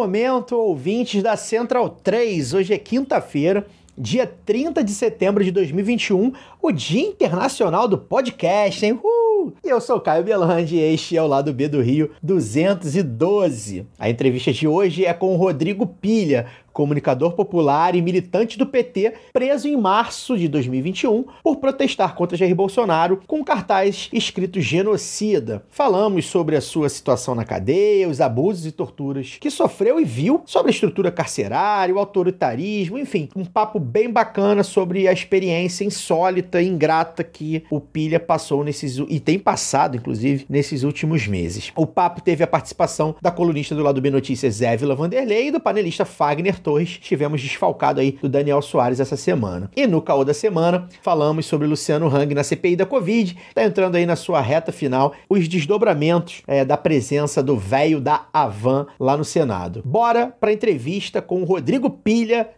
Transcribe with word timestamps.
Momento, 0.00 0.56
ouvintes 0.56 1.22
da 1.22 1.36
Central 1.36 1.90
3. 1.90 2.54
Hoje 2.54 2.72
é 2.72 2.78
quinta-feira, 2.78 3.66
dia 3.98 4.26
30 4.26 4.82
de 4.82 4.92
setembro 4.92 5.44
de 5.44 5.50
2021, 5.50 6.32
o 6.62 6.72
Dia 6.72 7.02
Internacional 7.02 7.86
do 7.86 7.98
Podcast, 7.98 8.86
hein? 8.86 8.98
Uh! 9.04 9.52
E 9.62 9.68
eu 9.68 9.78
sou 9.78 10.00
Caio 10.00 10.24
Belandi 10.24 10.76
e 10.76 10.80
este 10.80 11.18
é 11.18 11.22
o 11.22 11.26
Lado 11.26 11.52
B 11.52 11.68
do 11.68 11.82
Rio 11.82 12.10
212. 12.22 13.86
A 13.98 14.08
entrevista 14.08 14.50
de 14.50 14.66
hoje 14.66 15.04
é 15.04 15.12
com 15.12 15.34
o 15.34 15.36
Rodrigo 15.36 15.86
Pilha, 15.86 16.46
comunicador 16.72 17.32
popular 17.32 17.94
e 17.94 18.02
militante 18.02 18.58
do 18.58 18.66
PT, 18.66 19.14
preso 19.32 19.68
em 19.68 19.76
março 19.76 20.36
de 20.36 20.48
2021 20.48 21.24
por 21.42 21.56
protestar 21.56 22.14
contra 22.14 22.36
Jair 22.36 22.54
Bolsonaro 22.54 23.20
com 23.26 23.44
cartaz 23.44 24.08
escrito 24.12 24.60
genocida. 24.60 25.62
Falamos 25.70 26.26
sobre 26.26 26.56
a 26.56 26.60
sua 26.60 26.88
situação 26.88 27.34
na 27.34 27.44
cadeia, 27.44 28.08
os 28.08 28.20
abusos 28.20 28.66
e 28.66 28.72
torturas 28.72 29.36
que 29.40 29.50
sofreu 29.50 30.00
e 30.00 30.04
viu, 30.04 30.42
sobre 30.46 30.70
a 30.70 30.74
estrutura 30.74 31.10
carcerária, 31.10 31.94
o 31.94 31.98
autoritarismo, 31.98 32.98
enfim, 32.98 33.28
um 33.34 33.44
papo 33.44 33.78
bem 33.78 34.10
bacana 34.10 34.62
sobre 34.62 35.08
a 35.08 35.12
experiência 35.12 35.84
insólita 35.84 36.62
e 36.62 36.68
ingrata 36.68 37.24
que 37.24 37.64
o 37.70 37.80
Pilha 37.80 38.20
passou 38.20 38.62
nesses 38.64 38.98
e 39.08 39.18
tem 39.18 39.38
passado, 39.38 39.96
inclusive, 39.96 40.46
nesses 40.48 40.82
últimos 40.82 41.26
meses. 41.26 41.72
O 41.74 41.86
papo 41.86 42.20
teve 42.20 42.44
a 42.44 42.46
participação 42.46 43.14
da 43.20 43.30
colunista 43.30 43.74
do 43.74 43.82
lado 43.82 44.00
B 44.00 44.10
Notícias, 44.10 44.62
Évila 44.62 44.94
Vanderlei, 44.94 45.48
e 45.48 45.50
do 45.50 45.60
panelista 45.60 46.04
Fagner 46.04 46.59
Torres. 46.60 46.98
Estivemos 47.00 47.40
desfalcado 47.40 48.00
aí 48.00 48.12
do 48.12 48.28
Daniel 48.28 48.62
Soares 48.62 49.00
essa 49.00 49.16
semana. 49.16 49.70
E 49.76 49.86
no 49.86 50.00
caô 50.00 50.24
da 50.24 50.34
semana, 50.34 50.88
falamos 51.02 51.46
sobre 51.46 51.66
Luciano 51.66 52.08
Hang 52.08 52.34
na 52.34 52.44
CPI 52.44 52.76
da 52.76 52.86
Covid. 52.86 53.36
Tá 53.54 53.64
entrando 53.64 53.96
aí 53.96 54.06
na 54.06 54.16
sua 54.16 54.40
reta 54.40 54.72
final 54.72 55.14
os 55.28 55.48
desdobramentos 55.48 56.42
é, 56.46 56.64
da 56.64 56.76
presença 56.76 57.42
do 57.42 57.56
velho 57.56 58.00
da 58.00 58.26
Avan 58.32 58.86
lá 58.98 59.16
no 59.16 59.24
Senado. 59.24 59.82
Bora 59.84 60.28
pra 60.28 60.52
entrevista 60.52 61.20
com 61.20 61.42
o 61.42 61.44
Rodrigo 61.44 61.90
Pilha, 61.90 62.48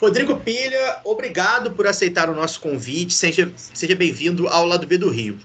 Rodrigo 0.00 0.36
Pilha, 0.36 0.98
obrigado 1.04 1.70
por 1.70 1.86
aceitar 1.86 2.28
o 2.28 2.34
nosso 2.34 2.60
convite. 2.60 3.14
Seja, 3.14 3.50
seja 3.56 3.94
bem-vindo 3.94 4.46
ao 4.48 4.66
lado 4.66 4.86
B 4.86 4.98
do 4.98 5.08
Rio. 5.08 5.38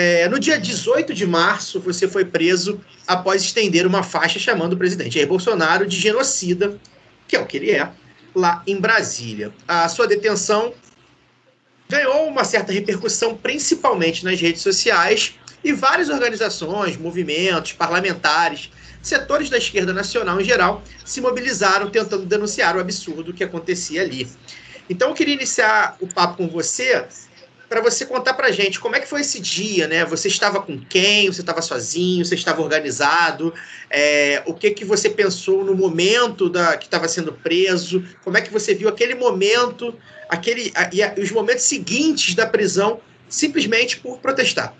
É, 0.00 0.28
no 0.28 0.38
dia 0.38 0.56
18 0.60 1.12
de 1.12 1.26
março, 1.26 1.80
você 1.80 2.06
foi 2.06 2.24
preso 2.24 2.80
após 3.04 3.42
estender 3.42 3.84
uma 3.84 4.04
faixa 4.04 4.38
chamando 4.38 4.74
o 4.74 4.76
presidente 4.76 5.14
Jair 5.14 5.26
Bolsonaro 5.26 5.84
de 5.88 5.98
genocida, 5.98 6.78
que 7.26 7.34
é 7.34 7.40
o 7.40 7.44
que 7.44 7.56
ele 7.56 7.72
é, 7.72 7.90
lá 8.32 8.62
em 8.64 8.80
Brasília. 8.80 9.52
A 9.66 9.88
sua 9.88 10.06
detenção 10.06 10.72
ganhou 11.88 12.28
uma 12.28 12.44
certa 12.44 12.72
repercussão, 12.72 13.36
principalmente 13.36 14.24
nas 14.24 14.40
redes 14.40 14.62
sociais, 14.62 15.34
e 15.64 15.72
várias 15.72 16.10
organizações, 16.10 16.96
movimentos, 16.96 17.72
parlamentares, 17.72 18.70
setores 19.02 19.50
da 19.50 19.58
esquerda 19.58 19.92
nacional 19.92 20.40
em 20.40 20.44
geral 20.44 20.80
se 21.04 21.20
mobilizaram 21.20 21.90
tentando 21.90 22.24
denunciar 22.24 22.76
o 22.76 22.80
absurdo 22.80 23.34
que 23.34 23.42
acontecia 23.42 24.02
ali. 24.02 24.28
Então 24.88 25.08
eu 25.08 25.14
queria 25.14 25.34
iniciar 25.34 25.96
o 26.00 26.06
papo 26.06 26.36
com 26.36 26.48
você 26.48 27.04
para 27.68 27.82
você 27.82 28.06
contar 28.06 28.34
para 28.34 28.50
gente 28.50 28.80
como 28.80 28.96
é 28.96 29.00
que 29.00 29.06
foi 29.06 29.20
esse 29.20 29.40
dia, 29.40 29.86
né? 29.86 30.04
Você 30.06 30.28
estava 30.28 30.62
com 30.62 30.78
quem? 30.78 31.26
Você 31.26 31.42
estava 31.42 31.60
sozinho? 31.60 32.24
Você 32.24 32.34
estava 32.34 32.62
organizado? 32.62 33.52
É, 33.90 34.42
o 34.46 34.54
que 34.54 34.70
que 34.70 34.84
você 34.84 35.10
pensou 35.10 35.64
no 35.64 35.74
momento 35.74 36.48
da 36.48 36.76
que 36.78 36.86
estava 36.86 37.06
sendo 37.06 37.32
preso? 37.32 38.02
Como 38.24 38.38
é 38.38 38.40
que 38.40 38.50
você 38.50 38.74
viu 38.74 38.88
aquele 38.88 39.14
momento, 39.14 39.94
aquele 40.28 40.72
a, 40.74 40.88
e 40.92 41.02
a, 41.02 41.14
os 41.18 41.30
momentos 41.30 41.64
seguintes 41.64 42.34
da 42.34 42.46
prisão, 42.46 43.00
simplesmente 43.28 43.98
por 43.98 44.18
protestar? 44.18 44.74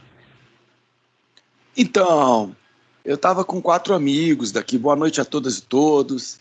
Então, 1.76 2.56
eu 3.04 3.16
estava 3.16 3.44
com 3.44 3.60
quatro 3.60 3.92
amigos 3.92 4.50
daqui. 4.50 4.78
Boa 4.78 4.96
noite 4.96 5.20
a 5.20 5.24
todas 5.24 5.58
e 5.58 5.62
todos. 5.62 6.40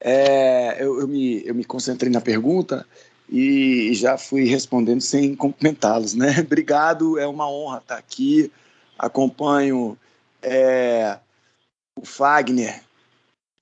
É, 0.00 0.78
eu, 0.80 1.00
eu, 1.00 1.06
me, 1.06 1.46
eu 1.46 1.54
me 1.54 1.64
concentrei 1.64 2.10
na 2.10 2.20
pergunta 2.20 2.86
e 3.34 3.94
já 3.94 4.18
fui 4.18 4.44
respondendo 4.44 5.00
sem 5.00 5.34
cumprimentá-los, 5.34 6.12
né? 6.12 6.36
Obrigado, 6.44 7.18
é 7.18 7.26
uma 7.26 7.48
honra 7.48 7.78
estar 7.78 7.96
aqui. 7.96 8.52
Acompanho 8.98 9.96
é, 10.42 11.18
o 11.98 12.04
Fagner 12.04 12.82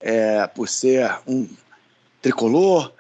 é, 0.01 0.45
por 0.49 0.69
ser 0.69 1.21
um 1.25 1.49
tricolor, 2.21 2.93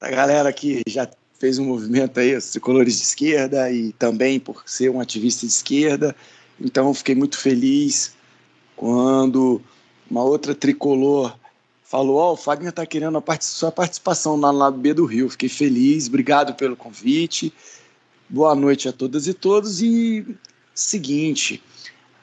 a 0.00 0.10
galera 0.10 0.52
que 0.52 0.82
já 0.84 1.08
fez 1.38 1.60
um 1.60 1.66
movimento 1.66 2.18
aí, 2.18 2.34
os 2.34 2.50
tricolores 2.50 2.96
de 2.96 3.04
esquerda, 3.04 3.70
e 3.70 3.92
também 3.92 4.40
por 4.40 4.64
ser 4.66 4.90
um 4.90 5.00
ativista 5.00 5.46
de 5.46 5.52
esquerda. 5.52 6.16
Então, 6.60 6.92
fiquei 6.92 7.14
muito 7.14 7.38
feliz 7.38 8.16
quando 8.74 9.62
uma 10.10 10.24
outra 10.24 10.56
tricolor 10.56 11.38
falou: 11.90 12.16
Ó, 12.18 12.30
oh, 12.30 12.32
o 12.34 12.36
Fagner 12.36 12.70
está 12.70 12.86
querendo 12.86 13.18
a 13.18 13.20
part 13.20 13.44
sua 13.44 13.72
participação 13.72 14.36
na 14.36 14.52
lado 14.52 14.78
B 14.78 14.94
do 14.94 15.04
Rio. 15.04 15.28
Fiquei 15.28 15.48
feliz, 15.48 16.06
obrigado 16.06 16.54
pelo 16.54 16.76
convite. 16.76 17.52
Boa 18.28 18.54
noite 18.54 18.88
a 18.88 18.92
todas 18.92 19.26
e 19.26 19.34
todos. 19.34 19.82
E 19.82 20.24
seguinte, 20.72 21.60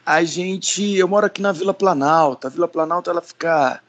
a 0.05 0.23
gente. 0.23 0.95
Eu 0.95 1.07
moro 1.09 1.25
aqui 1.25 1.41
na 1.41 1.51
Vila 1.51 1.73
Planalto. 1.73 2.47
A 2.47 2.50
Vila 2.50 2.67
Planalto 2.67 3.09
ela 3.09 3.22
fica 3.22 3.83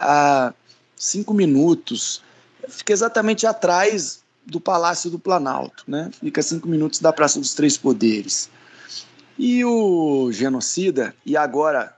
a 0.00 0.54
cinco 0.96 1.34
minutos. 1.34 2.22
Fica 2.66 2.94
exatamente 2.94 3.46
atrás 3.46 4.22
do 4.46 4.58
Palácio 4.58 5.10
do 5.10 5.18
Planalto, 5.18 5.84
né? 5.86 6.10
Fica 6.20 6.40
a 6.40 6.44
cinco 6.44 6.66
minutos 6.66 7.00
da 7.00 7.12
Praça 7.12 7.38
dos 7.38 7.52
Três 7.52 7.76
Poderes. 7.76 8.48
E 9.38 9.62
o 9.62 10.32
genocida, 10.32 11.14
e 11.24 11.36
agora 11.36 11.94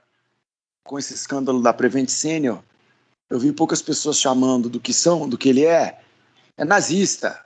com 0.82 0.98
esse 0.98 1.14
escândalo 1.14 1.62
da 1.62 1.72
Prevent 1.72 2.08
Senior, 2.08 2.60
eu 3.30 3.38
vi 3.38 3.52
poucas 3.52 3.80
pessoas 3.80 4.18
chamando 4.18 4.68
do 4.68 4.80
que 4.80 4.92
são, 4.92 5.28
do 5.28 5.38
que 5.38 5.48
ele 5.48 5.64
é, 5.64 6.00
é 6.56 6.64
nazista. 6.64 7.40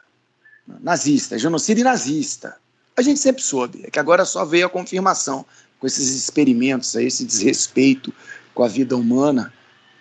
Nazista, 0.66 1.38
genocida 1.38 1.80
e 1.80 1.84
nazista. 1.84 2.56
A 2.96 3.02
gente 3.02 3.20
sempre 3.20 3.42
soube, 3.42 3.82
é 3.84 3.90
que 3.90 3.98
agora 3.98 4.24
só 4.24 4.46
veio 4.46 4.66
a 4.66 4.70
confirmação 4.70 5.44
com 5.78 5.86
esses 5.86 6.10
experimentos, 6.10 6.96
aí, 6.96 7.06
esse 7.06 7.24
desrespeito 7.24 8.14
com 8.54 8.62
a 8.62 8.68
vida 8.68 8.96
humana, 8.96 9.52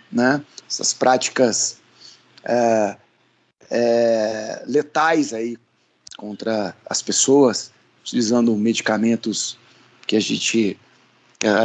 né? 0.09 0.41
essas 0.69 0.93
práticas 0.93 1.77
é, 2.45 2.97
é, 3.69 4.63
letais 4.65 5.33
aí 5.33 5.57
contra 6.15 6.73
as 6.85 7.01
pessoas, 7.01 7.71
utilizando 8.01 8.55
medicamentos 8.55 9.57
que 10.07 10.15
a 10.15 10.19
gente 10.19 10.79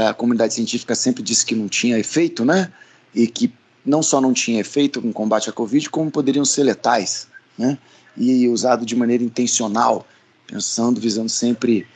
a 0.09 0.13
comunidade 0.13 0.55
científica 0.55 0.93
sempre 0.97 1.23
disse 1.23 1.47
que 1.47 1.55
não 1.55 1.69
tinha 1.69 1.97
efeito, 1.97 2.45
né? 2.45 2.73
E 3.15 3.29
que 3.29 3.53
não 3.85 4.03
só 4.03 4.21
não 4.21 4.33
tinha 4.33 4.61
efeito 4.61 5.01
no 5.01 5.13
combate 5.13 5.49
à 5.49 5.53
Covid, 5.53 5.89
como 5.91 6.11
poderiam 6.11 6.45
ser 6.45 6.65
letais, 6.65 7.29
né? 7.57 7.79
E 8.17 8.49
usado 8.49 8.85
de 8.85 8.97
maneira 8.97 9.23
intencional, 9.23 10.07
pensando, 10.47 11.01
visando 11.01 11.29
sempre 11.29 11.87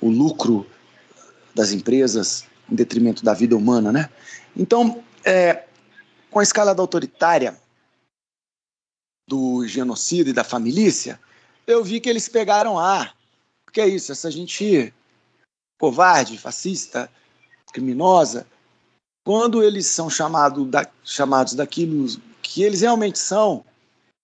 o 0.00 0.08
lucro 0.08 0.66
das 1.54 1.72
empresas 1.72 2.44
em 2.70 2.74
detrimento 2.74 3.24
da 3.24 3.32
vida 3.34 3.56
humana, 3.56 3.92
né? 3.92 4.10
Então, 4.56 5.02
é, 5.24 5.64
com 6.30 6.40
a 6.40 6.42
escala 6.42 6.74
da 6.74 6.82
autoritária 6.82 7.56
do 9.28 9.66
genocídio 9.66 10.30
e 10.30 10.34
da 10.34 10.44
família, 10.44 11.18
eu 11.66 11.82
vi 11.82 12.00
que 12.00 12.08
eles 12.08 12.28
pegaram 12.28 12.78
ar. 12.78 13.16
Porque 13.64 13.80
é 13.80 13.88
isso, 13.88 14.12
essa 14.12 14.30
gente 14.30 14.92
covarde, 15.80 16.38
fascista, 16.38 17.10
criminosa, 17.72 18.46
quando 19.24 19.62
eles 19.62 19.86
são 19.86 20.10
chamado 20.10 20.66
da, 20.66 20.86
chamados 21.02 21.54
daquilo 21.54 22.06
que 22.42 22.62
eles 22.62 22.82
realmente 22.82 23.18
são, 23.18 23.64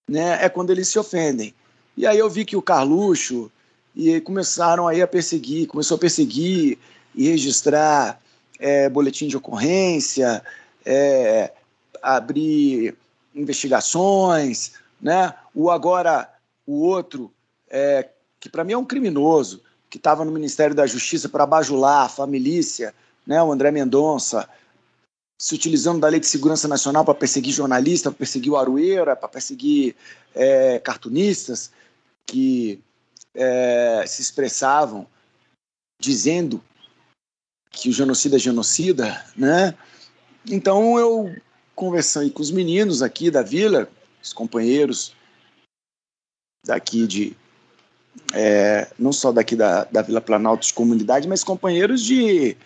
né, 0.06 0.44
é 0.44 0.48
quando 0.48 0.70
eles 0.70 0.88
se 0.88 0.98
ofendem. 0.98 1.54
E 1.96 2.06
aí 2.06 2.18
eu 2.18 2.28
vi 2.28 2.44
que 2.44 2.56
o 2.56 2.62
Carluxo 2.62 3.50
e 3.96 4.20
começaram 4.20 4.86
aí 4.86 5.02
a 5.02 5.06
perseguir, 5.06 5.66
começou 5.66 5.96
a 5.96 6.00
perseguir 6.00 6.78
e 7.14 7.28
registrar 7.28 8.20
é, 8.58 8.88
boletim 8.88 9.26
de 9.26 9.36
ocorrência, 9.36 10.42
é, 10.84 11.52
abrir 12.02 12.96
investigações, 13.34 14.72
né? 15.00 15.34
O 15.54 15.70
agora 15.70 16.28
o 16.66 16.82
outro 16.82 17.32
é, 17.68 18.08
que 18.38 18.48
para 18.48 18.64
mim 18.64 18.72
é 18.72 18.78
um 18.78 18.84
criminoso, 18.84 19.62
que 19.88 19.96
estava 19.96 20.24
no 20.24 20.30
Ministério 20.30 20.74
da 20.74 20.86
Justiça 20.86 21.28
para 21.28 21.44
bajular 21.44 22.06
a 22.06 22.08
família, 22.08 22.94
né, 23.26 23.42
o 23.42 23.52
André 23.52 23.70
Mendonça, 23.70 24.48
se 25.40 25.54
utilizando 25.54 26.00
da 26.00 26.08
Lei 26.08 26.20
de 26.20 26.26
Segurança 26.26 26.68
Nacional 26.68 27.02
para 27.02 27.14
perseguir 27.14 27.54
jornalistas, 27.54 28.12
para 28.12 28.18
perseguir 28.18 28.52
o 28.52 28.58
Arueira, 28.58 29.16
para 29.16 29.26
perseguir 29.26 29.96
é, 30.34 30.78
cartunistas 30.80 31.72
que 32.26 32.78
é, 33.34 34.04
se 34.06 34.20
expressavam 34.20 35.06
dizendo 35.98 36.62
que 37.70 37.88
o 37.88 37.92
genocida 37.92 38.36
é 38.36 38.38
genocida, 38.38 39.24
né? 39.34 39.74
Então 40.46 40.98
eu 40.98 41.34
conversei 41.74 42.28
com 42.28 42.42
os 42.42 42.50
meninos 42.50 43.00
aqui 43.02 43.30
da 43.30 43.40
vila, 43.40 43.88
os 44.22 44.34
companheiros 44.34 45.16
daqui 46.66 47.06
de 47.06 47.34
é, 48.34 48.92
não 48.98 49.10
só 49.10 49.32
daqui 49.32 49.56
da, 49.56 49.84
da 49.84 50.02
Vila 50.02 50.20
Planalto 50.20 50.66
de 50.66 50.74
comunidade, 50.74 51.26
mas 51.26 51.42
companheiros 51.42 52.04
de, 52.04 52.58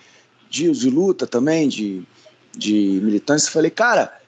de 0.50 0.90
luta 0.90 1.24
também, 1.24 1.68
de, 1.68 2.04
de 2.56 3.00
militância. 3.02 3.50
Falei, 3.50 3.70
cara, 3.70 4.20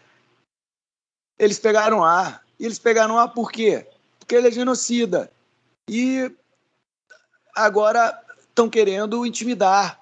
eles 1.39 1.59
pegaram 1.59 2.05
A. 2.05 2.41
E 2.59 2.65
eles 2.65 2.79
pegaram 2.79 3.19
A 3.19 3.29
por 3.29 3.53
quê? 3.53 3.87
Porque 4.19 4.35
ele 4.35 4.49
é 4.49 4.51
genocida. 4.51 5.31
E 5.89 6.31
agora 7.55 8.19
estão 8.49 8.69
querendo 8.69 9.25
intimidar. 9.27 10.01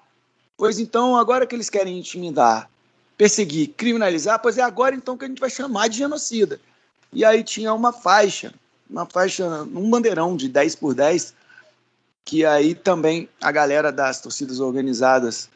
Pois 0.57 0.79
então, 0.79 1.17
agora 1.17 1.45
que 1.45 1.53
eles 1.53 1.69
querem 1.69 1.99
intimidar, 1.99 2.69
perseguir, 3.17 3.73
criminalizar, 3.75 4.39
pois 4.41 4.57
é 4.57 4.61
agora 4.61 4.95
então 4.95 5.17
que 5.17 5.25
a 5.25 5.27
gente 5.27 5.39
vai 5.41 5.49
chamar 5.49 5.89
de 5.89 5.97
genocida. 5.97 6.59
E 7.11 7.25
aí 7.25 7.43
tinha 7.43 7.73
uma 7.73 7.91
faixa, 7.91 8.53
uma 8.89 9.05
faixa, 9.05 9.45
um 9.63 9.89
bandeirão 9.89 10.35
de 10.35 10.47
10 10.47 10.75
por 10.75 10.93
10, 10.93 11.33
que 12.23 12.45
aí 12.45 12.73
também 12.73 13.29
a 13.41 13.51
galera 13.51 13.91
das 13.91 14.21
torcidas 14.21 14.59
organizadas, 14.59 15.49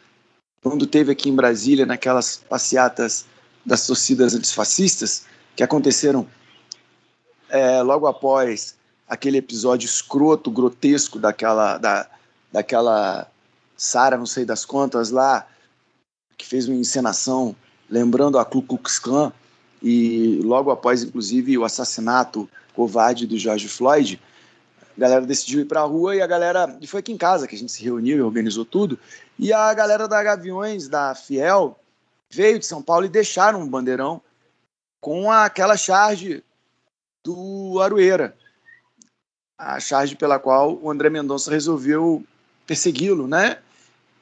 quando 0.61 0.85
teve 0.85 1.11
aqui 1.11 1.29
em 1.29 1.35
Brasília, 1.35 1.85
naquelas 1.85 2.38
passeatas 2.38 3.25
das 3.65 3.85
torcidas 3.85 4.35
antifascistas, 4.35 5.25
que 5.56 5.63
aconteceram 5.63 6.27
é, 7.50 7.81
logo 7.81 8.07
após 8.07 8.75
aquele 9.07 9.38
episódio 9.38 9.85
escroto, 9.85 10.51
grotesco 10.51 11.17
daquela, 11.17 11.77
da, 11.77 12.07
daquela 12.51 13.29
Sara, 13.75 14.17
não 14.17 14.25
sei 14.25 14.45
das 14.45 14.65
contas 14.65 15.09
lá, 15.09 15.47
que 16.38 16.45
fez 16.45 16.67
uma 16.67 16.77
encenação 16.77 17.56
lembrando 17.89 18.38
a 18.38 18.45
Ku 18.45 18.61
Klux 18.61 19.00
Klan 19.00 19.33
e 19.81 20.39
logo 20.44 20.69
após, 20.71 21.03
inclusive, 21.03 21.57
o 21.57 21.63
assassinato 21.63 22.50
covarde 22.73 23.25
do 23.25 23.38
George 23.38 23.67
Floyd, 23.67 24.21
a 24.99 25.07
galera 25.07 25.25
decidiu 25.25 25.61
ir 25.61 25.65
para 25.65 25.79
a 25.79 25.85
rua 25.85 26.13
e 26.13 26.21
a 26.21 26.27
galera. 26.27 26.77
E 26.81 26.85
foi 26.85 26.99
aqui 26.99 27.13
em 27.13 27.17
casa 27.17 27.47
que 27.47 27.55
a 27.55 27.57
gente 27.57 27.71
se 27.71 27.81
reuniu 27.81 28.17
e 28.17 28.21
organizou 28.21 28.65
tudo. 28.65 28.99
E 29.37 29.53
a 29.53 29.73
galera 29.73 30.09
da 30.09 30.21
Gaviões, 30.21 30.89
da 30.89 31.15
Fiel, 31.15 31.79
veio 32.29 32.59
de 32.59 32.65
São 32.65 32.81
Paulo 32.81 33.05
e 33.05 33.09
deixaram 33.09 33.61
um 33.61 33.67
bandeirão 33.67 34.21
com 34.99 35.31
aquela 35.31 35.77
charge 35.77 36.43
do 37.23 37.79
Aroeira. 37.81 38.35
A 39.57 39.79
charge 39.79 40.17
pela 40.17 40.37
qual 40.37 40.77
o 40.81 40.91
André 40.91 41.09
Mendonça 41.09 41.49
resolveu 41.49 42.21
persegui-lo, 42.67 43.25
né? 43.25 43.57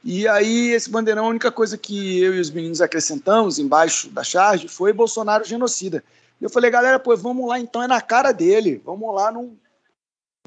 E 0.03 0.27
aí, 0.27 0.69
esse 0.69 0.89
bandeirão, 0.91 1.25
a 1.25 1.29
única 1.29 1.51
coisa 1.51 1.75
que 1.75 2.21
eu 2.21 2.35
e 2.35 2.39
os 2.39 2.51
meninos 2.51 2.81
acrescentamos 2.81 3.57
embaixo 3.57 4.09
da 4.09 4.23
charge 4.23 4.67
foi 4.67 4.93
Bolsonaro 4.93 5.43
genocida. 5.43 6.03
Eu 6.39 6.51
falei, 6.51 6.69
galera, 6.69 6.99
pô, 6.99 7.17
vamos 7.17 7.49
lá 7.49 7.59
então, 7.59 7.81
é 7.81 7.87
na 7.87 7.99
cara 7.99 8.31
dele. 8.31 8.79
Vamos 8.85 9.13
lá 9.13 9.31
no. 9.31 9.57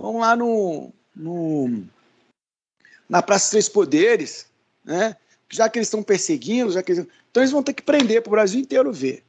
Vamos 0.00 0.20
lá 0.20 0.35
no. 0.35 0.93
no 1.14 1.85
na 3.08 3.20
Praça 3.23 3.50
Três 3.50 3.69
Poderes, 3.69 4.47
né? 4.85 5.17
Já 5.49 5.69
que 5.69 5.79
eles 5.79 5.88
estão 5.88 6.00
perseguindo, 6.00 6.70
já 6.70 6.81
que 6.81 6.93
eles... 6.93 7.06
Então 7.29 7.43
eles 7.43 7.50
vão 7.50 7.62
ter 7.62 7.73
que 7.73 7.82
prender 7.82 8.23
para 8.23 8.29
o 8.29 8.32
Brasil 8.32 8.61
inteiro 8.61 8.93
ver. 8.93 9.25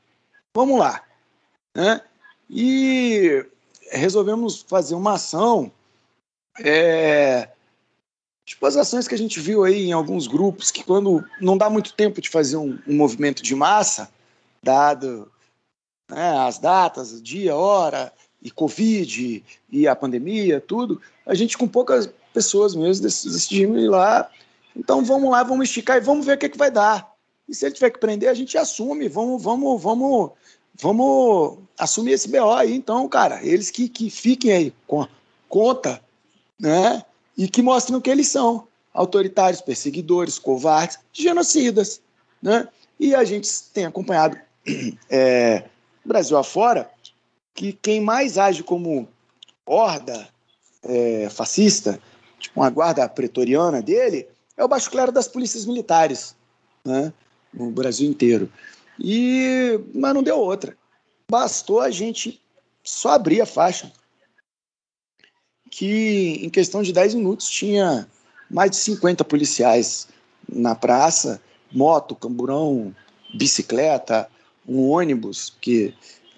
Vamos 0.53 0.79
lá. 0.79 1.03
Né? 1.73 1.99
E 2.47 3.43
resolvemos 3.91 4.61
fazer 4.61 4.93
uma 4.93 5.13
ação 5.13 5.71
é, 6.59 7.49
Tipo 8.51 8.65
as 8.65 8.75
ações 8.75 9.07
que 9.07 9.15
a 9.15 9.17
gente 9.17 9.39
viu 9.39 9.63
aí 9.63 9.85
em 9.85 9.93
alguns 9.93 10.27
grupos, 10.27 10.71
que 10.71 10.83
quando 10.83 11.23
não 11.39 11.57
dá 11.57 11.69
muito 11.69 11.93
tempo 11.93 12.19
de 12.19 12.29
fazer 12.29 12.57
um, 12.57 12.77
um 12.85 12.97
movimento 12.97 13.41
de 13.41 13.55
massa, 13.55 14.11
dado 14.61 15.31
né, 16.09 16.37
as 16.39 16.57
datas, 16.57 17.21
dia, 17.21 17.55
hora, 17.55 18.11
e 18.41 18.49
Covid, 18.49 19.43
e 19.71 19.87
a 19.87 19.95
pandemia, 19.95 20.59
tudo, 20.59 21.01
a 21.25 21.35
gente 21.35 21.57
com 21.57 21.67
poucas 21.67 22.09
pessoas 22.33 22.73
mesmo 22.73 23.03
decidimos 23.03 23.81
ir 23.81 23.87
lá. 23.87 24.29
Então 24.75 25.03
vamos 25.03 25.29
lá, 25.29 25.43
vamos 25.43 25.67
esticar 25.67 25.97
e 25.97 26.01
vamos 26.01 26.25
ver 26.25 26.35
o 26.35 26.37
que, 26.37 26.49
que 26.49 26.57
vai 26.57 26.71
dar. 26.71 27.11
E 27.47 27.53
se 27.53 27.65
ele 27.65 27.75
tiver 27.75 27.89
que 27.89 27.99
prender, 27.99 28.29
a 28.29 28.33
gente 28.33 28.57
assume, 28.57 29.07
vamos, 29.07 29.43
vamos, 29.43 29.81
vamos, 29.81 30.31
vamos 30.79 31.59
assumir 31.77 32.13
esse 32.13 32.29
BO 32.29 32.51
aí. 32.51 32.73
Então, 32.73 33.07
cara, 33.09 33.43
eles 33.43 33.69
que, 33.69 33.89
que 33.89 34.09
fiquem 34.09 34.51
aí 34.51 34.73
com 34.87 35.01
a 35.01 35.09
conta, 35.49 36.01
né? 36.59 37.03
e 37.37 37.47
que 37.47 37.61
mostram 37.61 37.99
que 37.99 38.09
eles 38.09 38.27
são 38.27 38.67
autoritários, 38.93 39.61
perseguidores, 39.61 40.37
covardes, 40.37 40.99
genocidas. 41.11 42.01
Né? 42.41 42.67
E 42.99 43.15
a 43.15 43.23
gente 43.23 43.49
tem 43.73 43.85
acompanhado 43.85 44.37
é, 45.09 45.65
Brasil 46.05 46.37
afora 46.37 46.89
que 47.53 47.73
quem 47.73 48.01
mais 48.01 48.37
age 48.37 48.63
como 48.63 49.07
horda 49.65 50.27
é, 50.83 51.29
fascista, 51.29 51.99
tipo 52.39 52.59
uma 52.59 52.69
guarda 52.69 53.07
pretoriana 53.07 53.81
dele, 53.81 54.27
é 54.57 54.63
o 54.63 54.67
baixo 54.67 54.89
clero 54.89 55.11
das 55.11 55.27
polícias 55.27 55.65
militares, 55.65 56.35
né? 56.83 57.13
no 57.53 57.71
Brasil 57.71 58.09
inteiro. 58.09 58.51
E, 58.99 59.79
mas 59.93 60.13
não 60.13 60.23
deu 60.23 60.37
outra. 60.37 60.77
Bastou 61.29 61.79
a 61.79 61.89
gente 61.89 62.41
só 62.83 63.11
abrir 63.11 63.41
a 63.41 63.45
faixa 63.45 63.91
que 65.69 66.39
em 66.43 66.49
questão 66.49 66.83
de 66.83 66.91
10 66.91 67.15
minutos 67.15 67.49
tinha 67.49 68.07
mais 68.49 68.71
de 68.71 68.77
50 68.77 69.23
policiais 69.23 70.07
na 70.47 70.75
praça, 70.75 71.41
moto, 71.71 72.15
camburão, 72.15 72.93
bicicleta, 73.33 74.29
um 74.67 74.89
ônibus 74.89 75.55
que 75.61 75.93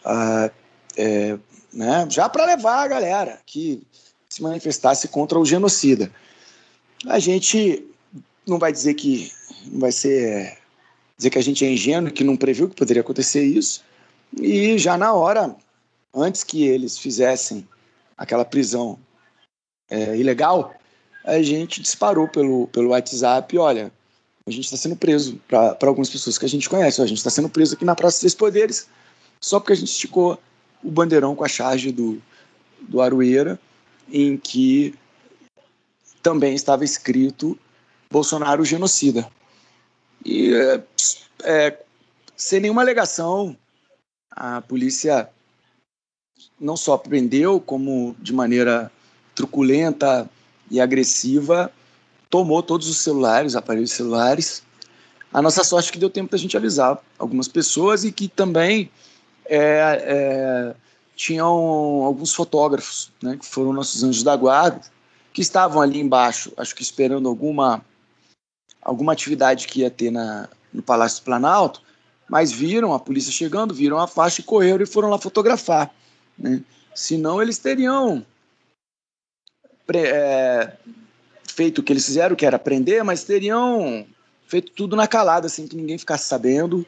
ah, 0.06 0.52
é, 0.98 1.38
né, 1.74 2.08
já 2.10 2.30
para 2.30 2.46
levar 2.46 2.84
a 2.84 2.88
galera 2.88 3.40
que 3.46 3.82
se 4.30 4.42
manifestasse 4.42 5.08
contra 5.08 5.40
o 5.40 5.46
genocida. 5.46 6.12
A 7.08 7.20
gente 7.20 7.86
não 8.48 8.58
vai 8.58 8.72
dizer 8.72 8.94
que 8.96 9.32
não 9.68 9.80
vai 9.80 9.92
ser 9.92 10.58
dizer 11.18 11.30
que 11.30 11.38
a 11.38 11.44
gente 11.44 11.64
é 11.64 11.72
ingênuo, 11.72 12.12
que 12.12 12.24
não 12.24 12.36
previu 12.36 12.68
que 12.68 12.76
poderia 12.76 13.02
acontecer 13.02 13.44
isso. 13.44 13.84
E 14.36 14.78
já 14.78 14.98
na 14.98 15.14
hora, 15.14 15.56
antes 16.14 16.44
que 16.44 16.66
eles 16.66 16.98
fizessem 16.98 17.68
aquela 18.18 18.44
prisão 18.44 19.00
é, 19.90 20.18
ilegal, 20.18 20.74
a 21.24 21.42
gente 21.42 21.82
disparou 21.82 22.28
pelo, 22.28 22.68
pelo 22.68 22.90
WhatsApp, 22.90 23.58
olha, 23.58 23.92
a 24.46 24.52
gente 24.52 24.66
está 24.66 24.76
sendo 24.76 24.96
preso 24.96 25.40
para 25.48 25.78
algumas 25.84 26.10
pessoas 26.10 26.38
que 26.38 26.46
a 26.46 26.50
gente 26.50 26.70
conhece, 26.70 27.02
a 27.02 27.06
gente 27.06 27.20
está 27.20 27.30
sendo 27.30 27.50
preso 27.50 27.76
aqui 27.76 27.86
na 27.86 27.96
Praça 27.96 28.22
dos 28.22 28.36
Poderes, 28.36 28.88
só 29.40 29.60
porque 29.60 29.74
a 29.74 29.76
gente 29.76 29.92
esticou 29.92 30.38
o 30.84 30.92
bandeirão 30.92 31.36
com 31.36 31.44
a 31.44 31.48
charge 31.48 31.92
do, 31.92 32.22
do 32.82 33.02
Aroeira, 33.02 33.60
em 34.12 34.38
que 34.38 34.94
também 36.22 36.54
estava 36.54 36.84
escrito 36.84 37.58
Bolsonaro 38.12 38.64
genocida. 38.64 39.30
E 40.26 40.54
é, 40.54 40.84
é, 41.44 41.84
sem 42.36 42.60
nenhuma 42.60 42.82
alegação, 42.82 43.56
a 44.32 44.62
polícia 44.62 45.30
não 46.60 46.78
só 46.78 46.98
prendeu, 46.98 47.60
como 47.60 48.16
de 48.20 48.34
maneira 48.34 48.92
truculenta 49.36 50.30
e 50.70 50.80
agressiva, 50.80 51.72
tomou 52.30 52.64
todos 52.64 52.88
os 52.88 52.98
celulares, 52.98 53.56
aparelhos 53.56 53.92
celulares. 53.92 54.64
A 55.32 55.42
nossa 55.42 55.64
sorte 55.64 55.90
é 55.90 55.92
que 55.92 56.00
deu 56.00 56.10
tempo 56.10 56.32
da 56.32 56.38
gente 56.38 56.56
avisar 56.56 57.04
algumas 57.18 57.48
pessoas 57.48 58.04
e 58.04 58.12
que 58.12 58.28
também 58.28 58.90
é, 59.46 60.04
é, 60.06 60.76
tinham 61.16 61.48
alguns 61.48 62.34
fotógrafos, 62.34 63.12
né, 63.22 63.38
que 63.38 63.46
foram 63.46 63.74
nossos 63.74 64.04
anjos 64.04 64.24
da 64.24 64.36
guarda, 64.36 64.82
que 65.32 65.42
estavam 65.42 65.82
ali 65.82 66.00
embaixo, 66.00 66.54
acho 66.58 66.76
que 66.76 66.84
esperando 66.84 67.28
alguma 67.28 67.84
alguma 68.82 69.14
atividade 69.14 69.66
que 69.66 69.80
ia 69.80 69.90
ter 69.90 70.12
na, 70.12 70.50
no 70.74 70.84
Palácio 70.84 71.22
do 71.22 71.26
Planalto, 71.26 71.82
mas 72.30 72.52
viram 72.52 72.94
a 72.94 73.00
polícia 73.00 73.32
chegando, 73.32 73.74
viram 73.74 73.98
a 73.98 74.08
faixa 74.08 74.42
e 74.42 74.44
correram 74.44 74.84
e 74.84 74.88
foram 74.88 75.10
lá 75.10 75.18
fotografar. 75.18 75.94
Né? 76.38 76.62
Senão 76.94 77.42
eles 77.42 77.58
teriam 77.58 78.26
é, 79.94 80.74
feito 81.48 81.80
o 81.80 81.84
que 81.84 81.94
eles 81.94 82.06
fizeram, 82.06 82.36
que 82.36 82.46
era 82.46 82.60
prender, 82.60 83.04
mas 83.04 83.24
teriam 83.24 84.06
feito 84.48 84.72
tudo 84.74 84.96
na 84.96 85.08
calada, 85.08 85.48
sem 85.48 85.68
que 85.68 85.76
ninguém 85.76 85.98
ficasse 85.98 86.26
sabendo, 86.26 86.86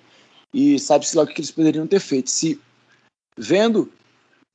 e 0.53 0.79
sabe-se 0.79 1.15
lá 1.15 1.23
o 1.23 1.27
que 1.27 1.39
eles 1.39 1.51
poderiam 1.51 1.87
ter 1.87 1.99
feito. 1.99 2.29
Se 2.29 2.59
vendo 3.37 3.91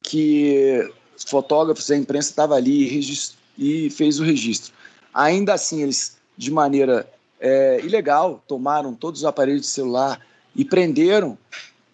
que 0.02 0.90
os 1.16 1.24
fotógrafos, 1.24 1.90
a 1.90 1.96
imprensa 1.96 2.30
estava 2.30 2.54
ali 2.54 2.98
e, 3.58 3.86
e 3.86 3.90
fez 3.90 4.18
o 4.18 4.24
registro. 4.24 4.72
Ainda 5.12 5.54
assim, 5.54 5.82
eles, 5.82 6.16
de 6.36 6.50
maneira 6.50 7.08
é, 7.38 7.80
ilegal, 7.82 8.42
tomaram 8.46 8.94
todos 8.94 9.20
os 9.20 9.26
aparelhos 9.26 9.62
de 9.62 9.68
celular 9.68 10.20
e 10.54 10.64
prenderam 10.64 11.36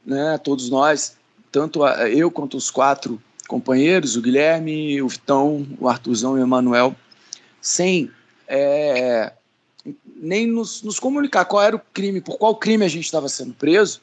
né, 0.05 0.38
todos 0.38 0.71
nós, 0.71 1.17
tanto 1.50 1.85
a, 1.85 2.09
eu 2.09 2.31
quanto 2.31 2.57
os 2.57 2.71
quatro 2.71 3.21
companheiros, 3.49 4.17
o 4.17 4.23
Guilherme, 4.23 5.00
o 5.03 5.09
Vitão, 5.09 5.67
o 5.81 5.88
Arthurzão 5.88 6.37
e 6.37 6.41
o 6.41 6.43
Emanuel, 6.43 6.95
sem 7.61 8.11
é, 8.47 9.33
nem 10.16 10.47
nos, 10.47 10.83
nos, 10.83 10.99
comunicar 10.99 11.45
qual 11.45 11.62
era 11.62 11.76
o 11.76 11.81
crime, 11.93 12.21
por 12.21 12.38
qual 12.38 12.57
crime 12.57 12.85
a 12.85 12.88
gente 12.88 13.05
estava 13.05 13.28
sendo 13.28 13.55
preso. 13.55 14.00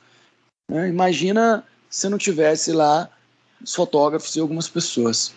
Né? 0.69 0.87
Imagina 0.87 1.65
se 1.89 2.07
não 2.09 2.17
tivesse 2.17 2.71
lá 2.71 3.09
os 3.63 3.73
fotógrafos 3.73 4.35
e 4.35 4.39
algumas 4.39 4.67
pessoas. 4.67 5.33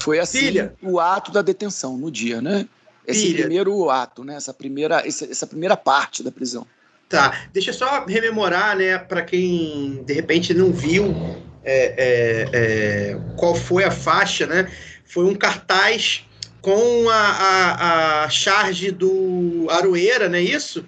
Foi 0.00 0.18
assim 0.18 0.38
Filha. 0.38 0.74
o 0.82 1.00
ato 1.00 1.32
da 1.32 1.42
detenção 1.42 1.96
no 1.96 2.10
dia, 2.10 2.40
né? 2.40 2.68
Esse 3.06 3.26
Filha. 3.26 3.40
primeiro 3.40 3.90
ato, 3.90 4.22
né? 4.22 4.36
Essa 4.36 4.54
primeira, 4.54 5.02
essa 5.06 5.46
primeira 5.46 5.76
parte 5.76 6.22
da 6.22 6.30
prisão. 6.30 6.66
Tá, 7.08 7.48
deixa 7.52 7.70
eu 7.70 7.74
só 7.74 8.04
rememorar, 8.04 8.76
né, 8.76 8.98
para 8.98 9.22
quem 9.22 10.02
de 10.04 10.12
repente 10.12 10.52
não 10.52 10.70
viu 10.70 11.14
é, 11.64 11.94
é, 11.96 12.48
é, 12.52 13.20
qual 13.34 13.54
foi 13.54 13.84
a 13.84 13.90
faixa, 13.90 14.46
né? 14.46 14.70
Foi 15.06 15.24
um 15.24 15.34
cartaz 15.34 16.27
com 16.60 17.08
a, 17.08 17.14
a, 17.14 18.24
a 18.24 18.30
charge 18.30 18.90
do 18.90 19.66
Aroeira, 19.70 20.28
não 20.28 20.38
é 20.38 20.42
isso? 20.42 20.84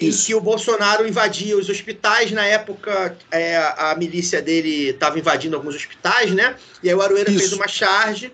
Isso. 0.00 0.22
Em 0.22 0.26
que 0.26 0.34
o 0.34 0.40
Bolsonaro 0.40 1.06
invadia 1.06 1.56
os 1.56 1.68
hospitais. 1.68 2.32
Na 2.32 2.44
época, 2.44 3.16
é, 3.30 3.56
a 3.56 3.94
milícia 3.98 4.40
dele 4.40 4.90
estava 4.90 5.18
invadindo 5.18 5.56
alguns 5.56 5.74
hospitais, 5.74 6.32
né? 6.32 6.56
E 6.82 6.88
aí 6.88 6.94
o 6.94 7.02
Aroeira 7.02 7.30
isso. 7.30 7.38
fez 7.38 7.52
uma 7.52 7.68
charge 7.68 8.32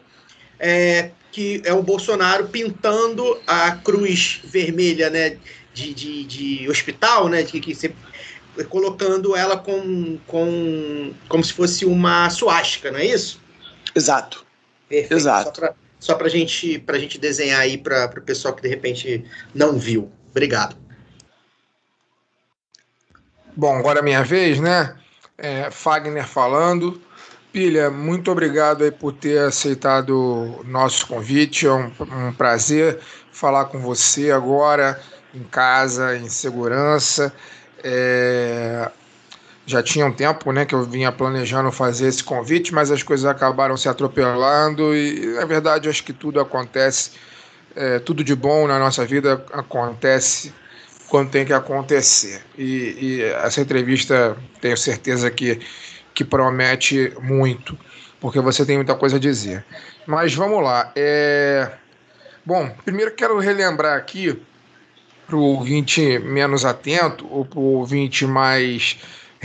é, 0.59 1.11
que 1.33 1.61
é 1.65 1.73
o 1.73 1.83
Bolsonaro 1.83 2.49
pintando 2.49 3.39
a 3.47 3.73
cruz 3.73 4.41
vermelha, 4.45 5.11
né? 5.11 5.39
De, 5.75 5.93
de, 5.93 6.25
de 6.25 6.71
hospital, 6.71 7.29
né? 7.29 7.43
De, 7.43 7.61
que 7.61 7.75
você, 7.75 7.93
colocando 8.69 9.37
ela 9.37 9.57
com, 9.57 10.19
com, 10.27 11.13
como 11.29 11.45
se 11.45 11.53
fosse 11.53 11.85
uma 11.85 12.31
suástica, 12.31 12.91
não 12.91 12.99
é 12.99 13.07
isso? 13.07 13.41
Exato. 13.95 14.47
Perfeito. 14.89 15.15
Exato. 15.15 15.61
Só 15.61 15.75
para 16.15 16.29
gente, 16.29 16.85
a 16.87 16.99
gente 16.99 17.19
desenhar 17.19 17.61
aí 17.61 17.79
para 17.79 18.07
o 18.17 18.23
pessoal 18.23 18.55
que 18.55 18.63
de 18.63 18.69
repente 18.69 19.25
não 19.55 19.79
viu. 19.79 20.11
Obrigado. 20.31 20.77
Bom, 23.57 23.75
agora 23.77 24.01
é 24.01 24.03
minha 24.03 24.23
vez, 24.23 24.61
né? 24.61 24.95
É, 25.39 25.71
Fagner 25.71 26.27
falando. 26.27 27.01
Pilha, 27.53 27.91
muito 27.91 28.31
obrigado 28.31 28.85
aí 28.85 28.91
por 28.91 29.15
ter 29.15 29.39
aceitado 29.39 30.11
o 30.11 30.65
nosso 30.65 31.07
convite. 31.07 31.67
É 31.67 31.73
um, 31.73 31.91
um 32.01 32.33
prazer 32.35 33.01
falar 33.33 33.65
com 33.67 33.81
você 33.81 34.31
agora 34.31 35.01
em 35.35 35.43
casa, 35.43 36.17
em 36.19 36.29
segurança. 36.29 37.33
É, 37.83 38.91
já 39.67 39.83
tinha 39.83 40.07
um 40.07 40.13
tempo 40.13 40.53
né, 40.53 40.65
que 40.65 40.75
eu 40.75 40.85
vinha 40.85 41.11
planejando 41.11 41.73
fazer 41.73 42.07
esse 42.07 42.23
convite, 42.23 42.73
mas 42.73 42.91
as 42.91 43.03
coisas 43.03 43.27
acabaram 43.27 43.77
se 43.77 43.89
atropelando 43.89 44.95
e, 44.95 45.35
na 45.35 45.45
verdade, 45.45 45.89
acho 45.89 46.05
que 46.05 46.13
tudo 46.13 46.39
acontece, 46.39 47.11
é, 47.75 47.99
tudo 47.99 48.23
de 48.23 48.35
bom 48.35 48.69
na 48.69 48.79
nossa 48.79 49.05
vida 49.05 49.45
acontece 49.53 50.55
quando 51.09 51.31
tem 51.31 51.45
que 51.45 51.53
acontecer. 51.53 52.43
E, 52.57 52.97
e, 52.99 53.23
essa 53.23 53.61
entrevista, 53.61 54.37
tenho 54.61 54.77
certeza 54.77 55.29
que, 55.33 55.59
que 56.15 56.25
promete 56.25 57.13
muito, 57.21 57.77
porque 58.21 58.41
você 58.41 58.65
tem 58.65 58.77
muita 58.77 58.95
coisa 58.95 59.17
a 59.17 59.21
dizer. 59.21 59.65
Mas 60.07 60.33
vamos 60.33 60.63
lá. 60.63 60.93
É... 60.95 61.73
Bom, 62.45 62.71
primeiro 62.85 63.11
quero 63.11 63.37
relembrar 63.41 63.99
aqui 63.99 64.41
para 65.27 65.35
o 65.35 65.41
ouvinte 65.41 66.21
menos 66.21 66.65
atento 66.65 67.27
ou 67.29 67.45
para 67.45 67.59
o 67.59 67.63
ouvinte 67.63 68.25
mais 68.25 68.97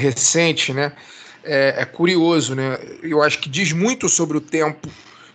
recente, 0.01 0.74
né? 0.74 0.91
É, 1.43 1.75
é, 1.81 1.86
curioso, 1.86 2.55
né? 2.55 2.77
Eu 3.01 3.22
acho 3.22 3.39
que 3.39 3.50
diz 3.50 3.72
muito 3.72 4.10
sobre 4.10 4.38
o 4.38 4.41
tempo 4.41 4.89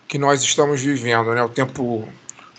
que 0.07 0.19
nós 0.19 0.43
estamos 0.43 0.81
vivendo, 0.81 1.35
né? 1.35 1.43
O 1.43 1.49
tempo 1.49 2.09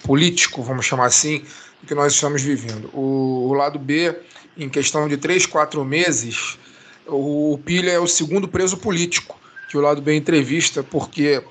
político, 0.03 0.63
vamos 0.63 0.85
chamar 0.85 1.05
assim, 1.05 1.43
que 1.85 1.93
nós 1.93 2.13
estamos 2.13 2.41
vivendo. 2.41 2.89
O, 2.93 3.49
o 3.49 3.53
lado 3.53 3.77
B, 3.77 4.15
em 4.57 4.69
questão 4.69 5.07
de 5.07 5.17
três, 5.17 5.45
quatro 5.45 5.83
meses, 5.85 6.57
o 7.05 7.59
Pilha 7.65 7.91
é 7.91 7.99
o 7.99 8.07
segundo 8.07 8.47
preso 8.47 8.77
político 8.77 9.39
que 9.69 9.77
o 9.77 9.81
lado 9.81 10.01
B 10.01 10.15
entrevista, 10.15 10.81
porque 10.81 11.41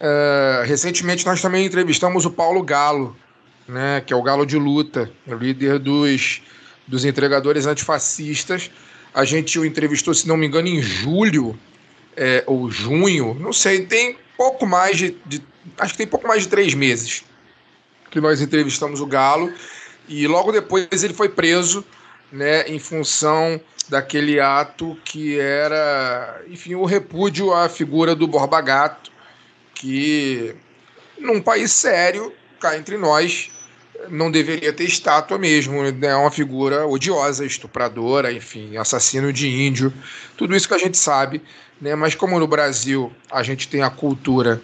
é, 0.00 0.64
recentemente 0.66 1.26
nós 1.26 1.40
também 1.40 1.66
entrevistamos 1.66 2.24
o 2.24 2.30
Paulo 2.30 2.62
Galo, 2.62 3.16
né? 3.68 4.02
Que 4.04 4.12
é 4.12 4.16
o 4.16 4.22
Galo 4.22 4.46
de 4.46 4.56
Luta, 4.56 5.10
o 5.26 5.34
líder 5.34 5.78
dos, 5.78 6.42
dos 6.86 7.04
entregadores 7.04 7.66
antifascistas 7.66 8.70
a 9.16 9.24
gente 9.24 9.58
o 9.58 9.64
entrevistou, 9.64 10.12
se 10.12 10.28
não 10.28 10.36
me 10.36 10.46
engano, 10.46 10.68
em 10.68 10.82
julho 10.82 11.58
é, 12.14 12.44
ou 12.46 12.70
junho, 12.70 13.32
não 13.32 13.50
sei, 13.50 13.86
tem 13.86 14.18
pouco 14.36 14.66
mais 14.66 14.98
de, 14.98 15.16
de, 15.24 15.42
Acho 15.78 15.94
que 15.94 15.98
tem 15.98 16.06
pouco 16.06 16.28
mais 16.28 16.42
de 16.42 16.48
três 16.48 16.74
meses 16.74 17.24
que 18.10 18.20
nós 18.20 18.42
entrevistamos 18.42 19.00
o 19.00 19.06
Galo. 19.06 19.50
E 20.06 20.26
logo 20.26 20.52
depois 20.52 21.02
ele 21.02 21.14
foi 21.14 21.30
preso, 21.30 21.82
né, 22.30 22.68
em 22.68 22.78
função 22.78 23.58
daquele 23.88 24.38
ato 24.38 24.98
que 25.02 25.40
era, 25.40 26.42
enfim, 26.48 26.74
o 26.74 26.84
repúdio 26.84 27.54
à 27.54 27.70
figura 27.70 28.14
do 28.14 28.28
Borba 28.28 28.60
Gato, 28.60 29.10
que 29.74 30.54
num 31.18 31.40
país 31.40 31.72
sério, 31.72 32.34
cá 32.60 32.76
entre 32.76 32.98
nós, 32.98 33.50
não 34.08 34.30
deveria 34.30 34.72
ter 34.72 34.84
estátua 34.84 35.38
mesmo, 35.38 35.82
né? 35.82 36.08
é 36.08 36.16
uma 36.16 36.30
figura 36.30 36.86
odiosa, 36.86 37.44
estupradora, 37.44 38.32
enfim, 38.32 38.76
assassino 38.76 39.32
de 39.32 39.48
índio, 39.48 39.92
tudo 40.36 40.54
isso 40.54 40.68
que 40.68 40.74
a 40.74 40.78
gente 40.78 40.96
sabe, 40.96 41.42
né? 41.80 41.94
Mas 41.94 42.14
como 42.14 42.38
no 42.38 42.46
Brasil 42.46 43.12
a 43.30 43.42
gente 43.42 43.68
tem 43.68 43.82
a 43.82 43.90
cultura 43.90 44.62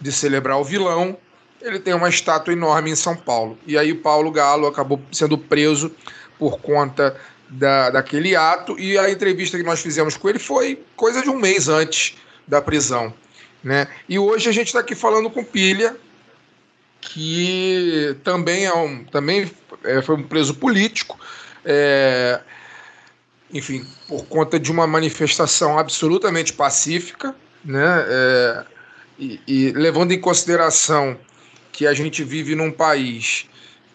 de 0.00 0.12
celebrar 0.12 0.58
o 0.58 0.64
vilão, 0.64 1.16
ele 1.60 1.78
tem 1.78 1.94
uma 1.94 2.08
estátua 2.08 2.52
enorme 2.52 2.90
em 2.90 2.96
São 2.96 3.16
Paulo. 3.16 3.58
E 3.66 3.78
aí 3.78 3.92
o 3.92 4.00
Paulo 4.00 4.30
Galo 4.30 4.66
acabou 4.66 5.00
sendo 5.12 5.38
preso 5.38 5.92
por 6.38 6.60
conta 6.60 7.16
da, 7.48 7.90
daquele 7.90 8.34
ato 8.34 8.78
e 8.78 8.98
a 8.98 9.10
entrevista 9.10 9.56
que 9.56 9.62
nós 9.62 9.80
fizemos 9.80 10.16
com 10.16 10.28
ele 10.28 10.38
foi 10.38 10.82
coisa 10.96 11.22
de 11.22 11.30
um 11.30 11.38
mês 11.38 11.68
antes 11.68 12.16
da 12.46 12.60
prisão, 12.60 13.12
né? 13.62 13.86
E 14.08 14.18
hoje 14.18 14.48
a 14.48 14.52
gente 14.52 14.68
está 14.68 14.80
aqui 14.80 14.94
falando 14.94 15.30
com 15.30 15.44
Pilha, 15.44 15.96
que 17.02 18.16
também 18.24 18.64
é 18.64 18.74
um 18.74 19.04
também 19.04 19.50
é, 19.84 20.00
foi 20.00 20.16
um 20.16 20.22
preso 20.22 20.54
político, 20.54 21.18
é, 21.64 22.40
enfim, 23.52 23.86
por 24.08 24.24
conta 24.24 24.58
de 24.58 24.72
uma 24.72 24.86
manifestação 24.86 25.78
absolutamente 25.78 26.54
pacífica, 26.54 27.34
né? 27.62 28.04
É, 28.08 28.64
e, 29.18 29.40
e, 29.46 29.72
levando 29.72 30.12
em 30.12 30.18
consideração 30.18 31.18
que 31.70 31.86
a 31.86 31.92
gente 31.92 32.24
vive 32.24 32.54
num 32.54 32.70
país 32.70 33.46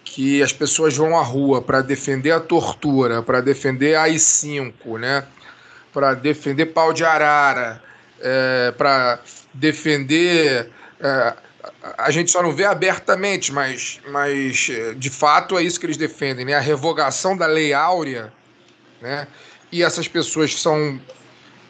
que 0.04 0.42
as 0.44 0.54
pessoas 0.54 0.96
vão 0.96 1.18
à 1.18 1.24
rua 1.24 1.62
para 1.62 1.82
defender 1.82 2.32
a 2.32 2.40
tortura, 2.40 3.24
para 3.24 3.42
defender 3.42 3.96
a 3.96 4.04
AI-5, 4.04 5.00
né? 5.00 5.26
para 5.98 6.14
defender 6.14 6.68
pau 6.68 6.94
de 6.94 7.04
arara, 7.04 7.82
é, 8.20 8.72
para 8.78 9.20
defender 9.52 10.70
é, 11.00 11.34
a 11.98 12.12
gente 12.12 12.32
só 12.32 12.42
não 12.42 12.52
vê 12.52 12.66
abertamente, 12.66 13.52
mas, 13.52 14.00
mas 14.10 14.68
eh, 14.70 14.94
de 14.96 15.10
fato 15.10 15.58
é 15.58 15.64
isso 15.64 15.80
que 15.80 15.86
eles 15.86 15.98
defendem, 15.98 16.46
né? 16.46 16.54
A 16.54 16.60
revogação 16.60 17.38
da 17.38 17.46
lei 17.46 17.74
áurea, 17.74 18.34
né? 19.02 19.28
E 19.72 19.84
essas 19.84 20.08
pessoas 20.08 20.60
são, 20.60 21.00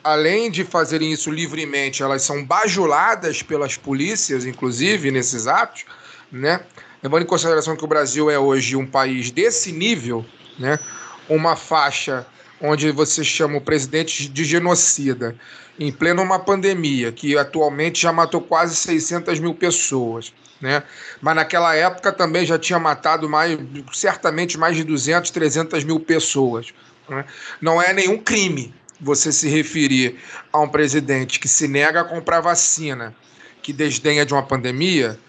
além 0.03 0.50
de 0.51 0.63
fazerem 0.63 1.12
isso 1.12 1.31
livremente, 1.31 2.03
elas 2.03 2.21
são 2.21 2.43
bajuladas 2.43 3.41
pelas 3.41 3.75
polícias, 3.75 4.45
inclusive, 4.45 5.12
nesses 5.12 5.47
atos, 5.47 5.86
né? 6.31 6.62
Levando 7.01 7.24
em 7.24 7.27
consideração 7.27 7.75
que 7.75 7.83
o 7.83 7.88
Brasil 7.88 8.29
é 8.29 8.39
hoje 8.39 8.75
um 8.75 8.86
país 8.86 9.31
desse 9.31 9.71
nível, 9.71 10.25
né? 10.57 10.79
Uma 11.27 11.55
faixa 11.55 12.25
onde 12.62 12.91
você 12.91 13.24
chama 13.24 13.57
o 13.57 13.62
presidente 13.62 14.27
de 14.27 14.43
genocida, 14.43 15.36
em 15.79 15.91
plena 15.91 16.22
uma 16.22 16.39
pandemia, 16.39 17.12
que 17.12 17.38
atualmente 17.38 18.01
já 18.01 18.12
matou 18.12 18.41
quase 18.41 18.75
600 18.75 19.39
mil 19.39 19.53
pessoas. 19.53 20.34
Né? 20.60 20.81
Mas 21.22 21.36
naquela 21.36 21.75
época 21.75 22.12
também 22.12 22.46
já 22.46 22.57
tinha 22.57 22.79
matado 22.79 23.29
mais, 23.29 23.57
certamente 23.93 24.57
mais 24.57 24.75
de 24.75 24.84
200, 24.84 25.29
300 25.29 25.84
mil 25.84 26.00
pessoas. 26.00 26.74
Né? 27.07 27.25
Não 27.62 27.81
é 27.81 27.93
nenhum 27.93 28.17
crime 28.17 28.74
você 29.00 29.31
se 29.31 29.48
referir 29.48 30.17
a 30.51 30.60
um 30.60 30.67
presidente 30.67 31.39
que 31.39 31.48
se 31.48 31.67
nega 31.67 32.01
a 32.01 32.03
comprar 32.03 32.41
vacina, 32.41 33.15
que 33.62 33.72
desdenha 33.72 34.25
de 34.25 34.34
uma 34.34 34.43
pandemia, 34.43 35.19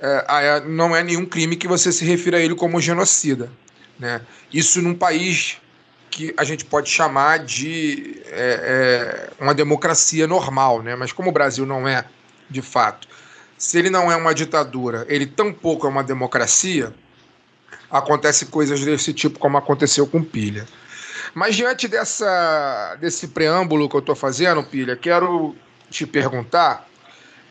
é, 0.00 0.60
não 0.66 0.96
é 0.96 1.04
nenhum 1.04 1.26
crime 1.26 1.56
que 1.56 1.68
você 1.68 1.92
se 1.92 2.04
refira 2.04 2.38
a 2.38 2.40
ele 2.40 2.54
como 2.54 2.80
genocida. 2.80 3.50
Né? 3.98 4.22
Isso 4.50 4.80
num 4.80 4.94
país 4.94 5.58
que 6.10 6.34
a 6.36 6.44
gente 6.44 6.64
pode 6.64 6.90
chamar 6.90 7.38
de 7.38 8.20
é, 8.26 9.30
é, 9.38 9.42
uma 9.42 9.54
democracia 9.54 10.26
normal, 10.26 10.82
né? 10.82 10.96
mas 10.96 11.12
como 11.12 11.30
o 11.30 11.32
Brasil 11.32 11.64
não 11.64 11.86
é, 11.86 12.04
de 12.48 12.60
fato, 12.60 13.08
se 13.56 13.78
ele 13.78 13.90
não 13.90 14.10
é 14.10 14.16
uma 14.16 14.34
ditadura, 14.34 15.06
ele 15.08 15.26
tampouco 15.26 15.86
é 15.86 15.90
uma 15.90 16.02
democracia, 16.02 16.92
acontece 17.90 18.46
coisas 18.46 18.80
desse 18.80 19.12
tipo 19.12 19.38
como 19.38 19.56
aconteceu 19.56 20.06
com 20.06 20.22
Pilha. 20.22 20.66
Mas 21.34 21.54
diante 21.54 21.86
dessa, 21.86 22.96
desse 23.00 23.28
preâmbulo 23.28 23.88
que 23.88 23.94
eu 23.94 24.00
estou 24.00 24.16
fazendo, 24.16 24.62
Pilha, 24.64 24.96
quero 24.96 25.54
te 25.88 26.06
perguntar, 26.06 26.88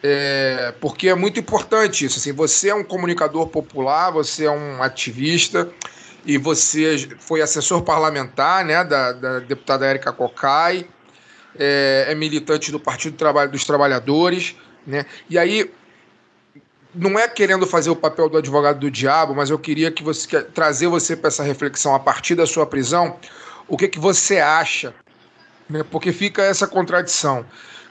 é, 0.03 0.73
porque 0.81 1.09
é 1.09 1.15
muito 1.15 1.39
importante 1.39 2.05
isso. 2.05 2.19
Assim, 2.19 2.33
você 2.33 2.69
é 2.69 2.75
um 2.75 2.83
comunicador 2.83 3.47
popular, 3.47 4.11
você 4.11 4.45
é 4.45 4.51
um 4.51 4.83
ativista 4.83 5.69
e 6.29 6.37
você 6.37 7.09
foi 7.17 7.41
assessor 7.41 7.81
parlamentar 7.81 8.63
né, 8.63 8.83
da, 8.83 9.13
da 9.13 9.39
deputada 9.39 9.87
Érica 9.87 10.13
Cocai, 10.13 10.85
é, 11.57 12.05
é, 12.07 12.13
militante 12.13 12.71
do 12.71 12.79
Partido 12.79 13.13
do 13.13 13.17
Trabalho 13.17 13.49
dos 13.49 13.65
Trabalhadores. 13.65 14.55
Né? 14.85 15.07
E 15.27 15.39
aí, 15.39 15.71
não 16.93 17.17
é 17.17 17.27
querendo 17.27 17.65
fazer 17.65 17.89
o 17.89 17.95
papel 17.95 18.29
do 18.29 18.37
advogado 18.37 18.79
do 18.79 18.91
diabo, 18.91 19.33
mas 19.33 19.49
eu 19.49 19.57
queria 19.57 19.89
que 19.89 20.03
você 20.03 20.43
trazer 20.43 20.85
você 20.85 21.15
para 21.15 21.29
essa 21.29 21.41
reflexão 21.41 21.95
a 21.95 21.99
partir 21.99 22.35
da 22.35 22.45
sua 22.45 22.67
prisão. 22.67 23.17
O 23.67 23.75
que, 23.75 23.87
que 23.87 23.97
você 23.97 24.37
acha? 24.37 24.93
Né? 25.67 25.83
Porque 25.89 26.13
fica 26.13 26.43
essa 26.43 26.67
contradição. 26.67 27.43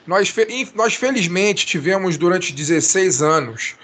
Nós, 0.07 0.33
nós 0.77 0.95
felizmente 0.95 1.67
tivemos 1.67 2.17
durante 2.17 2.53
16 2.53 3.21
anos 3.21 3.75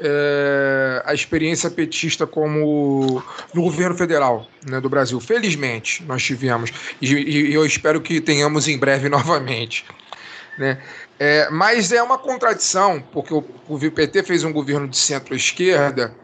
é, 0.00 1.02
a 1.04 1.14
experiência 1.14 1.70
petista 1.70 2.26
como 2.26 3.22
no 3.54 3.62
governo 3.62 3.96
federal 3.96 4.46
né, 4.68 4.80
do 4.80 4.88
Brasil. 4.88 5.18
Felizmente 5.20 6.02
nós 6.04 6.22
tivemos 6.22 6.70
e, 7.00 7.14
e, 7.14 7.54
eu 7.54 7.64
espero 7.64 8.00
que 8.00 8.20
tenhamos 8.20 8.68
em 8.68 8.78
breve 8.78 9.08
novamente. 9.10 9.84
Né? 10.58 10.78
É, 11.18 11.48
mas 11.50 11.92
é 11.92 12.02
uma 12.02 12.18
contradição, 12.18 13.02
porque 13.12 13.32
o, 13.32 13.44
o 13.68 13.90
PT 13.90 14.22
fez 14.22 14.44
um 14.44 14.52
governo 14.52 14.88
de 14.88 14.96
centro-esquerda 14.96 16.14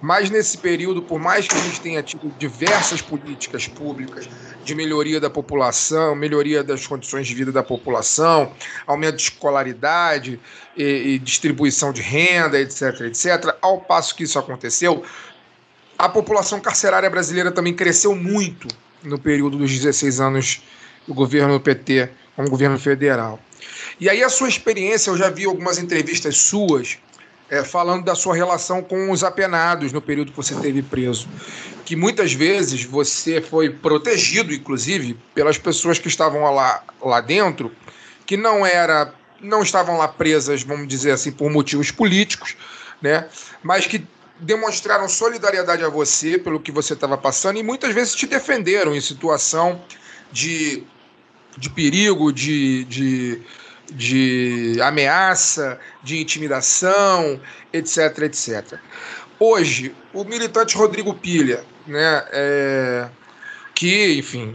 mas 0.00 0.30
nesse 0.30 0.56
período, 0.58 1.02
por 1.02 1.18
mais 1.18 1.46
que 1.46 1.54
a 1.54 1.60
gente 1.60 1.80
tenha 1.80 2.02
tido 2.02 2.32
diversas 2.38 3.02
políticas 3.02 3.68
públicas 3.68 4.28
de 4.64 4.74
melhoria 4.74 5.20
da 5.20 5.28
população, 5.28 6.14
melhoria 6.14 6.64
das 6.64 6.86
condições 6.86 7.26
de 7.26 7.34
vida 7.34 7.52
da 7.52 7.62
população, 7.62 8.52
aumento 8.86 9.16
de 9.16 9.22
escolaridade 9.22 10.40
e, 10.76 10.84
e 10.84 11.18
distribuição 11.18 11.92
de 11.92 12.00
renda, 12.00 12.58
etc., 12.58 13.00
etc., 13.02 13.56
ao 13.60 13.80
passo 13.80 14.14
que 14.14 14.24
isso 14.24 14.38
aconteceu, 14.38 15.02
a 15.98 16.08
população 16.08 16.60
carcerária 16.60 17.10
brasileira 17.10 17.52
também 17.52 17.74
cresceu 17.74 18.14
muito 18.14 18.68
no 19.02 19.18
período 19.18 19.58
dos 19.58 19.70
16 19.70 20.20
anos 20.20 20.62
do 21.06 21.12
governo 21.12 21.54
do 21.54 21.60
PT 21.60 22.10
como 22.34 22.48
governo 22.48 22.78
federal. 22.78 23.38
E 24.00 24.08
aí 24.08 24.22
a 24.22 24.30
sua 24.30 24.48
experiência, 24.48 25.10
eu 25.10 25.16
já 25.16 25.28
vi 25.28 25.44
algumas 25.44 25.78
entrevistas 25.78 26.38
suas 26.38 26.98
é, 27.50 27.64
falando 27.64 28.04
da 28.04 28.14
sua 28.14 28.34
relação 28.34 28.82
com 28.82 29.10
os 29.10 29.24
apenados 29.24 29.92
no 29.92 30.00
período 30.00 30.30
que 30.30 30.36
você 30.36 30.54
esteve 30.54 30.82
preso. 30.82 31.28
Que 31.84 31.96
muitas 31.96 32.32
vezes 32.32 32.84
você 32.84 33.40
foi 33.40 33.68
protegido, 33.68 34.54
inclusive, 34.54 35.18
pelas 35.34 35.58
pessoas 35.58 35.98
que 35.98 36.06
estavam 36.06 36.42
lá, 36.54 36.84
lá 37.02 37.20
dentro, 37.20 37.72
que 38.24 38.36
não 38.36 38.64
era 38.64 39.12
não 39.42 39.62
estavam 39.62 39.96
lá 39.96 40.06
presas, 40.06 40.62
vamos 40.62 40.86
dizer 40.86 41.12
assim, 41.12 41.32
por 41.32 41.50
motivos 41.50 41.90
políticos, 41.90 42.56
né? 43.00 43.26
mas 43.62 43.86
que 43.86 44.06
demonstraram 44.38 45.08
solidariedade 45.08 45.82
a 45.82 45.88
você 45.88 46.38
pelo 46.38 46.60
que 46.60 46.70
você 46.70 46.92
estava 46.92 47.16
passando 47.16 47.58
e 47.58 47.62
muitas 47.62 47.94
vezes 47.94 48.14
te 48.14 48.26
defenderam 48.26 48.94
em 48.94 49.00
situação 49.00 49.80
de, 50.30 50.84
de 51.56 51.70
perigo, 51.70 52.32
de, 52.32 52.84
de, 52.84 53.42
de 53.92 54.78
ameaça, 54.82 55.78
de 56.02 56.20
intimidação, 56.20 57.40
etc, 57.72 58.18
etc. 58.22 58.78
Hoje, 59.38 59.94
o 60.12 60.24
militante 60.24 60.76
Rodrigo 60.76 61.14
Pilha, 61.14 61.64
né, 61.86 62.24
é, 62.30 63.08
que, 63.74 64.18
enfim, 64.18 64.54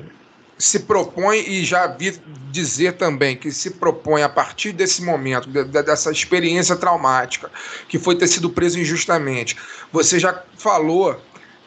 se 0.57 0.81
propõe, 0.81 1.39
e 1.39 1.65
já 1.65 1.87
vi 1.87 2.19
dizer 2.51 2.93
também 2.93 3.35
que 3.35 3.51
se 3.51 3.71
propõe 3.71 4.23
a 4.23 4.29
partir 4.29 4.71
desse 4.71 5.01
momento, 5.01 5.49
de, 5.49 5.63
de, 5.63 5.83
dessa 5.83 6.11
experiência 6.11 6.75
traumática, 6.75 7.51
que 7.89 7.99
foi 7.99 8.15
ter 8.15 8.27
sido 8.27 8.49
preso 8.49 8.79
injustamente, 8.79 9.57
você 9.91 10.19
já 10.19 10.43
falou 10.57 11.19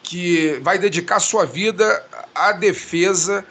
que 0.03 0.59
vai 0.62 0.79
dedicar 0.79 1.21
sua 1.21 1.45
vida 1.45 2.05
à 2.35 2.53
defesa 2.53 3.45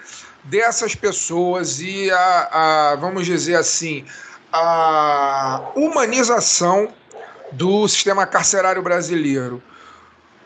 dessas 0.50 0.96
pessoas 0.96 1.80
e 1.80 2.10
a, 2.12 2.92
a 2.92 2.96
vamos 2.96 3.26
dizer 3.26 3.56
assim, 3.56 4.06
a 4.52 5.72
humanização 5.76 6.90
do 7.52 7.88
sistema 7.88 8.26
carcerário 8.26 8.82
brasileiro. 8.82 9.62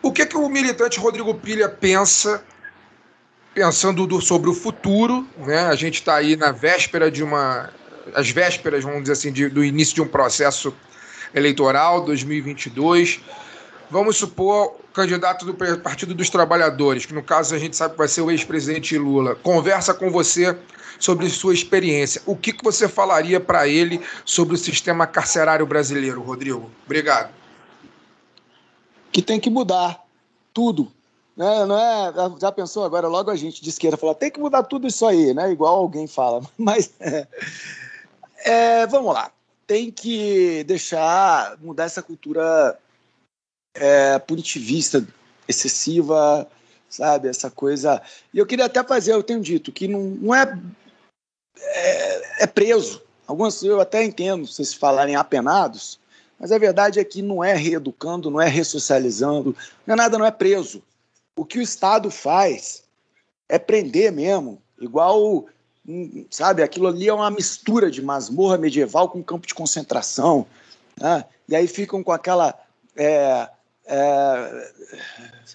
O 0.02 0.12
que, 0.12 0.26
que 0.26 0.38
o 0.38 0.50
militante 0.50 1.00
Rodrigo 1.00 1.34
Pilha 1.36 1.70
pensa, 1.70 2.44
pensando 3.54 4.06
do, 4.08 4.20
sobre 4.20 4.50
o 4.50 4.54
futuro? 4.54 5.28
Né? 5.38 5.60
A 5.68 5.76
gente 5.76 5.96
está 5.96 6.16
aí 6.16 6.36
na 6.36 6.52
véspera 6.52 7.10
de 7.10 7.24
uma. 7.24 7.70
As 8.16 8.30
vésperas, 8.30 8.84
vamos 8.84 9.02
dizer 9.02 9.14
assim, 9.14 9.32
de, 9.32 9.48
do 9.48 9.64
início 9.64 9.96
de 9.96 10.02
um 10.02 10.08
processo 10.08 10.76
eleitoral 11.34 12.02
2022 12.02 13.22
vamos 13.92 14.16
supor, 14.16 14.78
candidato 14.94 15.46
do 15.46 15.54
Partido 15.54 16.14
dos 16.14 16.30
Trabalhadores, 16.30 17.06
que 17.06 17.14
no 17.14 17.24
caso 17.24 17.56
a 17.56 17.60
gente 17.60 17.76
sabe 17.76 17.94
que 17.94 17.98
vai 17.98 18.08
ser 18.08 18.22
o 18.22 18.32
ex-presidente 18.32 18.98
Lula, 18.98 19.36
conversa 19.36 19.94
com 19.94 20.12
você 20.12 20.58
sobre 21.00 21.30
sua 21.30 21.54
experiência. 21.54 22.22
O 22.26 22.36
que, 22.36 22.54
que 22.54 22.64
você 22.64 22.88
falaria 22.88 23.40
para 23.40 23.68
ele 23.68 24.02
sobre 24.24 24.54
o 24.54 24.58
sistema 24.58 25.08
carcerário 25.08 25.66
brasileiro, 25.66 26.22
Rodrigo? 26.22 26.70
Obrigado. 26.86 27.34
Que 29.12 29.22
tem 29.22 29.40
que 29.40 29.50
mudar 29.50 30.04
tudo. 30.54 30.92
Né? 31.36 31.66
Não 31.66 31.78
é, 31.78 32.14
já 32.40 32.52
pensou 32.52 32.84
agora, 32.84 33.08
logo 33.08 33.32
a 33.32 33.36
gente 33.36 33.62
de 33.62 33.70
esquerda 33.70 33.98
fala, 33.98 34.14
tem 34.14 34.30
que 34.30 34.40
mudar 34.40 34.64
tudo 34.64 34.88
isso 34.88 35.06
aí, 35.06 35.34
né? 35.34 35.52
igual 35.52 35.76
alguém 35.76 36.06
fala. 36.06 36.42
Mas 36.58 36.92
é, 38.46 38.86
vamos 38.88 39.14
lá. 39.14 39.32
Tem 39.66 39.90
que 39.90 40.64
deixar 40.66 41.58
mudar 41.62 41.86
essa 41.86 42.02
cultura 42.02 42.78
é, 43.76 44.20
punitivista, 44.20 45.06
excessiva, 45.48 46.48
sabe? 46.90 47.28
Essa 47.28 47.50
coisa. 47.50 48.02
E 48.34 48.38
eu 48.38 48.46
queria 48.46 48.66
até 48.66 48.84
fazer, 48.84 49.14
eu 49.14 49.24
tenho 49.24 49.42
dito, 49.42 49.72
que 49.72 49.88
não, 49.88 50.02
não 50.02 50.36
é, 50.36 50.60
é, 51.58 52.44
é 52.44 52.48
preso. 52.48 53.02
Alguns 53.28 53.64
eu 53.64 53.80
até 53.80 54.04
entendo 54.04 54.46
vocês 54.46 54.74
falarem 54.74 55.16
apenados, 55.16 56.00
mas 56.38 56.52
a 56.52 56.58
verdade 56.58 57.00
é 57.00 57.04
que 57.04 57.22
não 57.22 57.44
é 57.44 57.54
reeducando, 57.54 58.30
não 58.30 58.42
é 58.42 58.48
ressocializando, 58.48 59.56
não 59.86 59.94
é 59.94 59.96
nada, 59.96 60.18
não 60.18 60.26
é 60.26 60.32
preso. 60.32 60.84
O 61.36 61.46
que 61.46 61.60
o 61.60 61.62
Estado 61.62 62.12
faz 62.12 62.84
é 63.48 63.58
prender 63.58 64.12
mesmo, 64.12 64.62
igual, 64.80 65.46
sabe, 66.30 66.64
aquilo 66.64 66.88
ali 66.88 67.08
é 67.08 67.14
uma 67.14 67.32
mistura 67.32 67.90
de 67.90 68.02
masmorra 68.02 68.58
medieval 68.58 69.10
com 69.10 69.24
campo 69.24 69.48
de 69.48 69.54
concentração. 69.54 70.46
Né? 71.00 71.24
E 71.48 71.56
aí 71.56 71.68
ficam 71.68 72.04
com 72.04 72.12
aquela 72.12 72.60
é, 72.96 73.50
é, 73.86 74.74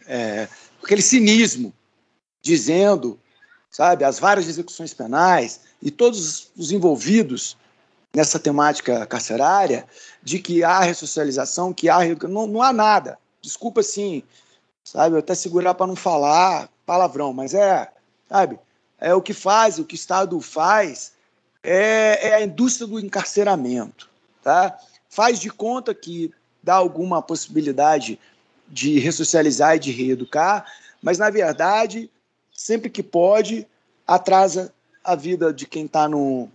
é, 0.07 0.49
aquele 0.83 1.03
cinismo, 1.03 1.73
dizendo, 2.43 3.19
sabe, 3.71 4.05
as 4.05 4.19
várias 4.19 4.49
execuções 4.49 4.95
penais 4.95 5.61
e 5.83 5.91
todos 5.91 6.51
os 6.57 6.73
envolvidos 6.73 7.57
nessa 8.15 8.39
temática 8.39 9.05
carcerária, 9.07 9.87
de 10.23 10.39
que 10.39 10.65
há 10.65 10.81
ressocialização, 10.81 11.73
que 11.73 11.89
há. 11.89 11.99
Não, 12.29 12.47
não 12.47 12.63
há 12.63 12.73
nada. 12.73 13.19
Desculpa, 13.43 13.81
assim, 13.81 14.23
sabe, 14.83 15.19
até 15.19 15.35
segurar 15.35 15.75
para 15.75 15.87
não 15.87 15.97
falar 15.97 16.71
palavrão, 16.87 17.33
mas 17.33 17.53
é, 17.53 17.91
sabe, 18.29 18.59
é 18.99 19.13
o 19.15 19.21
que 19.21 19.35
faz, 19.35 19.79
o 19.79 19.85
que 19.85 19.95
o 19.95 19.97
Estado 19.97 20.41
faz 20.41 21.13
é, 21.63 22.29
é 22.29 22.35
a 22.37 22.43
indústria 22.43 22.87
do 22.87 22.99
encarceramento, 22.99 24.09
tá? 24.43 24.79
Faz 25.09 25.39
de 25.41 25.51
conta 25.51 25.95
que 25.95 26.33
dá 26.67 26.75
alguma 26.75 27.23
possibilidade 27.23 28.19
de 28.69 28.99
ressocializar 28.99 29.77
e 29.77 29.79
de 29.79 29.93
reeducar, 29.93 30.67
mas 31.01 31.17
na 31.17 31.31
verdade, 31.31 32.11
sempre 32.53 32.91
que 32.91 33.05
pode, 33.05 33.65
atrasa 34.05 34.75
a 35.05 35.15
vida 35.15 35.53
de 35.53 35.65
quem 35.65 35.85
está 35.85 36.09
no, 36.09 36.49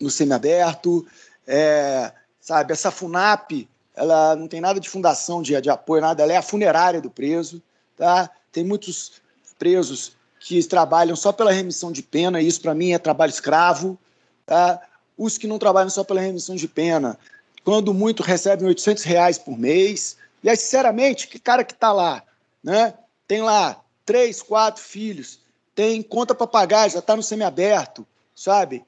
no 0.00 0.08
semiaberto. 0.08 1.06
É, 1.46 2.10
sabe, 2.40 2.72
essa 2.72 2.90
FUNAP, 2.90 3.68
ela 3.94 4.34
não 4.34 4.48
tem 4.48 4.62
nada 4.62 4.80
de 4.80 4.88
fundação 4.88 5.42
de, 5.42 5.60
de 5.60 5.68
apoio, 5.68 6.00
nada, 6.00 6.22
ela 6.22 6.32
é 6.32 6.38
a 6.38 6.42
funerária 6.42 7.02
do 7.02 7.10
preso. 7.10 7.62
Tá? 7.98 8.30
Tem 8.50 8.64
muitos 8.64 9.20
presos 9.58 10.16
que 10.38 10.66
trabalham 10.66 11.14
só 11.14 11.30
pela 11.30 11.52
remissão 11.52 11.92
de 11.92 12.02
pena, 12.02 12.40
e 12.40 12.46
isso 12.46 12.62
para 12.62 12.74
mim 12.74 12.92
é 12.92 12.98
trabalho 12.98 13.28
escravo. 13.28 13.98
Tá? 14.46 14.80
Os 15.18 15.36
que 15.36 15.46
não 15.46 15.58
trabalham 15.58 15.90
só 15.90 16.02
pela 16.02 16.22
remissão 16.22 16.56
de 16.56 16.66
pena 16.66 17.18
quando 17.64 17.92
muito 17.94 18.22
recebem 18.22 18.66
800 18.66 19.04
reais 19.04 19.38
por 19.38 19.58
mês. 19.58 20.16
E 20.42 20.48
aí, 20.48 20.56
sinceramente, 20.56 21.28
que 21.28 21.38
cara 21.38 21.64
que 21.64 21.72
está 21.72 21.92
lá, 21.92 22.22
né? 22.62 22.94
Tem 23.26 23.42
lá 23.42 23.82
três, 24.04 24.42
quatro 24.42 24.82
filhos, 24.82 25.40
tem 25.74 26.02
conta 26.02 26.34
para 26.34 26.46
pagar, 26.46 26.90
já 26.90 26.98
está 26.98 27.14
no 27.14 27.22
semiaberto, 27.22 28.06
sabe? 28.34 28.84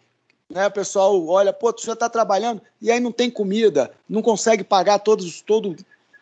né? 0.52 0.66
O 0.66 0.70
pessoal 0.70 1.26
olha, 1.26 1.52
pô, 1.52 1.72
tu 1.72 1.84
já 1.84 1.94
está 1.94 2.08
trabalhando 2.08 2.62
e 2.80 2.90
aí 2.90 3.00
não 3.00 3.10
tem 3.10 3.30
comida, 3.30 3.92
não 4.08 4.22
consegue 4.22 4.62
pagar 4.62 4.98
todos, 4.98 5.40
todo 5.40 5.74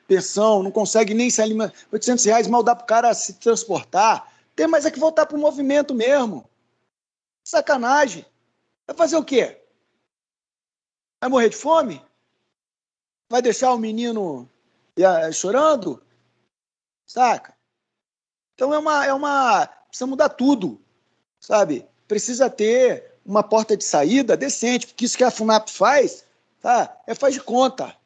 pensão, 0.07 0.63
não 0.63 0.71
consegue 0.71 1.13
nem 1.13 1.29
se 1.29 1.43
alimentar. 1.43 1.75
800 1.93 2.25
reais 2.25 2.47
mal 2.47 2.63
dá 2.63 2.75
para 2.75 2.85
o 2.85 2.87
cara 2.87 3.15
se 3.15 3.35
transportar. 3.35 4.33
Tem 4.57 4.67
mais 4.67 4.87
é 4.87 4.91
que 4.91 4.99
voltar 4.99 5.27
para 5.27 5.37
o 5.37 5.41
movimento 5.41 5.95
mesmo. 5.95 6.49
Sacanagem. 7.45 8.25
Vai 8.87 8.97
fazer 8.97 9.17
o 9.17 9.25
quê? 9.25 9.61
Vai 11.21 11.31
morrer 11.31 11.49
de 11.49 11.57
fome? 11.57 12.03
Vai 13.31 13.41
deixar 13.41 13.73
o 13.73 13.79
menino 13.79 14.51
chorando? 15.33 16.03
Saca? 17.07 17.55
Então 18.55 18.75
é 18.75 18.79
uma, 18.79 19.07
é 19.07 19.15
uma. 19.15 19.67
Precisa 19.87 20.07
mudar 20.07 20.31
tudo, 20.31 20.81
sabe? 21.39 21.87
Precisa 22.09 22.51
ter 22.51 23.15
uma 23.25 23.45
porta 23.45 23.77
de 23.77 23.85
saída 23.85 24.37
decente, 24.37 24.89
porque 24.89 25.05
isso 25.05 25.17
que 25.17 25.23
a 25.23 25.31
FUNAP 25.31 25.69
faz, 25.69 26.25
tá? 26.61 27.01
É 27.07 27.15
faz 27.15 27.35
de 27.35 27.41
conta. 27.41 27.97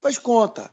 Faz 0.00 0.14
de 0.14 0.20
conta. 0.20 0.70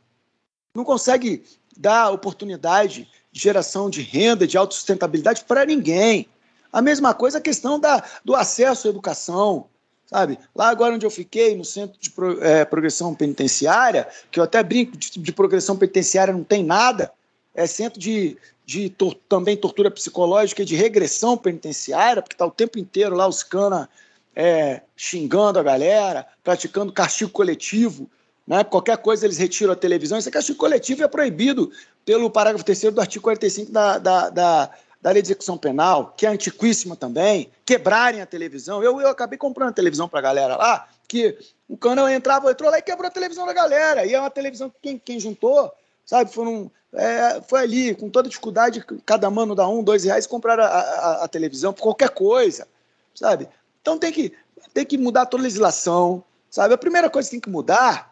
Não 0.75 0.83
consegue 0.83 1.43
dar 1.75 2.11
oportunidade 2.11 3.09
de 3.31 3.41
geração 3.41 3.89
de 3.89 4.01
renda, 4.01 4.45
de 4.45 4.57
autossustentabilidade 4.57 5.43
para 5.45 5.65
ninguém. 5.65 6.29
A 6.71 6.81
mesma 6.81 7.15
coisa 7.15 7.39
a 7.39 7.41
questão 7.41 7.79
da, 7.79 8.07
do 8.23 8.35
acesso 8.35 8.87
à 8.87 8.89
educação, 8.91 9.68
sabe? 10.09 10.39
Lá 10.55 10.69
agora 10.69 10.95
onde 10.95 11.05
eu 11.05 11.11
fiquei, 11.11 11.55
no 11.55 11.63
Centro 11.63 11.99
de 11.99 12.09
Pro, 12.09 12.43
é, 12.43 12.65
Progressão 12.65 13.13
Penitenciária, 13.13 14.07
que 14.31 14.39
eu 14.39 14.43
até 14.43 14.63
brinco 14.63 14.97
de, 14.97 15.19
de 15.19 15.31
progressão 15.31 15.77
penitenciária 15.77 16.33
não 16.33 16.43
tem 16.43 16.63
nada, 16.63 17.11
é 17.53 17.67
centro 17.67 17.99
de, 17.99 18.35
de 18.65 18.89
tor 18.89 19.15
também 19.27 19.55
tortura 19.55 19.91
psicológica 19.91 20.63
e 20.63 20.65
de 20.65 20.75
regressão 20.75 21.37
penitenciária, 21.37 22.23
porque 22.23 22.33
está 22.33 22.45
o 22.45 22.51
tempo 22.51 22.79
inteiro 22.79 23.15
lá 23.15 23.27
os 23.27 23.43
cana 23.43 23.87
é, 24.35 24.81
xingando 24.97 25.59
a 25.59 25.63
galera, 25.63 26.25
praticando 26.43 26.91
castigo 26.91 27.29
coletivo. 27.29 28.09
Né? 28.47 28.63
Qualquer 28.63 28.97
coisa 28.97 29.27
eles 29.27 29.37
retiram 29.37 29.73
a 29.73 29.75
televisão. 29.75 30.17
Esse 30.17 30.31
castigo 30.31 30.57
coletivo 30.57 31.03
é 31.03 31.07
proibido 31.07 31.71
pelo 32.03 32.31
parágrafo 32.31 32.65
3 32.65 32.93
do 32.93 33.01
artigo 33.01 33.23
45 33.23 33.71
da, 33.71 33.97
da, 33.99 34.29
da, 34.29 34.71
da 35.01 35.11
Lei 35.11 35.21
de 35.21 35.27
Execução 35.27 35.57
Penal, 35.57 36.13
que 36.17 36.25
é 36.25 36.29
antiquíssima 36.29 36.95
também, 36.95 37.51
quebrarem 37.65 38.21
a 38.21 38.25
televisão. 38.25 38.83
Eu, 38.83 38.99
eu 38.99 39.07
acabei 39.07 39.37
comprando 39.37 39.69
a 39.69 39.73
televisão 39.73 40.09
para 40.09 40.19
a 40.19 40.23
galera 40.23 40.55
lá, 40.57 40.87
que 41.07 41.37
o 41.67 41.77
cana 41.77 42.13
entrava, 42.13 42.51
entrou 42.51 42.69
lá 42.69 42.79
e 42.79 42.81
quebrou 42.81 43.07
a 43.07 43.11
televisão 43.11 43.45
da 43.45 43.53
galera. 43.53 44.05
E 44.05 44.13
é 44.13 44.19
uma 44.19 44.29
televisão 44.29 44.69
que 44.69 44.75
quem, 44.81 44.97
quem 44.97 45.19
juntou 45.19 45.71
sabe? 46.09 46.33
Foram, 46.33 46.71
é, 46.91 47.39
foi 47.47 47.59
ali, 47.59 47.93
com 47.93 48.09
toda 48.09 48.27
dificuldade, 48.27 48.83
cada 49.05 49.29
mano 49.29 49.53
dá 49.53 49.67
um, 49.67 49.83
dois 49.83 50.03
reais, 50.05 50.25
comprar 50.25 50.59
a, 50.59 50.65
a, 50.65 51.23
a, 51.25 51.27
televisão 51.27 51.71
por 51.71 51.83
qualquer 51.83 52.09
coisa, 52.09 52.67
sabe? 53.13 53.47
Então 53.79 53.99
tem 53.99 54.11
que, 54.11 54.33
tem 54.73 54.83
que 54.83 54.97
mudar 54.97 55.27
toda 55.27 55.43
a 55.43 55.45
legislação, 55.45 56.23
sabe? 56.49 56.73
A 56.73 56.77
primeira 56.79 57.07
coisa 57.07 57.27
que 57.29 57.35
tem 57.35 57.39
que 57.39 57.49
mudar, 57.49 58.11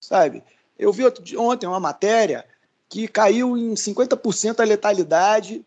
sabe? 0.00 0.44
Eu 0.78 0.92
vi 0.92 1.02
ontem 1.36 1.66
uma 1.66 1.80
matéria 1.80 2.46
que 2.88 3.08
caiu 3.08 3.58
em 3.58 3.74
50% 3.74 4.60
a 4.60 4.64
letalidade 4.64 5.66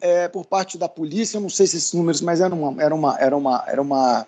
é, 0.00 0.28
por 0.28 0.46
parte 0.46 0.78
da 0.78 0.88
polícia, 0.88 1.36
eu 1.36 1.40
não 1.40 1.48
sei 1.48 1.66
se 1.66 1.76
esses 1.76 1.92
números, 1.92 2.20
mas 2.20 2.40
era 2.40 2.54
uma, 2.54 2.82
era 2.82 2.94
uma, 2.94 3.18
era 3.18 3.36
uma, 3.36 3.64
era 3.66 3.82
uma, 3.82 4.26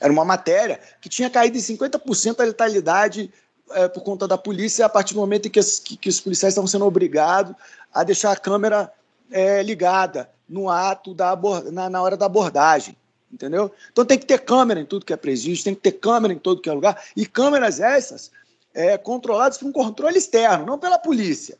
era 0.00 0.12
uma 0.12 0.24
matéria 0.24 0.80
que 1.00 1.08
tinha 1.08 1.30
caído 1.30 1.56
em 1.56 1.60
50% 1.60 2.40
a 2.40 2.44
letalidade 2.44 3.32
é, 3.70 3.88
por 3.88 4.02
conta 4.02 4.26
da 4.26 4.38
polícia 4.38 4.86
a 4.86 4.88
partir 4.88 5.14
do 5.14 5.20
momento 5.20 5.46
em 5.46 5.50
que, 5.50 5.58
as, 5.58 5.78
que, 5.78 5.96
que 5.96 6.08
os 6.08 6.20
policiais 6.20 6.52
estavam 6.52 6.68
sendo 6.68 6.86
obrigados 6.86 7.54
a 7.92 8.02
deixar 8.02 8.32
a 8.32 8.36
câmera 8.36 8.92
é, 9.30 9.62
ligada 9.62 10.30
no 10.48 10.70
ato 10.70 11.14
da 11.14 11.38
na, 11.70 11.90
na 11.90 12.02
hora 12.02 12.16
da 12.16 12.26
abordagem 12.26 12.96
entendeu? 13.32 13.70
Então 13.92 14.04
tem 14.04 14.18
que 14.18 14.26
ter 14.26 14.38
câmera 14.38 14.80
em 14.80 14.86
tudo 14.86 15.04
que 15.04 15.12
é 15.12 15.16
presídio, 15.16 15.62
tem 15.62 15.74
que 15.74 15.82
ter 15.82 15.92
câmera 15.92 16.32
em 16.32 16.38
todo 16.38 16.62
que 16.62 16.70
é 16.70 16.72
lugar, 16.72 17.04
e 17.14 17.26
câmeras 17.26 17.78
essas 17.78 18.30
é, 18.72 18.96
controladas 18.96 19.58
por 19.58 19.66
um 19.66 19.72
controle 19.72 20.16
externo, 20.16 20.64
não 20.64 20.78
pela 20.78 20.98
polícia, 20.98 21.58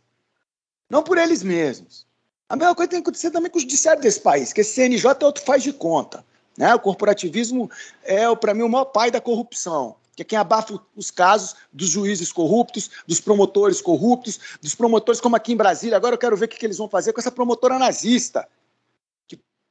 não 0.89 1.03
por 1.03 1.19
eles 1.19 1.43
mesmos. 1.43 2.08
A 2.49 2.57
mesma 2.57 2.75
coisa 2.75 2.91
tem 2.91 3.01
que 3.01 3.09
acontecer 3.09 3.31
também 3.31 3.51
com 3.51 3.59
o 3.59 3.61
judiciário 3.61 4.01
desse 4.01 4.21
país, 4.21 4.53
que 4.53 4.63
esse 4.63 4.75
CNJ 4.75 5.11
é 5.21 5.25
outro 5.25 5.45
faz 5.45 5.63
de 5.63 5.73
conta. 5.73 6.25
Né? 6.57 6.75
O 6.75 6.81
corporativismo 6.81 7.71
é, 8.03 8.35
para 8.35 8.55
mim, 8.55 8.63
o 8.63 8.69
maior 8.69 8.87
pai 8.87 9.11
da 9.11 9.21
corrupção 9.21 9.97
que 10.19 10.23
é 10.23 10.25
quem 10.25 10.37
abafa 10.39 10.77
os 10.97 11.13
casos 11.13 11.55
dos 11.73 11.91
juízes 11.91 12.33
corruptos, 12.33 12.91
dos 13.07 13.21
promotores 13.21 13.81
corruptos, 13.81 14.41
dos 14.61 14.75
promotores 14.75 15.21
como 15.21 15.37
aqui 15.37 15.53
em 15.53 15.57
Brasília. 15.57 15.97
Agora 15.97 16.15
eu 16.15 16.19
quero 16.19 16.37
ver 16.37 16.47
o 16.47 16.49
que, 16.49 16.67
eles 16.67 16.77
vão 16.77 16.89
fazer 16.89 17.13
com 17.13 17.21
essa 17.21 17.31
promotora 17.31 17.79
nazista, 17.79 18.49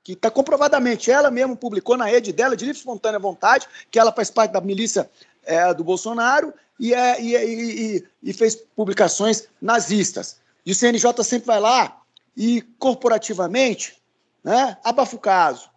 que 0.02 0.14
está 0.14 0.32
comprovadamente, 0.32 1.12
ela 1.12 1.30
mesma 1.30 1.54
publicou 1.54 1.98
na 1.98 2.06
rede 2.06 2.32
dela, 2.32 2.56
de 2.56 2.64
livre 2.64 2.80
espontânea 2.80 3.20
vontade, 3.20 3.68
que 3.92 4.00
ela 4.00 4.14
faz 4.14 4.32
parte 4.32 4.54
da 4.54 4.62
milícia 4.62 5.10
é, 5.44 5.74
do 5.74 5.84
Bolsonaro 5.84 6.54
e, 6.80 6.94
é, 6.94 7.22
e, 7.22 7.36
e, 7.36 8.06
e, 8.24 8.32
fez 8.32 8.56
publicações 8.56 9.50
nazistas. 9.62 10.38
E 10.66 10.72
o 10.72 10.76
CNJ 10.76 11.12
sempre 11.26 11.48
vai 11.48 11.60
lá 11.60 12.02
e 12.38 12.62
corporativamente 12.78 13.98
né, 14.44 14.78
abafa 14.84 15.16
o 15.16 15.20
caso. 15.20 15.70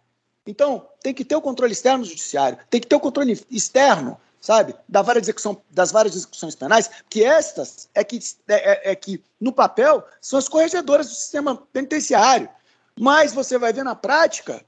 Então, 0.45 0.87
tem 1.01 1.13
que 1.13 1.25
ter 1.25 1.35
o 1.35 1.41
controle 1.41 1.73
externo 1.73 2.03
do 2.03 2.09
judiciário, 2.09 2.59
tem 2.69 2.79
que 2.79 2.87
ter 2.87 2.95
o 2.95 2.99
controle 2.99 3.43
externo 3.49 4.17
sabe, 4.41 4.75
da 4.89 5.03
várias 5.03 5.25
execução, 5.25 5.61
das 5.69 5.91
várias 5.91 6.15
execuções 6.15 6.55
penais, 6.55 6.89
que 7.07 7.23
estas 7.23 7.87
é 7.93 8.03
que, 8.03 8.19
é, 8.47 8.53
é, 8.55 8.91
é, 8.91 8.95
que, 8.95 9.23
no 9.39 9.53
papel, 9.53 10.03
são 10.19 10.39
as 10.39 10.49
corregedoras 10.49 11.07
do 11.07 11.13
sistema 11.13 11.55
penitenciário. 11.71 12.49
Mas 12.99 13.33
você 13.33 13.59
vai 13.59 13.71
ver 13.71 13.83
na 13.83 13.93
prática, 13.93 14.65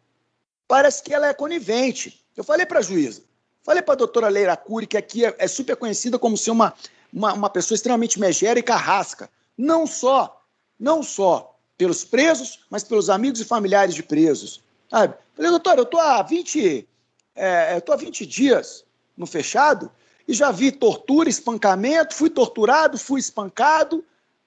parece 0.67 1.01
que 1.01 1.12
ela 1.12 1.27
é 1.27 1.34
conivente. 1.34 2.23
Eu 2.38 2.43
falei 2.43 2.67
para 2.67 2.79
a 2.79 2.84
juíza, 2.84 3.23
falei 3.63 3.82
para 3.82 3.95
a 3.95 3.97
doutora 3.97 4.29
Leira 4.29 4.56
Cury, 4.56 4.86
que 4.86 4.95
aqui 4.95 5.25
é, 5.25 5.36
é, 5.39 5.47
super 5.47 5.75
conhecida 5.75 6.19
como 6.19 6.38
ser 6.38 6.51
uma, 6.51 6.75
uma, 7.12 7.34
uma 7.34 7.49
pessoa 7.49 7.75
extremamente 7.75 8.19
megera 8.19 8.60
e 8.60 8.63
carrasca. 8.63 9.27
Não 9.58 9.88
só, 9.88 10.39
não 10.79 11.01
só 11.01 11.53
pelos 11.77 12.03
presos, 12.03 12.59
mas 12.69 12.83
pelos 12.83 13.09
amigos 13.09 13.39
e 13.39 13.45
familiares 13.45 13.95
de 13.95 14.03
presos. 14.03 14.62
Sabe? 14.89 15.15
Falei, 15.36 15.51
doutora, 15.51 15.79
eu 15.79 15.83
estou 15.83 15.99
há 15.99 16.21
20, 16.21 16.88
é, 17.36 17.75
eu 17.75 17.81
tô 17.81 17.93
há 17.93 17.95
20 17.95 18.25
dias 18.25 18.86
no 19.17 19.25
fechado 19.25 19.91
e 20.27 20.33
já 20.33 20.51
vi 20.51 20.71
tortura, 20.71 21.29
espancamento, 21.29 22.15
fui 22.15 22.29
torturado, 22.29 22.97
fui 22.97 23.19
espancado. 23.19 24.03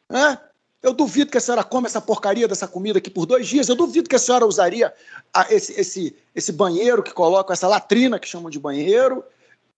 Né? 0.09 0.39
Eu 0.83 0.93
duvido 0.93 1.31
que 1.31 1.39
a 1.39 1.41
senhora 1.41 1.65
come 1.65 1.87
essa 1.87 2.01
porcaria 2.01 2.47
dessa 2.47 2.69
comida 2.69 2.99
aqui 2.99 3.11
por 3.11 3.27
dois 3.27 3.47
dias. 3.47 3.69
Eu 3.69 3.75
duvido 3.75 4.09
que 4.09 4.17
a 4.17 4.19
senhora 4.19 4.47
usaria 4.47 4.95
a, 5.35 5.53
esse, 5.53 5.79
esse, 5.79 6.17
esse 6.35 6.53
banheiro 6.53 7.03
que 7.03 7.13
coloca, 7.13 7.53
essa 7.53 7.67
latrina 7.67 8.19
que 8.19 8.29
chamam 8.29 8.49
de 8.49 8.59
banheiro. 8.59 9.25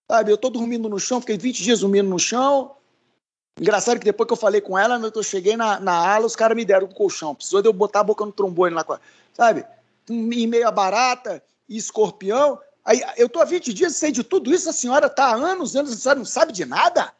Sabe, 0.09 0.31
eu 0.31 0.35
estou 0.35 0.49
dormindo 0.49 0.87
no 0.87 0.99
chão, 0.99 1.19
fiquei 1.19 1.37
20 1.37 1.63
dias 1.63 1.79
dormindo 1.81 2.09
no 2.09 2.19
chão. 2.19 2.75
Engraçado 3.59 3.99
que 3.99 4.05
depois 4.05 4.25
que 4.25 4.33
eu 4.33 4.37
falei 4.37 4.61
com 4.61 4.77
ela, 4.77 4.99
eu 5.13 5.23
cheguei 5.23 5.57
na, 5.57 5.79
na 5.79 5.93
ala, 5.93 6.25
os 6.25 6.35
caras 6.35 6.55
me 6.55 6.63
deram 6.63 6.87
um 6.87 6.91
colchão. 6.91 7.35
Precisou 7.35 7.61
de 7.61 7.67
eu 7.67 7.73
botar 7.73 7.99
a 7.99 8.03
boca 8.03 8.25
no 8.25 8.31
trombone 8.31 8.73
lá, 8.73 8.85
sabe? 9.33 9.65
Em 10.09 10.47
meio 10.47 10.67
a 10.67 10.71
barata 10.71 11.43
e 11.67 11.75
escorpião. 11.75 12.59
Aí, 12.85 13.01
eu 13.17 13.27
estou 13.27 13.41
há 13.41 13.45
20 13.45 13.73
dias 13.73 13.95
sei 13.95 14.11
de 14.11 14.23
tudo 14.23 14.53
isso, 14.53 14.69
a 14.69 14.73
senhora 14.73 15.07
está 15.07 15.25
há 15.25 15.35
anos, 15.35 15.75
anos, 15.75 16.05
não 16.05 16.25
sabe 16.25 16.53
de 16.53 16.65
nada? 16.65 17.13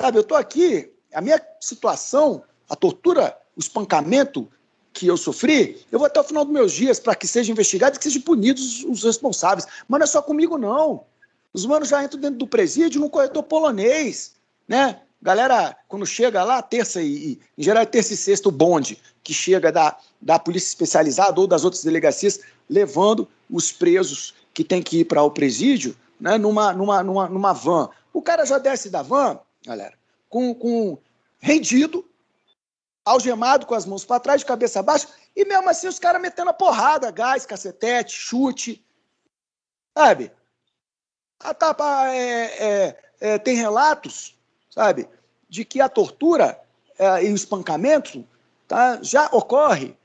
Sabe, 0.00 0.18
eu 0.18 0.22
estou 0.22 0.36
aqui, 0.36 0.92
a 1.12 1.20
minha 1.20 1.44
situação, 1.60 2.44
a 2.68 2.76
tortura, 2.76 3.36
o 3.56 3.60
espancamento 3.60 4.48
que 4.92 5.08
eu 5.08 5.16
sofri, 5.16 5.84
eu 5.90 5.98
vou 5.98 6.06
até 6.06 6.20
o 6.20 6.24
final 6.24 6.44
dos 6.44 6.54
meus 6.54 6.72
dias 6.72 7.00
para 7.00 7.16
que 7.16 7.26
sejam 7.26 7.52
investigados 7.52 7.96
e 7.96 7.98
que 7.98 8.04
sejam 8.04 8.22
punidos 8.22 8.84
os 8.84 9.02
responsáveis. 9.02 9.66
Mas 9.88 9.98
não 9.98 10.04
é 10.04 10.06
só 10.06 10.22
comigo, 10.22 10.56
não. 10.56 11.04
Os 11.52 11.66
manos 11.66 11.88
já 11.88 12.02
entram 12.02 12.20
dentro 12.20 12.38
do 12.38 12.46
presídio 12.46 13.00
no 13.00 13.10
corredor 13.10 13.42
polonês, 13.42 14.34
né? 14.68 15.00
Galera, 15.20 15.74
quando 15.88 16.04
chega 16.04 16.44
lá, 16.44 16.60
terça 16.60 17.00
e, 17.00 17.40
em 17.56 17.62
geral 17.62 17.82
é 17.82 17.86
terça 17.86 18.12
e 18.12 18.16
sexta, 18.16 18.48
o 18.48 18.52
bonde 18.52 19.00
que 19.22 19.32
chega 19.32 19.72
da, 19.72 19.98
da 20.20 20.38
polícia 20.38 20.68
especializada 20.68 21.40
ou 21.40 21.46
das 21.46 21.64
outras 21.64 21.82
delegacias, 21.82 22.40
levando 22.68 23.26
os 23.50 23.72
presos 23.72 24.34
que 24.52 24.62
tem 24.62 24.82
que 24.82 25.00
ir 25.00 25.04
para 25.06 25.22
o 25.22 25.30
presídio 25.30 25.96
né, 26.20 26.38
numa, 26.38 26.72
numa, 26.72 27.02
numa, 27.02 27.28
numa 27.28 27.52
van. 27.52 27.88
O 28.12 28.22
cara 28.22 28.44
já 28.44 28.58
desce 28.58 28.90
da 28.90 29.02
van, 29.02 29.38
galera, 29.64 29.94
com, 30.28 30.54
com 30.54 30.98
rendido, 31.40 32.08
algemado 33.04 33.66
com 33.66 33.74
as 33.74 33.84
mãos 33.84 34.04
para 34.04 34.20
trás, 34.20 34.40
de 34.40 34.46
cabeça 34.46 34.82
baixa, 34.82 35.08
e 35.36 35.44
mesmo 35.44 35.68
assim 35.68 35.88
os 35.88 35.98
caras 35.98 36.22
metendo 36.22 36.50
a 36.50 36.54
porrada, 36.54 37.10
gás, 37.10 37.44
cacetete, 37.44 38.12
chute, 38.12 38.84
sabe? 39.96 40.30
A 41.40 41.52
tapa, 41.52 42.08
é, 42.14 42.44
é, 42.44 42.98
é, 43.20 43.38
tem 43.38 43.56
relatos, 43.56 44.33
sabe, 44.74 45.08
de 45.48 45.64
que 45.64 45.80
a 45.80 45.88
tortura 45.88 46.60
é, 46.98 47.24
e 47.24 47.32
o 47.32 47.34
espancamento 47.34 48.26
tá, 48.66 48.98
já 49.02 49.28
ocorre 49.30 49.96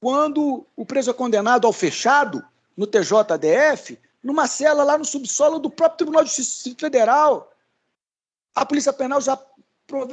quando 0.00 0.64
o 0.76 0.86
preso 0.86 1.10
é 1.10 1.14
condenado 1.14 1.66
ao 1.66 1.72
fechado 1.72 2.44
no 2.76 2.86
TJDF, 2.86 3.98
numa 4.22 4.46
cela 4.46 4.84
lá 4.84 4.96
no 4.96 5.04
subsolo 5.04 5.58
do 5.58 5.68
próprio 5.68 5.98
Tribunal 5.98 6.22
de 6.22 6.30
Justiça 6.30 6.76
Federal. 6.78 7.52
A 8.54 8.64
Polícia 8.64 8.92
Penal 8.92 9.20
já 9.20 9.38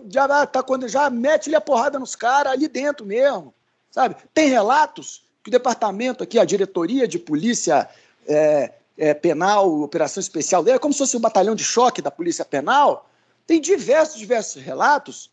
já 0.09 0.45
tá 0.45 0.65
já 0.87 1.09
mete-lhe 1.09 1.55
a 1.55 1.61
porrada 1.61 1.97
nos 1.97 2.13
caras 2.13 2.51
ali 2.51 2.67
dentro 2.67 3.05
mesmo, 3.05 3.53
sabe? 3.89 4.17
Tem 4.33 4.49
relatos 4.49 5.23
que 5.41 5.49
o 5.49 5.51
departamento 5.51 6.23
aqui, 6.23 6.37
a 6.37 6.43
diretoria 6.43 7.07
de 7.07 7.17
polícia 7.17 7.89
é, 8.27 8.73
é, 8.97 9.13
penal, 9.13 9.81
operação 9.81 10.19
especial 10.19 10.67
é 10.67 10.77
como 10.77 10.93
se 10.93 10.99
fosse 10.99 11.15
o 11.15 11.21
batalhão 11.21 11.55
de 11.55 11.63
choque 11.63 12.01
da 12.01 12.11
Polícia 12.11 12.43
Penal. 12.43 13.09
Tem 13.45 13.59
diversos, 13.59 14.17
diversos 14.17 14.61
relatos 14.61 15.31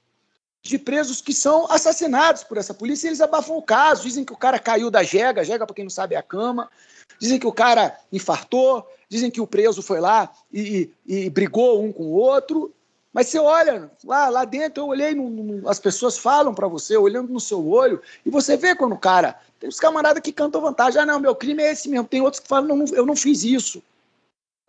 de 0.63 0.79
presos 0.79 1.21
que 1.21 1.33
são 1.33 1.71
assassinados 1.71 2.45
por 2.45 2.59
essa 2.59 2.75
polícia 2.75 3.07
e 3.07 3.09
eles 3.11 3.21
abafam 3.21 3.57
o 3.57 3.63
caso. 3.63 4.03
Dizem 4.03 4.25
que 4.25 4.33
o 4.33 4.37
cara 4.37 4.59
caiu 4.59 4.91
da 4.91 5.03
jega, 5.03 5.45
jega, 5.45 5.67
para 5.67 5.75
quem 5.75 5.85
não 5.85 5.91
sabe, 5.91 6.15
é 6.15 6.19
a 6.19 6.23
cama. 6.23 6.71
Dizem 7.19 7.39
que 7.39 7.47
o 7.47 7.53
cara 7.53 7.99
infartou, 8.13 8.87
dizem 9.09 9.31
que 9.31 9.41
o 9.41 9.47
preso 9.47 9.83
foi 9.83 10.01
lá 10.01 10.31
e, 10.53 10.91
e, 11.07 11.25
e 11.25 11.31
brigou 11.31 11.83
um 11.83 11.93
com 11.93 12.05
o 12.05 12.13
outro. 12.13 12.73
Mas 13.13 13.29
você 13.29 13.39
olha 13.39 13.91
lá, 14.05 14.29
lá 14.29 14.45
dentro, 14.45 14.83
eu 14.83 14.89
olhei, 14.89 15.15
no, 15.15 15.29
no, 15.31 15.69
as 15.69 15.79
pessoas 15.79 16.19
falam 16.19 16.55
para 16.55 16.69
você, 16.69 16.97
olhando 16.97 17.33
no 17.33 17.41
seu 17.41 17.67
olho, 17.67 18.01
e 18.25 18.31
você 18.31 18.57
vê 18.57 18.75
quando 18.75 18.93
o 18.93 18.99
cara. 18.99 19.41
Tem 19.59 19.69
os 19.69 19.81
camaradas 19.81 20.23
que 20.23 20.31
cantam 20.31 20.61
vantagem. 20.61 21.01
Ah, 21.01 21.07
não, 21.07 21.19
meu 21.19 21.35
crime 21.35 21.63
é 21.63 21.73
esse 21.73 21.89
mesmo. 21.89 22.07
Tem 22.07 22.21
outros 22.21 22.41
que 22.41 22.47
falam, 22.47 22.77
não, 22.77 22.85
eu 22.95 23.07
não 23.07 23.17
fiz 23.17 23.43
isso. 23.43 23.83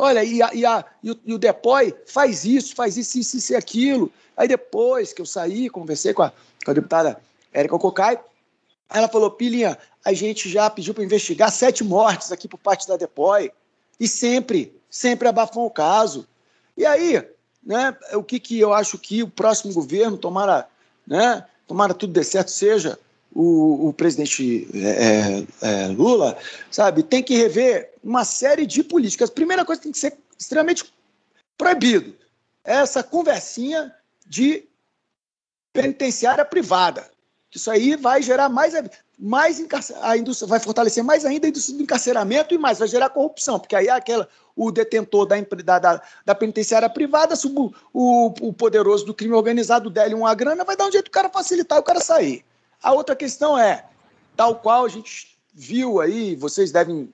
Olha, 0.02 0.24
e, 0.24 0.42
a, 0.42 0.54
e, 0.54 0.66
a, 0.66 0.86
e, 1.04 1.12
o, 1.12 1.20
e 1.26 1.34
o 1.34 1.38
Depoy 1.38 1.94
faz 2.06 2.46
isso, 2.46 2.74
faz 2.74 2.96
isso, 2.96 3.20
isso, 3.20 3.36
isso 3.36 3.52
e 3.52 3.56
aquilo. 3.58 4.10
Aí 4.38 4.48
depois 4.48 5.12
que 5.12 5.22
eu 5.22 5.26
saí, 5.26 5.70
conversei 5.70 6.14
com 6.14 6.24
a, 6.24 6.32
com 6.64 6.72
a 6.72 6.74
deputada 6.74 7.22
Érica 7.52 7.78
Cocai, 7.78 8.18
ela 8.90 9.10
falou, 9.10 9.30
Pilinha, 9.30 9.78
a 10.06 10.14
gente 10.14 10.48
já 10.48 10.70
pediu 10.70 10.94
para 10.94 11.04
investigar 11.04 11.52
sete 11.52 11.84
mortes 11.84 12.32
aqui 12.32 12.48
por 12.48 12.58
parte 12.58 12.88
da 12.88 12.96
Depoy. 12.96 13.52
E 14.00 14.08
sempre, 14.08 14.74
sempre 14.90 15.28
abafam 15.28 15.66
o 15.66 15.70
caso. 15.70 16.26
E 16.78 16.86
aí, 16.86 17.22
né, 17.62 17.94
o 18.14 18.24
que, 18.24 18.40
que 18.40 18.58
eu 18.58 18.74
acho 18.74 18.98
que 18.98 19.22
o 19.22 19.30
próximo 19.30 19.74
governo, 19.74 20.18
tomara, 20.18 20.66
né, 21.06 21.46
tomara 21.68 21.94
tudo 21.94 22.14
dê 22.14 22.24
certo, 22.24 22.52
seja 22.52 22.98
o, 23.34 23.90
o 23.90 23.94
presidente 23.94 24.68
é, 24.74 25.44
é, 25.62 25.88
Lula, 25.88 26.38
sabe, 26.72 27.04
tem 27.04 27.22
que 27.22 27.36
rever 27.36 27.94
uma 28.04 28.26
série 28.26 28.66
de 28.66 28.84
políticas. 28.84 29.30
Primeira 29.30 29.64
coisa 29.64 29.82
tem 29.82 29.92
que 29.92 30.00
ser 30.00 30.18
extremamente 30.38 30.92
proibido. 31.58 32.16
É 32.64 32.76
essa 32.76 33.04
conversinha 33.04 33.94
de 34.28 34.68
penitenciária 35.74 36.44
privada. 36.44 37.10
Isso 37.54 37.70
aí 37.70 37.96
vai 37.96 38.22
gerar 38.22 38.50
mais 38.50 38.74
mais 39.22 39.62
a 40.02 40.16
indústria 40.16 40.48
vai 40.48 40.62
fortalecer 40.62 41.04
mais 41.04 41.26
ainda 41.26 41.46
a 41.46 41.50
indústria 41.50 41.76
do 41.76 41.84
encarceramento 41.84 42.54
e 42.54 42.58
mais 42.58 42.80
vai 42.80 42.88
gerar 42.88 43.10
corrupção, 43.10 43.60
porque 43.60 43.76
aí 43.76 43.88
é 43.88 43.92
aquela 43.92 44.30
o 44.56 44.72
detentor 44.72 45.26
da, 45.26 45.80
da, 45.80 46.02
da 46.26 46.36
penitenciária 46.36 46.90
privada, 46.90 47.34
o, 47.46 47.74
o, 47.94 48.34
o, 48.42 48.54
poderoso 48.54 49.06
do 49.06 49.14
crime 49.14 49.34
organizado 49.34 49.90
dele 49.90 50.14
uma 50.14 50.34
grana, 50.36 50.66
vai 50.66 50.76
dar 50.76 50.86
um 50.86 50.92
jeito 50.92 51.06
do 51.06 51.12
cara 51.12 51.30
facilitar 51.30 51.80
o 51.80 51.84
cara 51.84 52.02
sair. 52.02 52.46
A 52.82 52.92
outra 52.92 53.16
questão 53.16 53.58
é, 53.58 53.86
tal 54.36 54.56
qual 54.56 54.86
a 54.86 54.90
gente 54.90 55.38
viu 55.54 56.00
aí, 56.00 56.36
vocês 56.36 56.72
devem 56.72 57.12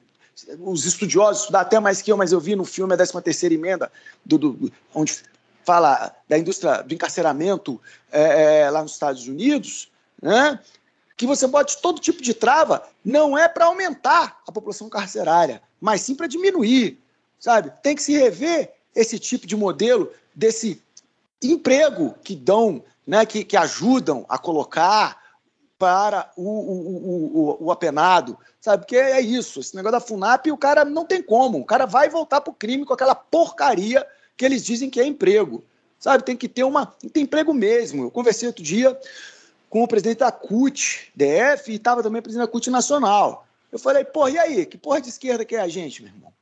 os 0.60 0.86
estudiosos 0.86 1.44
estudar 1.44 1.62
até 1.62 1.80
mais 1.80 2.02
que 2.02 2.12
eu, 2.12 2.18
mas 2.18 2.32
eu 2.32 2.40
vi 2.40 2.56
no 2.56 2.66
filme 2.66 2.94
a 2.94 2.98
13 2.98 3.22
terceira 3.22 3.56
emenda, 3.56 3.92
do, 4.26 4.38
do, 4.38 4.72
onde 4.94 5.24
fala 5.64 6.14
da 6.28 6.38
indústria 6.38 6.82
do 6.84 6.94
encarceramento 6.94 7.82
é, 8.12 8.62
é, 8.62 8.70
lá 8.70 8.82
nos 8.82 8.92
Estados 8.92 9.28
Unidos, 9.28 9.90
né? 10.22 10.60
que 11.18 11.26
você 11.26 11.48
bote 11.48 11.82
todo 11.82 12.02
tipo 12.02 12.22
de 12.22 12.34
trava, 12.34 12.88
não 13.04 13.38
é 13.38 13.48
para 13.48 13.66
aumentar 13.66 14.42
a 14.46 14.52
população 14.52 14.90
carcerária, 14.90 15.62
mas 15.80 16.02
sim 16.02 16.14
para 16.14 16.28
diminuir, 16.28 17.00
sabe? 17.40 17.72
Tem 17.82 17.96
que 17.96 18.04
se 18.04 18.18
rever 18.18 18.74
esse 18.94 19.18
tipo 19.18 19.48
de 19.48 19.56
modelo 19.56 20.12
desse 20.34 20.82
emprego 21.42 22.14
que 22.24 22.36
dão, 22.36 22.84
né, 23.08 23.26
que, 23.26 23.44
que 23.44 23.56
ajudam 23.56 24.26
a 24.28 24.38
colocar 24.38 25.25
para 25.78 26.32
o, 26.38 26.44
o, 26.44 27.58
o, 27.60 27.66
o, 27.66 27.72
apenado, 27.72 28.38
sabe? 28.62 28.84
Porque 28.84 28.96
é 28.96 29.20
isso, 29.20 29.60
esse 29.60 29.76
negócio 29.76 30.00
da 30.00 30.06
FUNAP, 30.06 30.48
o 30.48 30.58
cara 30.58 30.86
não 30.86 31.06
tem 31.06 31.22
como, 31.22 31.60
o 31.60 31.66
cara 31.66 31.86
vai 31.86 32.10
voltar 32.10 32.42
para 32.42 32.52
o 32.52 32.56
crime 32.56 32.86
com 32.86 32.94
aquela 32.94 33.16
porcaria 33.16 34.06
que 34.38 34.46
eles 34.46 34.64
dizem 34.64 34.90
que 34.90 35.00
é 35.00 35.06
emprego, 35.06 35.64
sabe? 36.00 36.24
Tem 36.24 36.36
que 36.36 36.48
ter 36.48 36.64
uma, 36.64 36.86
tem 37.12 37.24
emprego 37.24 37.54
mesmo. 37.54 38.04
Eu 38.04 38.12
conversei 38.12 38.48
outro 38.48 38.64
dia 38.64 38.98
com 39.70 39.84
o 39.84 39.88
presidente 39.88 40.20
da 40.20 40.32
CUT, 40.32 41.12
DF, 41.16 41.72
e 41.72 41.76
estava 41.76 42.02
também 42.02 42.22
presidente 42.22 42.46
da 42.46 42.52
CUT 42.52 42.70
Nacional. 42.70 43.46
Eu 43.72 43.80
falei, 43.80 44.06
porra, 44.06 44.32
e 44.32 44.38
aí? 44.38 44.66
Que 44.66 44.78
porra 44.78 45.02
de 45.02 45.10
esquerda 45.10 45.44
que 45.44 45.56
é 45.56 45.60
a 45.60 45.68
gente, 45.68 46.02
meu 46.02 46.14
irmão? 46.14 46.34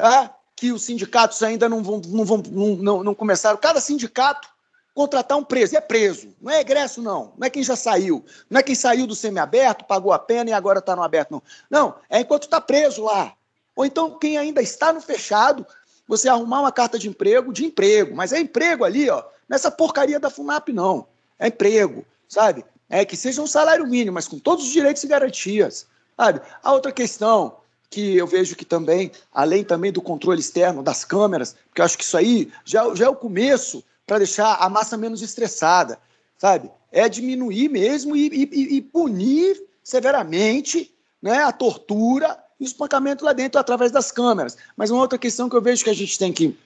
Ah, 0.00 0.34
que 0.56 0.72
os 0.72 0.82
sindicatos 0.84 1.42
ainda 1.42 1.68
não 1.68 1.82
vão, 1.82 2.00
não, 2.06 2.24
vão 2.24 2.42
não, 2.50 2.76
não, 2.76 3.04
não 3.04 3.14
começaram. 3.14 3.56
Cada 3.58 3.80
sindicato 3.80 4.48
contratar 4.94 5.36
um 5.36 5.44
preso. 5.44 5.76
É 5.76 5.80
preso. 5.80 6.34
Não 6.40 6.52
é 6.52 6.60
egresso, 6.60 7.02
não. 7.02 7.32
Não 7.36 7.46
é 7.46 7.50
quem 7.50 7.62
já 7.62 7.76
saiu. 7.76 8.24
Não 8.48 8.60
é 8.60 8.62
quem 8.62 8.74
saiu 8.74 9.06
do 9.06 9.14
semiaberto, 9.14 9.84
pagou 9.84 10.12
a 10.12 10.18
pena 10.18 10.50
e 10.50 10.52
agora 10.52 10.78
está 10.78 10.94
no 10.94 11.02
aberto, 11.02 11.32
não. 11.32 11.42
Não, 11.68 11.94
é 12.08 12.20
enquanto 12.20 12.44
está 12.44 12.60
preso 12.60 13.02
lá. 13.02 13.34
Ou 13.76 13.84
então 13.84 14.18
quem 14.18 14.38
ainda 14.38 14.62
está 14.62 14.92
no 14.92 15.00
fechado, 15.00 15.66
você 16.06 16.28
arrumar 16.28 16.60
uma 16.60 16.72
carta 16.72 16.98
de 16.98 17.08
emprego, 17.08 17.52
de 17.52 17.64
emprego. 17.64 18.14
Mas 18.14 18.32
é 18.32 18.40
emprego 18.40 18.84
ali, 18.84 19.10
ó. 19.10 19.24
Nessa 19.48 19.70
porcaria 19.70 20.20
da 20.20 20.30
FUNAP, 20.30 20.68
não. 20.68 21.06
É 21.38 21.48
emprego 21.48 22.06
sabe? 22.34 22.64
É 22.88 23.04
que 23.04 23.16
seja 23.16 23.40
um 23.40 23.46
salário 23.46 23.86
mínimo, 23.86 24.14
mas 24.14 24.28
com 24.28 24.38
todos 24.38 24.64
os 24.64 24.72
direitos 24.72 25.02
e 25.04 25.06
garantias, 25.06 25.86
sabe? 26.16 26.40
A 26.62 26.72
outra 26.72 26.92
questão 26.92 27.56
que 27.88 28.16
eu 28.16 28.26
vejo 28.26 28.56
que 28.56 28.64
também, 28.64 29.12
além 29.32 29.62
também 29.62 29.92
do 29.92 30.02
controle 30.02 30.40
externo 30.40 30.82
das 30.82 31.04
câmeras, 31.04 31.54
porque 31.68 31.80
eu 31.80 31.84
acho 31.84 31.96
que 31.96 32.04
isso 32.04 32.16
aí 32.16 32.52
já, 32.64 32.92
já 32.94 33.06
é 33.06 33.08
o 33.08 33.14
começo 33.14 33.84
para 34.06 34.18
deixar 34.18 34.56
a 34.56 34.68
massa 34.68 34.96
menos 34.96 35.22
estressada, 35.22 35.98
sabe? 36.38 36.70
É 36.92 37.08
diminuir 37.08 37.68
mesmo 37.68 38.16
e, 38.16 38.26
e, 38.26 38.76
e 38.76 38.82
punir 38.82 39.60
severamente 39.82 40.94
né, 41.20 41.42
a 41.42 41.52
tortura 41.52 42.38
e 42.58 42.64
o 42.64 42.66
espancamento 42.66 43.24
lá 43.24 43.32
dentro 43.32 43.58
através 43.58 43.90
das 43.90 44.12
câmeras. 44.12 44.56
Mas 44.76 44.90
uma 44.90 45.00
outra 45.00 45.18
questão 45.18 45.48
que 45.48 45.56
eu 45.56 45.62
vejo 45.62 45.84
que 45.84 45.90
a 45.90 45.94
gente 45.94 46.18
tem 46.18 46.32
que 46.32 46.56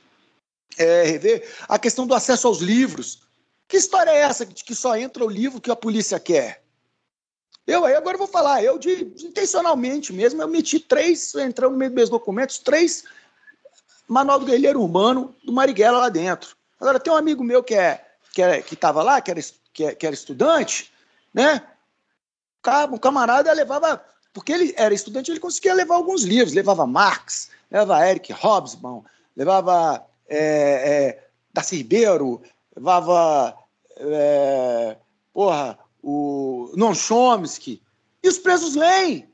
é, 0.77 1.05
rever, 1.05 1.49
a 1.69 1.79
questão 1.79 2.07
do 2.07 2.15
acesso 2.15 2.47
aos 2.47 2.59
livros. 2.59 3.23
Que 3.67 3.77
história 3.77 4.11
é 4.11 4.19
essa 4.19 4.47
de 4.47 4.65
que 4.65 4.75
só 4.75 4.97
entra 4.97 5.25
o 5.25 5.29
livro 5.29 5.61
que 5.61 5.71
a 5.71 5.77
polícia 5.77 6.19
quer? 6.19 6.63
Eu 7.67 7.85
aí 7.85 7.95
agora 7.95 8.17
vou 8.17 8.27
falar, 8.27 8.65
eu 8.65 8.79
de, 8.79 9.13
intencionalmente 9.23 10.11
mesmo, 10.11 10.41
eu 10.41 10.49
meti 10.49 10.81
três, 10.81 11.35
entrando 11.35 11.73
no 11.73 11.79
meio 11.79 11.91
dos 11.91 11.97
meus 11.97 12.09
documentos, 12.09 12.59
três 12.59 13.05
manual 14.09 14.39
do 14.39 14.47
guerrilheiro 14.47 14.81
urbano 14.81 15.37
do 15.45 15.53
Marighella 15.53 15.99
lá 15.99 16.09
dentro. 16.09 16.57
Agora 16.81 17.01
tem 17.01 17.13
um 17.13 17.17
amigo 17.17 17.43
meu 17.43 17.63
que 17.63 17.75
é 17.75 18.05
que 18.33 18.43
é, 18.43 18.61
estava 18.61 19.03
lá, 19.03 19.21
que 19.21 19.31
era, 19.31 19.41
que, 19.73 19.85
é, 19.85 19.95
que 19.95 20.07
era 20.07 20.15
estudante, 20.15 20.93
né? 21.35 21.63
O 22.93 22.99
camarada 23.01 23.53
levava, 23.53 24.05
porque 24.33 24.53
ele 24.53 24.75
era 24.77 24.95
estudante, 24.95 25.31
ele 25.31 25.41
conseguia 25.41 25.75
levar 25.75 25.97
alguns 25.97 26.23
livros, 26.23 26.55
levava 26.55 26.87
Marx, 26.87 27.51
levava 27.71 28.07
Eric 28.07 28.33
Hobsbawm, 28.33 29.03
levava 29.37 30.07
é, 30.29 30.39
é, 30.39 31.29
Darcy 31.53 31.79
Ribeiro, 31.79 32.43
levava 32.77 33.57
é, 33.97 34.97
porra, 35.33 35.79
o 36.03 36.73
Non 36.77 36.95
Chomsky. 36.95 37.83
E 38.23 38.29
os 38.29 38.39
presos 38.39 38.75
leem. 38.75 39.29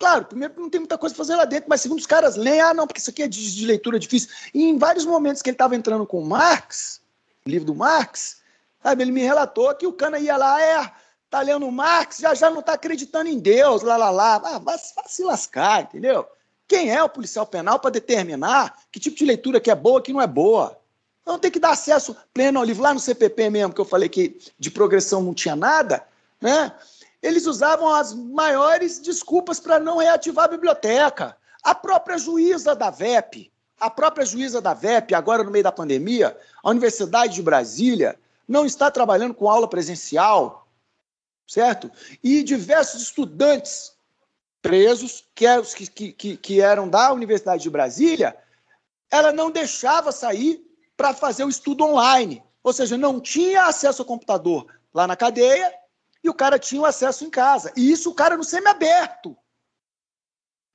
Claro, 0.00 0.24
primeiro 0.24 0.54
não 0.56 0.70
tem 0.70 0.80
muita 0.80 0.96
coisa 0.96 1.14
para 1.14 1.22
fazer 1.22 1.36
lá 1.36 1.44
dentro, 1.44 1.68
mas 1.68 1.82
segundo 1.82 1.98
os 1.98 2.06
caras 2.06 2.34
leem, 2.34 2.62
ah, 2.62 2.72
não, 2.72 2.86
porque 2.86 2.98
isso 2.98 3.10
aqui 3.10 3.22
é 3.22 3.28
de, 3.28 3.54
de 3.54 3.66
leitura 3.66 3.98
difícil. 3.98 4.30
E 4.54 4.64
em 4.64 4.78
vários 4.78 5.04
momentos 5.04 5.42
que 5.42 5.50
ele 5.50 5.54
estava 5.54 5.76
entrando 5.76 6.06
com 6.06 6.22
o 6.22 6.24
Marx, 6.24 7.02
livro 7.46 7.66
do 7.66 7.74
Marx, 7.74 8.38
sabe, 8.82 9.02
ele 9.02 9.12
me 9.12 9.20
relatou 9.20 9.74
que 9.74 9.86
o 9.86 9.92
cana 9.92 10.18
ia 10.18 10.38
lá, 10.38 10.58
é, 10.58 10.90
tá 11.28 11.42
lendo 11.42 11.70
Marx, 11.70 12.16
já 12.16 12.34
já 12.34 12.48
não 12.48 12.62
tá 12.62 12.72
acreditando 12.72 13.28
em 13.28 13.38
Deus, 13.38 13.82
lá, 13.82 13.98
lá, 13.98 14.08
lá. 14.10 14.36
Ah, 14.36 14.58
vai, 14.58 14.78
vai 14.78 14.78
se 15.06 15.22
lascar, 15.22 15.82
entendeu? 15.82 16.26
Quem 16.66 16.90
é 16.90 17.02
o 17.02 17.08
policial 17.08 17.46
penal 17.46 17.78
para 17.78 17.90
determinar 17.90 18.78
que 18.90 18.98
tipo 18.98 19.18
de 19.18 19.26
leitura 19.26 19.60
que 19.60 19.70
é 19.70 19.74
boa 19.74 20.00
que 20.00 20.14
não 20.14 20.22
é 20.22 20.26
boa? 20.26 20.78
Então 21.20 21.38
tem 21.38 21.50
que 21.50 21.60
dar 21.60 21.72
acesso 21.72 22.16
pleno 22.32 22.58
ao 22.58 22.64
livro. 22.64 22.82
Lá 22.82 22.94
no 22.94 23.00
CPP 23.00 23.50
mesmo, 23.50 23.74
que 23.74 23.80
eu 23.82 23.84
falei 23.84 24.08
que 24.08 24.38
de 24.58 24.70
progressão 24.70 25.22
não 25.22 25.34
tinha 25.34 25.54
nada, 25.54 26.02
né? 26.40 26.72
Eles 27.22 27.46
usavam 27.46 27.88
as 27.88 28.14
maiores 28.14 28.98
desculpas 28.98 29.60
para 29.60 29.78
não 29.78 29.98
reativar 29.98 30.46
a 30.46 30.48
biblioteca. 30.48 31.36
A 31.62 31.74
própria 31.74 32.16
juíza 32.16 32.74
da 32.74 32.90
VEP, 32.90 33.52
a 33.78 33.90
própria 33.90 34.24
juíza 34.24 34.60
da 34.60 34.72
VEP, 34.72 35.14
agora 35.14 35.44
no 35.44 35.50
meio 35.50 35.64
da 35.64 35.72
pandemia, 35.72 36.36
a 36.62 36.70
Universidade 36.70 37.34
de 37.34 37.42
Brasília, 37.42 38.18
não 38.48 38.64
está 38.64 38.90
trabalhando 38.90 39.34
com 39.34 39.48
aula 39.48 39.68
presencial, 39.68 40.66
certo? 41.46 41.90
E 42.22 42.42
diversos 42.42 43.02
estudantes 43.02 43.92
presos, 44.62 45.24
que, 45.34 45.46
eram, 45.46 45.62
que, 45.64 46.12
que, 46.12 46.36
que 46.36 46.60
eram 46.60 46.88
da 46.88 47.12
Universidade 47.12 47.62
de 47.62 47.70
Brasília, 47.70 48.36
ela 49.10 49.32
não 49.32 49.50
deixava 49.50 50.12
sair 50.12 50.66
para 50.96 51.14
fazer 51.14 51.44
o 51.44 51.48
estudo 51.48 51.84
online. 51.84 52.42
Ou 52.62 52.72
seja, 52.72 52.96
não 52.96 53.20
tinha 53.20 53.64
acesso 53.64 54.02
ao 54.02 54.06
computador 54.06 54.66
lá 54.92 55.06
na 55.06 55.16
cadeia 55.16 55.79
e 56.22 56.28
o 56.28 56.34
cara 56.34 56.58
tinha 56.58 56.80
o 56.80 56.86
acesso 56.86 57.24
em 57.24 57.30
casa. 57.30 57.72
E 57.76 57.90
isso 57.90 58.10
o 58.10 58.14
cara 58.14 58.36
no 58.36 58.44
semiaberto. 58.44 59.36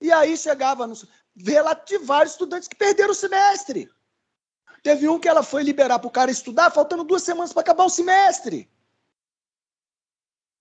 E 0.02 0.12
aí 0.12 0.38
chegava 0.38 0.88
no. 0.88 0.96
De 1.36 1.98
vários 2.00 2.34
estudantes 2.34 2.68
que 2.68 2.76
perderam 2.76 3.12
o 3.12 3.16
semestre. 3.16 3.90
Teve 4.82 5.10
um 5.10 5.20
que 5.20 5.28
ela 5.28 5.44
foi 5.44 5.64
liberar 5.64 6.00
para 6.00 6.08
o 6.08 6.12
cara 6.12 6.32
estudar, 6.32 6.72
faltando 6.72 7.04
duas 7.04 7.24
semanas 7.24 7.52
para 7.52 7.62
acabar 7.62 7.84
o 7.84 7.90
semestre. 7.90 8.72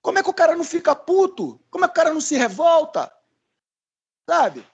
Como 0.02 0.18
é 0.18 0.22
que 0.22 0.30
o 0.30 0.34
cara 0.34 0.56
não 0.56 0.64
fica 0.64 0.94
puto? 0.94 1.60
Como 1.70 1.84
é 1.84 1.88
que 1.88 1.92
o 1.92 1.94
cara 1.94 2.12
não 2.12 2.20
se 2.20 2.36
revolta? 2.36 3.12
Sabe? 4.28 4.66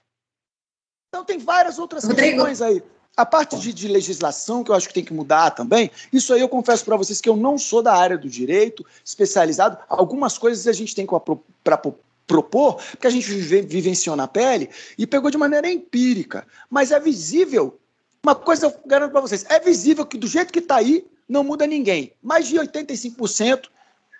Então 1.09 1.23
tem 1.23 1.37
várias 1.37 1.77
outras 1.77 2.05
Rodrigo. 2.05 2.37
questões 2.37 2.61
aí. 2.61 2.83
A 3.15 3.25
parte 3.25 3.57
de, 3.59 3.73
de 3.73 3.87
legislação, 3.87 4.63
que 4.63 4.71
eu 4.71 4.75
acho 4.75 4.87
que 4.87 4.93
tem 4.93 5.03
que 5.03 5.13
mudar 5.13 5.51
também, 5.51 5.91
isso 6.13 6.33
aí 6.33 6.39
eu 6.39 6.47
confesso 6.47 6.85
para 6.85 6.95
vocês 6.95 7.19
que 7.19 7.27
eu 7.27 7.35
não 7.35 7.57
sou 7.57 7.81
da 7.81 7.93
área 7.93 8.17
do 8.17 8.29
direito, 8.29 8.85
especializado. 9.03 9.77
Algumas 9.89 10.37
coisas 10.37 10.65
a 10.67 10.71
gente 10.71 10.95
tem 10.95 11.05
para 11.05 11.77
propor, 12.25 12.75
porque 12.91 13.07
a 13.07 13.09
gente 13.09 13.27
vive, 13.27 13.61
vivenciou 13.61 14.15
na 14.15 14.27
pele 14.27 14.69
e 14.97 15.05
pegou 15.05 15.29
de 15.29 15.37
maneira 15.37 15.69
empírica. 15.69 16.47
Mas 16.69 16.91
é 16.91 16.99
visível, 16.99 17.77
uma 18.23 18.33
coisa 18.33 18.67
eu 18.67 18.73
garanto 18.85 19.11
para 19.11 19.21
vocês, 19.21 19.45
é 19.49 19.59
visível 19.59 20.05
que 20.05 20.17
do 20.17 20.27
jeito 20.27 20.53
que 20.53 20.59
está 20.59 20.77
aí, 20.77 21.05
não 21.27 21.43
muda 21.43 21.67
ninguém. 21.67 22.13
Mais 22.21 22.47
de 22.47 22.55
85% 22.55 23.67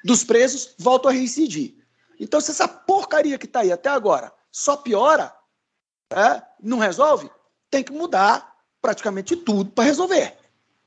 dos 0.04 0.24
presos 0.24 0.76
voltam 0.78 1.10
a 1.10 1.14
reincidir. 1.14 1.76
Então, 2.20 2.40
se 2.40 2.52
essa 2.52 2.68
porcaria 2.68 3.38
que 3.38 3.46
está 3.46 3.62
aí 3.62 3.72
até 3.72 3.90
agora 3.90 4.32
só 4.52 4.76
piora, 4.76 5.34
é, 6.12 6.42
não 6.62 6.78
resolve, 6.78 7.30
tem 7.70 7.82
que 7.84 7.92
mudar 7.92 8.51
praticamente 8.82 9.36
tudo 9.36 9.70
para 9.70 9.84
resolver. 9.86 10.34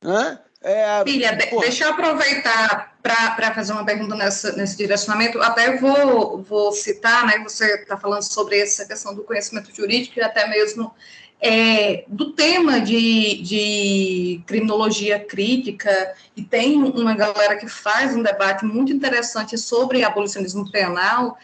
Né? 0.03 0.39
É, 0.63 1.05
Filha, 1.05 1.37
de, 1.37 1.51
deixa 1.61 1.85
eu 1.85 1.91
aproveitar 1.91 2.97
para 3.03 3.55
fazer 3.55 3.73
uma 3.73 3.85
pergunta 3.85 4.15
nessa, 4.15 4.53
nesse 4.53 4.77
direcionamento. 4.79 5.41
Até 5.43 5.77
vou, 5.77 6.43
vou 6.43 6.73
citar, 6.73 7.27
né? 7.27 7.39
Você 7.41 7.83
está 7.83 7.99
falando 7.99 8.23
sobre 8.23 8.59
essa 8.59 8.87
questão 8.87 9.15
do 9.15 9.23
conhecimento 9.23 9.75
jurídico 9.75 10.19
e 10.19 10.23
até 10.23 10.49
mesmo 10.49 10.95
é, 11.39 12.05
do 12.09 12.33
tema 12.33 12.81
de, 12.81 13.43
de 13.43 14.43
criminologia 14.47 15.21
crítica, 15.21 16.15
e 16.35 16.43
tem 16.43 16.83
uma 16.83 17.15
galera 17.15 17.57
que 17.57 17.69
faz 17.69 18.17
um 18.17 18.23
debate 18.23 18.65
muito 18.65 18.91
interessante 18.91 19.59
sobre 19.59 20.03
abolicionismo 20.03 20.71
penal 20.73 21.37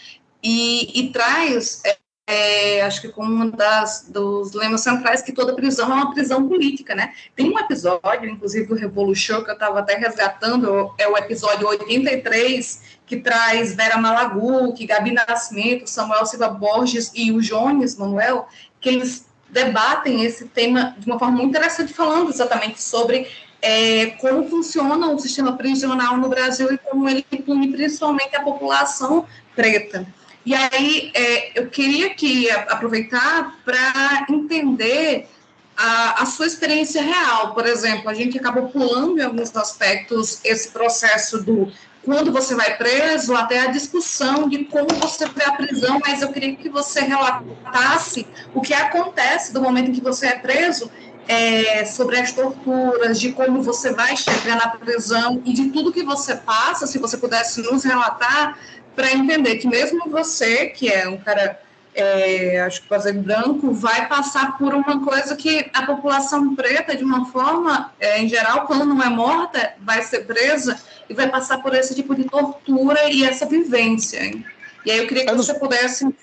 e, 0.42 0.98
e 0.98 1.12
traz 1.12 1.82
é, 2.30 2.82
acho 2.82 3.00
que 3.00 3.08
como 3.08 3.32
um 3.42 3.50
das, 3.50 4.06
dos 4.08 4.52
lemas 4.52 4.82
centrais, 4.82 5.20
que 5.20 5.32
toda 5.32 5.52
prisão 5.52 5.90
é 5.90 5.94
uma 5.94 6.14
prisão 6.14 6.48
política, 6.48 6.94
né? 6.94 7.12
Tem 7.34 7.50
um 7.50 7.58
episódio, 7.58 8.30
inclusive, 8.30 8.68
do 8.68 8.76
Revolution, 8.76 9.42
que 9.42 9.50
eu 9.50 9.54
estava 9.54 9.80
até 9.80 9.96
resgatando, 9.96 10.94
é 10.96 11.08
o 11.08 11.16
episódio 11.16 11.66
83, 11.66 12.82
que 13.04 13.16
traz 13.16 13.74
Vera 13.74 13.98
Malaguti, 13.98 14.86
Gabi 14.86 15.10
Nascimento, 15.10 15.90
Samuel 15.90 16.24
Silva 16.24 16.48
Borges 16.48 17.10
e 17.16 17.32
o 17.32 17.40
Jones 17.40 17.96
Manuel, 17.96 18.46
que 18.80 18.90
eles 18.90 19.26
debatem 19.48 20.22
esse 20.24 20.44
tema 20.44 20.94
de 20.96 21.10
uma 21.10 21.18
forma 21.18 21.38
muito 21.38 21.48
interessante, 21.48 21.92
falando 21.92 22.30
exatamente 22.30 22.80
sobre 22.80 23.26
é, 23.60 24.06
como 24.20 24.48
funciona 24.48 25.10
o 25.10 25.18
sistema 25.18 25.56
prisional 25.56 26.16
no 26.16 26.28
Brasil 26.28 26.72
e 26.72 26.78
como 26.78 27.08
ele 27.08 27.24
pune 27.44 27.72
principalmente 27.72 28.36
a 28.36 28.42
população 28.42 29.26
preta. 29.56 30.06
E 30.50 30.54
aí 30.56 31.12
é, 31.14 31.60
eu 31.60 31.68
queria 31.68 32.12
que 32.12 32.50
aproveitar 32.50 33.60
para 33.64 34.26
entender 34.28 35.28
a, 35.76 36.24
a, 36.24 36.26
sua 36.26 36.44
experiência 36.44 37.00
real. 37.00 37.54
Por 37.54 37.68
exemplo, 37.68 38.10
a 38.10 38.14
gente 38.14 38.36
acabou 38.36 38.66
pulando 38.66 39.20
em 39.20 39.22
alguns 39.22 39.54
aspectos 39.54 40.40
esse 40.44 40.72
processo 40.72 41.40
do 41.40 41.72
quando 42.02 42.32
você 42.32 42.56
vai 42.56 42.76
preso, 42.76 43.32
até 43.36 43.60
a 43.60 43.66
discussão 43.66 44.48
de 44.48 44.64
como 44.64 44.88
você 44.96 45.24
foi 45.28 45.44
à 45.44 45.52
prisão, 45.52 46.00
mas 46.04 46.20
eu 46.20 46.32
queria 46.32 46.56
que 46.56 46.68
você 46.68 47.02
relatasse 47.02 48.26
o 48.52 48.60
que 48.60 48.74
acontece 48.74 49.52
do 49.52 49.62
momento 49.62 49.90
em 49.90 49.94
que 49.94 50.00
você 50.00 50.26
é 50.26 50.38
preso, 50.38 50.90
é, 51.28 51.84
sobre 51.84 52.18
as 52.18 52.32
torturas, 52.32 53.20
de 53.20 53.32
como 53.32 53.62
você 53.62 53.92
vai 53.92 54.16
chegar 54.16 54.56
na 54.56 54.68
prisão 54.68 55.40
e 55.44 55.52
de 55.52 55.70
tudo 55.70 55.92
que 55.92 56.02
você 56.02 56.34
passa, 56.36 56.86
se 56.86 56.98
você 56.98 57.16
pudesse 57.16 57.62
nos 57.62 57.84
relatar, 57.84 58.58
para 58.94 59.12
entender 59.12 59.56
que 59.56 59.68
mesmo 59.68 60.10
você, 60.10 60.66
que 60.66 60.88
é 60.88 61.08
um 61.08 61.18
cara, 61.18 61.60
é, 61.94 62.60
acho 62.60 62.82
que 62.82 62.88
fazer 62.88 63.12
branco, 63.12 63.72
vai 63.72 64.08
passar 64.08 64.58
por 64.58 64.74
uma 64.74 65.04
coisa 65.04 65.36
que 65.36 65.70
a 65.72 65.86
população 65.86 66.54
preta, 66.54 66.96
de 66.96 67.04
uma 67.04 67.26
forma, 67.26 67.92
é, 68.00 68.20
em 68.20 68.28
geral, 68.28 68.66
quando 68.66 68.84
não 68.84 69.02
é 69.02 69.08
morta, 69.08 69.74
vai 69.80 70.02
ser 70.02 70.26
presa 70.26 70.78
e 71.08 71.14
vai 71.14 71.28
passar 71.28 71.62
por 71.62 71.74
esse 71.74 71.94
tipo 71.94 72.14
de 72.14 72.24
tortura 72.24 73.10
e 73.10 73.24
essa 73.24 73.46
vivência. 73.46 74.24
Hein? 74.24 74.44
E 74.84 74.90
aí 74.90 74.98
eu 74.98 75.06
queria 75.06 75.24
que 75.24 75.30
eu 75.30 75.36
você 75.36 75.52
não... 75.52 75.60
pudesse 75.60 76.14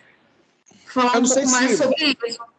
falar 0.86 1.18
um 1.20 1.24
pouco 1.24 1.50
mais 1.50 1.72
se... 1.72 1.78
sobre 1.78 2.16
isso. 2.24 2.57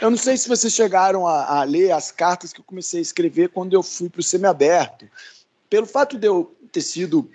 Eu 0.00 0.10
não 0.10 0.16
sei 0.16 0.36
se 0.36 0.48
vocês 0.48 0.72
chegaram 0.72 1.26
a, 1.26 1.60
a, 1.60 1.64
ler 1.64 1.92
as 1.92 2.10
cartas 2.10 2.52
que 2.52 2.60
eu 2.60 2.64
comecei 2.64 2.98
a 2.98 3.02
escrever 3.02 3.48
quando 3.48 3.72
eu 3.72 3.82
fui 3.82 4.08
para 4.08 4.20
o 4.20 4.24
semiaberto. 4.24 5.08
Pelo 5.70 5.86
fato 5.86 6.18
de 6.18 6.26
eu 6.26 6.54
ter 6.70 6.82
sido 6.82 7.30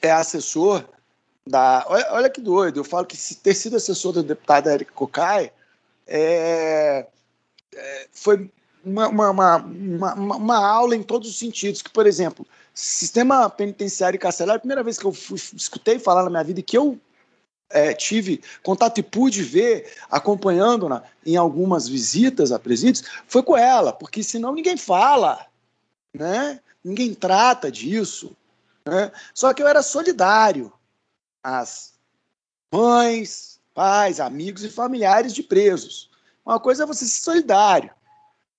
é, 0.00 0.10
assessor 0.10 0.84
da. 1.46 1.84
Olha, 1.88 2.06
olha, 2.10 2.30
que 2.30 2.40
doido, 2.40 2.80
eu 2.80 2.84
falo 2.84 3.06
que 3.06 3.16
ter 3.36 3.54
sido 3.54 3.76
assessor 3.76 4.12
da 4.12 4.22
deputada 4.22 4.72
Erika 4.72 4.92
Cocai 4.92 5.50
é, 6.06 7.06
é, 7.74 8.08
foi 8.12 8.50
uma, 8.84 9.08
uma, 9.08 9.30
uma, 9.30 10.14
uma, 10.14 10.66
aula 10.66 10.94
em 10.94 11.02
todos 11.02 11.28
os 11.28 11.38
sentidos. 11.38 11.82
Que, 11.82 11.90
por 11.90 12.06
exemplo, 12.06 12.46
sistema 12.72 13.48
penitenciário 13.48 14.16
e 14.16 14.20
carcerário, 14.20 14.58
a 14.58 14.60
primeira 14.60 14.82
vez 14.82 14.98
que 14.98 15.06
eu 15.06 15.12
fui, 15.12 15.36
escutei 15.36 15.98
falar 15.98 16.24
na 16.24 16.30
minha 16.30 16.44
vida 16.44 16.62
que 16.62 16.76
eu 16.76 17.00
é, 17.74 17.92
tive 17.92 18.40
contato 18.62 18.98
e 18.98 19.02
pude 19.02 19.42
ver, 19.42 19.92
acompanhando-na 20.08 21.02
em 21.26 21.36
algumas 21.36 21.88
visitas 21.88 22.52
a 22.52 22.58
presídios, 22.58 23.04
foi 23.26 23.42
com 23.42 23.56
ela, 23.56 23.92
porque 23.92 24.22
senão 24.22 24.54
ninguém 24.54 24.76
fala, 24.76 25.44
né? 26.14 26.60
ninguém 26.84 27.12
trata 27.12 27.72
disso. 27.72 28.34
Né? 28.86 29.10
Só 29.34 29.52
que 29.52 29.60
eu 29.60 29.66
era 29.66 29.82
solidário 29.82 30.72
as 31.42 31.94
mães, 32.72 33.60
pais, 33.74 34.20
amigos 34.20 34.62
e 34.62 34.70
familiares 34.70 35.34
de 35.34 35.42
presos. 35.42 36.08
Uma 36.46 36.60
coisa 36.60 36.84
é 36.84 36.86
você 36.86 37.04
ser 37.04 37.22
solidário, 37.22 37.90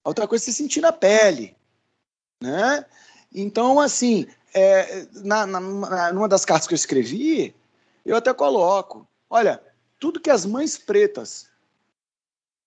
outra 0.03 0.27
coisa 0.27 0.43
é 0.43 0.45
se 0.45 0.53
sentir 0.53 0.81
na 0.81 0.91
pele. 0.91 1.55
Né? 2.43 2.85
Então, 3.33 3.79
assim, 3.79 4.27
é, 4.53 5.07
na, 5.13 5.47
na, 5.47 6.11
numa 6.11 6.27
das 6.27 6.43
cartas 6.43 6.67
que 6.67 6.73
eu 6.73 6.77
escrevi, 6.77 7.55
eu 8.05 8.15
até 8.15 8.33
coloco: 8.33 9.07
olha, 9.29 9.61
tudo 9.99 10.19
que 10.19 10.29
as 10.29 10.45
mães 10.45 10.77
pretas, 10.77 11.47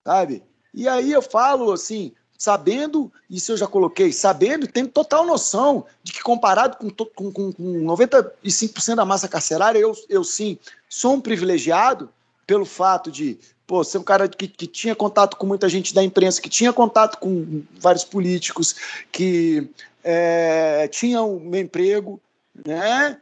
sabe? 0.05 0.43
E 0.73 0.87
aí 0.87 1.11
eu 1.11 1.21
falo 1.21 1.71
assim: 1.71 2.13
sabendo, 2.37 3.11
isso 3.29 3.51
eu 3.51 3.57
já 3.57 3.67
coloquei, 3.67 4.13
sabendo, 4.13 4.67
tendo 4.67 4.89
total 4.89 5.25
noção 5.25 5.85
de 6.03 6.13
que 6.13 6.21
comparado 6.21 6.77
com, 6.77 6.89
com, 6.89 7.31
com, 7.31 7.51
com 7.51 7.63
95% 7.83 8.95
da 8.95 9.05
massa 9.05 9.27
carcerária, 9.27 9.79
eu, 9.79 9.95
eu 10.07 10.23
sim 10.23 10.57
sou 10.87 11.15
um 11.15 11.21
privilegiado 11.21 12.09
pelo 12.47 12.65
fato 12.65 13.11
de 13.11 13.37
pô, 13.67 13.83
ser 13.83 13.99
um 13.99 14.03
cara 14.03 14.27
que, 14.27 14.47
que 14.47 14.65
tinha 14.65 14.95
contato 14.95 15.37
com 15.37 15.45
muita 15.45 15.69
gente 15.69 15.93
da 15.93 16.03
imprensa, 16.03 16.41
que 16.41 16.49
tinha 16.49 16.73
contato 16.73 17.19
com 17.19 17.61
vários 17.79 18.03
políticos, 18.03 18.75
que 19.11 19.69
é, 20.03 20.87
tinha 20.87 21.21
o 21.21 21.39
meu 21.39 21.61
emprego, 21.61 22.19
né? 22.65 23.19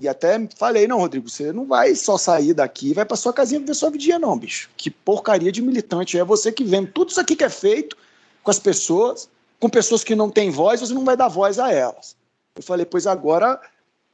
E 0.00 0.08
até 0.08 0.48
falei, 0.56 0.88
não, 0.88 0.98
Rodrigo, 0.98 1.28
você 1.28 1.52
não 1.52 1.66
vai 1.66 1.94
só 1.94 2.18
sair 2.18 2.52
daqui 2.52 2.92
vai 2.92 3.04
para 3.04 3.16
sua 3.16 3.32
casinha 3.32 3.60
viver 3.60 3.74
sua 3.74 3.90
vidinha, 3.90 4.18
não, 4.18 4.36
bicho. 4.36 4.68
Que 4.76 4.90
porcaria 4.90 5.52
de 5.52 5.62
militante. 5.62 6.18
É 6.18 6.24
você 6.24 6.50
que 6.50 6.64
vendo 6.64 6.90
tudo 6.90 7.10
isso 7.10 7.20
aqui 7.20 7.36
que 7.36 7.44
é 7.44 7.48
feito, 7.48 7.96
com 8.42 8.50
as 8.50 8.58
pessoas, 8.58 9.28
com 9.60 9.68
pessoas 9.68 10.02
que 10.02 10.16
não 10.16 10.30
têm 10.30 10.50
voz, 10.50 10.80
você 10.80 10.92
não 10.92 11.04
vai 11.04 11.16
dar 11.16 11.28
voz 11.28 11.58
a 11.58 11.72
elas. 11.72 12.16
Eu 12.56 12.62
falei, 12.62 12.84
pois 12.84 13.06
agora, 13.06 13.60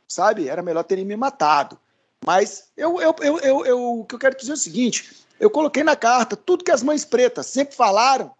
sabe, 0.07 0.49
era 0.49 0.63
melhor 0.63 0.85
terem 0.85 1.05
me 1.05 1.17
matado. 1.17 1.79
Mas 2.25 2.69
eu, 2.77 3.01
eu, 3.01 3.15
eu, 3.21 3.39
eu, 3.41 3.67
eu, 3.67 4.01
o 4.01 4.05
que 4.05 4.15
eu 4.15 4.19
quero 4.19 4.37
dizer 4.37 4.53
é 4.53 4.55
o 4.55 4.59
seguinte: 4.59 5.11
eu 5.39 5.51
coloquei 5.51 5.83
na 5.83 5.97
carta 5.97 6.37
tudo 6.37 6.65
que 6.65 6.71
as 6.71 6.83
mães 6.83 7.05
pretas 7.05 7.47
sempre 7.47 7.75
falaram 7.75 8.33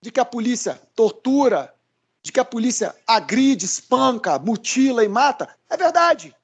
de 0.00 0.10
que 0.10 0.20
a 0.20 0.24
polícia 0.24 0.80
tortura, 0.94 1.73
de 2.24 2.32
que 2.32 2.40
a 2.40 2.44
polícia 2.44 2.96
agride, 3.06 3.66
espanca, 3.66 4.38
mutila 4.38 5.04
e 5.04 5.08
mata. 5.08 5.54
É 5.68 5.76
verdade. 5.76 6.34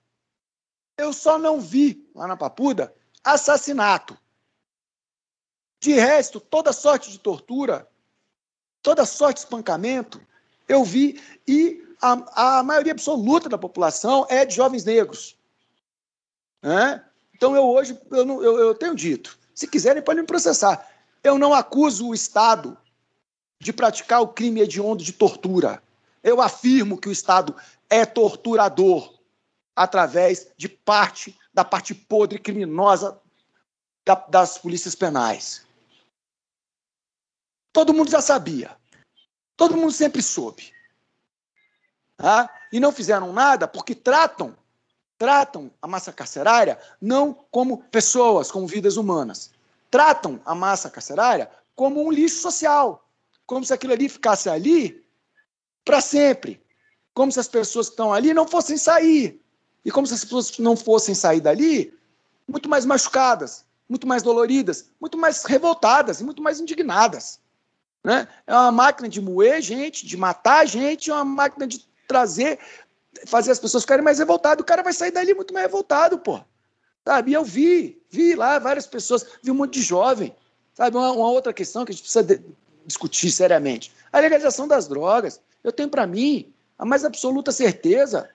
Eu 0.97 1.11
só 1.11 1.38
não 1.38 1.59
vi 1.59 2.07
lá 2.14 2.29
na 2.29 2.37
Papuda 2.37 2.95
assassinato. 3.25 4.16
De 5.81 5.95
resto, 5.95 6.38
toda 6.38 6.75
sorte 6.75 7.11
de 7.11 7.19
tortura, 7.19 7.88
toda 8.83 9.07
sorte 9.07 9.37
de 9.37 9.40
espancamento, 9.44 10.21
eu 10.69 10.85
vi, 10.85 11.19
e 11.48 11.83
a, 12.02 12.59
a 12.59 12.63
maioria 12.63 12.92
absoluta 12.92 13.48
da 13.48 13.57
população 13.57 14.27
é 14.29 14.44
de 14.44 14.54
jovens 14.54 14.85
negros. 14.85 15.38
Né? 16.63 17.02
Então 17.35 17.57
eu 17.57 17.65
hoje 17.65 17.98
eu, 18.11 18.27
não, 18.27 18.42
eu, 18.42 18.59
eu 18.59 18.75
tenho 18.75 18.94
dito, 18.94 19.38
se 19.54 19.67
quiserem 19.67 20.02
podem 20.02 20.21
me 20.21 20.27
processar. 20.27 20.87
Eu 21.25 21.38
não 21.38 21.54
acuso 21.54 22.09
o 22.09 22.15
Estado 22.15 22.77
de 23.61 23.73
praticar 23.73 24.23
o 24.23 24.29
crime 24.29 24.63
hediondo 24.63 25.04
de 25.04 25.13
tortura. 25.13 25.83
Eu 26.23 26.40
afirmo 26.40 26.98
que 26.98 27.08
o 27.08 27.13
Estado 27.13 27.54
é 27.88 28.06
torturador 28.06 29.15
através 29.77 30.48
de 30.56 30.69
parte 30.69 31.38
da 31.52 31.65
parte 31.65 31.94
podre 31.94 32.38
criminosa 32.38 33.21
da, 34.04 34.15
das 34.15 34.56
polícias 34.56 34.94
penais. 34.94 35.67
Todo 37.73 37.94
mundo 37.94 38.11
já 38.11 38.21
sabia. 38.21 38.77
Todo 39.56 39.77
mundo 39.77 39.92
sempre 39.92 40.23
soube. 40.23 40.73
Tá? 42.17 42.50
E 42.73 42.81
não 42.81 42.92
fizeram 42.92 43.33
nada 43.33 43.69
porque 43.69 43.94
tratam, 43.94 44.56
tratam 45.19 45.71
a 45.81 45.87
massa 45.87 46.13
carcerária 46.13 46.79
não 47.00 47.33
como 47.50 47.85
pessoas, 47.85 48.50
como 48.50 48.67
vidas 48.67 48.96
humanas. 48.96 49.50
Tratam 49.90 50.40
a 50.44 50.54
massa 50.54 50.90
carcerária 50.90 51.50
como 51.75 52.04
um 52.04 52.11
lixo 52.11 52.40
social, 52.40 53.10
como 53.51 53.65
se 53.65 53.75
aquilo 53.75 53.92
ali 53.92 54.09
ficasse 54.09 54.48
ali 54.48 55.05
para 55.85 56.01
sempre, 56.01 56.63
como 57.13 57.33
se 57.33 57.40
as 57.40 57.48
pessoas 57.48 57.88
que 57.88 57.94
estão 57.94 58.13
ali 58.13 58.33
não 58.33 58.46
fossem 58.46 58.77
sair, 58.77 59.40
e 59.85 59.90
como 59.90 60.07
se 60.07 60.15
as 60.15 60.23
pessoas 60.23 60.57
não 60.61 60.77
fossem 60.77 61.17
sair 61.17 61.40
dali 61.40 61.92
muito 62.46 62.69
mais 62.69 62.85
machucadas, 62.85 63.65
muito 63.88 64.07
mais 64.07 64.23
doloridas, 64.23 64.92
muito 65.01 65.19
mais 65.19 65.42
revoltadas 65.42 66.21
e 66.21 66.25
muito 66.25 66.40
mais 66.40 66.61
indignadas. 66.61 67.40
Né? 68.05 68.29
É 68.46 68.55
uma 68.55 68.71
máquina 68.71 69.09
de 69.09 69.21
moer 69.21 69.61
gente, 69.61 70.07
de 70.07 70.17
matar 70.17 70.65
gente, 70.65 71.11
é 71.11 71.15
uma 71.15 71.25
máquina 71.25 71.67
de 71.67 71.85
trazer, 72.07 72.57
fazer 73.27 73.51
as 73.51 73.59
pessoas 73.59 73.83
ficarem 73.83 74.05
mais 74.05 74.21
revoltadas. 74.21 74.63
O 74.63 74.67
cara 74.67 74.85
vai 74.85 74.92
sair 74.92 75.11
dali 75.11 75.35
muito 75.35 75.53
mais 75.53 75.67
revoltado, 75.67 76.21
pô. 76.21 76.40
Sabe? 77.05 77.33
E 77.33 77.35
eu 77.35 77.42
vi, 77.42 78.01
vi 78.09 78.37
lá 78.37 78.61
várias 78.61 78.87
pessoas, 78.87 79.27
vi 79.42 79.51
um 79.51 79.55
monte 79.55 79.81
de 79.81 79.83
jovem. 79.83 80.37
Sabe? 80.73 80.96
Uma, 80.96 81.11
uma 81.11 81.31
outra 81.33 81.53
questão 81.53 81.85
que 81.85 81.90
a 81.90 81.94
gente 81.94 82.03
precisa 82.03 82.23
de, 82.23 82.40
discutir 82.91 83.31
seriamente. 83.31 83.93
A 84.13 84.19
legalização 84.19 84.69
das 84.69 84.87
drogas. 84.87 85.41
Eu 85.63 85.73
tenho 85.73 85.88
para 85.88 86.07
mim 86.07 86.53
a 86.79 86.85
mais 86.85 87.05
absoluta 87.05 87.53
certeza, 87.53 88.29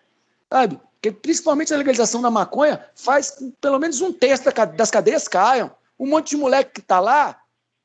sabe? 0.49 0.80
Que 1.01 1.12
principalmente 1.12 1.74
a 1.74 1.78
legalização 1.78 2.22
da 2.22 2.32
maconha 2.32 2.86
faz 2.95 3.32
com 3.32 3.51
que 3.51 3.58
pelo 3.60 3.80
menos 3.80 4.01
um 4.01 4.12
terço 4.12 4.43
das 4.76 4.91
cadeias 4.91 5.28
caiam. 5.28 5.72
Um 5.99 6.08
monte 6.08 6.32
de 6.32 6.38
moleque 6.38 6.74
que 6.74 6.80
está 6.82 6.99
lá 6.99 7.41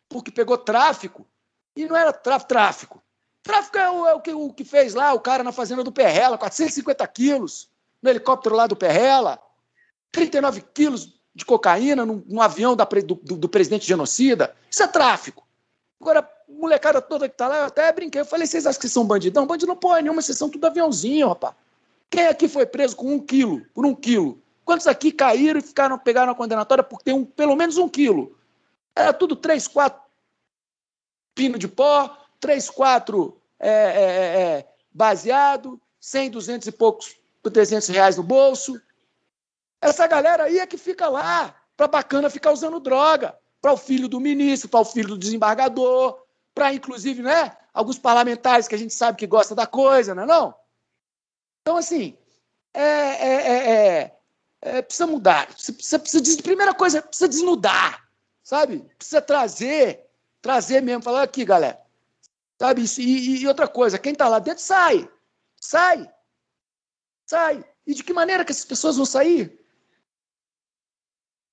porque 0.08 0.30
pegou 0.30 0.58
tráfico 0.58 1.26
e 1.76 1.86
não 1.86 1.96
era 1.96 2.12
tráfico. 2.12 3.02
Tráfico 3.42 3.78
é 3.78 3.90
o, 3.90 4.06
é 4.06 4.14
o, 4.14 4.20
que, 4.20 4.32
o 4.32 4.52
que 4.52 4.64
fez 4.64 4.94
lá 4.94 5.12
o 5.14 5.20
cara 5.20 5.42
na 5.42 5.52
fazenda 5.52 5.82
do 5.82 5.92
Perrela, 5.92 6.36
450 6.36 7.06
quilos, 7.08 7.70
no 8.02 8.10
helicóptero 8.10 8.54
lá 8.54 8.66
do 8.66 8.76
Perrela, 8.76 9.40
39 10.12 10.62
quilos 10.74 11.14
de 11.34 11.44
cocaína 11.44 12.04
num, 12.04 12.40
avião 12.42 12.74
da, 12.74 12.84
do, 12.84 13.14
do, 13.14 13.36
do, 13.36 13.48
presidente 13.48 13.86
genocida. 13.86 14.54
Isso 14.70 14.82
é 14.82 14.86
tráfico. 14.86 15.46
Agora, 16.00 16.28
molecada 16.58 17.00
toda 17.00 17.28
que 17.28 17.36
tá 17.36 17.48
lá, 17.48 17.58
eu 17.58 17.64
até 17.64 17.92
brinquei. 17.92 18.20
Eu 18.20 18.26
falei, 18.26 18.46
vocês 18.46 18.66
acham 18.66 18.80
que 18.80 18.88
são 18.88 19.04
bandidão? 19.04 19.46
Bandidão 19.46 19.76
porra 19.76 20.00
nenhuma, 20.00 20.22
vocês 20.22 20.36
são 20.36 20.48
tudo 20.48 20.66
aviãozinho, 20.66 21.28
rapaz. 21.28 21.54
Quem 22.08 22.26
aqui 22.26 22.48
foi 22.48 22.66
preso 22.66 22.96
com 22.96 23.14
um 23.14 23.20
quilo, 23.20 23.64
por 23.72 23.86
um 23.86 23.94
quilo? 23.94 24.42
Quantos 24.64 24.86
aqui 24.86 25.12
caíram 25.12 25.58
e 25.58 25.62
ficaram, 25.62 25.98
pegaram 25.98 26.32
a 26.32 26.34
condenatória 26.34 26.82
por 26.82 27.02
ter 27.02 27.12
um, 27.12 27.24
pelo 27.24 27.56
menos 27.56 27.76
um 27.76 27.88
quilo? 27.88 28.36
Era 28.94 29.12
tudo 29.12 29.36
três, 29.36 29.68
quatro 29.68 30.00
pino 31.34 31.58
de 31.58 31.68
pó, 31.68 32.16
três, 32.38 32.68
quatro 32.68 33.40
é, 33.58 33.70
é, 33.70 33.72
é, 33.72 34.42
é 34.42 34.68
baseado, 34.92 35.80
100, 35.98 36.30
200 36.30 36.68
e 36.68 36.72
poucos, 36.72 37.16
300 37.42 37.88
reais 37.88 38.16
no 38.16 38.22
bolso. 38.22 38.80
Essa 39.80 40.06
galera 40.06 40.44
aí 40.44 40.58
é 40.58 40.66
que 40.66 40.76
fica 40.76 41.08
lá 41.08 41.54
para 41.76 41.88
bacana 41.88 42.28
ficar 42.28 42.52
usando 42.52 42.78
droga, 42.78 43.34
para 43.60 43.72
o 43.72 43.76
filho 43.76 44.08
do 44.08 44.20
ministro, 44.20 44.68
para 44.68 44.80
o 44.80 44.84
filho 44.84 45.08
do 45.08 45.18
desembargador, 45.18 46.18
para 46.54 46.72
inclusive, 46.74 47.22
né, 47.22 47.56
alguns 47.72 47.98
parlamentares 47.98 48.68
que 48.68 48.74
a 48.74 48.78
gente 48.78 48.94
sabe 48.94 49.18
que 49.18 49.26
gosta 49.26 49.54
da 49.54 49.66
coisa, 49.66 50.14
não 50.14 50.24
é 50.24 50.26
não? 50.26 50.54
Então, 51.62 51.76
assim, 51.76 52.16
é, 52.74 52.82
é, 52.82 54.16
é, 54.62 54.82
precisa 54.82 55.06
mudar. 55.06 55.46
Precisa, 55.46 55.98
precisa, 55.98 56.42
primeira 56.42 56.74
coisa, 56.74 57.02
precisa 57.02 57.28
desnudar, 57.28 58.08
sabe? 58.42 58.80
Precisa 58.96 59.20
trazer, 59.20 60.06
trazer 60.40 60.80
mesmo, 60.82 61.02
falar 61.02 61.22
aqui, 61.22 61.44
galera. 61.44 61.80
Sabe? 62.58 62.84
E, 62.98 63.40
e 63.40 63.48
outra 63.48 63.66
coisa, 63.66 63.98
quem 63.98 64.12
está 64.12 64.28
lá 64.28 64.38
dentro 64.38 64.62
sai. 64.62 65.08
Sai. 65.58 66.10
Sai. 67.26 67.64
E 67.86 67.94
de 67.94 68.04
que 68.04 68.12
maneira 68.12 68.44
que 68.44 68.52
essas 68.52 68.64
pessoas 68.64 68.96
vão 68.96 69.06
sair? 69.06 69.58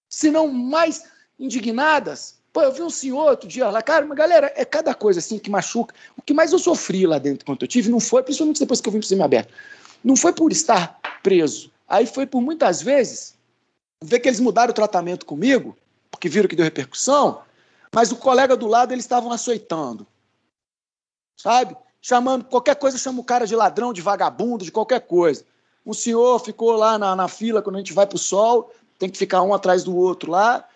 Se 0.09 0.29
não 0.29 0.47
mais 0.47 1.03
indignadas. 1.39 2.41
Pô, 2.57 2.63
eu 2.63 2.71
vi 2.71 2.81
um 2.81 2.89
senhor 2.89 3.29
outro 3.29 3.47
dia 3.47 3.69
lá, 3.69 3.83
cara, 3.83 4.03
mas 4.03 4.17
galera, 4.17 4.51
é 4.55 4.65
cada 4.65 4.95
coisa 4.95 5.19
assim 5.19 5.37
que 5.37 5.47
machuca. 5.47 5.93
O 6.17 6.23
que 6.23 6.33
mais 6.33 6.51
eu 6.51 6.57
sofri 6.57 7.05
lá 7.05 7.19
dentro 7.19 7.45
quando 7.45 7.61
eu 7.61 7.67
tive 7.67 7.87
não 7.87 7.99
foi, 7.99 8.23
principalmente 8.23 8.59
depois 8.59 8.81
que 8.81 8.89
eu 8.89 8.93
vim 8.93 8.99
para 8.99 9.15
o 9.15 9.23
aberto, 9.23 9.53
não 10.03 10.15
foi 10.15 10.33
por 10.33 10.51
estar 10.51 10.99
preso. 11.21 11.69
Aí 11.87 12.07
foi 12.07 12.25
por 12.25 12.41
muitas 12.41 12.81
vezes 12.81 13.35
ver 14.03 14.21
que 14.21 14.27
eles 14.27 14.39
mudaram 14.39 14.71
o 14.71 14.73
tratamento 14.73 15.23
comigo, 15.23 15.77
porque 16.09 16.27
viram 16.27 16.49
que 16.49 16.55
deu 16.55 16.65
repercussão, 16.65 17.43
mas 17.93 18.11
o 18.11 18.15
colega 18.15 18.57
do 18.57 18.65
lado 18.65 18.91
eles 18.91 19.05
estavam 19.05 19.31
açoitando. 19.31 20.07
Sabe? 21.39 21.77
Chamando 22.01 22.45
qualquer 22.45 22.75
coisa, 22.77 22.97
chama 22.97 23.21
o 23.21 23.23
cara 23.23 23.45
de 23.45 23.55
ladrão, 23.55 23.93
de 23.93 24.01
vagabundo, 24.01 24.65
de 24.65 24.71
qualquer 24.71 25.01
coisa. 25.01 25.45
Um 25.85 25.93
senhor 25.93 26.39
ficou 26.39 26.71
lá 26.71 26.97
na, 26.97 27.15
na 27.15 27.27
fila 27.27 27.61
quando 27.61 27.75
a 27.75 27.79
gente 27.79 27.93
vai 27.93 28.07
para 28.07 28.15
o 28.15 28.19
sol, 28.19 28.73
tem 28.97 29.11
que 29.11 29.17
ficar 29.19 29.43
um 29.43 29.53
atrás 29.53 29.83
do 29.83 29.95
outro 29.95 30.31
lá. 30.31 30.67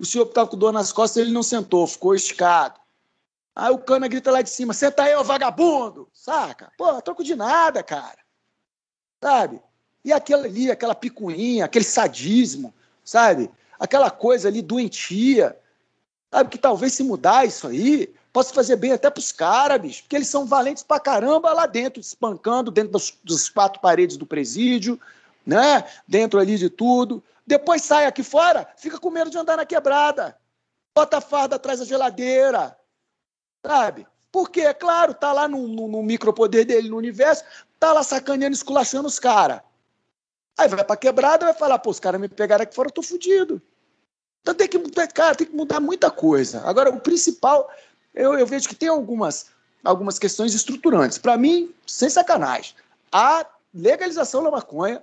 O 0.00 0.04
senhor 0.04 0.24
que 0.24 0.32
estava 0.32 0.48
com 0.48 0.56
dor 0.56 0.72
nas 0.72 0.92
costas, 0.92 1.22
ele 1.22 1.32
não 1.32 1.42
sentou, 1.42 1.86
ficou 1.86 2.14
esticado. 2.14 2.80
Aí 3.54 3.70
o 3.70 3.78
cana 3.78 4.08
grita 4.08 4.32
lá 4.32 4.42
de 4.42 4.50
cima: 4.50 4.72
senta 4.72 5.04
aí, 5.04 5.14
ô 5.14 5.22
vagabundo! 5.22 6.08
Saca? 6.12 6.72
Pô, 6.76 7.00
troco 7.02 7.22
de 7.22 7.36
nada, 7.36 7.82
cara 7.82 8.18
sabe? 9.22 9.60
E 10.04 10.12
aquela 10.12 10.46
ali, 10.46 10.70
aquela 10.70 10.94
picuinha, 10.94 11.66
aquele 11.66 11.84
sadismo, 11.84 12.72
sabe? 13.04 13.50
Aquela 13.78 14.10
coisa 14.10 14.48
ali 14.48 14.62
doentia, 14.62 15.56
sabe? 16.32 16.50
Que 16.50 16.58
talvez 16.58 16.94
se 16.94 17.02
mudar 17.02 17.46
isso 17.46 17.68
aí, 17.68 18.12
possa 18.32 18.54
fazer 18.54 18.76
bem 18.76 18.92
até 18.92 19.10
para 19.10 19.20
os 19.20 19.30
caras, 19.30 19.80
bicho, 19.80 20.02
porque 20.02 20.16
eles 20.16 20.28
são 20.28 20.46
valentes 20.46 20.82
pra 20.82 20.98
caramba 20.98 21.52
lá 21.52 21.66
dentro, 21.66 22.00
espancando 22.00 22.70
dentro 22.70 22.92
dos, 22.92 23.14
dos 23.22 23.48
quatro 23.48 23.80
paredes 23.80 24.16
do 24.16 24.24
presídio, 24.24 24.98
né? 25.44 25.84
Dentro 26.08 26.40
ali 26.40 26.56
de 26.56 26.70
tudo. 26.70 27.22
Depois 27.46 27.82
sai 27.82 28.06
aqui 28.06 28.22
fora, 28.22 28.68
fica 28.76 28.98
com 28.98 29.10
medo 29.10 29.30
de 29.30 29.38
andar 29.38 29.56
na 29.56 29.66
quebrada. 29.66 30.38
Bota 30.94 31.18
a 31.18 31.20
farda 31.20 31.56
atrás 31.56 31.78
da 31.78 31.84
geladeira, 31.84 32.76
sabe? 33.64 34.06
Porque, 34.32 34.60
é 34.60 34.74
claro, 34.74 35.14
tá 35.14 35.32
lá 35.32 35.48
no, 35.48 35.66
no, 35.66 35.88
no 35.88 36.02
micropoder 36.02 36.64
dele 36.64 36.88
no 36.88 36.96
universo, 36.96 37.44
tá 37.78 37.92
lá 37.92 38.02
sacaneando, 38.02 38.54
esculachando 38.54 39.08
os 39.08 39.18
caras. 39.18 39.60
Aí 40.56 40.68
vai 40.68 40.84
pra 40.84 40.96
quebrada 40.96 41.44
e 41.44 41.46
vai 41.46 41.54
falar, 41.54 41.78
pô, 41.78 41.90
os 41.90 41.98
caras 41.98 42.20
me 42.20 42.28
pegaram 42.28 42.62
aqui 42.62 42.74
fora, 42.74 42.88
eu 42.88 42.92
tô 42.92 43.02
fudido. 43.02 43.62
Então 44.42 44.54
tem 44.54 44.68
que, 44.68 44.78
cara, 45.08 45.34
tem 45.34 45.46
que 45.46 45.56
mudar 45.56 45.80
muita 45.80 46.10
coisa. 46.10 46.62
Agora, 46.66 46.90
o 46.90 47.00
principal, 47.00 47.70
eu, 48.14 48.34
eu 48.34 48.46
vejo 48.46 48.68
que 48.68 48.74
tem 48.74 48.88
algumas, 48.88 49.46
algumas 49.84 50.18
questões 50.18 50.54
estruturantes. 50.54 51.18
Para 51.18 51.36
mim, 51.36 51.74
sem 51.86 52.08
sacanagem, 52.08 52.74
a 53.10 53.46
legalização 53.72 54.42
da 54.42 54.50
maconha 54.50 55.02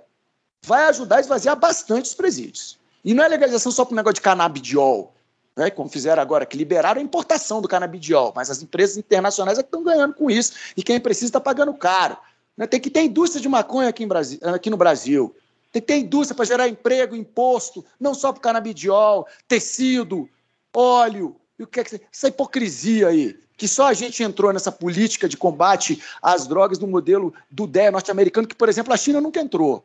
vai 0.62 0.84
ajudar 0.84 1.16
a 1.16 1.20
esvaziar 1.20 1.56
bastante 1.56 2.06
os 2.06 2.14
presídios. 2.14 2.78
E 3.04 3.14
não 3.14 3.24
é 3.24 3.28
legalização 3.28 3.72
só 3.72 3.84
para 3.84 3.92
o 3.92 3.96
negócio 3.96 4.14
de 4.14 4.20
canabidiol, 4.20 5.14
né, 5.56 5.70
como 5.70 5.88
fizeram 5.88 6.22
agora, 6.22 6.46
que 6.46 6.56
liberaram 6.56 7.00
a 7.00 7.04
importação 7.04 7.60
do 7.60 7.68
canabidiol, 7.68 8.32
mas 8.34 8.50
as 8.50 8.62
empresas 8.62 8.96
internacionais 8.96 9.58
é 9.58 9.62
que 9.62 9.68
estão 9.68 9.82
ganhando 9.82 10.14
com 10.14 10.30
isso, 10.30 10.52
e 10.76 10.82
quem 10.82 11.00
precisa 11.00 11.26
está 11.26 11.40
pagando 11.40 11.74
caro. 11.74 12.16
Né? 12.56 12.66
Tem 12.66 12.80
que 12.80 12.90
ter 12.90 13.02
indústria 13.02 13.40
de 13.40 13.48
maconha 13.48 13.88
aqui, 13.88 14.06
aqui 14.54 14.70
no 14.70 14.76
Brasil. 14.76 15.34
Tem 15.72 15.82
que 15.82 15.86
ter 15.88 15.96
indústria 15.96 16.34
para 16.34 16.44
gerar 16.44 16.68
emprego, 16.68 17.14
imposto, 17.14 17.84
não 18.00 18.14
só 18.14 18.32
para 18.32 18.38
o 18.38 18.42
canabidiol, 18.42 19.26
tecido, 19.46 20.28
óleo. 20.74 21.36
E 21.58 21.62
o 21.62 21.66
que 21.66 21.80
é 21.80 21.84
que... 21.84 22.00
Essa 22.12 22.28
hipocrisia 22.28 23.08
aí, 23.08 23.38
que 23.56 23.66
só 23.68 23.86
a 23.86 23.92
gente 23.92 24.22
entrou 24.22 24.52
nessa 24.52 24.72
política 24.72 25.28
de 25.28 25.36
combate 25.36 26.02
às 26.22 26.46
drogas 26.46 26.78
no 26.78 26.86
modelo 26.86 27.34
do 27.50 27.66
DEA 27.66 27.90
norte-americano, 27.90 28.46
que, 28.46 28.54
por 28.54 28.68
exemplo, 28.68 28.92
a 28.92 28.96
China 28.96 29.20
nunca 29.20 29.40
entrou. 29.40 29.84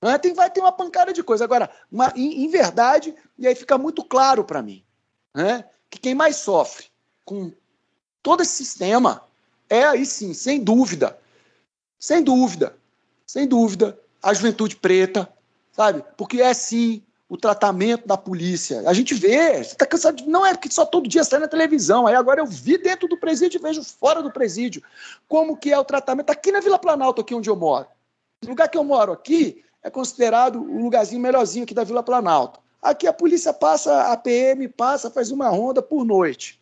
Né? 0.00 0.18
Tem, 0.18 0.32
vai 0.32 0.50
ter 0.50 0.60
uma 0.60 0.72
pancada 0.72 1.12
de 1.12 1.22
coisa. 1.22 1.44
Agora, 1.44 1.70
uma, 1.90 2.12
em, 2.14 2.44
em 2.44 2.48
verdade, 2.48 3.14
e 3.36 3.46
aí 3.46 3.54
fica 3.54 3.76
muito 3.76 4.04
claro 4.04 4.44
para 4.44 4.62
mim, 4.62 4.84
né, 5.34 5.64
que 5.90 5.98
quem 5.98 6.14
mais 6.14 6.36
sofre 6.36 6.86
com 7.24 7.52
todo 8.22 8.42
esse 8.42 8.52
sistema 8.52 9.22
é 9.68 9.84
aí 9.84 10.06
sim, 10.06 10.32
sem 10.32 10.62
dúvida, 10.62 11.18
sem 11.98 12.22
dúvida, 12.22 12.76
sem 13.26 13.46
dúvida, 13.46 13.98
a 14.22 14.32
juventude 14.32 14.76
preta, 14.76 15.30
sabe? 15.72 16.02
Porque 16.16 16.40
é 16.40 16.54
sim 16.54 17.02
o 17.28 17.36
tratamento 17.36 18.08
da 18.08 18.16
polícia. 18.16 18.88
A 18.88 18.94
gente 18.94 19.12
vê, 19.14 19.56
você 19.56 19.72
está 19.72 19.84
cansado 19.84 20.16
de. 20.16 20.26
Não 20.26 20.46
é 20.46 20.54
porque 20.54 20.70
só 20.70 20.86
todo 20.86 21.08
dia 21.08 21.22
sai 21.22 21.38
na 21.38 21.48
televisão. 21.48 22.06
Aí 22.06 22.14
agora 22.14 22.40
eu 22.40 22.46
vi 22.46 22.78
dentro 22.78 23.06
do 23.06 23.18
presídio 23.18 23.58
e 23.58 23.62
vejo 23.62 23.84
fora 23.84 24.22
do 24.22 24.32
presídio 24.32 24.82
como 25.28 25.56
que 25.56 25.70
é 25.70 25.78
o 25.78 25.84
tratamento 25.84 26.30
aqui 26.30 26.50
na 26.50 26.60
Vila 26.60 26.78
Planalto, 26.78 27.20
aqui 27.20 27.34
onde 27.34 27.50
eu 27.50 27.56
moro. 27.56 27.86
O 28.44 28.48
lugar 28.48 28.68
que 28.68 28.78
eu 28.78 28.84
moro 28.84 29.12
aqui 29.12 29.62
é 29.82 29.90
considerado 29.90 30.60
o 30.60 30.82
lugarzinho 30.82 31.20
melhorzinho 31.20 31.64
aqui 31.64 31.74
da 31.74 31.84
Vila 31.84 32.02
Planalto. 32.02 32.60
Aqui 32.80 33.06
a 33.06 33.12
polícia 33.12 33.52
passa, 33.52 34.12
a 34.12 34.16
PM 34.16 34.68
passa, 34.68 35.10
faz 35.10 35.30
uma 35.30 35.48
ronda 35.48 35.82
por 35.82 36.04
noite. 36.04 36.60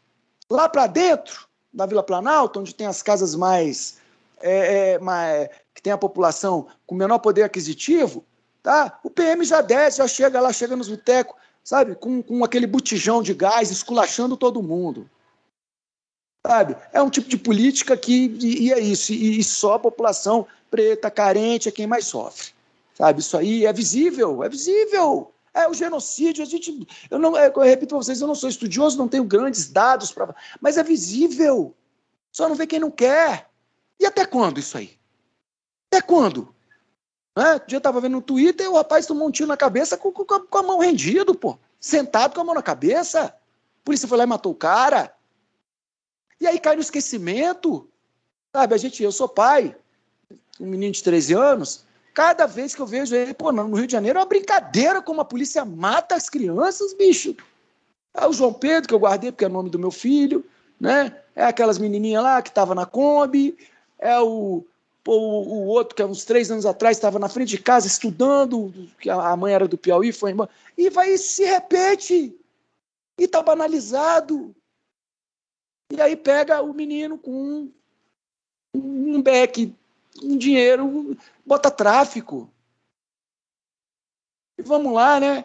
Lá 0.50 0.68
para 0.68 0.86
dentro 0.86 1.46
da 1.72 1.86
Vila 1.86 2.02
Planalto, 2.02 2.60
onde 2.60 2.74
tem 2.74 2.86
as 2.86 3.02
casas 3.02 3.34
mais 3.34 3.98
é, 4.40 4.92
é, 4.94 4.98
uma, 4.98 5.48
que 5.74 5.82
tem 5.82 5.92
a 5.92 5.98
população 5.98 6.66
com 6.86 6.94
menor 6.94 7.18
poder 7.18 7.42
aquisitivo, 7.42 8.24
tá? 8.62 8.98
o 9.02 9.10
PM 9.10 9.44
já 9.44 9.60
desce, 9.60 9.98
já 9.98 10.08
chega 10.08 10.40
lá, 10.40 10.52
chega 10.52 10.76
nos 10.76 10.88
botecos, 10.88 11.36
sabe, 11.62 11.94
com, 11.94 12.22
com 12.22 12.44
aquele 12.44 12.66
botijão 12.66 13.22
de 13.22 13.34
gás, 13.34 13.70
esculachando 13.70 14.36
todo 14.36 14.62
mundo. 14.62 15.08
Sabe? 16.46 16.76
É 16.92 17.02
um 17.02 17.10
tipo 17.10 17.28
de 17.28 17.36
política 17.36 17.96
que, 17.96 18.26
e, 18.40 18.66
e 18.66 18.72
é 18.72 18.78
isso, 18.78 19.12
e, 19.12 19.38
e 19.38 19.44
só 19.44 19.74
a 19.74 19.78
população 19.78 20.46
preta, 20.70 21.10
carente, 21.10 21.68
é 21.68 21.72
quem 21.72 21.86
mais 21.86 22.06
sofre. 22.06 22.55
Sabe? 22.96 23.20
Isso 23.20 23.36
aí 23.36 23.66
é 23.66 23.72
visível, 23.72 24.42
é 24.42 24.48
visível, 24.48 25.34
É 25.52 25.68
o 25.68 25.74
genocídio. 25.74 26.42
A 26.42 26.46
gente, 26.46 26.86
eu 27.10 27.18
não, 27.18 27.36
eu 27.36 27.52
repito 27.60 27.94
para 27.94 27.98
vocês, 27.98 28.20
eu 28.20 28.26
não 28.26 28.34
sou 28.34 28.48
estudioso, 28.48 28.96
não 28.96 29.06
tenho 29.06 29.24
grandes 29.24 29.70
dados 29.70 30.10
para, 30.10 30.34
mas 30.60 30.78
é 30.78 30.82
visível. 30.82 31.74
Só 32.32 32.48
não 32.48 32.56
vê 32.56 32.66
quem 32.66 32.80
não 32.80 32.90
quer. 32.90 33.50
E 34.00 34.06
até 34.06 34.24
quando 34.24 34.58
isso 34.58 34.78
aí? 34.78 34.98
Até 35.90 36.00
quando? 36.00 36.54
É, 37.36 37.56
um 37.56 37.66
dia 37.66 37.76
eu 37.76 37.78
estava 37.78 38.00
vendo 38.00 38.12
no 38.12 38.22
Twitter 38.22 38.64
e 38.64 38.68
o 38.68 38.76
rapaz 38.76 39.04
tomou 39.04 39.28
um 39.28 39.30
tiro 39.30 39.48
na 39.48 39.58
cabeça 39.58 39.98
com, 39.98 40.10
com, 40.10 40.24
com 40.24 40.58
a 40.58 40.62
mão 40.62 40.78
rendido, 40.78 41.34
pô. 41.34 41.58
Sentado 41.78 42.34
com 42.34 42.40
a 42.40 42.44
mão 42.44 42.54
na 42.54 42.62
cabeça. 42.62 43.24
A 43.24 43.84
polícia 43.84 44.08
foi 44.08 44.16
lá 44.16 44.24
e 44.24 44.26
matou 44.26 44.52
o 44.52 44.56
cara. 44.56 45.14
E 46.40 46.46
aí 46.46 46.58
cai 46.58 46.76
no 46.76 46.82
esquecimento. 46.82 47.90
Sabe, 48.54 48.74
a 48.74 48.78
gente, 48.78 49.02
eu 49.02 49.12
sou 49.12 49.28
pai, 49.28 49.76
um 50.58 50.66
menino 50.66 50.92
de 50.92 51.02
13 51.02 51.34
anos, 51.34 51.85
cada 52.16 52.46
vez 52.46 52.74
que 52.74 52.80
eu 52.80 52.86
vejo 52.86 53.14
ele, 53.14 53.34
pô, 53.34 53.52
no 53.52 53.76
Rio 53.76 53.86
de 53.86 53.92
Janeiro 53.92 54.18
é 54.18 54.22
uma 54.22 54.26
brincadeira 54.26 55.02
como 55.02 55.20
a 55.20 55.24
polícia 55.24 55.66
mata 55.66 56.14
as 56.14 56.30
crianças, 56.30 56.94
bicho. 56.94 57.36
É 58.14 58.26
o 58.26 58.32
João 58.32 58.54
Pedro, 58.54 58.88
que 58.88 58.94
eu 58.94 58.98
guardei 58.98 59.30
porque 59.30 59.44
é 59.44 59.48
o 59.48 59.52
nome 59.52 59.68
do 59.68 59.78
meu 59.78 59.90
filho, 59.90 60.42
né? 60.80 61.14
É 61.34 61.44
aquelas 61.44 61.76
menininhas 61.76 62.22
lá 62.22 62.40
que 62.40 62.48
estavam 62.48 62.74
na 62.74 62.86
Kombi, 62.86 63.54
é 63.98 64.18
o, 64.18 64.64
o, 65.06 65.12
o, 65.12 65.66
outro 65.66 65.94
que 65.94 66.00
há 66.00 66.06
uns 66.06 66.24
três 66.24 66.50
anos 66.50 66.64
atrás 66.64 66.96
estava 66.96 67.18
na 67.18 67.28
frente 67.28 67.50
de 67.50 67.58
casa 67.58 67.86
estudando, 67.86 68.72
que 68.98 69.10
a 69.10 69.36
mãe 69.36 69.52
era 69.52 69.68
do 69.68 69.76
Piauí, 69.76 70.10
foi 70.10 70.30
embora. 70.30 70.48
E 70.78 70.88
vai 70.88 71.18
se 71.18 71.44
repete. 71.44 72.34
E 73.20 73.24
está 73.24 73.42
banalizado. 73.42 74.56
E 75.92 76.00
aí 76.00 76.16
pega 76.16 76.62
o 76.62 76.72
menino 76.72 77.18
com 77.18 77.70
um, 78.74 79.16
um 79.16 79.20
beck, 79.20 79.70
um 80.22 80.38
dinheiro, 80.38 81.14
bota 81.46 81.70
tráfico. 81.70 82.52
E 84.58 84.62
vamos 84.62 84.92
lá, 84.92 85.20
né? 85.20 85.44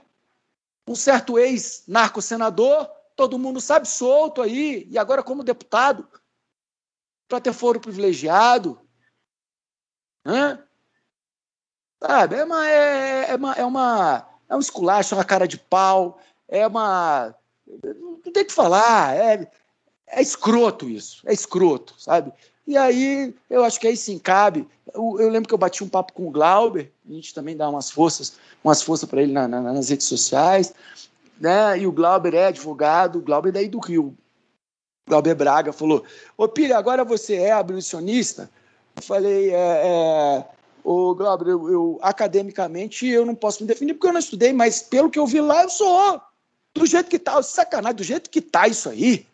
Um 0.87 0.95
certo 0.95 1.37
ex-narco-senador, 1.37 2.87
todo 3.15 3.37
mundo 3.37 3.61
sabe, 3.61 3.87
solto 3.87 4.41
aí, 4.41 4.87
e 4.89 4.97
agora 4.97 5.21
como 5.21 5.43
deputado, 5.43 6.09
para 7.27 7.39
ter 7.39 7.53
foro 7.53 7.79
privilegiado. 7.79 8.81
Hã? 10.25 10.65
Sabe? 12.03 12.35
É 12.35 12.43
uma, 12.43 12.67
é, 12.67 13.31
é, 13.31 13.35
uma, 13.35 13.53
é 13.53 13.65
uma. 13.65 14.27
É 14.49 14.55
um 14.55 14.59
esculacho, 14.59 15.13
é 15.13 15.17
uma 15.17 15.23
cara 15.23 15.47
de 15.47 15.57
pau, 15.57 16.19
é 16.47 16.65
uma. 16.65 17.35
Não 17.67 18.19
tem 18.19 18.43
o 18.43 18.45
que 18.45 18.51
falar, 18.51 19.15
é, 19.15 19.49
é 20.07 20.21
escroto 20.21 20.89
isso, 20.89 21.21
é 21.25 21.33
escroto, 21.33 21.95
sabe? 22.01 22.33
E 22.65 22.77
aí, 22.77 23.35
eu 23.49 23.63
acho 23.63 23.79
que 23.79 23.87
aí 23.87 23.97
sim 23.97 24.19
cabe. 24.19 24.67
Eu, 24.93 25.17
eu 25.19 25.29
lembro 25.29 25.47
que 25.47 25.53
eu 25.53 25.57
bati 25.57 25.83
um 25.83 25.89
papo 25.89 26.13
com 26.13 26.27
o 26.27 26.31
Glauber, 26.31 26.91
a 27.09 27.13
gente 27.13 27.33
também 27.33 27.57
dá 27.57 27.67
umas 27.69 27.89
forças, 27.89 28.37
umas 28.63 28.81
forças 28.81 29.09
para 29.09 29.21
ele 29.21 29.33
na, 29.33 29.47
na, 29.47 29.61
nas 29.61 29.89
redes 29.89 30.07
sociais, 30.07 30.73
né? 31.39 31.79
E 31.79 31.87
o 31.87 31.91
Glauber 31.91 32.33
é 32.33 32.47
advogado, 32.47 33.17
o 33.19 33.21
Glauber 33.21 33.49
é 33.49 33.53
daí 33.53 33.67
do 33.67 33.79
Rio. 33.79 34.15
O 35.07 35.09
Glauber 35.09 35.35
Braga 35.35 35.73
falou: 35.73 36.03
Ô 36.37 36.47
Pilha, 36.47 36.77
agora 36.77 37.03
você 37.03 37.35
é 37.35 37.51
abolicionista? 37.51 38.49
Eu 38.95 39.01
falei: 39.01 39.49
é, 39.49 39.55
é 39.55 40.45
Ô, 40.83 41.13
Glauber, 41.13 41.47
eu, 41.47 41.69
eu, 41.69 41.99
academicamente 42.01 43.07
eu 43.07 43.25
não 43.25 43.35
posso 43.35 43.63
me 43.63 43.67
definir 43.67 43.93
porque 43.93 44.07
eu 44.07 44.13
não 44.13 44.19
estudei, 44.19 44.51
mas 44.51 44.81
pelo 44.81 45.09
que 45.09 45.19
eu 45.19 45.27
vi 45.27 45.41
lá, 45.41 45.63
eu 45.63 45.69
sou. 45.69 46.21
Do 46.73 46.85
jeito 46.85 47.09
que 47.09 47.19
tá, 47.19 47.41
sacanagem, 47.43 47.95
do 47.95 48.03
jeito 48.03 48.29
que 48.29 48.41
tá 48.41 48.67
isso 48.67 48.89
aí. 48.89 49.27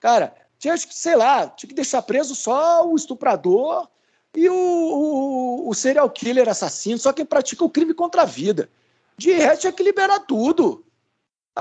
Cara, 0.00 0.34
tinha 0.58 0.76
que, 0.76 0.94
sei 0.94 1.16
lá, 1.16 1.48
tinha 1.48 1.68
que 1.68 1.74
deixar 1.74 2.02
preso 2.02 2.34
só 2.34 2.86
o 2.86 2.96
estuprador 2.96 3.88
e 4.34 4.48
o, 4.48 4.54
o, 4.54 5.68
o 5.68 5.74
serial 5.74 6.08
killer 6.10 6.48
assassino, 6.48 6.98
só 6.98 7.12
quem 7.12 7.24
pratica 7.24 7.64
o 7.64 7.70
crime 7.70 7.94
contra 7.94 8.22
a 8.22 8.26
vida. 8.26 8.68
De 9.16 9.32
resto, 9.32 9.62
tinha 9.62 9.72
que 9.72 9.82
liberar 9.82 10.20
tudo. 10.20 10.84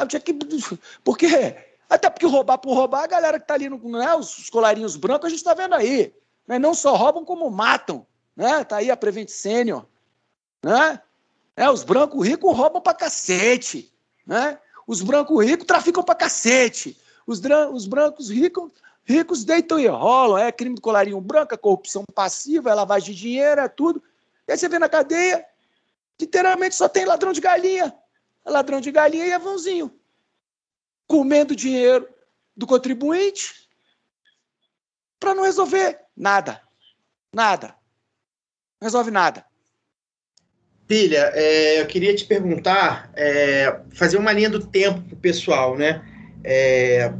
Tinha 0.07 0.19
que. 0.19 0.37
Porque. 1.03 1.55
Até 1.87 2.09
porque 2.09 2.25
roubar 2.25 2.57
por 2.57 2.73
roubar, 2.73 3.03
a 3.03 3.07
galera 3.07 3.39
que 3.39 3.47
tá 3.47 3.53
ali, 3.53 3.69
no, 3.69 3.77
né, 3.91 4.15
os 4.15 4.49
colarinhos 4.49 4.95
brancos, 4.95 5.27
a 5.27 5.29
gente 5.29 5.43
tá 5.43 5.53
vendo 5.53 5.75
aí. 5.75 6.13
Né, 6.47 6.57
não 6.57 6.73
só 6.73 6.95
roubam, 6.95 7.23
como 7.23 7.49
matam. 7.49 8.05
Né? 8.35 8.63
Tá 8.63 8.77
aí 8.77 8.91
a 8.91 8.97
Prevent 8.97 9.29
Senior. 9.29 9.85
Né? 10.63 10.99
É, 11.55 11.69
os 11.69 11.83
brancos 11.83 12.27
ricos 12.27 12.57
roubam 12.57 12.81
pra 12.81 12.93
cacete. 12.93 13.93
Né? 14.25 14.59
Os 14.87 15.01
brancos 15.01 15.45
ricos 15.45 15.65
traficam 15.65 16.03
pra 16.03 16.15
cacete. 16.15 16.97
Os, 17.25 17.39
os 17.71 17.85
brancos 17.85 18.29
ricos, 18.29 18.71
ricos 19.06 19.45
deitam 19.45 19.80
e 19.80 19.88
rolam. 19.88 20.38
É 20.38 20.51
crime 20.51 20.76
do 20.76 20.82
colarinho 20.82 21.22
branco, 21.22 21.53
é 21.53 21.58
corrupção 21.58 22.03
passiva, 22.14 22.70
é 22.70 22.74
lavagem 22.74 23.14
de 23.14 23.22
dinheiro, 23.22 23.62
é 23.62 23.68
tudo. 23.68 24.03
E 24.47 24.51
aí 24.51 24.58
você 24.58 24.68
vê 24.68 24.80
na 24.80 24.89
cadeia, 24.89 25.45
literalmente 26.20 26.76
só 26.76 26.89
tem 26.89 27.06
ladrão 27.06 27.32
de 27.32 27.39
galinha. 27.39 27.95
Ladrão 28.45 28.82
de 28.82 28.91
galinha 28.91 29.26
e 29.26 29.32
é 29.32 29.39
vãozinho. 29.39 29.91
Comendo 31.08 31.56
dinheiro 31.56 32.08
do 32.58 32.68
contribuinte 32.68 33.70
para 35.20 35.34
não 35.34 35.43
resolver 35.43 35.99
nada. 36.16 36.62
Nada. 37.34 37.76
Não 38.80 38.86
resolve 38.86 39.12
nada. 39.12 39.45
Pilha, 40.88 41.32
é, 41.34 41.82
eu 41.82 41.88
queria 41.88 42.16
te 42.16 42.26
perguntar, 42.26 43.12
é, 43.16 43.82
fazer 43.91 44.18
uma 44.18 44.32
linha 44.32 44.49
do 44.49 44.66
tempo 44.68 45.01
para 45.01 45.16
o 45.16 45.20
pessoal, 45.20 45.76
né? 45.76 46.06
É, 46.43 47.12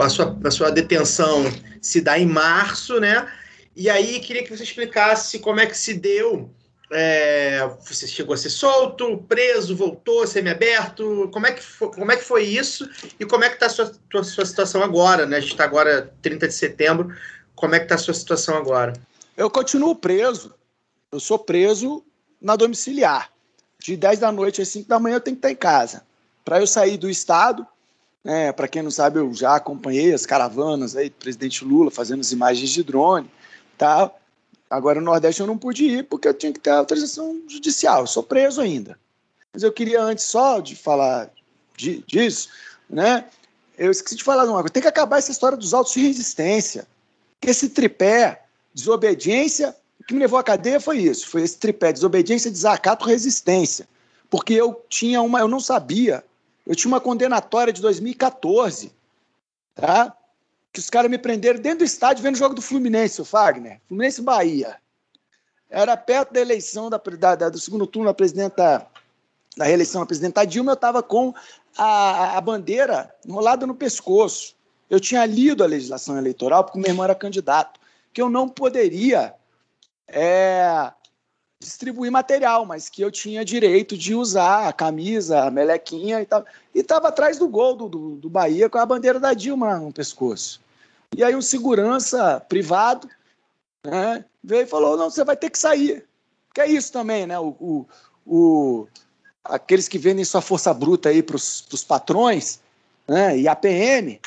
a, 0.00 0.08
sua, 0.08 0.38
a 0.44 0.50
sua 0.50 0.70
detenção 0.70 1.44
se 1.80 2.00
dá 2.00 2.18
em 2.18 2.26
março, 2.26 3.00
né? 3.00 3.28
E 3.76 3.90
aí 3.90 4.20
queria 4.20 4.44
que 4.44 4.56
você 4.56 4.62
explicasse 4.62 5.38
como 5.38 5.60
é 5.60 5.66
que 5.66 5.76
se 5.76 5.94
deu. 5.94 6.50
É, 6.92 7.68
você 7.84 8.06
chegou 8.06 8.34
a 8.34 8.36
ser 8.36 8.50
solto, 8.50 9.18
preso, 9.28 9.74
voltou, 9.74 10.26
semi-aberto. 10.26 11.28
Como, 11.32 11.46
é 11.46 11.52
que 11.52 11.62
foi, 11.62 11.90
como 11.90 12.12
é 12.12 12.16
que 12.16 12.22
foi 12.22 12.44
isso? 12.44 12.88
E 13.18 13.24
como 13.24 13.42
é 13.42 13.48
que 13.48 13.54
está 13.54 13.66
a 13.66 13.70
sua, 13.70 13.92
tua, 14.08 14.22
sua 14.22 14.46
situação 14.46 14.82
agora? 14.82 15.26
Né? 15.26 15.38
A 15.38 15.40
gente 15.40 15.52
está 15.52 15.64
agora 15.64 16.14
30 16.22 16.46
de 16.46 16.54
setembro. 16.54 17.14
Como 17.54 17.74
é 17.74 17.78
que 17.78 17.86
está 17.86 17.96
a 17.96 17.98
sua 17.98 18.14
situação 18.14 18.56
agora? 18.56 18.92
Eu 19.36 19.50
continuo 19.50 19.96
preso. 19.96 20.54
Eu 21.10 21.18
sou 21.18 21.38
preso 21.38 22.04
na 22.40 22.54
domiciliar. 22.54 23.30
De 23.78 23.96
10 23.96 24.20
da 24.20 24.30
noite 24.30 24.62
às 24.62 24.68
5 24.68 24.88
da 24.88 25.00
manhã 25.00 25.16
eu 25.16 25.20
tenho 25.20 25.36
que 25.36 25.40
estar 25.40 25.50
em 25.50 25.56
casa 25.56 26.04
para 26.44 26.60
eu 26.60 26.66
sair 26.66 26.96
do 26.96 27.08
estado. 27.08 27.66
Né, 28.24 28.50
para 28.52 28.66
quem 28.66 28.82
não 28.82 28.90
sabe, 28.90 29.18
eu 29.18 29.34
já 29.34 29.54
acompanhei 29.54 30.14
as 30.14 30.24
caravanas 30.24 30.96
aí 30.96 31.10
do 31.10 31.16
presidente 31.16 31.62
Lula 31.62 31.90
fazendo 31.90 32.20
as 32.20 32.32
imagens 32.32 32.70
de 32.70 32.82
drone, 32.82 33.30
tá? 33.76 34.10
Agora 34.70 34.98
no 34.98 35.04
Nordeste 35.04 35.42
eu 35.42 35.46
não 35.46 35.58
pude 35.58 35.84
ir 35.84 36.04
porque 36.04 36.26
eu 36.26 36.32
tinha 36.32 36.50
que 36.50 36.58
ter 36.58 36.70
autorização 36.70 37.42
judicial. 37.46 38.00
Eu 38.00 38.06
sou 38.06 38.22
preso 38.22 38.62
ainda. 38.62 38.98
Mas 39.52 39.62
eu 39.62 39.70
queria 39.70 40.02
antes 40.02 40.24
só 40.24 40.58
de 40.58 40.74
falar 40.74 41.30
de, 41.76 42.02
disso, 42.06 42.48
né? 42.88 43.26
Eu 43.76 43.90
esqueci 43.90 44.16
de 44.16 44.24
falar 44.24 44.44
uma 44.44 44.54
coisa. 44.60 44.70
Tem 44.70 44.82
que 44.82 44.88
acabar 44.88 45.18
essa 45.18 45.30
história 45.30 45.58
dos 45.58 45.74
autos 45.74 45.92
de 45.92 46.00
resistência. 46.00 46.86
Esse 47.42 47.68
tripé, 47.68 48.42
desobediência, 48.72 49.76
o 50.00 50.04
que 50.04 50.14
me 50.14 50.20
levou 50.20 50.38
à 50.38 50.42
cadeia 50.42 50.80
foi 50.80 50.98
isso. 50.98 51.28
Foi 51.28 51.42
esse 51.42 51.58
tripé, 51.58 51.92
desobediência, 51.92 52.50
desacato, 52.50 53.04
resistência. 53.04 53.86
Porque 54.30 54.54
eu 54.54 54.82
tinha 54.88 55.20
uma, 55.20 55.40
eu 55.40 55.48
não 55.48 55.60
sabia 55.60 56.24
eu 56.66 56.74
tinha 56.74 56.90
uma 56.90 57.00
condenatória 57.00 57.72
de 57.72 57.82
2014, 57.82 58.92
tá? 59.74 60.16
Que 60.72 60.80
os 60.80 60.90
caras 60.90 61.10
me 61.10 61.18
prenderam 61.18 61.60
dentro 61.60 61.80
do 61.80 61.84
estádio 61.84 62.22
vendo 62.22 62.34
o 62.34 62.38
jogo 62.38 62.54
do 62.54 62.62
Fluminense, 62.62 63.20
o 63.20 63.24
Fagner. 63.24 63.80
Fluminense 63.86 64.22
Bahia. 64.22 64.76
Era 65.68 65.96
perto 65.96 66.32
da 66.32 66.40
eleição 66.40 66.88
da, 66.88 66.98
da, 67.36 67.48
do 67.48 67.58
segundo 67.58 67.86
turno 67.86 68.08
da 68.08 68.14
presidenta, 68.14 68.86
da 69.56 69.64
reeleição 69.64 70.00
da 70.00 70.06
presidenta 70.06 70.44
Dilma, 70.44 70.72
eu 70.72 70.74
estava 70.74 71.02
com 71.02 71.34
a, 71.76 72.36
a 72.36 72.40
bandeira 72.40 73.14
enrolada 73.26 73.66
no 73.66 73.74
pescoço. 73.74 74.54
Eu 74.88 75.00
tinha 75.00 75.24
lido 75.26 75.62
a 75.62 75.66
legislação 75.66 76.16
eleitoral, 76.16 76.64
porque 76.64 76.78
meu 76.78 76.88
irmão 76.88 77.04
era 77.04 77.14
candidato, 77.14 77.80
que 78.12 78.22
eu 78.22 78.30
não 78.30 78.48
poderia 78.48 79.34
é, 80.06 80.92
distribuir 81.64 82.12
material, 82.12 82.64
mas 82.66 82.88
que 82.88 83.02
eu 83.02 83.10
tinha 83.10 83.44
direito 83.44 83.96
de 83.96 84.14
usar 84.14 84.68
a 84.68 84.72
camisa, 84.72 85.44
a 85.44 85.50
melequinha 85.50 86.20
e 86.20 86.26
tal. 86.26 86.44
E 86.74 86.80
estava 86.80 87.08
atrás 87.08 87.38
do 87.38 87.48
gol 87.48 87.74
do, 87.74 87.88
do, 87.88 88.16
do, 88.16 88.30
Bahia 88.30 88.68
com 88.68 88.78
a 88.78 88.86
bandeira 88.86 89.18
da 89.18 89.32
Dilma 89.32 89.78
no 89.78 89.92
pescoço. 89.92 90.60
E 91.16 91.24
aí 91.24 91.34
o 91.34 91.42
segurança 91.42 92.40
privado 92.48 93.08
né, 93.84 94.24
veio 94.42 94.62
e 94.62 94.66
falou, 94.66 94.96
não, 94.96 95.10
você 95.10 95.24
vai 95.24 95.36
ter 95.36 95.50
que 95.50 95.58
sair. 95.58 96.04
Que 96.52 96.60
é 96.60 96.66
isso 96.68 96.92
também, 96.92 97.26
né? 97.26 97.38
O, 97.38 97.56
o, 97.58 97.86
o 98.26 98.86
aqueles 99.42 99.88
que 99.88 99.98
vendem 99.98 100.24
sua 100.24 100.40
força 100.40 100.72
bruta 100.72 101.08
aí 101.08 101.22
para 101.22 101.36
os 101.36 101.84
patrões, 101.86 102.60
né? 103.08 103.38
E 103.38 103.48
a 103.48 103.56
PM, 103.56 104.20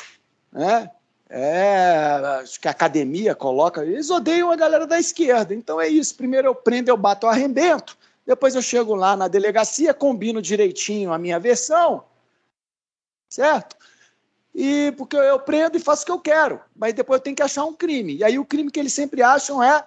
né? 0.51 0.89
É, 1.29 2.39
acho 2.41 2.59
que 2.59 2.67
a 2.67 2.71
academia 2.71 3.35
coloca. 3.35 3.83
Eles 3.83 4.09
odeiam 4.09 4.49
a 4.49 4.55
galera 4.55 4.87
da 4.87 4.99
esquerda. 4.99 5.53
Então 5.53 5.79
é 5.79 5.87
isso. 5.87 6.15
Primeiro 6.15 6.47
eu 6.47 6.55
prendo, 6.55 6.89
eu 6.89 6.97
bato 6.97 7.27
o 7.27 7.29
arrebento. 7.29 7.97
Depois 8.25 8.55
eu 8.55 8.61
chego 8.61 8.95
lá 8.95 9.15
na 9.15 9.27
delegacia, 9.27 9.93
combino 9.93 10.41
direitinho 10.41 11.11
a 11.11 11.17
minha 11.17 11.39
versão. 11.39 12.03
Certo? 13.29 13.75
E 14.55 14.93
porque 14.97 15.15
eu 15.15 15.39
prendo 15.39 15.77
e 15.77 15.81
faço 15.81 16.03
o 16.03 16.05
que 16.05 16.11
eu 16.11 16.19
quero. 16.19 16.61
Mas 16.75 16.93
depois 16.93 17.19
eu 17.19 17.23
tenho 17.23 17.35
que 17.35 17.43
achar 17.43 17.65
um 17.65 17.73
crime. 17.73 18.17
E 18.17 18.23
aí 18.23 18.39
o 18.39 18.45
crime 18.45 18.71
que 18.71 18.79
eles 18.79 18.93
sempre 18.93 19.21
acham 19.21 19.61
é 19.61 19.83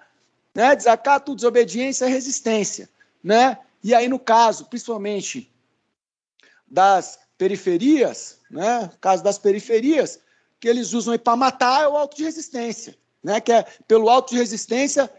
né, 0.53 0.75
desacato, 0.75 1.35
desobediência, 1.35 2.07
resistência. 2.07 2.89
Né? 3.23 3.57
E 3.83 3.95
aí, 3.95 4.07
no 4.07 4.19
caso, 4.19 4.65
principalmente 4.65 5.51
das 6.67 7.19
periferias, 7.37 8.39
né? 8.49 8.89
Caso 9.01 9.23
das 9.23 9.37
periferias, 9.37 10.19
que 10.61 10.69
eles 10.69 10.93
usam 10.93 11.17
para 11.17 11.35
matar 11.35 11.83
é 11.83 11.87
o 11.87 11.97
auto 11.97 12.15
de 12.15 12.23
resistência, 12.23 12.95
né? 13.23 13.41
Que 13.41 13.51
é 13.51 13.65
pelo 13.87 14.07
auto 14.09 14.29
de 14.31 14.37
resistência 14.37 15.11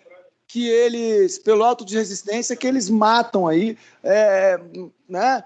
que 0.47 0.69
eles, 0.69 1.39
pelo 1.39 1.65
auto 1.65 1.85
de 1.85 1.97
resistência 1.97 2.55
que 2.55 2.67
eles 2.67 2.89
matam 2.89 3.49
aí, 3.49 3.77
é, 4.05 4.59
né? 5.09 5.43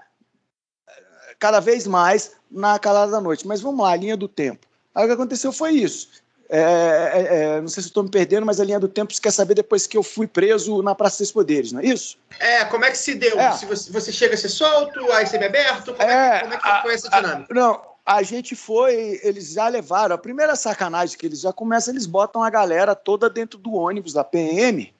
Cada 1.39 1.59
vez 1.59 1.87
mais 1.87 2.31
na 2.49 2.77
calada 2.77 3.11
da 3.11 3.19
noite. 3.21 3.47
Mas 3.47 3.59
vamos 3.59 3.81
lá, 3.83 3.91
a 3.91 3.95
linha 3.95 4.15
do 4.15 4.27
tempo. 4.27 4.67
Aí 4.93 5.03
o 5.03 5.07
que 5.07 5.13
aconteceu 5.13 5.51
foi 5.51 5.71
isso. 5.71 6.09
É, 6.49 6.59
é, 6.61 7.35
é, 7.57 7.61
não 7.61 7.67
sei 7.67 7.83
se 7.83 7.89
estou 7.89 8.03
me 8.03 8.09
perdendo, 8.09 8.45
mas 8.45 8.59
a 8.59 8.63
linha 8.63 8.79
do 8.79 8.87
tempo 8.87 9.13
você 9.13 9.19
quer 9.21 9.31
saber 9.31 9.53
depois 9.55 9.85
que 9.85 9.97
eu 9.97 10.03
fui 10.03 10.27
preso 10.27 10.81
na 10.81 10.95
Praça 10.95 11.21
dos 11.21 11.31
Poderes, 11.31 11.71
não 11.73 11.81
é 11.81 11.85
isso? 11.87 12.17
É, 12.39 12.63
como 12.65 12.85
é 12.85 12.91
que 12.91 12.97
se 12.97 13.15
deu? 13.15 13.37
É. 13.39 13.51
Se 13.51 13.65
você, 13.65 13.91
você 13.91 14.11
chega 14.13 14.33
a 14.35 14.37
ser 14.37 14.47
solto, 14.49 15.11
aí 15.11 15.25
você 15.27 15.35
é 15.37 15.45
aberto? 15.45 15.93
Como 15.93 16.09
é, 16.09 16.39
que- 16.39 16.43
como 16.43 16.53
é 16.53 16.57
que 16.57 16.81
foi 16.83 16.93
essa 16.93 17.09
dinâmica? 17.09 17.53
Não, 17.53 17.81
a 18.07 18.23
gente 18.23 18.55
foi, 18.55 19.19
eles 19.21 19.51
já 19.51 19.67
levaram. 19.67 20.15
A 20.15 20.17
primeira 20.17 20.55
sacanagem 20.55 21.17
que 21.17 21.25
eles 21.25 21.41
já 21.41 21.51
começam, 21.51 21.93
eles 21.93 22.05
botam 22.05 22.41
a 22.41 22.49
galera 22.49 22.95
toda 22.95 23.29
dentro 23.29 23.59
do 23.59 23.73
ônibus 23.73 24.13
da 24.13 24.23
PM. 24.23 24.93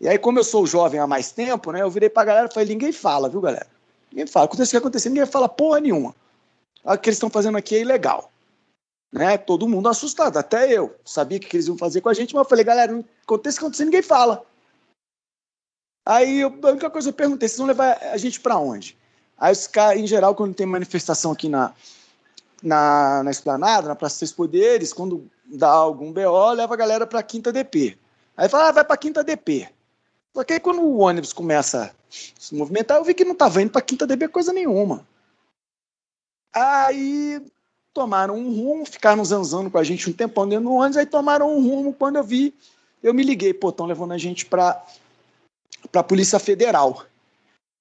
E 0.00 0.08
aí, 0.08 0.16
como 0.16 0.38
eu 0.38 0.44
sou 0.44 0.64
jovem 0.64 1.00
há 1.00 1.08
mais 1.08 1.32
tempo, 1.32 1.72
né? 1.72 1.82
Eu 1.82 1.90
virei 1.90 2.08
pra 2.08 2.24
galera 2.24 2.46
e 2.48 2.54
falei: 2.54 2.68
ninguém 2.68 2.92
fala, 2.92 3.28
viu, 3.28 3.40
galera? 3.40 3.66
Ninguém 4.12 4.28
fala. 4.28 4.46
Acontece 4.46 4.68
o 4.68 4.70
que 4.70 4.76
acontecer, 4.76 5.08
ninguém 5.08 5.26
fala 5.26 5.48
porra 5.48 5.80
nenhuma. 5.80 6.14
O 6.84 6.96
que 6.96 7.08
eles 7.08 7.16
estão 7.16 7.28
fazendo 7.28 7.58
aqui 7.58 7.74
é 7.74 7.80
ilegal. 7.80 8.30
Né? 9.12 9.36
Todo 9.36 9.68
mundo 9.68 9.88
assustado, 9.88 10.36
até 10.36 10.72
eu. 10.72 10.94
Sabia 11.04 11.36
o 11.36 11.40
que 11.40 11.56
eles 11.56 11.66
iam 11.66 11.76
fazer 11.76 12.00
com 12.00 12.08
a 12.08 12.14
gente, 12.14 12.32
mas 12.32 12.44
eu 12.44 12.48
falei, 12.48 12.64
galera, 12.64 13.04
acontece 13.24 13.56
o 13.56 13.58
que 13.58 13.64
acontecer, 13.64 13.84
ninguém 13.86 14.02
fala. 14.02 14.46
Aí 16.06 16.40
eu- 16.40 16.56
a 16.62 16.68
única 16.68 16.88
coisa 16.88 17.08
que 17.08 17.12
eu 17.12 17.16
perguntei, 17.16 17.48
vocês 17.48 17.58
vão 17.58 17.66
levar 17.66 17.98
a 18.00 18.16
gente 18.16 18.38
para 18.38 18.56
onde? 18.56 18.96
Aí 19.36 19.52
os 19.52 19.66
caras, 19.66 20.00
em 20.00 20.06
geral, 20.06 20.34
quando 20.36 20.54
tem 20.54 20.64
manifestação 20.64 21.32
aqui 21.32 21.48
na, 21.48 21.74
na, 22.62 23.22
na 23.22 23.30
esplanada, 23.30 23.88
na 23.88 23.96
Praça 23.96 24.24
dos 24.24 24.32
Poderes, 24.32 24.92
quando 24.92 25.28
dá 25.46 25.68
algum 25.68 26.12
BO, 26.12 26.52
leva 26.52 26.74
a 26.74 26.76
galera 26.76 27.06
para 27.06 27.22
Quinta 27.22 27.52
DP. 27.52 27.98
Aí 28.36 28.48
fala, 28.48 28.68
ah, 28.68 28.72
vai 28.72 28.84
para 28.84 28.96
Quinta 28.96 29.24
DP. 29.24 29.68
Só 30.34 30.44
que 30.44 30.54
aí 30.54 30.60
quando 30.60 30.80
o 30.80 30.98
ônibus 30.98 31.32
começa 31.32 31.84
a 31.84 31.90
se 32.10 32.54
movimentar, 32.54 32.98
eu 32.98 33.04
vi 33.04 33.14
que 33.14 33.24
não 33.24 33.32
estava 33.32 33.60
indo 33.60 33.70
para 33.70 33.82
Quinta 33.82 34.06
DP 34.06 34.28
coisa 34.28 34.52
nenhuma. 34.52 35.06
Aí 36.52 37.42
tomaram 37.92 38.36
um 38.36 38.54
rumo, 38.54 38.86
ficaram 38.86 39.24
zanzando 39.24 39.70
com 39.70 39.78
a 39.78 39.84
gente 39.84 40.08
um 40.08 40.12
tempão 40.12 40.48
dentro 40.48 40.64
do 40.64 40.72
ônibus, 40.72 40.96
aí 40.96 41.06
tomaram 41.06 41.54
um 41.54 41.60
rumo, 41.60 41.92
quando 41.92 42.16
eu 42.16 42.24
vi, 42.24 42.54
eu 43.02 43.12
me 43.12 43.22
liguei, 43.22 43.52
pô, 43.52 43.70
estão 43.70 43.86
levando 43.86 44.12
a 44.12 44.18
gente 44.18 44.46
para 44.46 44.84
a 45.92 46.02
Polícia 46.02 46.38
Federal. 46.38 47.04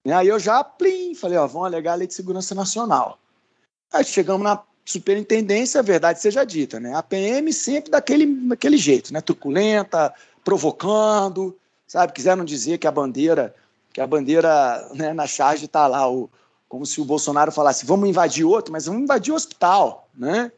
Né? 0.05 0.13
Aí 0.13 0.27
eu 0.27 0.39
já, 0.39 0.63
plim, 0.63 1.13
falei, 1.13 1.37
ó, 1.37 1.45
vão 1.45 1.63
alegar 1.63 1.93
a 1.93 1.95
Lei 1.95 2.07
de 2.07 2.13
Segurança 2.13 2.55
Nacional. 2.55 3.19
Aí 3.91 4.03
chegamos 4.03 4.43
na 4.43 4.61
superintendência, 4.91 5.79
a 5.79 5.83
verdade 5.83 6.19
seja 6.19 6.43
dita, 6.43 6.79
né? 6.79 6.95
A 6.95 7.03
PM 7.03 7.53
sempre 7.53 7.91
daquele, 7.91 8.25
daquele 8.25 8.75
jeito, 8.75 9.13
né? 9.13 9.21
Truculenta, 9.21 10.11
provocando, 10.43 11.55
sabe? 11.85 12.11
Quiseram 12.11 12.43
dizer 12.43 12.79
que 12.79 12.87
a 12.87 12.91
bandeira, 12.91 13.53
que 13.93 14.01
a 14.01 14.07
bandeira 14.07 14.89
né, 14.95 15.13
na 15.13 15.27
charge 15.27 15.65
está 15.65 15.85
lá, 15.85 16.09
o, 16.09 16.27
como 16.67 16.87
se 16.87 16.99
o 16.99 17.05
Bolsonaro 17.05 17.51
falasse, 17.51 17.85
vamos 17.85 18.09
invadir 18.09 18.43
outro, 18.43 18.71
mas 18.71 18.87
vamos 18.87 19.03
invadir 19.03 19.31
o 19.31 19.35
hospital, 19.35 20.09
né? 20.17 20.51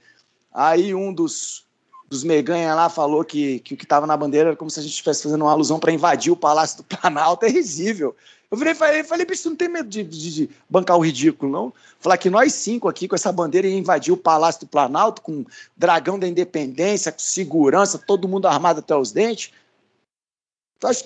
Aí 0.54 0.96
um 0.96 1.14
dos, 1.14 1.66
dos 2.10 2.24
meganha 2.24 2.74
lá 2.74 2.88
falou 2.88 3.26
que, 3.26 3.60
que 3.60 3.74
o 3.74 3.78
que 3.78 3.84
estava 3.84 4.08
na 4.08 4.16
bandeira 4.16 4.50
era 4.50 4.58
como 4.58 4.72
se 4.72 4.80
a 4.80 4.84
gente 4.84 4.94
estivesse 4.94 5.24
fazendo 5.24 5.42
uma 5.42 5.52
alusão 5.52 5.78
para 5.78 5.92
invadir 5.92 6.32
o 6.32 6.38
Palácio 6.38 6.78
do 6.78 6.84
Planalto, 6.86 7.46
é 7.46 7.50
risível. 7.50 8.16
Eu 8.52 8.58
virei 8.58 8.76
falei, 8.76 9.02
falei, 9.06 9.26
bicho, 9.26 9.50
não 9.50 9.56
tem 9.56 9.70
medo 9.70 9.88
de, 9.88 10.04
de- 10.04 10.34
de 10.34 10.50
bancar 10.70 10.98
o 10.98 11.00
ridículo, 11.00 11.50
não? 11.50 11.74
Falar 12.02 12.18
que 12.18 12.30
nós 12.30 12.54
cinco 12.54 12.90
aqui 12.90 13.08
com 13.08 13.16
essa 13.16 13.32
bandeira 13.32 13.66
ia 13.66 13.78
invadir 13.78 14.14
o 14.14 14.18
Palácio 14.18 14.62
do 14.62 14.68
Planalto 14.68 15.22
com 15.22 15.46
dragão 15.78 16.20
da 16.20 16.28
independência, 16.28 17.14
com 17.14 17.20
segurança, 17.20 17.98
todo 17.98 18.28
mundo 18.28 18.48
armado 18.50 18.80
até 18.80 18.94
os 18.94 19.14
dentes. 19.14 19.52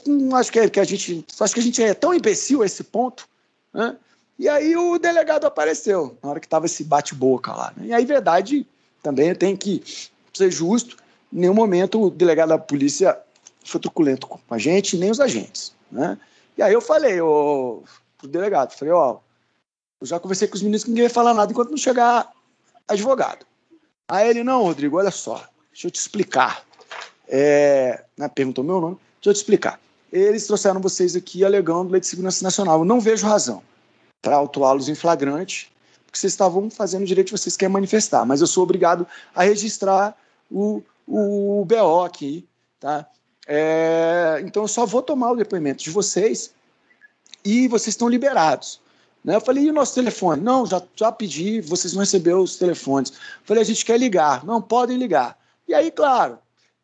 Não 0.08 0.36
acho 0.38 0.52
que, 0.52 0.70
que 0.70 0.80
a 0.80 0.84
gente, 0.84 1.22
tu 1.22 1.44
acha 1.44 1.54
que 1.54 1.60
a 1.60 1.64
gente 1.64 1.84
é 1.84 1.94
tão 1.94 2.14
imbecil 2.14 2.64
a 2.64 2.66
esse 2.66 2.84
ponto? 2.84 3.28
né? 3.74 3.96
E 4.40 4.50
aí 4.50 4.76
o 4.76 4.98
delegado 4.98 5.46
apareceu, 5.46 6.18
na 6.24 6.30
hora 6.32 6.40
que 6.40 6.48
tava 6.48 6.66
esse 6.66 6.84
bate-boca 6.84 7.54
lá. 7.54 7.74
né? 7.78 7.88
E 7.88 7.94
aí, 7.94 8.06
verdade, 8.06 8.66
também 9.04 9.36
tem 9.36 9.56
que 9.56 9.84
ser 10.34 10.50
justo, 10.52 10.98
em 11.32 11.42
nenhum 11.42 11.54
momento 11.54 12.02
o 12.02 12.10
delegado 12.10 12.50
da 12.50 12.58
polícia 12.58 13.18
foi 13.64 13.80
truculento 13.80 14.26
com 14.28 14.40
a 14.50 14.58
gente, 14.58 14.98
nem 14.98 15.12
os 15.12 15.20
agentes, 15.20 15.74
né? 15.92 16.18
E 16.58 16.62
aí 16.62 16.74
eu 16.74 16.82
falei 16.82 17.20
ô, 17.22 17.84
pro 18.18 18.28
delegado, 18.28 18.74
falei, 18.74 18.94
ó, 18.94 19.20
eu 20.00 20.08
já 20.08 20.20
conversei 20.20 20.48
com 20.48 20.56
os 20.56 20.62
meninos 20.62 20.84
que 20.84 20.90
ninguém 20.90 21.06
vai 21.06 21.14
falar 21.14 21.34
nada 21.34 21.52
enquanto 21.52 21.70
não 21.70 21.78
chegar 21.78 22.32
advogado. 22.88 23.46
Aí 24.08 24.30
ele, 24.30 24.44
não, 24.44 24.64
Rodrigo, 24.64 24.98
olha 24.98 25.12
só, 25.12 25.44
deixa 25.72 25.88
eu 25.88 25.92
te 25.92 26.00
explicar. 26.00 26.64
É, 27.28 28.04
né, 28.18 28.28
perguntou 28.28 28.64
meu 28.64 28.80
nome, 28.80 28.98
deixa 29.16 29.30
eu 29.30 29.34
te 29.34 29.38
explicar. 29.38 29.80
Eles 30.12 30.46
trouxeram 30.46 30.80
vocês 30.80 31.16
aqui 31.16 31.44
alegando 31.44 31.92
lei 31.92 32.00
de 32.00 32.08
segurança 32.08 32.44
nacional. 32.44 32.80
Eu 32.80 32.86
não 32.86 33.02
vejo 33.02 33.26
razão 33.26 33.62
para 34.22 34.36
autuá-los 34.36 34.88
em 34.88 34.96
flagrante, 34.96 35.72
porque 36.06 36.18
vocês 36.18 36.34
estavam 36.34 36.70
fazendo 36.70 37.04
o 37.04 37.06
direito 37.06 37.28
que 37.28 37.38
vocês 37.38 37.58
querem 37.58 37.74
manifestar, 37.74 38.26
mas 38.26 38.42
eu 38.42 38.48
sou 38.48 38.64
obrigado 38.64 39.06
a 39.34 39.44
registrar 39.44 40.16
o, 40.50 40.82
o 41.08 41.66
BO 41.66 42.04
aqui, 42.04 42.48
tá? 42.80 43.08
É, 43.48 44.42
então 44.44 44.64
eu 44.64 44.68
só 44.68 44.86
vou 44.86 45.02
tomar 45.02 45.32
o 45.32 45.36
depoimento 45.36 45.84
de 45.84 45.90
vocês 45.90 46.54
e 47.44 47.68
vocês 47.68 47.90
estão 47.90 48.10
liberados. 48.10 48.82
Né? 49.24 49.36
Eu 49.36 49.42
falei, 49.42 49.66
e 49.66 49.70
o 49.70 49.74
nosso 49.74 49.96
telefone? 49.96 50.42
Não, 50.42 50.66
já, 50.66 50.82
já 50.96 51.12
pedi, 51.12 51.62
vocês 51.62 51.94
não 51.94 52.02
receberam 52.02 52.42
os 52.42 52.58
telefones. 52.58 53.14
Falei, 53.44 53.62
a 53.62 53.66
gente 53.66 53.84
quer 53.84 54.00
ligar. 54.00 54.46
Não, 54.46 54.62
podem 54.62 54.98
ligar. 54.98 55.38
E 55.68 55.74
aí, 55.74 55.90
claro, 55.92 56.38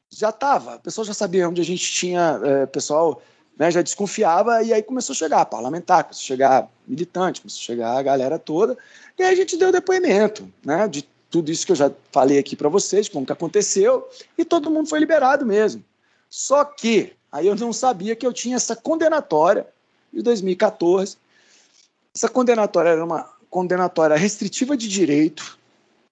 já 0.09 0.29
estava, 0.29 0.75
o 0.75 0.79
pessoal 0.79 1.05
já 1.05 1.13
sabia 1.13 1.47
onde 1.47 1.61
a 1.61 1.65
gente 1.65 1.91
tinha, 1.91 2.39
é, 2.43 2.65
pessoal 2.65 3.21
né, 3.57 3.69
já 3.69 3.81
desconfiava, 3.81 4.63
e 4.63 4.73
aí 4.73 4.81
começou 4.81 5.13
a 5.13 5.17
chegar 5.17 5.45
parlamentar, 5.45 6.03
começou 6.03 6.23
a 6.23 6.27
chegar 6.27 6.67
militante, 6.87 7.41
começou 7.41 7.59
a 7.59 7.65
chegar 7.65 7.97
a 7.97 8.01
galera 8.01 8.39
toda, 8.39 8.77
e 9.17 9.23
aí 9.23 9.31
a 9.31 9.35
gente 9.35 9.55
deu 9.55 9.71
depoimento 9.71 10.51
né, 10.65 10.87
de 10.87 11.07
tudo 11.29 11.51
isso 11.51 11.65
que 11.65 11.71
eu 11.71 11.75
já 11.75 11.91
falei 12.11 12.39
aqui 12.39 12.55
para 12.55 12.69
vocês, 12.69 13.07
como 13.07 13.25
que 13.25 13.31
aconteceu, 13.31 14.07
e 14.37 14.43
todo 14.43 14.71
mundo 14.71 14.89
foi 14.89 14.99
liberado 14.99 15.45
mesmo. 15.45 15.83
Só 16.31 16.63
que 16.63 17.11
aí 17.29 17.45
eu 17.45 17.55
não 17.55 17.73
sabia 17.73 18.15
que 18.15 18.25
eu 18.25 18.31
tinha 18.31 18.55
essa 18.55 18.73
condenatória 18.73 19.67
de 20.13 20.21
2014. 20.21 21.17
Essa 22.15 22.29
condenatória 22.29 22.89
era 22.89 23.03
uma 23.03 23.29
condenatória 23.49 24.15
restritiva 24.15 24.77
de 24.77 24.87
direito 24.87 25.59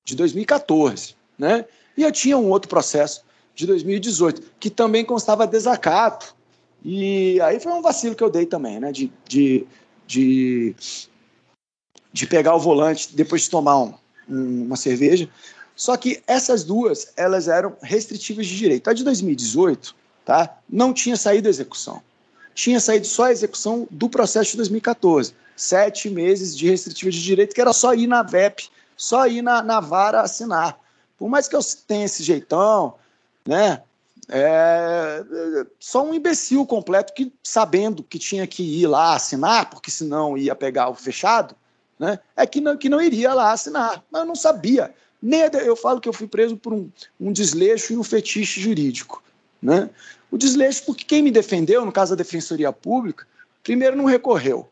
de 0.03 0.17
2014, 0.17 1.15
né? 1.37 1.65
E 1.95 2.03
eu 2.03 2.11
tinha 2.11 2.37
um 2.37 2.49
outro 2.49 2.67
processo 2.67 3.23
de 3.55 3.65
2018 3.65 4.41
que 4.59 4.69
também 4.69 5.05
constava 5.05 5.47
desacato. 5.47 6.35
E 6.83 7.39
aí 7.39 7.57
foi 7.61 7.71
um 7.71 7.81
vacilo 7.81 8.13
que 8.13 8.23
eu 8.23 8.29
dei 8.29 8.45
também, 8.45 8.77
né? 8.77 8.91
De, 8.91 9.11
de, 9.25 9.65
de, 10.05 10.75
de 12.11 12.27
pegar 12.27 12.55
o 12.55 12.59
volante 12.59 13.15
depois 13.15 13.43
de 13.43 13.49
tomar 13.49 13.81
um, 13.81 13.93
um, 14.27 14.63
uma 14.63 14.75
cerveja. 14.75 15.29
Só 15.77 15.95
que 15.95 16.21
essas 16.27 16.65
duas, 16.65 17.13
elas 17.15 17.47
eram 17.47 17.77
restritivas 17.81 18.47
de 18.47 18.57
direito. 18.57 18.89
A 18.89 18.93
de 18.93 19.01
2018, 19.05 19.95
tá? 20.29 20.59
Não 20.69 20.93
tinha 20.93 21.17
saído 21.17 21.47
a 21.47 21.49
execução. 21.49 22.03
Tinha 22.53 22.79
saído 22.79 23.07
só 23.07 23.23
a 23.23 23.31
execução 23.31 23.87
do 23.89 24.07
processo 24.07 24.51
de 24.51 24.57
2014. 24.57 25.33
Sete 25.55 26.07
meses 26.07 26.55
de 26.55 26.69
restritiva 26.69 27.09
de 27.09 27.23
direito, 27.23 27.55
que 27.55 27.59
era 27.59 27.73
só 27.73 27.95
ir 27.95 28.05
na 28.05 28.21
VEP, 28.21 28.69
só 28.95 29.25
ir 29.25 29.41
na, 29.41 29.63
na 29.63 29.79
vara 29.79 30.21
assinar. 30.21 30.79
Por 31.17 31.27
mais 31.27 31.47
que 31.47 31.55
eu 31.55 31.61
tenha 31.87 32.05
esse 32.05 32.21
jeitão, 32.21 32.93
né? 33.43 33.81
É, 34.27 35.25
só 35.79 36.05
um 36.05 36.13
imbecil 36.13 36.63
completo 36.63 37.11
que, 37.15 37.33
sabendo 37.41 38.03
que 38.03 38.19
tinha 38.19 38.45
que 38.45 38.61
ir 38.61 38.85
lá 38.85 39.15
assinar, 39.15 39.67
porque 39.71 39.89
senão 39.89 40.37
ia 40.37 40.53
pegar 40.53 40.89
o 40.89 40.93
fechado, 40.93 41.55
né? 41.97 42.19
É 42.35 42.45
que 42.45 42.61
não, 42.61 42.77
que 42.77 42.87
não 42.87 43.01
iria 43.01 43.33
lá 43.33 43.51
assinar. 43.51 44.03
Mas 44.11 44.21
eu 44.21 44.27
não 44.27 44.35
sabia. 44.35 44.93
Nem 45.19 45.41
eu 45.65 45.75
falo 45.75 45.99
que 45.99 46.07
eu 46.07 46.13
fui 46.13 46.27
preso 46.27 46.55
por 46.55 46.71
um, 46.71 46.87
um 47.19 47.31
desleixo 47.31 47.93
e 47.93 47.97
um 47.97 48.03
fetiche 48.03 48.61
jurídico. 48.61 49.23
Né? 49.61 49.89
O 50.31 50.37
desleixo, 50.37 50.83
porque 50.85 51.03
quem 51.03 51.23
me 51.23 51.31
defendeu, 51.31 51.85
no 51.85 51.91
caso 51.91 52.15
da 52.15 52.23
Defensoria 52.23 52.71
Pública, 52.71 53.25
primeiro 53.63 53.95
não 53.95 54.05
recorreu 54.05 54.69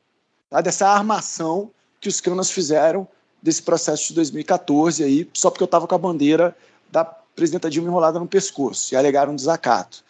tá? 0.49 0.61
dessa 0.61 0.87
armação 0.87 1.71
que 1.99 2.09
os 2.09 2.21
canas 2.21 2.51
fizeram 2.51 3.07
desse 3.41 3.61
processo 3.61 4.09
de 4.09 4.13
2014, 4.15 5.03
aí, 5.03 5.29
só 5.33 5.49
porque 5.49 5.63
eu 5.63 5.65
estava 5.65 5.87
com 5.87 5.95
a 5.95 5.99
bandeira 5.99 6.55
da 6.91 7.05
presidenta 7.05 7.69
Dilma 7.69 7.87
enrolada 7.87 8.19
no 8.19 8.27
pescoço, 8.27 8.93
e 8.93 8.97
alegaram 8.97 9.35
desacato. 9.35 10.03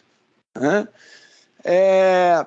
Né? 0.56 0.88
É... 1.64 2.46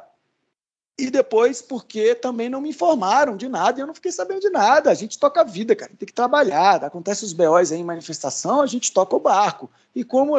E 0.98 1.10
depois, 1.10 1.62
porque 1.62 2.14
também 2.14 2.50
não 2.50 2.60
me 2.60 2.70
informaram 2.70 3.34
de 3.34 3.48
nada, 3.48 3.78
e 3.78 3.82
eu 3.82 3.86
não 3.86 3.94
fiquei 3.94 4.12
sabendo 4.12 4.40
de 4.40 4.50
nada. 4.50 4.90
A 4.90 4.94
gente 4.94 5.18
toca 5.18 5.40
a 5.40 5.44
vida, 5.44 5.74
cara, 5.74 5.90
tem 5.98 6.06
que 6.06 6.12
trabalhar. 6.12 6.84
Acontece 6.84 7.24
os 7.24 7.32
BOs 7.32 7.72
aí 7.72 7.80
em 7.80 7.84
manifestação, 7.84 8.60
a 8.60 8.66
gente 8.66 8.92
toca 8.92 9.16
o 9.16 9.20
barco. 9.20 9.70
E 9.94 10.04
como 10.04 10.36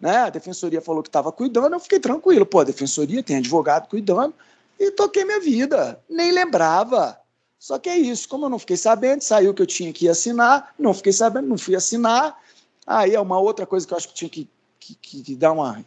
né, 0.00 0.16
a 0.18 0.30
defensoria 0.30 0.80
falou 0.80 1.02
que 1.02 1.08
estava 1.08 1.32
cuidando, 1.32 1.72
eu 1.72 1.80
fiquei 1.80 1.98
tranquilo. 1.98 2.46
Pô, 2.46 2.60
a 2.60 2.64
defensoria 2.64 3.22
tem 3.22 3.36
advogado 3.36 3.88
cuidando, 3.88 4.34
e 4.78 4.90
toquei 4.92 5.24
minha 5.24 5.40
vida. 5.40 6.00
Nem 6.08 6.30
lembrava. 6.30 7.18
Só 7.58 7.78
que 7.78 7.88
é 7.88 7.98
isso, 7.98 8.28
como 8.28 8.46
eu 8.46 8.50
não 8.50 8.58
fiquei 8.58 8.76
sabendo, 8.76 9.22
saiu 9.22 9.52
que 9.52 9.60
eu 9.60 9.66
tinha 9.66 9.92
que 9.92 10.08
assinar, 10.08 10.72
não 10.78 10.94
fiquei 10.94 11.12
sabendo, 11.12 11.48
não 11.48 11.58
fui 11.58 11.74
assinar. 11.74 12.38
Aí 12.86 13.14
é 13.14 13.20
uma 13.20 13.40
outra 13.40 13.66
coisa 13.66 13.86
que 13.86 13.92
eu 13.92 13.96
acho 13.96 14.08
que 14.08 14.14
tinha 14.14 14.28
que, 14.28 14.48
que, 14.78 15.22
que 15.22 15.34
dar 15.34 15.52
uma. 15.52 15.84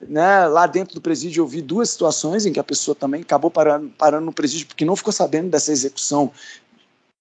Né? 0.00 0.46
Lá 0.46 0.66
dentro 0.68 0.94
do 0.94 1.00
presídio 1.00 1.42
eu 1.42 1.46
vi 1.46 1.60
duas 1.60 1.90
situações 1.90 2.46
em 2.46 2.52
que 2.52 2.60
a 2.60 2.64
pessoa 2.64 2.94
também 2.94 3.22
acabou 3.22 3.50
parando, 3.50 3.90
parando 3.98 4.26
no 4.26 4.32
presídio 4.32 4.68
porque 4.68 4.84
não 4.84 4.94
ficou 4.94 5.12
sabendo 5.12 5.50
dessa 5.50 5.72
execução 5.72 6.30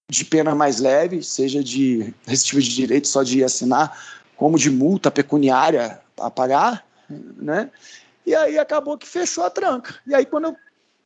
de 0.09 0.23
pena 0.23 0.53
mais 0.53 0.79
leve, 0.79 1.23
seja 1.23 1.63
de 1.63 2.13
restritiva 2.25 2.61
de 2.61 2.75
direito 2.75 3.07
só 3.07 3.23
de 3.23 3.43
assinar, 3.43 4.21
como 4.38 4.57
de 4.57 4.69
multa 4.69 5.11
pecuniária 5.11 5.99
a 6.19 6.29
pagar, 6.29 6.85
né? 7.09 7.69
E 8.25 8.35
aí 8.35 8.57
acabou 8.57 8.97
que 8.97 9.07
fechou 9.07 9.43
a 9.43 9.49
tranca. 9.49 9.95
E 10.05 10.13
aí 10.13 10.25
quando 10.25 10.45
eu 10.45 10.55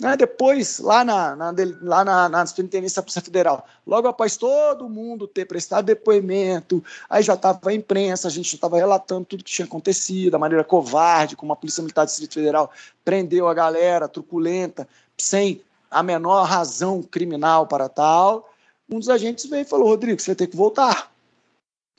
né, 0.01 0.17
depois, 0.17 0.79
lá 0.79 1.05
na, 1.05 1.35
na, 1.35 1.53
lá 1.83 2.03
na, 2.03 2.27
na 2.27 2.43
Superintendência 2.43 2.95
da 2.95 3.03
Polícia 3.03 3.21
Federal, 3.21 3.67
logo 3.85 4.07
após 4.07 4.35
todo 4.35 4.89
mundo 4.89 5.27
ter 5.27 5.45
prestado 5.45 5.85
depoimento, 5.85 6.83
aí 7.07 7.21
já 7.21 7.35
estava 7.35 7.69
a 7.69 7.73
imprensa, 7.73 8.27
a 8.27 8.31
gente 8.31 8.49
já 8.49 8.55
estava 8.55 8.77
relatando 8.77 9.25
tudo 9.25 9.43
que 9.43 9.51
tinha 9.51 9.67
acontecido, 9.67 10.33
a 10.33 10.39
maneira 10.39 10.63
covarde 10.63 11.35
como 11.35 11.53
a 11.53 11.55
Polícia 11.55 11.83
Militar 11.83 12.03
do 12.03 12.07
Distrito 12.07 12.33
Federal 12.33 12.71
prendeu 13.05 13.47
a 13.47 13.53
galera 13.53 14.07
truculenta, 14.07 14.87
sem 15.15 15.61
a 15.91 16.01
menor 16.01 16.45
razão 16.45 17.03
criminal 17.03 17.67
para 17.67 17.87
tal. 17.87 18.51
Um 18.89 18.97
dos 18.97 19.07
agentes 19.07 19.45
veio 19.45 19.61
e 19.61 19.65
falou: 19.65 19.89
Rodrigo, 19.89 20.19
você 20.19 20.31
vai 20.31 20.35
ter 20.35 20.47
que 20.47 20.57
voltar. 20.57 21.11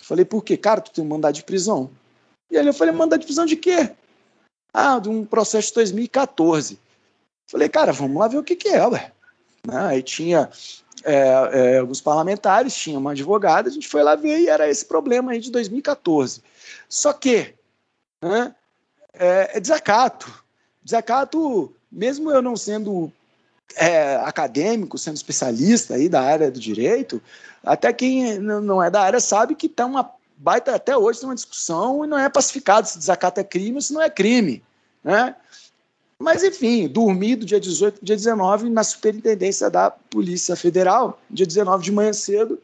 Falei: 0.02 0.24
por 0.24 0.44
quê? 0.44 0.56
Cara, 0.56 0.80
tu 0.80 0.90
tem 0.90 1.04
um 1.04 1.08
mandado 1.08 1.34
de 1.34 1.44
prisão. 1.44 1.90
E 2.50 2.58
aí 2.58 2.66
eu 2.66 2.74
falei: 2.74 2.92
mandado 2.92 3.20
de 3.20 3.26
prisão 3.26 3.46
de 3.46 3.56
quê? 3.56 3.90
Ah, 4.74 4.98
de 4.98 5.08
um 5.08 5.24
processo 5.24 5.68
de 5.68 5.74
2014. 5.74 6.78
Falei, 7.46 7.68
cara, 7.68 7.92
vamos 7.92 8.18
lá 8.18 8.28
ver 8.28 8.38
o 8.38 8.42
que, 8.42 8.56
que 8.56 8.68
é, 8.68 8.86
ué. 8.86 9.12
Né? 9.66 9.76
Aí 9.86 10.02
tinha 10.02 10.50
é, 11.04 11.74
é, 11.74 11.78
alguns 11.78 12.00
parlamentares, 12.00 12.74
tinha 12.74 12.98
uma 12.98 13.12
advogada, 13.12 13.68
a 13.68 13.72
gente 13.72 13.88
foi 13.88 14.02
lá 14.02 14.14
ver 14.14 14.40
e 14.40 14.48
era 14.48 14.68
esse 14.68 14.84
problema 14.84 15.32
aí 15.32 15.40
de 15.40 15.50
2014. 15.50 16.42
Só 16.88 17.12
que 17.12 17.54
né, 18.22 18.54
é, 19.12 19.56
é 19.56 19.60
desacato. 19.60 20.42
Desacato, 20.82 21.74
mesmo 21.90 22.30
eu 22.30 22.42
não 22.42 22.56
sendo 22.56 23.12
é, 23.76 24.16
acadêmico, 24.16 24.98
sendo 24.98 25.16
especialista 25.16 25.94
aí 25.94 26.08
da 26.08 26.20
área 26.22 26.50
do 26.50 26.60
direito, 26.60 27.22
até 27.64 27.92
quem 27.92 28.38
não 28.38 28.82
é 28.82 28.90
da 28.90 29.02
área 29.02 29.20
sabe 29.20 29.54
que 29.54 29.66
está 29.66 29.86
uma 29.86 30.10
baita 30.36 30.74
até 30.74 30.96
hoje 30.96 31.20
tem 31.20 31.28
uma 31.28 31.34
discussão 31.34 32.04
e 32.04 32.08
não 32.08 32.18
é 32.18 32.28
pacificado 32.28 32.88
se 32.88 32.98
desacato 32.98 33.40
é 33.40 33.44
crime 33.44 33.76
ou 33.76 33.80
se 33.80 33.92
não 33.92 34.02
é 34.02 34.10
crime, 34.10 34.62
né? 35.04 35.36
Mas, 36.18 36.44
enfim, 36.44 36.86
dormi 36.86 37.34
do 37.34 37.44
dia 37.44 37.58
18 37.58 37.94
para 37.98 38.06
dia 38.06 38.16
19 38.16 38.70
na 38.70 38.84
superintendência 38.84 39.68
da 39.68 39.90
Polícia 39.90 40.54
Federal, 40.54 41.20
dia 41.28 41.46
19 41.46 41.82
de 41.82 41.90
manhã 41.90 42.12
cedo, 42.12 42.60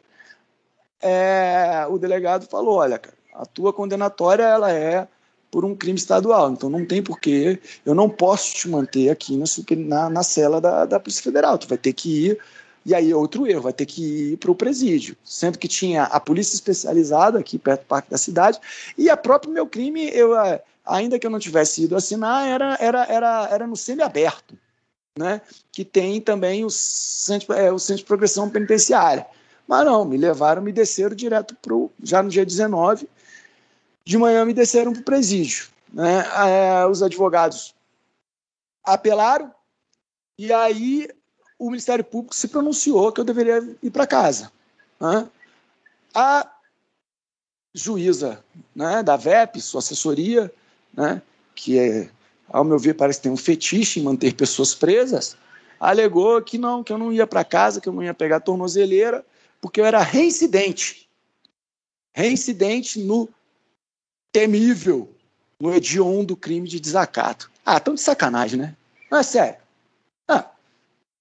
é, 1.01 1.85
o 1.89 1.99
delegado 1.99 2.47
falou, 2.49 2.77
olha, 2.77 2.99
cara, 2.99 3.17
a 3.35 3.45
tua 3.45 3.73
condenatória 3.73 4.45
ela 4.45 4.73
é 4.73 5.09
por 5.51 5.65
um 5.65 5.75
crime 5.75 5.99
estadual, 5.99 6.51
então 6.51 6.69
não 6.69 6.85
tem 6.85 7.03
porquê, 7.03 7.59
eu 7.85 7.95
não 7.95 8.09
posso 8.09 8.55
te 8.55 8.69
manter 8.69 9.09
aqui 9.09 9.37
na, 9.37 9.47
na, 9.77 10.11
na 10.11 10.23
cela 10.23 10.61
da, 10.61 10.85
da 10.85 11.01
Polícia 11.01 11.23
Federal, 11.23 11.57
tu 11.57 11.67
vai 11.67 11.79
ter 11.79 11.93
que 11.93 12.27
ir 12.27 12.39
e 12.89 12.95
aí, 12.95 13.13
outro 13.13 13.47
erro, 13.47 13.61
vai 13.61 13.73
ter 13.75 13.85
que 13.85 14.33
ir 14.33 14.37
para 14.39 14.51
o 14.51 14.55
presídio. 14.55 15.15
Sendo 15.23 15.59
que 15.59 15.69
tinha 15.69 16.05
a 16.05 16.19
polícia 16.19 16.55
especializada 16.55 17.39
aqui 17.39 17.59
perto 17.59 17.83
do 17.83 17.87
Parque 17.87 18.11
da 18.11 18.17
Cidade, 18.17 18.59
e 18.97 19.11
a 19.11 19.17
próprio 19.17 19.53
meu 19.53 19.67
crime, 19.67 20.09
eu, 20.09 20.35
é, 20.39 20.63
ainda 20.87 21.19
que 21.19 21.27
eu 21.27 21.31
não 21.31 21.39
tivesse 21.39 21.85
ido 21.85 21.95
assinar, 21.95 22.49
era, 22.49 22.79
era, 22.81 23.05
era, 23.05 23.49
era 23.51 23.67
no 23.67 23.77
semiaberto, 23.77 24.57
né? 25.19 25.43
que 25.71 25.85
tem 25.85 26.19
também 26.19 26.65
o 26.65 26.71
centro, 26.71 27.53
é, 27.53 27.71
o 27.71 27.79
centro 27.79 28.05
de 28.05 28.09
progressão 28.09 28.49
penitenciária. 28.49 29.27
Mas 29.67 29.85
não, 29.85 30.07
me 30.07 30.17
levaram, 30.17 30.63
me 30.63 30.73
desceram 30.73 31.15
direto 31.15 31.55
para 31.61 31.75
já 32.03 32.23
no 32.23 32.31
dia 32.31 32.47
19, 32.47 33.07
de 34.09 34.17
me 34.17 34.55
desceram 34.55 34.95
para 34.95 35.03
o 35.03 35.05
presídio. 35.05 35.69
Né? 35.93 36.25
É, 36.47 36.87
os 36.87 37.03
advogados 37.03 37.75
apelaram, 38.83 39.53
e 40.39 40.51
aí 40.51 41.07
o 41.59 41.69
Ministério 41.69 42.03
Público 42.03 42.35
se 42.35 42.49
pronunciou 42.49 43.13
que 43.13 43.21
eu 43.21 43.25
deveria 43.25 43.77
ir 43.83 43.91
para 43.91 44.07
casa. 44.07 44.51
Né? 44.99 45.29
A 46.15 46.51
juíza 47.75 48.43
né, 48.75 49.03
da 49.03 49.15
VEP, 49.15 49.61
sua 49.61 49.81
assessoria, 49.81 50.51
né, 50.95 51.21
que 51.55 51.79
é, 51.79 52.09
ao 52.49 52.65
meu 52.65 52.79
ver 52.79 52.95
parece 52.95 53.21
tem 53.21 53.31
um 53.31 53.37
fetiche 53.37 54.01
em 54.01 54.05
manter 54.05 54.35
pessoas 54.35 54.75
presas, 54.75 55.37
alegou 55.79 56.41
que 56.41 56.57
não, 56.57 56.83
que 56.83 56.95
eu 56.95 56.97
não 56.97 57.13
ia 57.13 57.27
para 57.27 57.45
casa, 57.45 57.79
que 57.79 57.91
eu 57.91 57.93
não 57.93 58.03
ia 58.03 58.15
pegar 58.15 58.41
tornozeleira, 58.41 59.23
porque 59.61 59.79
eu 59.79 59.85
era 59.85 60.01
reincidente. 60.01 61.11
Reincidente 62.15 63.01
no 63.01 63.29
temível, 64.33 65.15
no 65.61 65.75
hediondo 65.75 66.37
crime 66.37 66.69
de 66.69 66.81
desacato. 66.81 67.51
Ah, 67.65 67.81
tão 67.81 67.95
de 67.95 68.01
sacanagem, 68.01 68.59
né? 68.59 68.77
Não 69.11 69.19
é 69.19 69.23
sério. 69.23 69.59
Ah, 70.27 70.51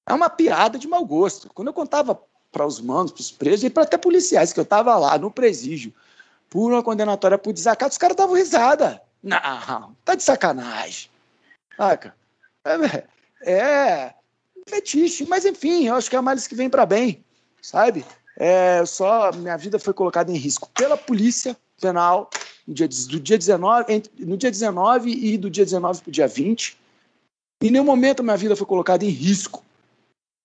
é 0.06 0.14
uma 0.14 0.30
piada 0.30 0.78
de 0.78 0.88
mau 0.88 1.06
gosto. 1.06 1.50
Quando 1.54 1.70
eu 1.70 1.74
contava 1.74 2.22
para 2.52 2.66
os 2.66 2.80
manos, 2.80 3.12
para 3.12 3.22
os 3.22 3.32
presos 3.32 3.64
e 3.64 3.70
para 3.70 3.84
até 3.84 3.98
policiais 3.98 4.54
que 4.54 4.60
eu 4.60 4.64
estava 4.64 4.96
lá 4.98 5.18
no 5.18 5.32
presídio 5.32 5.94
por 6.50 6.72
uma 6.72 6.84
condenatória 6.84 7.38
por 7.38 7.54
desacato, 7.54 7.92
os 7.92 7.98
caras 7.98 8.16
davam 8.16 8.36
risada. 8.36 9.02
Não, 9.22 9.96
tá 10.06 10.16
de 10.16 10.24
sacanagem. 10.24 11.10
Saca? 11.76 12.16
É, 12.64 13.04
é 13.42 14.14
fetiche, 14.68 15.26
mas 15.28 15.46
enfim, 15.46 15.88
eu 15.88 15.96
acho 15.96 16.10
que 16.10 16.16
é 16.16 16.20
a 16.20 16.22
males 16.22 16.48
que 16.48 16.56
vem 16.56 16.70
para 16.70 16.86
bem, 16.86 17.24
sabe? 17.62 18.06
É, 18.38 18.86
só 18.86 19.32
minha 19.32 19.58
vida 19.58 19.80
foi 19.80 19.94
colocada 19.94 20.32
em 20.32 20.38
risco 20.38 20.70
pela 20.70 20.98
polícia 20.98 21.58
penal 21.80 22.30
no 22.68 22.74
dia, 22.74 22.88
do 22.88 23.20
dia 23.20 23.38
19, 23.38 23.94
entre, 23.94 24.26
no 24.26 24.36
dia 24.36 24.52
19 24.52 25.10
e 25.10 25.38
do 25.38 25.50
dia 25.50 25.64
19 25.64 26.02
para 26.02 26.10
o 26.10 26.12
dia 26.12 26.28
20. 26.28 26.78
Em 27.62 27.72
nenhum 27.72 27.86
momento 27.86 28.20
a 28.20 28.24
minha 28.24 28.38
vida 28.38 28.56
foi 28.56 28.68
colocada 28.68 29.06
em 29.06 29.10
risco 29.10 29.64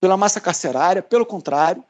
pela 0.01 0.17
massa 0.17 0.41
carcerária, 0.41 1.03
pelo 1.03 1.27
contrário. 1.27 1.83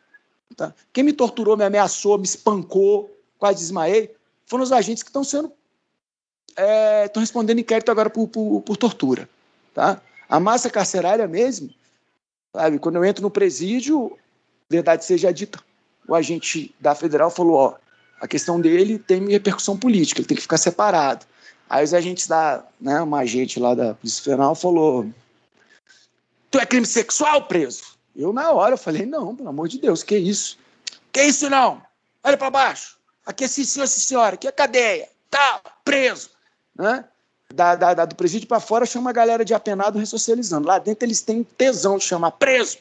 Tá? 0.57 0.75
Quem 0.93 1.05
me 1.05 1.13
torturou, 1.13 1.57
me 1.57 1.65
ameaçou, 1.65 2.19
me 2.19 2.25
espancou, 2.25 3.11
quase 3.39 3.59
desmaiei, 3.59 4.15
foram 4.47 4.65
os 4.65 4.73
agentes 4.73 5.03
que 5.03 5.09
estão 5.09 5.25
sendo. 5.25 5.53
estão 6.51 6.65
é, 6.65 7.11
respondendo 7.21 7.59
inquérito 7.59 7.91
agora 7.91 8.11
por, 8.11 8.29
por, 8.29 8.61
por, 8.63 8.77
tortura. 8.77 9.29
Tá? 9.75 10.01
A 10.29 10.41
massa 10.41 10.69
carcerária 10.69 11.27
mesmo, 11.27 11.71
sabe, 12.55 12.79
quando 12.79 12.97
eu 12.97 13.05
entro 13.05 13.23
no 13.23 13.31
presídio, 13.31 14.19
verdade 14.69 15.05
seja 15.05 15.33
dita, 15.33 15.59
o 16.07 16.15
agente 16.15 16.75
da 16.81 16.95
federal 16.95 17.31
falou: 17.31 17.57
ó, 17.57 17.75
a 18.23 18.29
questão 18.29 18.61
dele 18.61 19.01
tem 19.01 19.29
repercussão 19.29 19.77
política, 19.77 20.21
ele 20.21 20.29
tem 20.29 20.37
que 20.37 20.43
ficar 20.43 20.57
separado. 20.57 21.27
Aí 21.69 21.83
os 21.83 21.93
agentes 21.93 22.29
da, 22.29 22.65
né, 22.81 23.01
uma 23.01 23.19
agente 23.19 23.59
lá 23.59 23.75
da 23.75 23.95
Polícia 23.95 24.23
Federal 24.23 24.55
falou: 24.55 25.11
Tu 26.49 26.61
é 26.61 26.65
crime 26.65 26.87
sexual 26.87 27.49
preso? 27.49 27.99
Eu, 28.15 28.33
na 28.33 28.53
hora, 28.53 28.77
falei, 28.77 29.05
não, 29.05 29.35
pelo 29.35 29.49
amor 29.49 29.67
de 29.67 29.81
Deus, 29.81 30.05
que 30.05 30.17
isso? 30.17 30.57
Que 31.11 31.25
isso 31.25 31.51
não? 31.51 31.83
Olha 32.23 32.37
para 32.37 32.51
baixo. 32.51 32.97
Aqui 33.27 33.43
é 33.43 33.49
sim, 33.49 33.65
senhor, 33.65 33.89
sim, 33.89 34.01
senhora. 34.01 34.35
Aqui 34.35 34.47
é 34.47 34.53
cadeia. 34.53 35.09
Tá, 35.29 35.61
preso. 35.85 36.31
Né? 36.77 37.05
Da, 37.53 37.75
da, 37.75 37.95
da 37.95 38.05
do 38.05 38.15
presídio 38.15 38.47
para 38.47 38.61
fora, 38.61 38.87
chama 38.87 39.11
a 39.11 39.13
galera 39.13 39.45
de 39.45 39.53
apenado 39.53 39.99
ressocializando. 39.99 40.69
Lá 40.69 40.79
dentro 40.79 41.07
eles 41.07 41.23
têm 41.23 41.43
tesão 41.43 41.99
de 41.99 42.05
chamar 42.05 42.33
preso. 42.33 42.79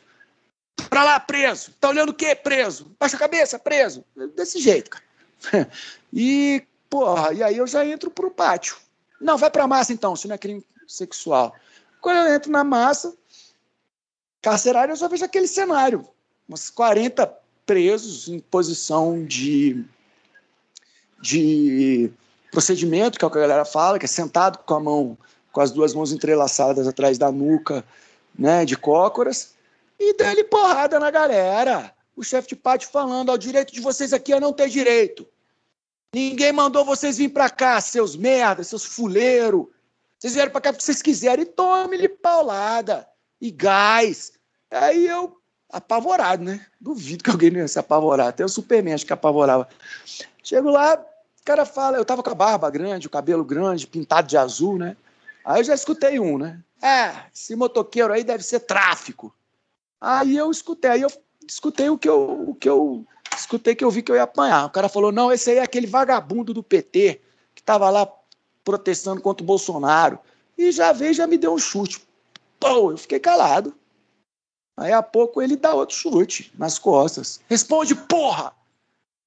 Pra 0.90 1.04
lá, 1.04 1.20
preso. 1.20 1.72
Tá 1.80 1.90
olhando 1.90 2.10
o 2.10 2.14
quê? 2.14 2.36
Preso. 2.36 2.92
Baixa 3.00 3.16
a 3.16 3.20
cabeça, 3.20 3.58
preso. 3.58 4.04
Desse 4.36 4.60
jeito, 4.60 4.92
cara. 4.92 5.11
E, 6.14 6.62
porra, 6.90 7.34
e 7.34 7.42
aí 7.42 7.56
eu 7.56 7.66
já 7.66 7.86
entro 7.86 8.12
pro 8.12 8.30
pátio. 8.30 8.76
Não, 9.22 9.38
vai 9.38 9.50
pra 9.50 9.66
massa 9.66 9.94
então, 9.94 10.14
se 10.14 10.28
não 10.28 10.36
é 10.36 10.38
crime 10.38 10.62
sexual. 10.86 11.56
Quando 12.02 12.18
eu 12.18 12.36
entro 12.36 12.52
na 12.52 12.66
massa, 12.66 13.16
carcerária, 14.42 14.92
eu 14.92 14.98
só 14.98 15.08
vejo 15.08 15.24
aquele 15.24 15.48
cenário. 15.48 16.06
Uns 16.50 16.70
40 16.70 17.34
presos 17.66 18.28
em 18.28 18.40
posição 18.40 19.24
de, 19.24 19.86
de 21.22 22.12
procedimento, 22.52 23.18
que 23.18 23.24
é 23.24 23.28
o 23.28 23.32
que 23.32 23.38
a 23.38 23.42
galera 23.42 23.64
fala, 23.64 23.98
que 23.98 24.06
é 24.06 24.10
sentado 24.10 24.58
com 24.58 24.74
a 24.74 24.80
mão, 24.80 25.18
com 25.52 25.62
as 25.62 25.72
duas 25.72 25.94
mãos 25.94 26.12
entrelaçadas 26.12 26.88
atrás 26.88 27.18
da 27.18 27.32
nuca, 27.32 27.86
né, 28.38 28.66
de 28.66 28.76
cócoras, 28.76 29.54
e 30.00 30.14
dele 30.16 30.44
porrada 30.44 31.00
na 31.00 31.12
galera. 31.12 31.94
O 32.16 32.24
chefe 32.24 32.50
de 32.50 32.56
pátio 32.56 32.90
falando, 32.90 33.30
ó, 33.30 33.34
o 33.34 33.38
direito 33.38 33.74
de 33.74 33.82
vocês 33.82 34.14
aqui 34.14 34.34
é 34.34 34.40
não 34.40 34.54
ter 34.54 34.70
direito. 34.70 35.28
Ninguém 36.14 36.52
mandou 36.52 36.84
vocês 36.84 37.18
vir 37.18 37.30
para 37.30 37.50
cá, 37.50 37.80
seus 37.80 38.16
merdas, 38.16 38.68
seus 38.68 38.84
fuleiros. 38.84 39.68
Vocês 40.20 40.34
vieram 40.34 40.52
para 40.52 40.62
cá 40.62 40.74
porque 40.74 40.84
vocês 40.84 41.02
quiserem 41.02 41.44
e 41.44 41.48
tome-lhe 41.48 42.10
paulada 42.10 43.08
e 43.40 43.50
gás. 43.50 44.34
Aí 44.70 45.08
eu, 45.08 45.38
apavorado, 45.70 46.44
né? 46.44 46.66
Duvido 46.80 47.24
que 47.24 47.30
alguém 47.30 47.50
não 47.50 47.60
ia 47.60 47.68
se 47.68 47.80
apavorar. 47.80 48.28
Até 48.28 48.44
o 48.44 48.50
Superman 48.50 48.94
acho 48.94 49.06
que 49.06 49.14
apavorava. 49.14 49.68
Chego 50.44 50.70
lá, 50.70 50.96
o 50.96 51.44
cara 51.46 51.66
fala, 51.66 51.98
eu 51.98 52.06
tava 52.06 52.22
com 52.22 52.30
a 52.30 52.36
barba 52.36 52.70
grande, 52.70 53.08
o 53.08 53.10
cabelo 53.10 53.44
grande, 53.44 53.88
pintado 53.88 54.28
de 54.28 54.38
azul, 54.38 54.78
né? 54.78 54.98
Aí 55.44 55.62
eu 55.62 55.64
já 55.64 55.74
escutei 55.74 56.20
um, 56.20 56.38
né? 56.38 56.62
É, 56.82 57.26
esse 57.34 57.56
motoqueiro 57.56 58.14
aí 58.14 58.24
deve 58.24 58.44
ser 58.44 58.60
tráfico. 58.62 59.34
Aí 60.00 60.36
eu 60.36 60.52
escutei, 60.52 60.92
aí 60.92 61.02
eu 61.02 61.12
escutei 61.52 61.90
o 61.90 61.98
que 61.98 62.08
eu, 62.08 62.50
o 62.50 62.56
que 62.56 62.70
eu 62.70 63.06
escutei 63.38 63.76
que 63.76 63.84
eu 63.84 63.92
vi 63.92 64.02
que 64.02 64.12
eu 64.12 64.16
ia 64.16 64.24
apanhar. 64.24 64.66
O 64.66 64.70
cara 64.70 64.88
falou: 64.88 65.12
não, 65.12 65.32
esse 65.32 65.52
aí 65.52 65.58
é 65.58 65.62
aquele 65.62 65.86
vagabundo 65.86 66.54
do 66.54 66.64
PT 66.64 67.22
que 67.54 67.62
estava 67.62 67.90
lá 67.90 68.10
protestando 68.64 69.22
contra 69.22 69.44
o 69.44 69.46
Bolsonaro. 69.46 70.18
E 70.58 70.72
já 70.72 70.94
veio, 70.94 71.14
já 71.14 71.28
me 71.28 71.38
deu 71.38 71.54
um 71.54 71.58
chute. 71.58 72.02
Pô, 72.60 72.92
eu 72.92 72.98
fiquei 72.98 73.20
calado. 73.20 73.76
Aí 74.78 74.94
a 74.94 75.04
pouco 75.04 75.42
ele 75.42 75.58
dá 75.58 75.74
outro 75.74 75.96
chute 75.96 76.52
nas 76.58 76.80
costas. 76.80 77.42
Responde, 77.50 77.96
porra! 77.96 78.54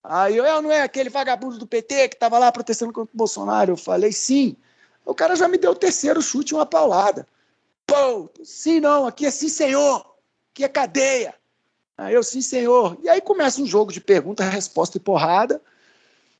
Aí 0.02 0.36
eu, 0.36 0.62
não 0.62 0.70
é 0.70 0.82
aquele 0.82 1.10
vagabundo 1.10 1.58
do 1.58 1.66
PT 1.66 2.08
que 2.08 2.16
estava 2.16 2.38
lá 2.38 2.50
protestando 2.50 2.92
contra 2.92 3.14
o 3.14 3.16
Bolsonaro. 3.16 3.72
Eu 3.72 3.76
falei, 3.76 4.12
sim. 4.12 4.56
O 5.04 5.14
cara 5.14 5.36
já 5.36 5.46
me 5.48 5.58
deu 5.58 5.72
o 5.72 5.76
terceiro 5.76 6.22
chute, 6.22 6.54
uma 6.54 6.64
paulada. 6.64 7.26
Pô, 7.86 8.30
sim 8.42 8.80
não, 8.80 9.06
aqui 9.06 9.26
é 9.26 9.30
sim 9.30 9.48
senhor, 9.48 10.06
aqui 10.50 10.64
é 10.64 10.68
cadeia. 10.68 11.34
Aí 11.96 12.14
eu, 12.14 12.22
sim 12.22 12.40
senhor. 12.40 12.98
E 13.02 13.08
aí 13.08 13.20
começa 13.20 13.60
um 13.60 13.66
jogo 13.66 13.92
de 13.92 14.00
pergunta, 14.00 14.44
resposta 14.44 14.96
e 14.96 15.00
porrada. 15.00 15.60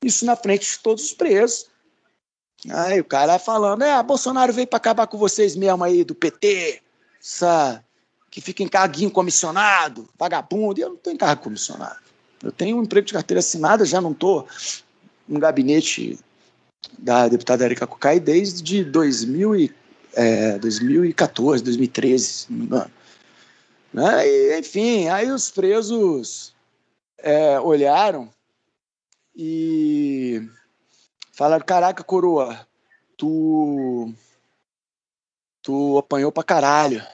Isso 0.03 0.25
na 0.25 0.37
frente 0.37 0.71
de 0.71 0.79
todos 0.81 1.05
os 1.05 1.13
presos. 1.13 1.67
Aí 2.71 3.01
o 3.01 3.05
cara 3.05 3.39
falando, 3.39 3.83
é, 3.83 4.03
Bolsonaro 4.03 4.53
veio 4.53 4.67
para 4.67 4.79
acabar 4.79 5.07
com 5.07 5.19
vocês 5.19 5.55
mesmo 5.55 5.85
aí 5.85 6.03
do 6.03 6.15
PT, 6.15 6.81
essa, 7.21 7.85
que 8.31 8.41
fica 8.41 8.63
em 8.63 8.69
carguinho 8.69 9.11
comissionado, 9.11 10.09
vagabundo. 10.19 10.81
E 10.81 10.83
eu 10.83 10.91
não 10.91 10.97
tenho 10.97 11.19
cargo 11.19 11.43
comissionado. 11.43 11.99
Eu 12.43 12.53
tenho 12.53 12.79
um 12.79 12.83
emprego 12.83 13.07
de 13.07 13.13
carteira 13.13 13.39
assinada, 13.39 13.85
já 13.85 14.01
não 14.01 14.13
estou 14.13 14.47
no 15.27 15.39
gabinete 15.39 16.19
da 16.99 17.29
deputada 17.29 17.65
Erika 17.65 17.87
Cocai 17.87 18.21
desde 18.21 18.85
2000 18.85 19.57
e, 19.57 19.75
é, 20.13 20.59
2014, 20.59 21.63
2013, 21.63 22.25
se 22.25 22.53
não 22.53 22.59
me 22.59 22.65
engano. 22.67 22.91
Né? 23.95 24.27
E, 24.27 24.59
enfim, 24.59 25.07
aí 25.07 25.31
os 25.31 25.53
presos 25.53 26.53
é, 27.17 27.61
olharam 27.61 28.29
e 29.37 30.43
falaram: 31.33 31.65
Caraca, 31.65 32.03
coroa, 32.03 32.67
tu, 33.17 34.13
tu 35.63 35.97
apanhou 35.97 36.33
pra 36.33 36.43
caralho. 36.43 37.07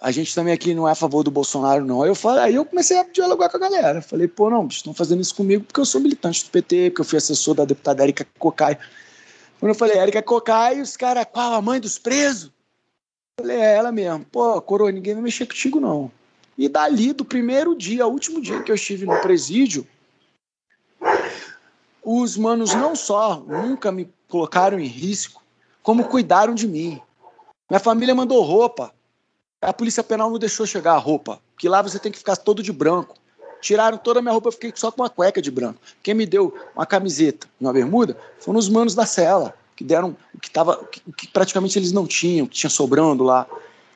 A 0.00 0.10
gente 0.10 0.34
também 0.34 0.52
aqui 0.52 0.74
não 0.74 0.88
é 0.88 0.90
a 0.90 0.96
favor 0.96 1.22
do 1.22 1.30
Bolsonaro, 1.30 1.84
não. 1.84 2.02
Aí 2.02 2.10
eu, 2.10 2.14
falei, 2.16 2.42
aí 2.42 2.54
eu 2.56 2.64
comecei 2.64 2.98
a 2.98 3.04
dialogar 3.04 3.48
com 3.48 3.56
a 3.56 3.60
galera. 3.60 4.02
Falei, 4.02 4.26
pô, 4.26 4.50
não, 4.50 4.66
estão 4.66 4.92
fazendo 4.92 5.22
isso 5.22 5.34
comigo 5.34 5.64
porque 5.64 5.80
eu 5.80 5.86
sou 5.86 6.00
militante 6.00 6.44
do 6.44 6.50
PT, 6.50 6.90
porque 6.90 7.02
eu 7.02 7.06
fui 7.06 7.18
assessor 7.18 7.54
da 7.54 7.64
deputada 7.64 8.02
Érica 8.02 8.26
Cocai. 8.36 8.76
Quando 9.60 9.70
eu 9.70 9.74
falei, 9.76 9.96
Érica 9.96 10.20
Cocai, 10.20 10.80
os 10.80 10.96
caras, 10.96 11.24
qual, 11.32 11.54
a 11.54 11.62
mãe 11.62 11.80
dos 11.80 11.98
presos? 11.98 12.50
Falei, 13.38 13.56
é 13.56 13.74
ela 13.74 13.90
mesmo. 13.90 14.24
Pô, 14.30 14.60
coroa, 14.62 14.92
ninguém 14.92 15.14
vai 15.14 15.22
mexer 15.22 15.46
contigo, 15.46 15.80
não. 15.80 16.10
E 16.56 16.68
dali, 16.68 17.12
do 17.12 17.24
primeiro 17.24 17.74
dia, 17.74 18.06
último 18.06 18.40
dia 18.40 18.62
que 18.62 18.70
eu 18.70 18.76
estive 18.76 19.06
no 19.06 19.20
presídio, 19.20 19.86
os 22.02 22.36
manos 22.36 22.74
não 22.74 22.94
só 22.94 23.40
nunca 23.40 23.90
me 23.90 24.08
colocaram 24.28 24.78
em 24.78 24.86
risco, 24.86 25.42
como 25.82 26.08
cuidaram 26.08 26.54
de 26.54 26.68
mim. 26.68 27.00
Minha 27.68 27.80
família 27.80 28.14
mandou 28.14 28.42
roupa. 28.42 28.94
A 29.60 29.72
polícia 29.72 30.04
penal 30.04 30.30
não 30.30 30.38
deixou 30.38 30.66
chegar 30.66 30.92
a 30.92 30.98
roupa, 30.98 31.40
que 31.58 31.68
lá 31.68 31.82
você 31.82 31.98
tem 31.98 32.12
que 32.12 32.18
ficar 32.18 32.36
todo 32.36 32.62
de 32.62 32.72
branco. 32.72 33.16
Tiraram 33.60 33.96
toda 33.96 34.18
a 34.18 34.22
minha 34.22 34.32
roupa, 34.32 34.48
eu 34.48 34.52
fiquei 34.52 34.72
só 34.74 34.92
com 34.92 35.02
uma 35.02 35.08
cueca 35.08 35.40
de 35.40 35.50
branco. 35.50 35.80
Quem 36.02 36.14
me 36.14 36.26
deu 36.26 36.54
uma 36.76 36.84
camiseta 36.84 37.48
e 37.60 37.64
uma 37.64 37.72
bermuda 37.72 38.16
foram 38.38 38.58
os 38.58 38.68
manos 38.68 38.94
da 38.94 39.06
cela, 39.06 39.54
que 39.74 39.84
deram 39.84 40.16
o 40.34 40.38
que, 40.38 40.50
tava, 40.50 40.84
que, 40.84 41.00
que 41.12 41.26
praticamente 41.28 41.78
eles 41.78 41.92
não 41.92 42.06
tinham, 42.06 42.46
que 42.46 42.56
tinha 42.56 42.70
sobrando 42.70 43.24
lá. 43.24 43.46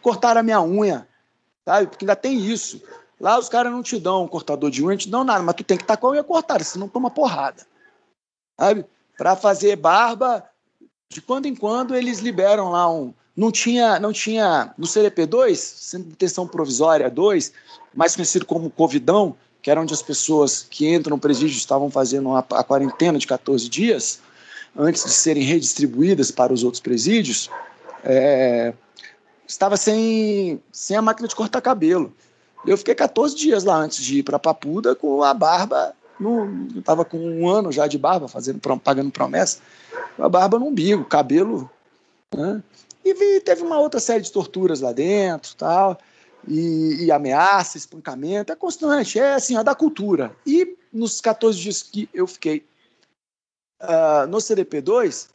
Cortaram 0.03 0.41
a 0.41 0.43
minha 0.43 0.63
unha, 0.63 1.07
sabe? 1.65 1.87
Porque 1.87 2.05
ainda 2.05 2.17
tem 2.17 2.39
isso. 2.39 2.83
Lá 3.21 3.39
os 3.39 3.49
caras 3.49 3.73
não 3.73 3.83
te 3.83 3.99
dão 3.99 4.25
um 4.25 4.29
cortador 4.29 4.71
de 4.71 4.83
unha, 4.83 4.93
não 4.93 4.97
te 4.99 5.09
dão 5.09 5.25
nada, 5.25 5.43
mas 5.43 5.55
tu 5.57 5.65
tem 5.65 5.77
que 5.77 5.85
estar 5.85 5.97
com 5.97 6.09
a 6.09 6.11
unha 6.11 6.25
cortada, 6.25 6.63
senão 6.63 6.89
toma 6.89 7.11
porrada. 7.11 7.67
Sabe? 8.59 8.85
Para 9.17 9.35
fazer 9.35 9.77
barba, 9.77 10.45
de 11.11 11.21
quando 11.21 11.47
em 11.47 11.55
quando 11.55 11.95
eles 11.95 12.21
liberam 12.21 12.71
lá 12.71 12.91
um, 12.91 13.13
não 13.37 13.51
tinha, 13.51 13.99
não 13.99 14.13
tinha 14.13 14.75
no 14.77 14.87
CDP2, 14.87 15.55
Centro 15.57 16.07
de 16.07 16.11
Detenção 16.11 16.47
Provisória 16.47 17.09
2, 17.09 17.53
mais 17.95 18.15
conhecido 18.15 18.45
como 18.45 18.69
Covidão, 18.71 19.37
que 19.63 19.71
era 19.71 19.81
onde 19.81 19.95
as 19.95 20.03
pessoas 20.03 20.67
que 20.69 20.93
entram 20.93 21.17
no 21.17 21.21
presídio 21.21 21.57
estavam 21.57 21.91
fazendo 21.91 22.35
a, 22.35 22.39
a 22.39 22.65
quarentena 22.65 23.19
de 23.19 23.27
14 23.27 23.69
dias, 23.69 24.21
antes 24.77 25.05
de 25.05 25.11
serem 25.11 25.43
redistribuídas 25.43 26.31
para 26.31 26.53
os 26.53 26.63
outros 26.63 26.81
presídios, 26.81 27.51
é, 28.05 28.73
estava 29.47 29.77
sem, 29.77 30.61
sem 30.71 30.97
a 30.97 31.03
máquina 31.03 31.29
de 31.29 31.35
cortar 31.35 31.61
cabelo. 31.61 32.13
Eu 32.67 32.77
fiquei 32.77 32.95
14 32.95 33.35
dias 33.35 33.65
lá 33.65 33.77
antes 33.77 34.05
de 34.05 34.19
ir 34.19 34.23
para 34.23 34.39
Papuda 34.39 34.95
com 34.95 35.23
a 35.23 35.33
barba, 35.33 35.95
estava 36.77 37.05
com 37.05 37.19
um 37.19 37.49
ano 37.49 37.71
já 37.71 37.87
de 37.87 37.97
barba, 37.97 38.29
fazendo, 38.29 38.61
pagando 38.81 39.11
promessa, 39.11 39.59
a 40.19 40.29
barba 40.29 40.59
no 40.59 40.67
umbigo, 40.67 41.05
cabelo. 41.05 41.71
Né? 42.35 42.63
E 43.05 43.15
vi, 43.15 43.41
teve 43.41 43.63
uma 43.63 43.79
outra 43.79 44.01
série 44.01 44.23
de 44.23 44.33
torturas 44.33 44.81
lá 44.81 44.93
dentro, 44.93 45.55
tal, 45.57 45.99
e, 46.47 47.05
e 47.05 47.13
ameaça, 47.13 47.79
espancamento, 47.79 48.53
é 48.53 48.57
constante, 48.57 49.19
é 49.19 49.35
assim, 49.35 49.57
é 49.57 49.65
da 49.65 49.75
cultura. 49.75 50.33
E 50.47 50.77
nos 50.93 51.21
14 51.21 51.59
dias 51.59 51.83
que 51.83 52.09
eu 52.13 52.27
fiquei 52.27 52.65
uh, 53.81 54.27
no 54.27 54.39
CDP2, 54.39 55.29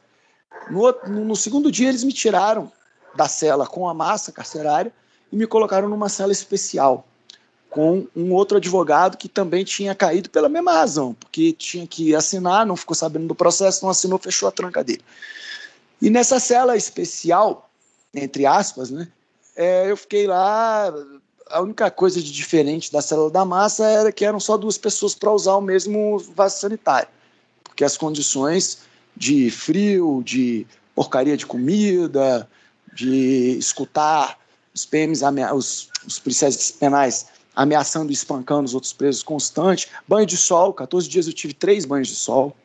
no, 0.70 1.26
no 1.26 1.36
segundo 1.36 1.72
dia 1.72 1.90
eles 1.90 2.04
me 2.04 2.14
tiraram 2.14 2.72
da 3.16 3.28
cela 3.28 3.68
com 3.68 3.88
a 3.88 3.94
massa 3.94 4.32
carcerária 4.32 4.92
e 5.32 5.36
me 5.36 5.48
colocaram 5.48 5.90
numa 5.90 6.10
cela 6.10 6.32
especial 6.32 7.06
com 7.74 8.06
um 8.16 8.32
outro 8.34 8.58
advogado 8.58 9.18
que 9.18 9.28
também 9.28 9.64
tinha 9.64 9.96
caído 9.96 10.30
pela 10.30 10.48
mesma 10.48 10.74
razão, 10.74 11.16
porque 11.16 11.52
tinha 11.52 11.88
que 11.88 12.16
assinar, 12.16 12.68
não 12.68 12.76
ficou 12.76 12.96
sabendo 12.96 13.28
do 13.28 13.34
processo, 13.34 13.84
não 13.84 13.90
assinou, 13.90 14.20
fechou 14.20 14.48
a 14.48 14.52
tranca 14.52 14.84
dele. 14.84 15.02
E 16.00 16.08
nessa 16.10 16.40
cela 16.40 16.78
especial, 16.78 17.68
entre 18.14 18.46
aspas, 18.46 18.92
né, 18.92 19.08
é, 19.56 19.90
eu 19.90 19.98
fiquei 19.98 20.28
lá. 20.28 20.94
A 21.50 21.62
única 21.62 21.90
coisa 21.92 22.22
de 22.22 22.32
diferente 22.32 22.92
da 22.92 23.02
célula 23.02 23.30
da 23.30 23.44
massa 23.46 23.86
era 23.86 24.12
que 24.12 24.26
eram 24.26 24.40
só 24.40 24.56
duas 24.56 24.78
pessoas 24.78 25.14
para 25.14 25.32
usar 25.32 25.56
o 25.56 25.62
mesmo 25.62 26.20
vaso 26.36 26.60
sanitário, 26.60 27.10
porque 27.84 27.86
as 27.86 27.98
condições 27.98 28.80
de 29.16 29.52
frio, 29.52 30.24
de 30.24 30.66
porcaria 30.96 31.36
de 31.36 31.46
comida, 31.46 32.50
de 32.94 33.58
escutar 33.58 34.40
os 34.74 34.86
PMs, 34.86 35.22
os, 35.54 35.90
os 36.08 36.20
policiais 36.20 36.72
penais 36.72 37.28
ameaçando 37.56 38.12
e 38.12 38.14
espancando 38.14 38.66
os 38.66 38.74
outros 38.74 38.94
presos 38.94 39.22
constante, 39.22 39.90
banho 40.08 40.26
de 40.26 40.38
sol, 40.38 40.74
14 40.74 41.08
dias 41.08 41.28
eu 41.28 41.34
tive 41.34 41.54
três 41.54 41.86
banhos 41.86 42.08
de 42.08 42.16
sol, 42.16 42.56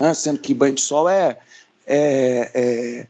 né, 0.00 0.12
sendo 0.12 0.40
que 0.40 0.52
banho 0.52 0.74
de 0.74 0.82
sol 0.82 1.08
é 1.08 1.38
é, 1.86 2.50
é, 2.52 3.06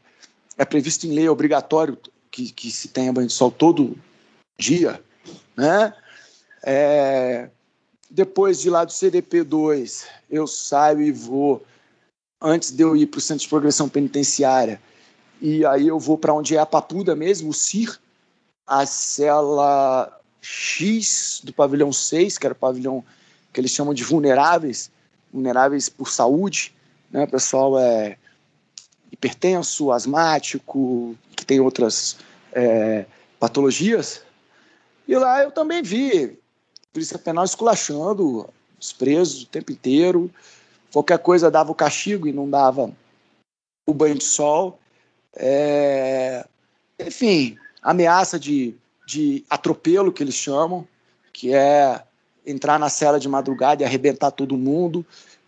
é 0.57 0.65
previsto 0.65 1.07
em 1.07 1.13
lei, 1.13 1.25
é 1.25 1.31
obrigatório 1.31 1.97
que, 2.29 2.51
que 2.51 2.71
se 2.71 2.89
tenha 2.89 3.11
banho 3.11 3.27
de 3.27 3.33
sol 3.33 3.49
todo 3.51 3.97
dia, 4.57 5.01
né? 5.57 5.93
É, 6.63 7.49
depois 8.09 8.59
de 8.59 8.69
lá 8.69 8.85
do 8.85 8.91
CDP2, 8.91 10.05
eu 10.29 10.47
saio 10.47 11.01
e 11.01 11.11
vou, 11.11 11.65
antes 12.41 12.71
de 12.71 12.83
eu 12.83 12.95
ir 12.95 13.07
para 13.07 13.17
o 13.17 13.21
Centro 13.21 13.43
de 13.43 13.49
Progressão 13.49 13.89
Penitenciária, 13.89 14.81
e 15.41 15.65
aí 15.65 15.87
eu 15.87 15.99
vou 15.99 16.17
para 16.17 16.33
onde 16.33 16.55
é 16.55 16.59
a 16.59 16.65
Papuda 16.65 17.15
mesmo, 17.15 17.49
o 17.49 17.53
CIR, 17.53 17.99
a 18.65 18.85
cela 18.85 20.19
X 20.41 21.41
do 21.43 21.53
pavilhão 21.53 21.91
6, 21.91 22.37
que 22.37 22.45
era 22.45 22.53
o 22.53 22.57
pavilhão 22.57 23.03
que 23.53 23.61
eles 23.61 23.71
chamam 23.71 23.93
de 23.93 24.03
vulneráveis, 24.03 24.91
vulneráveis 25.31 25.89
por 25.89 26.09
saúde, 26.09 26.73
né? 27.11 27.23
O 27.23 27.27
pessoal 27.27 27.79
é 27.79 28.17
hipertenso, 29.11 29.91
asmático, 29.91 31.15
que 31.35 31.45
tem 31.45 31.59
outras 31.59 32.17
é, 32.51 33.05
patologias. 33.39 34.21
E 35.07 35.15
lá 35.15 35.43
eu 35.43 35.51
também 35.51 35.81
vi 35.81 36.37
polícia 36.97 37.19
penal 37.19 37.45
esculachando 37.45 38.49
os 38.79 38.91
presos 38.91 39.43
o 39.43 39.45
tempo 39.45 39.71
inteiro. 39.71 40.31
Qualquer 40.91 41.19
coisa 41.19 41.51
dava 41.51 41.71
o 41.71 41.75
castigo 41.75 42.27
e 42.27 42.33
não 42.33 42.49
dava 42.49 42.91
o 43.87 43.93
banho 43.93 44.15
de 44.15 44.23
sol. 44.23 44.79
É, 45.35 46.43
enfim, 46.99 47.55
ameaça 47.83 48.39
de, 48.39 48.75
de 49.05 49.45
atropelo, 49.47 50.11
que 50.11 50.23
eles 50.23 50.33
chamam, 50.33 50.87
que 51.31 51.53
é 51.53 52.01
entrar 52.43 52.79
na 52.79 52.89
cela 52.89 53.19
de 53.19 53.29
madrugada 53.29 53.83
e 53.83 53.85
arrebentar 53.85 54.31
todo 54.31 54.57
mundo, 54.57 55.05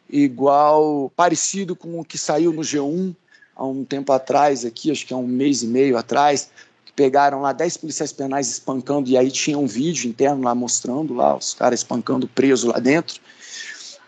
igual, 0.08 1.12
parecido 1.16 1.76
com 1.76 2.00
o 2.00 2.06
que 2.06 2.18
saiu 2.18 2.54
no 2.54 2.62
G1, 2.62 3.16
há 3.56 3.66
um 3.66 3.84
tempo 3.84 4.12
atrás, 4.12 4.64
aqui, 4.66 4.92
acho 4.92 5.04
que 5.04 5.14
há 5.16 5.18
um 5.18 5.26
mês 5.26 5.64
e 5.64 5.68
meio 5.68 5.98
atrás, 5.98 6.52
pegaram 7.00 7.40
lá 7.40 7.54
10 7.54 7.78
policiais 7.78 8.12
penais 8.12 8.50
espancando, 8.50 9.10
e 9.10 9.18
aí 9.18 9.32
tinha 9.32 9.58
um 9.58 9.66
vídeo 9.66 10.10
interno 10.10 10.44
lá 10.44 10.54
mostrando 10.54 11.14
lá 11.14 11.38
os 11.38 11.54
caras 11.54 11.80
espancando 11.80 12.28
preso 12.28 12.68
lá 12.68 12.78
dentro. 12.78 13.22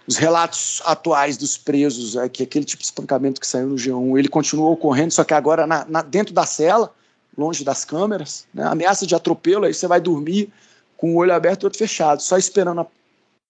os 0.06 0.18
relatos 0.18 0.82
atuais 0.84 1.38
dos 1.38 1.58
presos, 1.58 2.18
é 2.18 2.28
que 2.28 2.44
aquele 2.44 2.66
tipo 2.66 2.82
de 2.82 2.86
espancamento 2.88 3.39
que 3.39 3.48
saiu 3.48 3.68
no 3.68 3.76
G1, 3.76 4.20
ele 4.20 4.28
continuou 4.28 4.74
ocorrendo, 4.74 5.14
só 5.14 5.24
que 5.24 5.34
agora 5.34 5.66
na, 5.66 5.86
na, 5.86 6.02
dentro 6.02 6.34
da 6.34 6.46
cela, 6.46 6.94
longe 7.38 7.64
das 7.64 7.86
câmeras, 7.86 8.46
né? 8.54 8.66
ameaça 8.66 9.08
de 9.08 9.16
atropelo, 9.16 9.64
aí 9.64 9.74
você 9.74 9.88
vai 9.88 10.02
dormir 10.02 10.52
com 10.98 11.14
o 11.14 11.16
olho 11.16 11.34
aberto 11.34 11.62
e 11.62 11.64
o 11.64 11.68
outro 11.68 11.80
fechado, 11.80 12.22
só 12.22 12.38
esperando 12.38 12.82
a, 12.82 12.88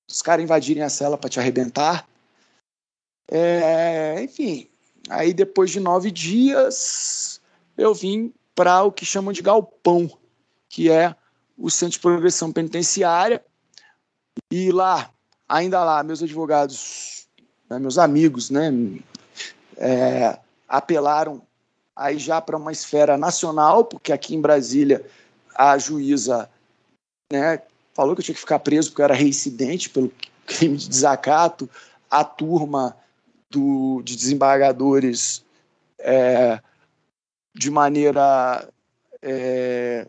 os 0.07 0.21
caras 0.21 0.43
invadirem 0.43 0.83
a 0.83 0.89
cela 0.89 1.17
para 1.17 1.31
te 1.31 1.39
arrebentar. 1.39 2.07
É, 3.27 4.21
enfim, 4.21 4.67
aí 5.09 5.33
depois 5.33 5.71
de 5.71 5.79
nove 5.79 6.11
dias, 6.11 7.41
eu 7.75 7.91
vim 7.95 8.31
para 8.55 8.83
o 8.83 8.91
que 8.91 9.05
chamam 9.05 9.33
de 9.33 9.41
galpão, 9.41 10.09
que 10.69 10.89
é 10.89 11.15
o 11.57 11.69
Centro 11.69 11.93
de 11.93 11.99
Progressão 11.99 12.51
Penitenciária, 12.51 13.43
e 14.51 14.71
lá 14.71 15.11
ainda 15.51 15.83
lá, 15.83 16.01
meus 16.01 16.23
advogados, 16.23 17.27
né, 17.69 17.77
meus 17.77 17.97
amigos, 17.97 18.49
né, 18.49 18.71
é, 19.77 20.39
apelaram 20.67 21.41
aí 21.93 22.17
já 22.17 22.39
para 22.39 22.55
uma 22.55 22.71
esfera 22.71 23.17
nacional, 23.17 23.83
porque 23.83 24.13
aqui 24.13 24.33
em 24.33 24.41
Brasília 24.41 25.05
a 25.53 25.77
juíza 25.77 26.49
né, 27.31 27.61
falou 27.93 28.15
que 28.15 28.21
eu 28.21 28.25
tinha 28.25 28.35
que 28.35 28.41
ficar 28.41 28.59
preso 28.59 28.89
porque 28.89 29.01
eu 29.01 29.05
era 29.05 29.13
reincidente 29.13 29.89
pelo 29.89 30.11
crime 30.45 30.77
de 30.77 30.87
desacato, 30.87 31.69
a 32.09 32.23
turma 32.23 32.95
do, 33.49 34.01
de 34.03 34.15
desembargadores 34.15 35.43
é, 35.99 36.61
de 37.53 37.69
maneira 37.69 38.67
é, 39.21 40.07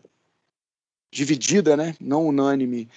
dividida, 1.11 1.77
né, 1.77 1.95
não 1.99 2.27
unânime, 2.27 2.89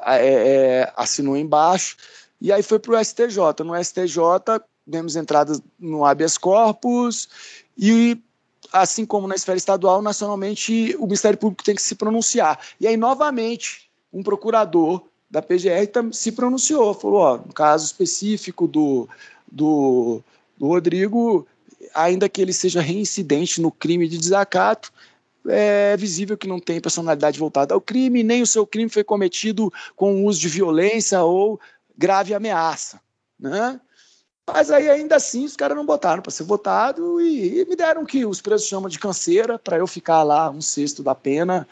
é, 0.00 0.26
é, 0.26 0.92
assinou 0.96 1.36
embaixo, 1.36 1.96
e 2.40 2.52
aí 2.52 2.62
foi 2.62 2.78
para 2.78 2.92
o 2.92 3.04
STJ. 3.04 3.64
No 3.64 3.82
STJ, 3.82 4.20
demos 4.86 5.16
entrada 5.16 5.58
no 5.78 6.04
habeas 6.04 6.38
corpus, 6.38 7.28
e 7.76 8.18
assim 8.72 9.06
como 9.06 9.28
na 9.28 9.34
esfera 9.34 9.56
estadual, 9.56 10.02
nacionalmente 10.02 10.94
o 10.98 11.04
Ministério 11.04 11.38
Público 11.38 11.64
tem 11.64 11.74
que 11.74 11.82
se 11.82 11.94
pronunciar. 11.94 12.60
E 12.80 12.86
aí, 12.86 12.96
novamente, 12.96 13.90
um 14.12 14.22
procurador 14.22 15.02
da 15.30 15.42
PGR 15.42 15.90
se 16.12 16.32
pronunciou, 16.32 16.94
falou, 16.94 17.18
ó, 17.18 17.36
no 17.38 17.52
caso 17.52 17.84
específico 17.84 18.66
do, 18.66 19.08
do, 19.50 20.22
do 20.56 20.66
Rodrigo, 20.66 21.46
ainda 21.94 22.28
que 22.28 22.40
ele 22.40 22.52
seja 22.52 22.80
reincidente 22.80 23.60
no 23.60 23.70
crime 23.70 24.08
de 24.08 24.18
desacato, 24.18 24.92
é 25.48 25.96
visível 25.96 26.36
que 26.36 26.48
não 26.48 26.58
tem 26.58 26.80
personalidade 26.80 27.38
voltada 27.38 27.74
ao 27.74 27.80
crime, 27.80 28.22
nem 28.22 28.42
o 28.42 28.46
seu 28.46 28.66
crime 28.66 28.88
foi 28.88 29.04
cometido 29.04 29.72
com 29.94 30.24
uso 30.24 30.40
de 30.40 30.48
violência 30.48 31.22
ou 31.22 31.60
grave 31.96 32.34
ameaça. 32.34 33.00
Né? 33.38 33.80
Mas 34.48 34.70
aí, 34.70 34.88
ainda 34.88 35.16
assim, 35.16 35.44
os 35.44 35.56
caras 35.56 35.76
não 35.76 35.84
botaram 35.84 36.22
para 36.22 36.30
ser 36.30 36.44
votado 36.44 37.20
e, 37.20 37.60
e, 37.60 37.64
me 37.64 37.74
deram 37.74 38.04
que 38.04 38.24
os 38.24 38.40
presos 38.40 38.68
chamam 38.68 38.88
de 38.88 38.98
canseira 38.98 39.58
para 39.58 39.78
eu 39.78 39.86
ficar 39.86 40.22
lá 40.22 40.50
um 40.50 40.60
sexto 40.60 41.02
da 41.02 41.14
pena. 41.14 41.66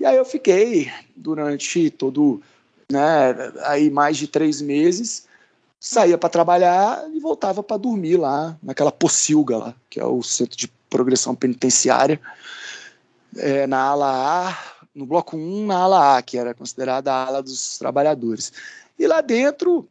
E 0.00 0.04
aí 0.04 0.16
eu 0.16 0.24
fiquei 0.24 0.90
durante 1.14 1.90
todo, 1.90 2.42
né, 2.90 3.34
aí 3.64 3.90
mais 3.90 4.16
de 4.16 4.28
três 4.28 4.62
meses, 4.62 5.25
saía 5.86 6.18
para 6.18 6.28
trabalhar 6.28 7.08
e 7.12 7.20
voltava 7.20 7.62
para 7.62 7.76
dormir 7.76 8.16
lá, 8.16 8.58
naquela 8.60 8.90
pocilga 8.90 9.56
lá, 9.56 9.74
que 9.88 10.00
é 10.00 10.04
o 10.04 10.20
Centro 10.20 10.56
de 10.56 10.66
Progressão 10.90 11.34
Penitenciária 11.34 12.20
é, 13.36 13.68
na 13.68 13.82
ala 13.82 14.48
A, 14.48 14.58
no 14.92 15.06
bloco 15.06 15.36
1, 15.36 15.66
na 15.66 15.78
ala 15.78 16.16
A, 16.16 16.22
que 16.22 16.36
era 16.36 16.54
considerada 16.54 17.12
a 17.12 17.26
ala 17.26 17.42
dos 17.42 17.78
trabalhadores. 17.78 18.52
E 18.98 19.06
lá 19.06 19.20
dentro, 19.20 19.88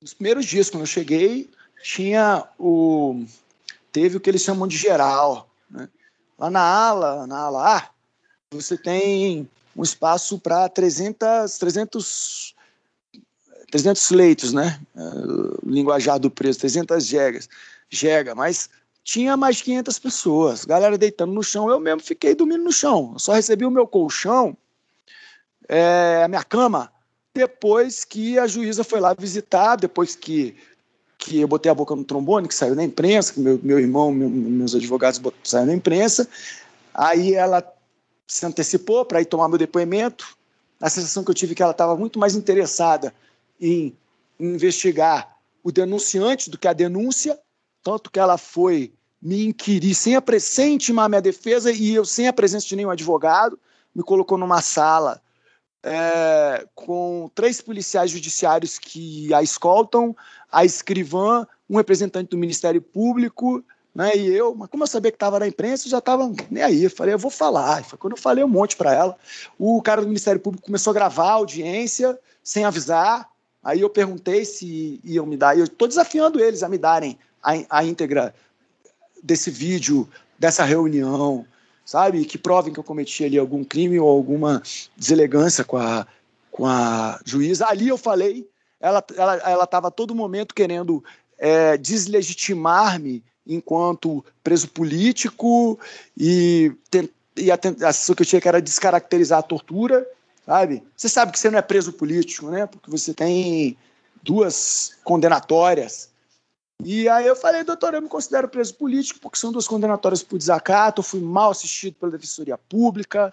nos 0.00 0.14
primeiros 0.14 0.46
dias, 0.46 0.70
quando 0.70 0.82
eu 0.82 0.86
cheguei, 0.86 1.50
tinha 1.82 2.46
o. 2.56 3.24
Teve 3.90 4.18
o 4.18 4.20
que 4.20 4.30
eles 4.30 4.42
chamam 4.42 4.68
de 4.68 4.76
geral. 4.76 5.48
Né? 5.68 5.88
Lá 6.38 6.48
na 6.48 6.60
ala, 6.60 7.26
na 7.26 7.38
ala 7.38 7.78
A, 7.78 7.90
você 8.52 8.76
tem 8.78 9.48
um 9.74 9.82
espaço 9.82 10.38
para 10.38 10.68
300, 10.68 11.58
300, 11.58 12.54
300 13.70 14.10
leitos, 14.10 14.52
né? 14.52 14.80
O 14.94 15.70
linguajar 15.70 16.18
do 16.18 16.30
preso, 16.30 16.60
300 16.60 17.04
jegas, 17.04 17.48
jega, 17.90 18.34
mas 18.34 18.68
tinha 19.02 19.36
mais 19.36 19.56
de 19.56 19.64
500 19.64 19.98
pessoas, 19.98 20.64
galera 20.64 20.98
deitando 20.98 21.32
no 21.32 21.42
chão. 21.42 21.70
Eu 21.70 21.78
mesmo 21.78 22.00
fiquei 22.00 22.34
dormindo 22.34 22.64
no 22.64 22.72
chão. 22.72 23.10
Eu 23.14 23.18
só 23.18 23.32
recebi 23.32 23.64
o 23.64 23.70
meu 23.70 23.86
colchão, 23.86 24.56
é, 25.68 26.22
a 26.24 26.28
minha 26.28 26.42
cama, 26.42 26.90
depois 27.34 28.04
que 28.04 28.38
a 28.38 28.46
juíza 28.46 28.82
foi 28.82 28.98
lá 28.98 29.14
visitar, 29.14 29.76
depois 29.76 30.16
que, 30.16 30.56
que 31.18 31.40
eu 31.40 31.48
botei 31.48 31.70
a 31.70 31.74
boca 31.74 31.94
no 31.94 32.04
trombone, 32.04 32.48
que 32.48 32.54
saiu 32.54 32.74
na 32.74 32.82
imprensa, 32.82 33.32
que 33.32 33.40
meu, 33.40 33.60
meu 33.62 33.78
irmão, 33.78 34.10
meu, 34.10 34.28
meus 34.28 34.74
advogados 34.74 35.20
saíram 35.44 35.66
na 35.66 35.74
imprensa. 35.74 36.28
Aí 36.94 37.34
ela 37.34 37.64
se 38.26 38.44
antecipou 38.44 39.04
para 39.04 39.20
ir 39.20 39.26
tomar 39.26 39.48
meu 39.48 39.58
depoimento. 39.58 40.36
A 40.80 40.90
sensação 40.90 41.22
que 41.22 41.30
eu 41.30 41.34
tive 41.34 41.52
é 41.52 41.54
que 41.54 41.62
ela 41.62 41.72
estava 41.72 41.96
muito 41.96 42.18
mais 42.18 42.34
interessada 42.34 43.14
em 43.60 43.96
investigar 44.38 45.36
o 45.62 45.72
denunciante 45.72 46.50
do 46.50 46.58
que 46.58 46.68
a 46.68 46.72
denúncia, 46.72 47.38
tanto 47.82 48.10
que 48.10 48.18
ela 48.18 48.38
foi 48.38 48.92
me 49.20 49.46
inquirir 49.46 49.94
sem, 49.94 50.14
a, 50.14 50.22
sem 50.38 50.74
intimar 50.74 51.06
a 51.06 51.08
minha 51.08 51.22
defesa 51.22 51.72
e 51.72 51.94
eu 51.94 52.04
sem 52.04 52.28
a 52.28 52.32
presença 52.32 52.66
de 52.66 52.76
nenhum 52.76 52.90
advogado, 52.90 53.58
me 53.94 54.02
colocou 54.02 54.36
numa 54.36 54.60
sala 54.60 55.20
é, 55.82 56.66
com 56.74 57.30
três 57.34 57.60
policiais 57.60 58.10
judiciários 58.10 58.78
que 58.78 59.32
a 59.32 59.42
escoltam, 59.42 60.14
a 60.50 60.64
escrivã, 60.64 61.46
um 61.68 61.76
representante 61.76 62.30
do 62.30 62.36
Ministério 62.36 62.82
Público, 62.82 63.64
né, 63.94 64.14
e 64.14 64.26
eu, 64.26 64.54
mas 64.54 64.68
como 64.68 64.82
eu 64.82 64.88
sabia 64.88 65.10
que 65.10 65.16
estava 65.16 65.38
na 65.38 65.48
imprensa, 65.48 65.86
eu 65.86 65.90
já 65.90 65.98
estava 65.98 66.30
nem 66.50 66.62
aí. 66.62 66.84
Eu 66.84 66.90
falei, 66.90 67.14
eu 67.14 67.18
vou 67.18 67.30
falar. 67.30 67.82
Foi 67.82 67.98
quando 67.98 68.14
eu 68.14 68.20
falei 68.20 68.44
um 68.44 68.48
monte 68.48 68.76
para 68.76 68.92
ela. 68.92 69.16
O 69.58 69.80
cara 69.80 70.02
do 70.02 70.06
Ministério 70.06 70.38
Público 70.40 70.66
começou 70.66 70.90
a 70.90 70.94
gravar 70.94 71.30
a 71.30 71.32
audiência 71.32 72.18
sem 72.42 72.64
avisar. 72.64 73.26
Aí 73.66 73.80
eu 73.80 73.90
perguntei 73.90 74.44
se 74.44 75.00
iam 75.02 75.26
me 75.26 75.36
dar. 75.36 75.58
Eu 75.58 75.64
estou 75.64 75.88
desafiando 75.88 76.38
eles 76.38 76.62
a 76.62 76.68
me 76.68 76.78
darem 76.78 77.18
a, 77.42 77.78
a 77.80 77.84
íntegra 77.84 78.32
desse 79.20 79.50
vídeo, 79.50 80.08
dessa 80.38 80.62
reunião, 80.62 81.44
sabe? 81.84 82.24
Que 82.24 82.38
provem 82.38 82.72
que 82.72 82.78
eu 82.78 82.84
cometi 82.84 83.24
ali 83.24 83.36
algum 83.36 83.64
crime 83.64 83.98
ou 83.98 84.08
alguma 84.08 84.62
deselegância 84.96 85.64
com 85.64 85.78
a, 85.78 86.06
com 86.48 86.64
a 86.64 87.20
juíza. 87.24 87.66
Ali 87.68 87.88
eu 87.88 87.98
falei, 87.98 88.48
ela 88.78 89.00
estava 89.00 89.20
ela, 89.20 89.66
ela 89.74 89.90
todo 89.90 90.14
momento 90.14 90.54
querendo 90.54 91.02
é, 91.36 91.76
deslegitimar-me 91.76 93.20
enquanto 93.44 94.24
preso 94.44 94.68
político 94.68 95.76
e, 96.16 96.70
e 97.36 97.50
a, 97.50 97.54
a 97.54 97.92
sensação 97.92 98.14
que 98.14 98.22
eu 98.22 98.26
tinha 98.26 98.40
que 98.40 98.46
era 98.46 98.62
descaracterizar 98.62 99.40
a 99.40 99.42
tortura, 99.42 100.06
sabe? 100.46 100.82
Você 100.96 101.08
sabe 101.08 101.32
que 101.32 101.38
você 101.38 101.50
não 101.50 101.58
é 101.58 101.62
preso 101.62 101.92
político, 101.92 102.48
né? 102.48 102.66
Porque 102.66 102.90
você 102.90 103.12
tem 103.12 103.76
duas 104.22 104.96
condenatórias 105.04 106.10
e 106.84 107.08
aí 107.08 107.26
eu 107.26 107.34
falei, 107.34 107.64
doutor, 107.64 107.94
eu 107.94 108.02
me 108.02 108.08
considero 108.08 108.48
preso 108.48 108.74
político 108.74 109.18
porque 109.20 109.38
são 109.38 109.50
duas 109.50 109.66
condenatórias 109.66 110.22
por 110.22 110.38
desacato, 110.38 111.00
eu 111.00 111.04
fui 111.04 111.20
mal 111.20 111.50
assistido 111.50 111.94
pela 111.94 112.12
Defensoria 112.12 112.58
Pública, 112.58 113.32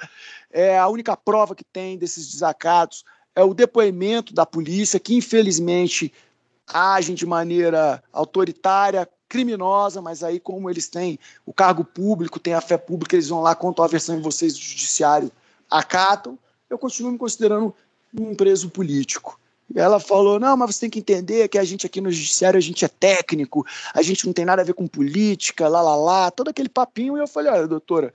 é, 0.52 0.78
a 0.78 0.88
única 0.88 1.16
prova 1.18 1.54
que 1.54 1.64
tem 1.64 1.98
desses 1.98 2.32
desacatos 2.32 3.04
é 3.36 3.44
o 3.44 3.54
depoimento 3.54 4.34
da 4.34 4.46
polícia, 4.46 5.00
que 5.00 5.16
infelizmente 5.16 6.14
agem 6.68 7.16
de 7.16 7.26
maneira 7.26 8.02
autoritária, 8.14 9.10
criminosa, 9.28 10.02
mas 10.02 10.24
aí 10.24 10.40
como 10.40 10.70
eles 10.70 10.88
têm 10.88 11.20
o 11.46 11.54
cargo 11.54 11.84
público, 11.84 12.40
têm 12.40 12.54
a 12.54 12.62
fé 12.62 12.78
pública, 12.78 13.16
eles 13.16 13.28
vão 13.28 13.42
lá, 13.42 13.54
contam 13.56 13.84
a 13.84 13.88
versão 13.88 14.16
em 14.16 14.22
vocês 14.22 14.54
do 14.54 14.60
judiciário, 14.60 15.32
acatam, 15.70 16.40
eu 16.74 16.78
continuo 16.78 17.12
me 17.12 17.18
considerando 17.18 17.74
um 18.18 18.36
preso 18.36 18.70
político. 18.70 19.40
Ela 19.76 20.00
falou: 20.00 20.40
não, 20.40 20.58
mas 20.58 20.76
você 20.76 20.82
tem 20.82 20.90
que 20.90 21.00
entender 21.00 21.48
que 21.48 21.58
a 21.58 21.64
gente 21.64 21.86
aqui 21.86 22.02
no 22.02 22.12
judiciário, 22.12 22.58
a 22.58 22.62
gente 22.62 22.84
é 22.84 22.88
técnico, 22.88 23.66
a 23.94 24.02
gente 24.02 24.26
não 24.26 24.34
tem 24.34 24.46
nada 24.46 24.62
a 24.62 24.66
ver 24.66 24.74
com 24.74 24.88
política, 24.88 25.68
lá, 25.68 25.82
lá, 25.82 25.96
lá, 25.96 26.32
todo 26.32 26.50
aquele 26.50 26.70
papinho. 26.70 27.18
E 27.18 27.22
eu 27.22 27.28
falei: 27.28 27.52
olha, 27.52 27.68
doutora, 27.68 28.14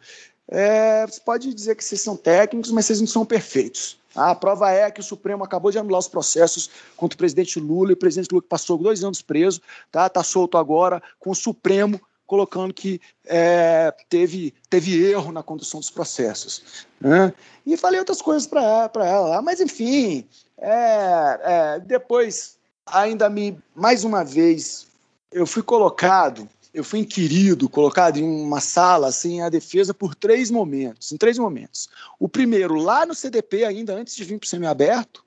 é, 0.49 1.07
você 1.07 1.21
pode 1.21 1.53
dizer 1.55 1.75
que 1.75 1.85
vocês 1.85 2.01
são 2.01 2.17
técnicos, 2.17 2.71
mas 2.71 2.87
vocês 2.87 3.01
não 3.01 3.09
são 3.09 3.25
perfeitos. 3.25 3.99
A 4.15 4.35
prova 4.35 4.71
é 4.71 4.91
que 4.91 5.01
o 5.01 5.05
Supremo 5.05 5.45
acabou 5.45 5.71
de 5.71 5.79
anular 5.79 6.01
os 6.01 6.09
processos 6.09 6.71
contra 6.97 7.15
o 7.15 7.19
presidente 7.19 7.61
Lula, 7.61 7.91
e 7.91 7.95
o 7.95 7.97
presidente 7.97 8.33
Lula 8.33 8.45
passou 8.49 8.77
dois 8.77 9.05
anos 9.05 9.23
preso, 9.23 9.61
tá, 9.93 10.09
tá 10.09 10.25
solto 10.25 10.59
agora, 10.59 11.03
com 11.21 11.31
o 11.31 11.35
Supremo 11.35 12.01
colocando 12.29 12.75
que 12.75 13.01
é, 13.25 13.93
teve, 14.09 14.55
teve 14.69 15.03
erro 15.03 15.33
na 15.33 15.43
condução 15.43 15.81
dos 15.81 15.91
processos. 15.91 16.87
Né? 17.01 17.33
E 17.67 17.77
falei 17.77 17.99
outras 17.99 18.21
coisas 18.21 18.47
para 18.47 18.91
ela, 19.05 19.41
mas 19.41 19.61
enfim, 19.61 20.29
é, 20.59 21.41
é, 21.43 21.81
depois, 21.81 22.59
ainda 22.87 23.31
me, 23.31 23.59
mais 23.75 24.05
uma 24.05 24.23
vez, 24.23 24.87
eu 25.33 25.47
fui 25.47 25.63
colocado, 25.63 26.47
eu 26.75 26.85
fui 26.85 26.99
inquirido, 26.99 27.67
colocado 27.67 28.19
em 28.19 28.25
uma 28.25 28.61
sala, 28.61 29.09
assim, 29.09 29.41
a 29.41 29.49
defesa 29.49 29.95
por 29.95 30.15
três 30.15 30.51
momentos, 30.51 31.11
em 31.11 31.17
três 31.17 31.39
momentos. 31.39 31.89
O 32.21 32.29
primeiro, 32.29 32.75
lá 32.75 33.07
no 33.07 33.15
CDP, 33.15 33.65
ainda 33.65 33.95
antes 33.95 34.15
de 34.15 34.23
vir 34.23 34.39
para 34.39 34.47
o 34.47 34.49
semiaberto, 34.49 35.25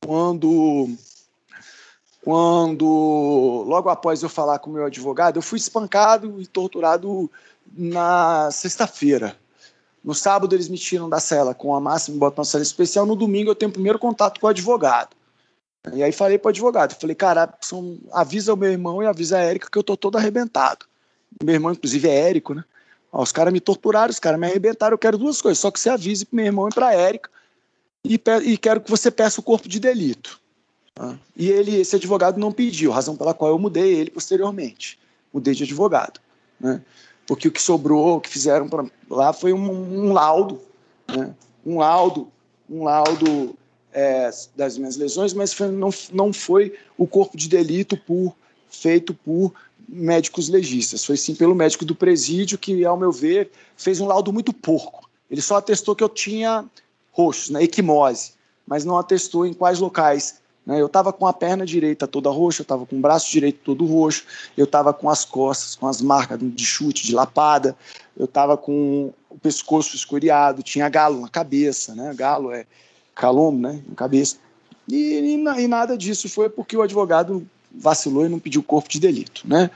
quando 0.00 0.88
quando, 2.24 3.64
logo 3.68 3.90
após 3.90 4.22
eu 4.22 4.30
falar 4.30 4.58
com 4.58 4.70
o 4.70 4.72
meu 4.72 4.86
advogado, 4.86 5.36
eu 5.36 5.42
fui 5.42 5.58
espancado 5.58 6.40
e 6.40 6.46
torturado 6.46 7.30
na 7.70 8.50
sexta-feira. 8.50 9.36
No 10.02 10.14
sábado 10.14 10.56
eles 10.56 10.70
me 10.70 10.78
tiram 10.78 11.06
da 11.06 11.20
cela 11.20 11.54
com 11.54 11.74
a 11.74 11.80
máxima 11.80 12.16
e 12.16 12.20
botam 12.20 12.40
na 12.40 12.46
cela 12.46 12.62
especial. 12.62 13.04
No 13.04 13.14
domingo 13.14 13.50
eu 13.50 13.54
tenho 13.54 13.68
o 13.68 13.72
primeiro 13.72 13.98
contato 13.98 14.40
com 14.40 14.46
o 14.46 14.50
advogado. 14.50 15.10
E 15.92 16.02
aí 16.02 16.12
falei 16.12 16.38
para 16.38 16.48
o 16.48 16.50
advogado, 16.50 16.98
falei, 16.98 17.14
cara, 17.14 17.52
são, 17.60 17.98
avisa 18.10 18.54
o 18.54 18.56
meu 18.56 18.72
irmão 18.72 19.02
e 19.02 19.06
avisa 19.06 19.36
a 19.36 19.42
Érica 19.42 19.68
que 19.70 19.76
eu 19.76 19.82
tô 19.82 19.94
todo 19.94 20.16
arrebentado. 20.16 20.86
Meu 21.42 21.54
irmão, 21.54 21.72
inclusive, 21.72 22.08
é 22.08 22.30
Érico, 22.30 22.54
né? 22.54 22.64
Ó, 23.12 23.22
os 23.22 23.32
caras 23.32 23.52
me 23.52 23.60
torturaram, 23.60 24.10
os 24.10 24.18
caras 24.18 24.40
me 24.40 24.46
arrebentaram, 24.46 24.94
eu 24.94 24.98
quero 24.98 25.18
duas 25.18 25.42
coisas, 25.42 25.58
só 25.58 25.70
que 25.70 25.78
você 25.78 25.90
avise 25.90 26.24
pro 26.24 26.36
meu 26.36 26.46
irmão 26.46 26.70
e 26.70 26.74
pra 26.74 26.94
Érica 26.94 27.28
e, 28.02 28.18
e 28.44 28.56
quero 28.56 28.80
que 28.80 28.90
você 28.90 29.10
peça 29.10 29.40
o 29.40 29.44
corpo 29.44 29.68
de 29.68 29.78
delito. 29.78 30.40
Tá? 30.94 31.18
E 31.36 31.50
ele, 31.50 31.76
esse 31.76 31.96
advogado 31.96 32.38
não 32.38 32.52
pediu, 32.52 32.92
razão 32.92 33.16
pela 33.16 33.34
qual 33.34 33.50
eu 33.50 33.58
mudei 33.58 33.94
ele 33.94 34.10
posteriormente. 34.10 34.98
Mudei 35.32 35.52
de 35.52 35.64
advogado. 35.64 36.20
Né? 36.60 36.80
Porque 37.26 37.48
o 37.48 37.50
que 37.50 37.60
sobrou, 37.60 38.16
o 38.16 38.20
que 38.20 38.28
fizeram 38.28 38.68
pra, 38.68 38.84
lá 39.10 39.32
foi 39.32 39.52
um, 39.52 39.70
um 39.70 40.12
laudo, 40.12 40.60
né? 41.08 41.34
um 41.66 41.78
laudo, 41.78 42.28
um 42.70 42.84
laudo 42.84 43.56
é, 43.92 44.30
das 44.54 44.78
minhas 44.78 44.96
lesões, 44.96 45.34
mas 45.34 45.52
foi, 45.52 45.68
não, 45.68 45.90
não 46.12 46.32
foi 46.32 46.76
o 46.96 47.06
corpo 47.06 47.36
de 47.36 47.48
delito 47.48 47.96
por, 47.96 48.34
feito 48.68 49.12
por 49.14 49.52
médicos 49.88 50.48
legistas. 50.48 51.04
Foi 51.04 51.16
sim 51.16 51.34
pelo 51.34 51.54
médico 51.56 51.84
do 51.84 51.94
presídio 51.94 52.56
que, 52.56 52.84
ao 52.84 52.96
meu 52.96 53.10
ver, 53.10 53.50
fez 53.76 54.00
um 54.00 54.06
laudo 54.06 54.32
muito 54.32 54.52
porco. 54.52 55.10
Ele 55.28 55.42
só 55.42 55.56
atestou 55.56 55.96
que 55.96 56.04
eu 56.04 56.08
tinha 56.08 56.64
roxos, 57.10 57.50
né, 57.50 57.64
equimose, 57.64 58.32
mas 58.66 58.84
não 58.84 58.96
atestou 58.96 59.44
em 59.44 59.52
quais 59.52 59.80
locais 59.80 60.40
né? 60.66 60.80
Eu 60.80 60.86
estava 60.86 61.12
com 61.12 61.26
a 61.26 61.32
perna 61.32 61.66
direita 61.66 62.06
toda 62.06 62.30
roxa, 62.30 62.62
eu 62.62 62.64
estava 62.64 62.86
com 62.86 62.96
o 62.96 63.00
braço 63.00 63.30
direito 63.30 63.60
todo 63.62 63.84
roxo, 63.84 64.24
eu 64.56 64.64
estava 64.64 64.92
com 64.92 65.10
as 65.10 65.24
costas, 65.24 65.74
com 65.74 65.86
as 65.86 66.00
marcas 66.00 66.38
de 66.40 66.64
chute, 66.64 67.06
de 67.06 67.14
lapada, 67.14 67.76
eu 68.16 68.24
estava 68.24 68.56
com 68.56 69.12
o 69.28 69.38
pescoço 69.38 69.94
escoriado, 69.94 70.62
tinha 70.62 70.88
galo 70.88 71.20
na 71.20 71.28
cabeça, 71.28 71.94
né? 71.94 72.14
Galo 72.14 72.52
é 72.52 72.66
calombo, 73.14 73.60
né? 73.60 73.82
Na 73.86 73.94
cabeça. 73.94 74.36
E, 74.88 74.96
e, 74.96 75.34
e, 75.34 75.68
nada 75.68 75.96
disso 75.96 76.28
foi 76.28 76.48
porque 76.48 76.76
o 76.76 76.82
advogado 76.82 77.46
vacilou 77.70 78.24
e 78.26 78.28
não 78.28 78.38
pediu 78.38 78.62
corpo 78.62 78.88
de 78.88 79.00
delito, 79.00 79.42
né? 79.46 79.70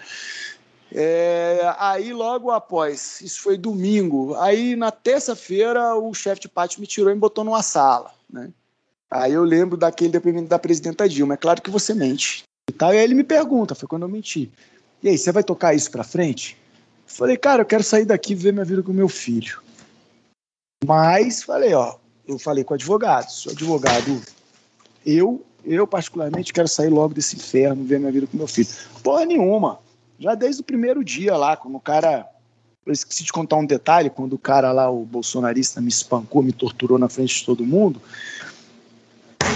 É, 0.91 1.75
aí 1.79 2.15
logo 2.15 2.51
após, 2.51 3.21
isso 3.21 3.43
foi 3.43 3.59
domingo, 3.59 4.35
aí 4.37 4.75
na 4.75 4.91
terça-feira 4.91 5.95
o 5.95 6.15
chefe 6.15 6.43
de 6.43 6.49
pátio 6.49 6.81
me 6.81 6.87
tirou 6.87 7.11
e 7.11 7.15
me 7.15 7.21
botou 7.21 7.45
numa 7.45 7.63
sala, 7.63 8.11
né? 8.31 8.51
Aí 9.11 9.33
eu 9.33 9.43
lembro 9.43 9.77
daquele 9.77 10.11
depoimento 10.11 10.49
da 10.49 10.59
presidenta 10.59 11.09
Dilma. 11.09 11.35
É 11.35 11.37
claro 11.37 11.63
que 11.63 11.71
você 11.71 11.95
mente. 11.95 12.43
E, 12.69 12.73
tal. 12.73 12.93
e 12.93 12.99
aí 12.99 13.05
ele 13.05 13.15
me 13.15 13.25
pergunta, 13.25 13.75
foi 13.75 13.89
quando 13.89 14.03
eu 14.03 14.09
menti. 14.09 14.51
E 15.03 15.09
aí, 15.09 15.17
você 15.17 15.33
vai 15.33 15.43
tocar 15.43 15.75
isso 15.75 15.91
pra 15.91 16.05
frente? 16.05 16.57
Falei, 17.07 17.37
cara, 17.37 17.63
eu 17.63 17.67
quero 17.67 17.83
sair 17.83 18.05
daqui 18.05 18.33
e 18.33 18.37
ver 18.37 18.53
minha 18.53 18.65
vida 18.65 18.83
com 18.83 18.93
meu 18.93 19.09
filho. 19.09 19.63
Mas, 20.85 21.43
falei, 21.43 21.73
ó, 21.73 21.97
eu 22.27 22.39
falei 22.39 22.65
com 22.65 22.75
o 22.75 22.77
advogado, 22.77 23.31
sou 23.31 23.53
advogado, 23.53 24.21
eu, 25.07 25.45
eu 25.65 25.87
particularmente 25.87 26.53
quero 26.53 26.69
sair 26.69 26.91
logo 26.91 27.15
desse 27.15 27.37
inferno, 27.37 27.85
ver 27.85 27.99
minha 27.99 28.13
vida 28.13 28.27
com 28.27 28.37
meu 28.37 28.47
filho. 28.47 28.69
Porra 29.03 29.25
nenhuma. 29.25 29.79
Já 30.19 30.35
desde 30.35 30.61
o 30.61 30.65
primeiro 30.65 31.03
dia 31.03 31.37
lá, 31.37 31.57
quando 31.57 31.77
o 31.77 31.81
cara. 31.81 32.29
Eu 32.85 32.93
esqueci 32.93 33.23
de 33.23 33.33
contar 33.33 33.57
um 33.57 33.67
detalhe, 33.67 34.09
quando 34.09 34.33
o 34.33 34.39
cara 34.39 34.73
lá, 34.73 34.91
o 34.91 35.05
bolsonarista, 35.05 35.79
me 35.79 35.89
espancou, 35.89 36.43
me 36.43 36.53
torturou 36.53 36.99
na 36.99 37.09
frente 37.09 37.41
de 37.41 37.45
todo 37.45 37.65
mundo 37.65 38.01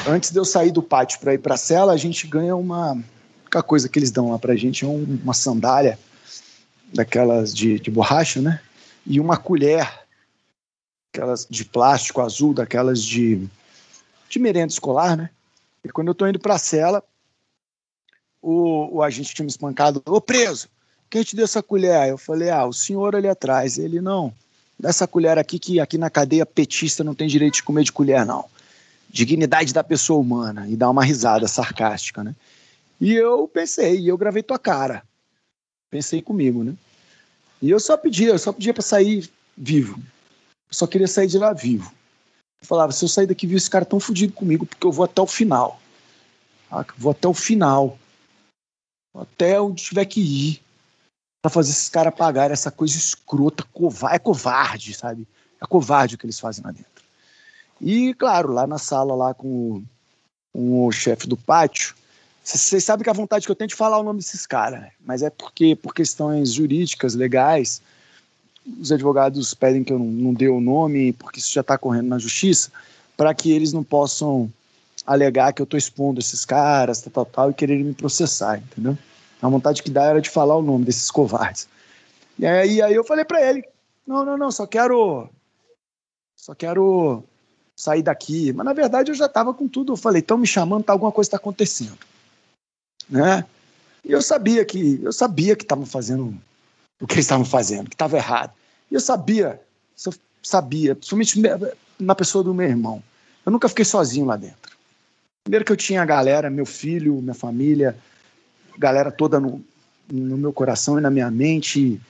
antes 0.06 0.30
de 0.30 0.38
eu 0.38 0.44
sair 0.44 0.70
do 0.70 0.82
pátio 0.82 1.20
para 1.20 1.34
ir 1.34 1.38
para 1.38 1.54
a 1.54 1.58
cela, 1.58 1.92
a 1.92 1.96
gente 1.96 2.26
ganha 2.26 2.56
uma. 2.56 3.02
Coisa 3.66 3.86
que 3.86 3.98
eles 3.98 4.10
dão 4.10 4.30
lá 4.30 4.38
para 4.38 4.54
a 4.54 4.56
gente 4.56 4.82
é 4.82 4.88
um, 4.88 5.18
uma 5.22 5.34
sandália 5.34 5.98
daquelas 6.92 7.54
de, 7.54 7.78
de 7.78 7.90
borracha, 7.90 8.40
né? 8.40 8.62
E 9.06 9.20
uma 9.20 9.36
colher, 9.36 9.86
aquelas 11.12 11.46
de 11.50 11.62
plástico 11.62 12.22
azul, 12.22 12.54
daquelas 12.54 13.02
de, 13.02 13.46
de 14.30 14.38
merenda 14.38 14.72
escolar, 14.72 15.18
né? 15.18 15.28
E 15.84 15.90
quando 15.90 16.08
eu 16.08 16.12
estou 16.12 16.26
indo 16.26 16.38
para 16.38 16.54
a 16.54 16.58
cela, 16.58 17.04
o, 18.40 18.96
o 18.96 19.02
agente 19.02 19.34
tinha 19.34 19.44
me 19.44 19.50
espancado, 19.50 20.02
ô 20.06 20.18
preso, 20.18 20.68
quem 21.10 21.22
te 21.22 21.36
deu 21.36 21.44
essa 21.44 21.62
colher? 21.62 22.08
Eu 22.08 22.16
falei, 22.16 22.48
ah, 22.48 22.64
o 22.64 22.72
senhor 22.72 23.14
ali 23.14 23.28
atrás. 23.28 23.76
Ele, 23.76 24.00
não, 24.00 24.32
dessa 24.78 25.06
colher 25.06 25.36
aqui, 25.36 25.58
que 25.58 25.78
aqui 25.78 25.98
na 25.98 26.08
cadeia 26.08 26.46
petista 26.46 27.04
não 27.04 27.14
tem 27.14 27.28
direito 27.28 27.56
de 27.56 27.62
comer 27.62 27.84
de 27.84 27.92
colher, 27.92 28.24
não 28.24 28.46
dignidade 29.12 29.74
da 29.74 29.84
pessoa 29.84 30.18
humana 30.18 30.66
e 30.66 30.74
dá 30.74 30.88
uma 30.88 31.04
risada 31.04 31.46
sarcástica, 31.46 32.24
né? 32.24 32.34
E 32.98 33.12
eu 33.12 33.46
pensei, 33.46 34.10
eu 34.10 34.16
gravei 34.16 34.42
tua 34.42 34.58
cara. 34.58 35.02
Pensei 35.90 36.22
comigo, 36.22 36.64
né? 36.64 36.74
E 37.60 37.70
eu 37.70 37.78
só 37.78 37.96
pedia, 37.96 38.30
eu 38.30 38.38
só 38.38 38.52
pedia 38.52 38.72
para 38.72 38.82
sair 38.82 39.30
vivo. 39.56 39.98
Eu 39.98 40.74
só 40.74 40.86
queria 40.86 41.06
sair 41.06 41.26
de 41.26 41.38
lá 41.38 41.52
vivo. 41.52 41.92
Eu 42.60 42.66
falava, 42.66 42.92
se 42.92 43.04
eu 43.04 43.08
sair 43.08 43.26
daqui 43.26 43.46
vivo, 43.46 43.58
esse 43.58 43.68
cara 43.68 43.84
tão 43.84 44.00
fudido 44.00 44.32
comigo, 44.32 44.64
porque 44.64 44.86
eu 44.86 44.92
vou 44.92 45.04
até 45.04 45.20
o 45.20 45.26
final. 45.26 45.78
Vou 46.96 47.12
até 47.12 47.28
o 47.28 47.34
final. 47.34 47.98
Até 49.14 49.60
onde 49.60 49.82
tiver 49.82 50.06
que 50.06 50.20
ir. 50.20 50.62
para 51.42 51.50
fazer 51.50 51.72
esses 51.72 51.88
caras 51.88 52.14
pagarem 52.14 52.52
essa 52.52 52.70
coisa 52.70 52.96
escrota, 52.96 53.64
covarde. 53.64 54.16
É 54.16 54.18
covarde, 54.18 54.94
sabe? 54.94 55.28
É 55.60 55.66
covarde 55.66 56.14
o 56.14 56.18
que 56.18 56.24
eles 56.24 56.40
fazem 56.40 56.64
lá 56.64 56.70
dentro. 56.70 56.91
E, 57.82 58.14
claro, 58.14 58.52
lá 58.52 58.64
na 58.64 58.78
sala, 58.78 59.12
lá 59.14 59.34
com, 59.34 59.82
o 60.54 60.92
chefe 60.92 61.26
do 61.26 61.36
pátio, 61.36 61.96
vocês 62.44 62.84
sabem 62.84 63.02
que 63.02 63.10
a 63.10 63.14
vontade 63.14 63.44
que 63.44 63.50
eu 63.50 63.56
tenho 63.56 63.68
de 63.68 63.74
falar 63.74 63.98
o 63.98 64.04
nome 64.04 64.20
desses 64.20 64.46
caras, 64.46 64.84
mas 65.04 65.22
é 65.22 65.30
porque, 65.30 65.74
por 65.74 65.92
questões 65.92 66.52
jurídicas, 66.52 67.14
legais, 67.14 67.82
os 68.80 68.92
advogados 68.92 69.52
pedem 69.54 69.82
que 69.82 69.92
eu 69.92 69.98
não, 69.98 70.06
não 70.06 70.34
dê 70.34 70.48
o 70.48 70.60
nome, 70.60 71.12
porque 71.14 71.40
isso 71.40 71.52
já 71.52 71.62
está 71.62 71.76
correndo 71.76 72.08
na 72.08 72.18
justiça, 72.18 72.70
para 73.16 73.34
que 73.34 73.50
eles 73.50 73.72
não 73.72 73.82
possam 73.82 74.52
alegar 75.04 75.52
que 75.52 75.60
eu 75.60 75.64
estou 75.64 75.78
expondo 75.78 76.20
esses 76.20 76.44
caras, 76.44 77.00
tal, 77.00 77.12
tal, 77.12 77.26
tal, 77.26 77.50
e 77.50 77.54
quererem 77.54 77.84
me 77.84 77.94
processar, 77.94 78.58
entendeu? 78.58 78.96
A 79.40 79.48
vontade 79.48 79.82
que 79.82 79.90
dá 79.90 80.04
era 80.04 80.20
de 80.20 80.30
falar 80.30 80.56
o 80.56 80.62
nome 80.62 80.84
desses 80.84 81.10
covardes. 81.10 81.68
E 82.38 82.46
aí, 82.46 82.80
aí 82.80 82.94
eu 82.94 83.02
falei 83.02 83.24
para 83.24 83.42
ele, 83.42 83.64
não, 84.06 84.24
não, 84.24 84.38
não, 84.38 84.52
só 84.52 84.66
quero, 84.66 85.28
só 86.36 86.54
quero 86.54 87.24
sair 87.76 88.02
daqui. 88.02 88.52
Mas 88.52 88.64
na 88.64 88.72
verdade 88.72 89.10
eu 89.10 89.14
já 89.14 89.26
estava 89.26 89.52
com 89.52 89.68
tudo. 89.68 89.92
Eu 89.92 89.96
falei, 89.96 90.20
estão 90.20 90.38
me 90.38 90.46
chamando, 90.46 90.84
tá, 90.84 90.92
alguma 90.92 91.12
coisa 91.12 91.28
está 91.28 91.36
acontecendo. 91.36 91.98
Né? 93.08 93.44
E 94.04 94.12
eu 94.12 94.22
sabia 94.22 94.64
que 94.64 95.00
eu 95.02 95.12
sabia 95.12 95.54
que 95.54 95.64
estavam 95.64 95.86
fazendo 95.86 96.34
o 97.00 97.06
que 97.06 97.14
eles 97.14 97.24
estavam 97.24 97.44
fazendo, 97.44 97.88
que 97.88 97.94
estava 97.94 98.16
errado. 98.16 98.52
E 98.90 98.94
eu 98.94 99.00
sabia, 99.00 99.60
eu 100.06 100.12
sabia, 100.42 100.94
principalmente 100.94 101.40
na 101.98 102.14
pessoa 102.14 102.44
do 102.44 102.54
meu 102.54 102.68
irmão. 102.68 103.02
Eu 103.44 103.50
nunca 103.50 103.68
fiquei 103.68 103.84
sozinho 103.84 104.26
lá 104.26 104.36
dentro. 104.36 104.76
Primeiro 105.44 105.64
que 105.64 105.72
eu 105.72 105.76
tinha 105.76 106.02
a 106.02 106.06
galera, 106.06 106.48
meu 106.48 106.64
filho, 106.64 107.20
minha 107.20 107.34
família, 107.34 107.96
galera 108.78 109.10
toda 109.10 109.40
no, 109.40 109.64
no 110.10 110.36
meu 110.36 110.52
coração 110.52 110.98
e 110.98 111.00
na 111.00 111.10
minha 111.10 111.30
mente, 111.30 112.00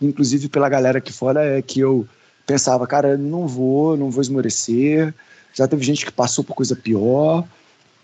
inclusive 0.00 0.48
pela 0.48 0.68
galera 0.68 0.98
aqui 0.98 1.12
fora, 1.12 1.42
é 1.44 1.62
que 1.62 1.80
eu 1.80 2.06
pensava, 2.46 2.86
cara, 2.86 3.16
não 3.16 3.46
vou, 3.46 3.96
não 3.96 4.10
vou 4.10 4.22
esmorecer. 4.22 5.14
Já 5.52 5.66
teve 5.66 5.84
gente 5.84 6.04
que 6.04 6.12
passou 6.12 6.44
por 6.44 6.54
coisa 6.54 6.76
pior 6.76 7.44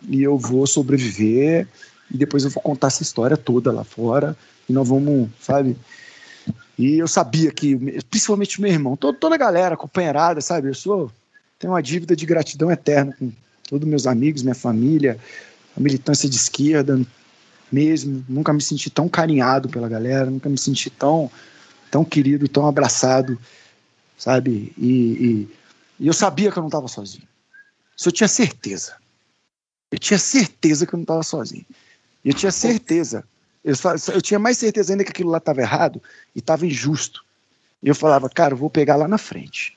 e 0.09 0.23
eu 0.23 0.39
vou 0.39 0.67
sobreviver 0.67 1.67
e 2.11 2.17
depois 2.17 2.45
eu 2.45 2.51
vou 2.51 2.63
contar 2.63 2.89
essa 2.89 3.03
história 3.03 3.37
toda 3.37 3.73
lá 3.73 3.85
fora 3.85 4.37
e 4.69 4.73
nós 4.73 4.89
vamos, 4.89 5.29
sabe? 5.41 5.77
E 6.79 6.99
eu 6.99 7.07
sabia 7.07 7.51
que, 7.51 7.77
principalmente 8.09 8.61
meu 8.61 8.71
irmão, 8.71 8.97
toda, 8.97 9.19
toda 9.19 9.35
a 9.35 9.39
galera, 9.39 9.77
companheirada, 9.77 10.41
sabe? 10.41 10.69
Eu 10.69 10.75
sou, 10.75 11.13
tenho 11.59 11.73
uma 11.73 11.83
dívida 11.83 12.17
de 12.17 12.25
gratidão 12.25 12.71
eterna 12.71 13.15
com 13.19 13.31
todos 13.69 13.87
meus 13.87 14.07
amigos, 14.07 14.43
minha 14.43 14.55
família, 14.55 15.19
a 15.77 15.81
militância 15.81 16.29
de 16.29 16.37
esquerda 16.37 17.01
mesmo. 17.71 18.25
Nunca 18.29 18.53
me 18.53 18.63
senti 18.63 18.89
tão 18.89 19.09
carinhado 19.09 19.69
pela 19.69 19.89
galera, 19.89 20.31
nunca 20.31 20.49
me 20.49 20.57
senti 20.57 20.89
tão, 20.89 21.31
tão 21.91 22.05
querido, 22.05 22.49
tão 22.49 22.67
abraçado 22.67 23.39
sabe? 24.21 24.73
E, 24.77 24.89
e, 24.89 25.57
e 25.99 26.07
eu 26.07 26.13
sabia 26.13 26.53
que 26.53 26.59
eu 26.59 26.61
não 26.61 26.69
estava 26.69 26.87
sozinho. 26.87 27.27
Isso 27.97 28.09
eu 28.09 28.13
tinha 28.13 28.29
certeza. 28.29 28.97
Eu 29.91 29.99
tinha 29.99 30.19
certeza 30.19 30.87
que 30.87 30.95
eu 30.95 30.99
não 30.99 31.05
estava 31.05 31.23
sozinho. 31.23 31.65
Eu 32.23 32.35
tinha 32.35 32.53
certeza. 32.53 33.25
Eu, 33.65 33.75
eu 34.13 34.21
tinha 34.21 34.39
mais 34.39 34.59
certeza 34.59 34.93
ainda 34.93 35.05
que 35.05 35.11
aquilo 35.11 35.31
lá 35.31 35.39
estava 35.39 35.63
errado 35.63 36.03
e 36.37 36.39
estava 36.39 36.67
injusto. 36.67 37.25
E 37.83 37.89
eu 37.89 37.95
falava, 37.95 38.29
cara, 38.29 38.53
eu 38.53 38.59
vou 38.59 38.69
pegar 38.69 38.97
lá 38.97 39.09
na 39.09 39.17
frente. 39.17 39.77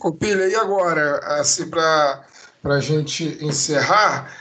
Ô, 0.00 0.12
Pilha, 0.12 0.48
e 0.48 0.54
agora, 0.54 1.18
assim, 1.38 1.68
para 1.68 2.24
a 2.64 2.80
gente 2.80 3.38
encerrar, 3.44 4.34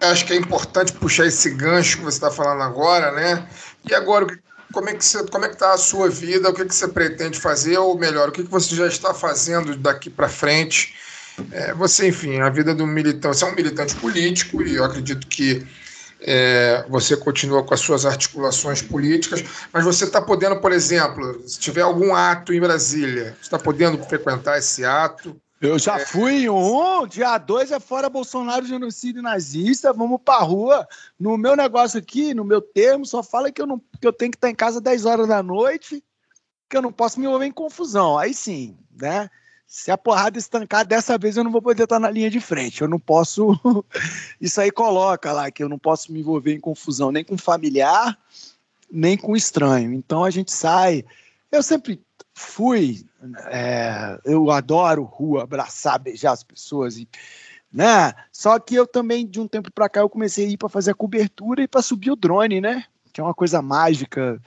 acho 0.00 0.26
que 0.26 0.32
é 0.32 0.36
importante 0.36 0.92
puxar 0.94 1.26
esse 1.26 1.50
gancho 1.50 1.98
que 1.98 2.04
você 2.04 2.16
está 2.16 2.30
falando 2.30 2.62
agora, 2.62 3.12
né? 3.12 3.48
E 3.88 3.94
agora, 3.94 4.24
o 4.24 4.28
que 4.28 4.47
como 4.72 4.88
é 4.88 4.94
que 4.94 5.04
você, 5.04 5.24
como 5.26 5.44
é 5.44 5.48
que 5.48 5.54
está 5.54 5.72
a 5.72 5.78
sua 5.78 6.08
vida, 6.08 6.48
o 6.48 6.54
que, 6.54 6.64
que 6.64 6.74
você 6.74 6.88
pretende 6.88 7.38
fazer, 7.38 7.78
ou 7.78 7.98
melhor, 7.98 8.28
o 8.28 8.32
que, 8.32 8.44
que 8.44 8.50
você 8.50 8.74
já 8.74 8.86
está 8.86 9.14
fazendo 9.14 9.76
daqui 9.76 10.10
para 10.10 10.28
frente? 10.28 10.94
É, 11.52 11.72
você, 11.74 12.08
enfim, 12.08 12.40
a 12.40 12.50
vida 12.50 12.74
do 12.74 12.86
militante, 12.86 13.36
você 13.36 13.44
é 13.44 13.48
um 13.48 13.54
militante 13.54 13.94
político 13.96 14.62
e 14.62 14.74
eu 14.76 14.84
acredito 14.84 15.26
que 15.26 15.66
é, 16.20 16.84
você 16.88 17.16
continua 17.16 17.62
com 17.62 17.72
as 17.72 17.80
suas 17.80 18.04
articulações 18.04 18.82
políticas, 18.82 19.44
mas 19.72 19.84
você 19.84 20.04
está 20.04 20.20
podendo, 20.20 20.60
por 20.60 20.72
exemplo, 20.72 21.40
se 21.46 21.58
tiver 21.58 21.82
algum 21.82 22.14
ato 22.14 22.52
em 22.52 22.60
Brasília, 22.60 23.36
está 23.40 23.58
podendo 23.58 24.02
frequentar 24.04 24.58
esse 24.58 24.84
ato? 24.84 25.40
Eu 25.60 25.76
já 25.76 25.98
fui 25.98 26.44
em 26.44 26.48
um, 26.48 27.04
dia 27.06 27.36
dois 27.36 27.72
é 27.72 27.80
fora 27.80 28.08
Bolsonaro, 28.08 28.64
genocídio 28.64 29.20
nazista, 29.20 29.92
vamos 29.92 30.20
pra 30.24 30.38
rua. 30.38 30.86
No 31.18 31.36
meu 31.36 31.56
negócio 31.56 31.98
aqui, 31.98 32.32
no 32.32 32.44
meu 32.44 32.60
termo, 32.60 33.04
só 33.04 33.24
fala 33.24 33.50
que 33.50 33.60
eu, 33.60 33.66
não, 33.66 33.78
que 34.00 34.06
eu 34.06 34.12
tenho 34.12 34.30
que 34.30 34.36
estar 34.36 34.48
em 34.48 34.54
casa 34.54 34.80
10 34.80 35.04
horas 35.04 35.26
da 35.26 35.42
noite, 35.42 36.02
que 36.70 36.76
eu 36.76 36.82
não 36.82 36.92
posso 36.92 37.18
me 37.18 37.26
envolver 37.26 37.46
em 37.46 37.52
confusão. 37.52 38.16
Aí 38.16 38.32
sim, 38.32 38.76
né? 39.00 39.28
Se 39.66 39.90
a 39.90 39.98
porrada 39.98 40.38
estancar, 40.38 40.86
dessa 40.86 41.18
vez 41.18 41.36
eu 41.36 41.44
não 41.44 41.50
vou 41.50 41.60
poder 41.60 41.82
estar 41.82 41.98
na 41.98 42.10
linha 42.10 42.30
de 42.30 42.40
frente. 42.40 42.80
Eu 42.80 42.88
não 42.88 42.98
posso. 42.98 43.58
Isso 44.40 44.60
aí 44.60 44.70
coloca 44.70 45.32
lá 45.32 45.50
que 45.50 45.62
eu 45.62 45.68
não 45.68 45.78
posso 45.78 46.12
me 46.12 46.20
envolver 46.20 46.54
em 46.54 46.60
confusão 46.60 47.10
nem 47.10 47.24
com 47.24 47.36
familiar, 47.36 48.16
nem 48.90 49.16
com 49.16 49.36
estranho. 49.36 49.92
Então 49.92 50.24
a 50.24 50.30
gente 50.30 50.52
sai. 50.52 51.04
Eu 51.50 51.62
sempre 51.62 52.00
fui. 52.34 53.04
É, 53.46 54.18
eu 54.24 54.50
adoro 54.50 55.02
rua, 55.02 55.42
abraçar, 55.42 55.98
beijar 55.98 56.32
as 56.32 56.42
pessoas 56.42 56.96
e. 56.96 57.08
Né? 57.70 58.14
Só 58.32 58.58
que 58.58 58.74
eu 58.74 58.86
também, 58.86 59.26
de 59.26 59.38
um 59.38 59.46
tempo 59.46 59.70
para 59.70 59.88
cá, 59.90 60.00
eu 60.00 60.08
comecei 60.08 60.46
a 60.46 60.48
ir 60.48 60.56
para 60.56 60.70
fazer 60.70 60.92
a 60.92 60.94
cobertura 60.94 61.62
e 61.62 61.68
para 61.68 61.82
subir 61.82 62.10
o 62.10 62.16
drone, 62.16 62.60
né? 62.62 62.84
Que 63.12 63.20
é 63.20 63.24
uma 63.24 63.34
coisa 63.34 63.60
mágica 63.60 64.40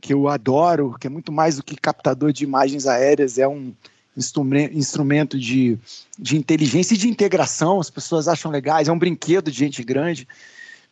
que 0.00 0.12
eu 0.12 0.28
adoro, 0.28 0.96
que 0.98 1.06
é 1.06 1.10
muito 1.10 1.30
mais 1.30 1.56
do 1.56 1.62
que 1.62 1.76
captador 1.76 2.32
de 2.32 2.42
imagens 2.42 2.86
aéreas, 2.86 3.38
é 3.38 3.46
um, 3.46 3.72
instrumento 4.16 5.38
de, 5.38 5.78
de 6.18 6.36
inteligência 6.36 6.94
e 6.94 6.98
de 6.98 7.08
integração, 7.08 7.80
as 7.80 7.90
pessoas 7.90 8.28
acham 8.28 8.50
legais, 8.50 8.88
é 8.88 8.92
um 8.92 8.98
brinquedo 8.98 9.50
de 9.50 9.58
gente 9.58 9.82
grande. 9.82 10.28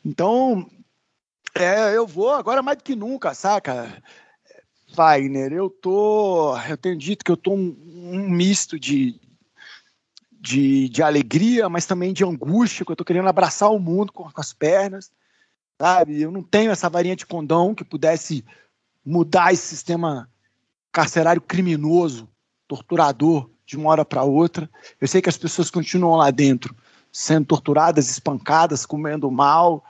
Então, 0.04 0.68
é, 1.54 1.96
eu 1.96 2.06
vou 2.06 2.30
agora 2.30 2.62
mais 2.62 2.78
do 2.78 2.84
que 2.84 2.96
nunca, 2.96 3.34
saca? 3.34 4.02
Wagner, 4.94 5.52
eu 5.52 5.70
tô. 5.70 6.56
Eu 6.68 6.76
tenho 6.76 6.96
dito 6.96 7.24
que 7.24 7.30
eu 7.30 7.36
tô 7.36 7.52
um, 7.52 7.76
um 7.86 8.30
misto 8.30 8.78
de, 8.78 9.20
de, 10.30 10.88
de, 10.88 11.02
alegria, 11.02 11.68
mas 11.68 11.86
também 11.86 12.12
de 12.12 12.24
angústia, 12.24 12.84
que 12.84 12.92
eu 12.92 12.96
tô 12.96 13.04
querendo 13.04 13.28
abraçar 13.28 13.70
o 13.70 13.78
mundo 13.78 14.12
com, 14.12 14.30
com 14.30 14.40
as 14.40 14.52
pernas, 14.52 15.10
sabe? 15.78 16.20
Eu 16.20 16.30
não 16.30 16.42
tenho 16.42 16.70
essa 16.70 16.90
varinha 16.90 17.16
de 17.16 17.26
condão 17.26 17.74
que 17.74 17.84
pudesse 17.84 18.44
mudar 19.04 19.52
esse 19.52 19.66
sistema 19.66 20.28
carcerário 20.92 21.40
criminoso 21.40 22.28
torturador 22.68 23.50
de 23.66 23.76
uma 23.76 23.90
hora 23.90 24.04
para 24.04 24.22
outra. 24.22 24.68
Eu 25.00 25.08
sei 25.08 25.20
que 25.20 25.28
as 25.28 25.36
pessoas 25.36 25.70
continuam 25.70 26.16
lá 26.16 26.30
dentro 26.30 26.74
sendo 27.12 27.46
torturadas, 27.46 28.10
espancadas, 28.10 28.86
comendo 28.86 29.30
mal, 29.30 29.84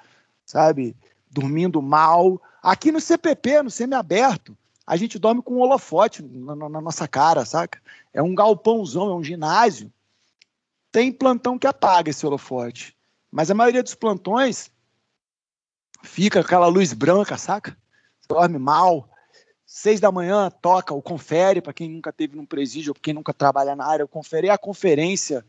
sabe? 0.45 0.97
Dormindo 1.31 1.81
mal. 1.81 2.43
Aqui 2.61 2.91
no 2.91 3.01
CPP, 3.01 3.62
no 3.62 3.70
semiaberto, 3.70 4.57
a 4.87 4.97
gente 4.97 5.19
dorme 5.19 5.43
com 5.43 5.55
um 5.55 5.61
holofote 5.61 6.23
na, 6.23 6.55
na, 6.55 6.81
nossa 6.81 7.07
cara, 7.07 7.45
saca? 7.45 7.81
É 8.13 8.23
um 8.23 8.35
galpãozão, 8.35 9.11
é 9.11 9.15
um 9.15 9.25
ginásio. 9.25 9.93
Tem 10.91 11.13
plantão 11.13 11.59
que 11.59 11.67
apaga 11.67 12.11
esse 12.11 12.27
holofote. 12.27 12.97
Mas 13.31 13.51
a 13.51 13.55
maioria 13.55 13.83
dos 13.83 13.95
plantões 13.95 14.71
fica 16.03 16.41
aquela 16.41 16.67
luz 16.67 16.93
branca, 16.93 17.39
saca? 17.39 17.77
Dorme 18.29 18.59
mal, 18.59 19.09
Seis 19.75 19.99
da 20.01 20.13
manhã 20.13 20.51
toca 20.51 20.93
o 20.93 21.01
confere, 21.01 21.63
para 21.63 21.73
quem 21.73 21.89
nunca 21.89 22.13
teve 22.13 22.37
num 22.37 22.45
presídio 22.45 22.91
ou 22.91 22.95
quem 22.95 23.15
nunca 23.15 23.33
trabalha 23.33 23.75
na 23.75 23.87
área, 23.87 24.05
o 24.05 24.09
confere 24.09 24.49
é 24.49 24.51
a 24.51 24.59
conferência 24.59 25.43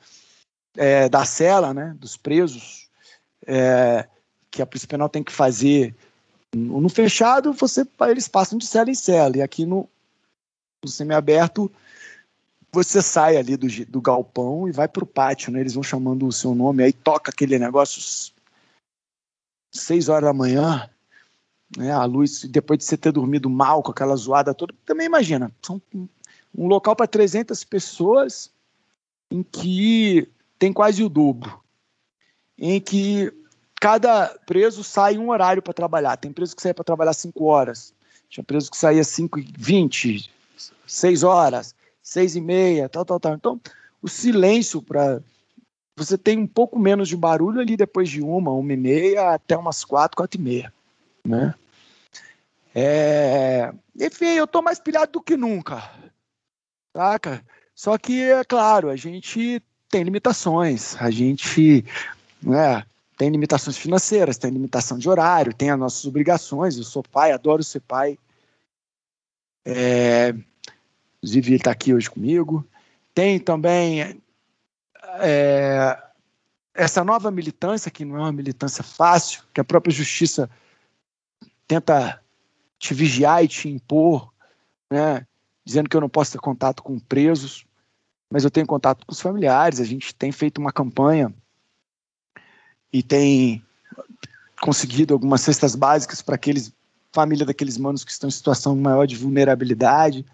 é, 0.77 1.10
da 1.10 1.26
cela, 1.26 1.73
né, 1.73 1.93
dos 1.99 2.15
presos, 2.15 2.89
é, 3.45 4.07
que 4.49 4.61
a 4.61 4.65
Polícia 4.65 4.88
Penal 4.88 5.10
tem 5.10 5.22
que 5.22 5.31
fazer. 5.34 5.93
No 6.53 6.88
fechado, 6.88 7.51
você, 7.53 7.85
eles 8.09 8.27
passam 8.27 8.57
de 8.57 8.67
cela 8.67 8.91
em 8.91 8.95
cela, 8.95 9.38
e 9.38 9.41
aqui 9.41 9.65
no, 9.65 9.89
no 10.84 10.89
semiaberto, 10.89 11.71
você 12.71 13.01
sai 13.01 13.38
ali 13.38 13.57
do, 13.57 13.67
do 13.85 14.01
galpão 14.01 14.67
e 14.67 14.71
vai 14.71 14.88
para 14.88 15.03
o 15.03 15.07
pátio, 15.07 15.51
né? 15.51 15.59
Eles 15.59 15.73
vão 15.73 15.84
chamando 15.84 16.27
o 16.27 16.31
seu 16.31 16.53
nome, 16.53 16.84
aí 16.84 16.93
toca 16.93 17.31
aquele 17.31 17.57
negócio 17.57 18.31
seis 19.71 20.07
horas 20.07 20.25
da 20.25 20.34
manhã, 20.34 20.89
né, 21.75 21.91
a 21.91 22.05
luz, 22.05 22.43
depois 22.43 22.77
de 22.77 22.85
você 22.85 22.95
ter 22.95 23.11
dormido 23.11 23.49
mal 23.49 23.81
com 23.81 23.91
aquela 23.91 24.15
zoada 24.15 24.53
toda, 24.53 24.73
também 24.85 25.07
imagina, 25.07 25.51
são 25.61 25.81
um 26.55 26.67
local 26.67 26.95
para 26.95 27.07
300 27.07 27.63
pessoas 27.63 28.51
em 29.31 29.41
que 29.41 30.30
tem 30.59 30.71
quase 30.71 31.03
o 31.03 31.09
dobro, 31.09 31.59
em 32.57 32.80
que 32.80 33.34
cada 33.84 34.30
preso 34.45 34.81
sai 34.81 35.18
um 35.18 35.30
horário 35.30 35.61
para 35.61 35.73
trabalhar. 35.73 36.15
Tem 36.15 36.31
preso 36.31 36.55
que 36.55 36.61
sai 36.61 36.73
para 36.73 36.85
trabalhar 36.85 37.11
5 37.11 37.43
horas, 37.43 37.93
tinha 38.30 38.41
preso 38.41 38.72
que 38.72 38.77
saía 38.77 39.03
5 39.03 39.39
e 39.39 39.53
20, 39.57 40.31
6 40.88 41.23
horas, 41.23 41.76
6 42.01 42.38
e 42.38 42.41
meia, 42.41 42.88
tal, 42.88 43.03
tal, 43.03 43.19
tal. 43.19 43.34
Então, 43.34 43.60
o 44.01 44.07
silêncio 44.07 44.81
para 44.81 45.22
você 45.97 46.18
tem 46.18 46.39
um 46.39 46.47
pouco 46.47 46.80
menos 46.80 47.10
de 47.10 47.18
barulho 47.18 47.60
ali 47.60 47.76
depois 47.76 48.10
de 48.10 48.22
uma, 48.22 48.51
uma 48.51 48.72
e 48.72 48.77
meia, 48.77 49.34
até 49.34 49.57
umas 49.57 49.84
quatro, 49.84 50.15
quatro 50.15 50.39
e 50.39 50.43
meia, 50.43 50.73
né? 51.22 51.53
É... 52.73 53.69
Enfim, 53.99 54.27
eu 54.27 54.47
tô 54.47 54.61
mais 54.61 54.80
pilhado 54.80 55.11
do 55.11 55.22
que 55.22 55.35
nunca. 55.35 55.91
Saca? 56.95 57.43
Só 57.76 57.97
que, 57.97 58.22
é 58.22 58.45
claro, 58.45 58.89
a 58.89 58.95
gente 58.95 59.61
tem 59.89 60.03
limitações. 60.03 60.95
A 61.01 61.11
gente 61.11 61.85
né, 62.41 62.84
tem 63.18 63.30
limitações 63.30 63.77
financeiras, 63.77 64.38
tem 64.38 64.52
limitação 64.52 64.98
de 64.98 65.10
horário, 65.10 65.53
tem 65.53 65.69
as 65.69 65.80
nossas 65.80 66.06
obrigações. 66.06 66.77
Eu 66.77 66.84
sou 66.84 67.03
pai, 67.03 67.31
adoro 67.31 67.64
ser 67.64 67.81
pai. 67.81 68.18
É... 69.65 70.34
Inclusive, 71.18 71.49
ele 71.49 71.56
está 71.57 71.72
aqui 71.72 71.94
hoje 71.94 72.10
comigo. 72.10 72.68
Tem 73.14 73.40
também 73.40 74.22
é, 75.19 76.03
essa 76.73 77.03
nova 77.03 77.30
militância, 77.30 77.91
que 77.91 78.03
não 78.03 78.18
é 78.18 78.22
uma 78.22 78.31
militância 78.31 78.84
fácil, 78.84 79.44
que 79.53 79.61
a 79.61 79.64
própria 79.64 79.94
justiça 79.94 80.49
tenta 81.68 82.22
te 82.80 82.94
vigiar 82.94 83.44
e 83.44 83.48
te 83.48 83.69
impor, 83.69 84.34
né? 84.91 85.26
dizendo 85.64 85.88
que 85.88 85.95
eu 85.95 86.02
não 86.02 86.10
posso 86.10 86.34
ter 86.34 86.40
contato 86.40 86.84
com 86.84 86.99
presos, 86.99 87.65
mas 88.30 88.44
eu 88.44 88.52
tenho 88.52 88.68
contato 88.68 89.06
com 89.06 89.14
os 89.14 89.22
familiares. 89.22 89.80
A 89.80 89.85
gente 89.85 90.14
tem 90.14 90.31
feito 90.31 90.57
uma 90.57 90.73
campanha 90.73 91.34
e 92.93 93.03
tem 93.03 93.61
conseguido 94.61 95.13
algumas 95.13 95.41
cestas 95.41 95.75
básicas 95.75 96.21
para 96.21 96.35
aqueles 96.35 96.71
família 97.11 97.45
daqueles 97.45 97.77
manos 97.77 98.03
que 98.03 98.11
estão 98.11 98.27
em 98.27 98.31
situação 98.31 98.75
maior 98.75 99.05
de 99.05 99.15
vulnerabilidade. 99.15 100.25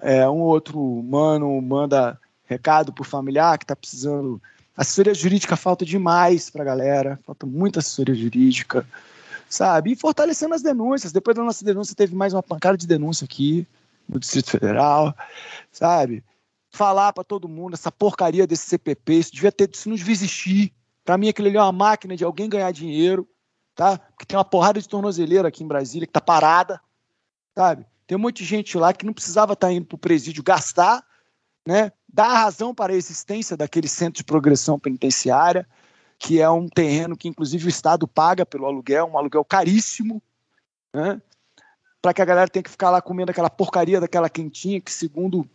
É, 0.00 0.28
um 0.28 0.40
outro 0.40 0.80
mano 1.02 1.60
manda 1.62 2.18
recado 2.44 2.92
para 2.92 3.02
o 3.02 3.04
familiar 3.04 3.56
que 3.56 3.64
está 3.64 3.76
precisando. 3.76 4.42
Assessoria 4.76 5.14
jurídica 5.14 5.56
falta 5.56 5.84
demais 5.84 6.50
para 6.50 6.62
a 6.62 6.64
galera, 6.64 7.20
falta 7.24 7.46
muita 7.46 7.78
assessoria 7.78 8.14
jurídica 8.14 8.86
sabe? 9.52 9.92
E 9.92 9.96
fortalecendo 9.96 10.54
as 10.54 10.62
denúncias. 10.62 11.12
Depois 11.12 11.36
da 11.36 11.44
nossa 11.44 11.64
denúncia, 11.64 11.94
teve 11.94 12.14
mais 12.14 12.32
uma 12.32 12.42
pancada 12.42 12.76
de 12.76 12.86
denúncia 12.86 13.24
aqui 13.26 13.66
no 14.08 14.18
Distrito 14.18 14.50
Federal, 14.50 15.14
sabe? 15.70 16.24
Falar 16.70 17.12
para 17.12 17.22
todo 17.22 17.48
mundo 17.48 17.74
essa 17.74 17.92
porcaria 17.92 18.46
desse 18.46 18.66
CPP, 18.66 19.12
isso 19.12 19.32
devia 19.32 19.52
ter, 19.52 19.68
isso 19.70 19.88
não 19.88 19.96
devia 19.96 20.12
existir. 20.12 20.72
Para 21.04 21.18
mim, 21.18 21.28
aquilo 21.28 21.48
ali 21.48 21.56
é 21.56 21.62
uma 21.62 21.72
máquina 21.72 22.16
de 22.16 22.24
alguém 22.24 22.48
ganhar 22.48 22.70
dinheiro, 22.72 23.28
tá? 23.74 23.98
Porque 23.98 24.24
tem 24.24 24.36
uma 24.36 24.44
porrada 24.44 24.80
de 24.80 24.88
tornozeleira 24.88 25.48
aqui 25.48 25.64
em 25.64 25.66
Brasília 25.68 26.06
que 26.06 26.12
tá 26.12 26.20
parada, 26.20 26.80
sabe? 27.56 27.86
Tem 28.06 28.16
um 28.16 28.20
monte 28.20 28.38
de 28.38 28.44
gente 28.44 28.76
lá 28.76 28.92
que 28.92 29.06
não 29.06 29.12
precisava 29.12 29.54
estar 29.54 29.68
tá 29.68 29.72
indo 29.72 29.86
para 29.86 29.96
o 29.96 29.98
presídio 29.98 30.42
gastar, 30.42 31.04
né? 31.66 31.92
Dar 32.12 32.28
razão 32.28 32.74
para 32.74 32.92
a 32.92 32.96
existência 32.96 33.56
daquele 33.56 33.88
centro 33.88 34.18
de 34.18 34.24
progressão 34.24 34.78
penitenciária, 34.78 35.66
que 36.18 36.40
é 36.40 36.48
um 36.48 36.68
terreno 36.68 37.16
que, 37.16 37.28
inclusive, 37.28 37.66
o 37.66 37.68
Estado 37.68 38.06
paga 38.06 38.44
pelo 38.46 38.66
aluguel, 38.66 39.06
um 39.06 39.18
aluguel 39.18 39.44
caríssimo, 39.44 40.22
né? 40.94 41.20
para 42.02 42.12
que 42.12 42.20
a 42.20 42.24
galera 42.24 42.50
tenha 42.50 42.64
que 42.64 42.70
ficar 42.70 42.90
lá 42.90 43.00
comendo 43.00 43.30
aquela 43.30 43.48
porcaria 43.48 44.00
daquela 44.00 44.28
quentinha, 44.28 44.80
que, 44.80 44.92
segundo. 44.92 45.48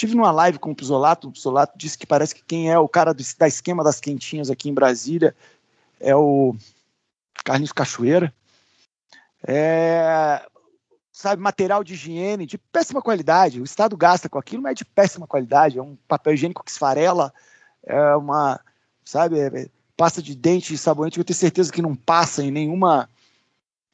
Tive 0.00 0.14
numa 0.14 0.30
live 0.30 0.58
com 0.58 0.70
o 0.70 0.74
Pisolato, 0.74 1.28
o 1.28 1.30
Pisolato 1.30 1.76
disse 1.76 1.98
que 1.98 2.06
parece 2.06 2.34
que 2.34 2.42
quem 2.42 2.72
é 2.72 2.78
o 2.78 2.88
cara 2.88 3.12
do, 3.12 3.22
da 3.36 3.46
esquema 3.46 3.84
das 3.84 4.00
quentinhas 4.00 4.48
aqui 4.48 4.70
em 4.70 4.72
Brasília 4.72 5.36
é 6.00 6.16
o 6.16 6.56
Carlinhos 7.44 7.70
Cachoeira. 7.70 8.32
É, 9.46 10.42
sabe, 11.12 11.42
material 11.42 11.84
de 11.84 11.92
higiene 11.92 12.46
de 12.46 12.56
péssima 12.56 13.02
qualidade. 13.02 13.60
O 13.60 13.64
Estado 13.64 13.94
gasta 13.94 14.26
com 14.26 14.38
aquilo, 14.38 14.62
mas 14.62 14.70
é 14.70 14.74
de 14.76 14.86
péssima 14.86 15.26
qualidade. 15.26 15.76
É 15.76 15.82
um 15.82 15.98
papel 16.08 16.32
higiênico 16.32 16.64
que 16.64 16.70
esfarela, 16.70 17.30
é 17.84 18.16
uma, 18.16 18.58
sabe, 19.04 19.38
é, 19.38 19.68
pasta 19.98 20.22
de 20.22 20.34
dente 20.34 20.72
e 20.72 20.78
sabonete, 20.78 21.18
eu 21.18 21.24
tenho 21.24 21.38
certeza 21.38 21.70
que 21.70 21.82
não 21.82 21.94
passa 21.94 22.42
em 22.42 22.50
nenhuma 22.50 23.06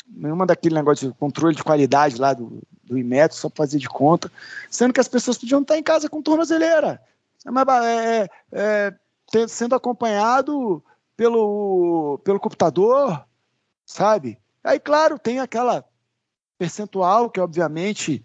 nenhuma 0.07 0.47
daquele 0.47 0.77
negócio 0.77 1.09
de 1.09 1.19
controle 1.19 1.57
de 1.57 1.65
qualidade 1.65 2.17
lá 2.17 2.33
do, 2.33 2.63
do 2.87 2.97
Imetro, 2.97 3.37
só 3.37 3.51
fazer 3.51 3.79
de 3.79 3.89
conta, 3.89 4.31
sendo 4.71 4.93
que 4.93 5.01
as 5.01 5.09
pessoas 5.09 5.37
podiam 5.37 5.61
estar 5.61 5.77
em 5.77 5.83
casa 5.83 6.09
com 6.09 6.23
tornozeleira. 6.23 7.03
É, 7.45 8.23
é, 8.23 8.29
é, 8.53 8.95
te- 9.31 9.49
sendo 9.49 9.75
acompanhado 9.75 10.83
pelo, 11.17 12.19
pelo 12.25 12.41
computador, 12.41 13.25
sabe? 13.85 14.39
Aí, 14.63 14.81
claro, 14.81 15.19
tem 15.19 15.41
aquela 15.41 15.85
percentual 16.59 17.31
que, 17.31 17.41
obviamente, 17.41 18.25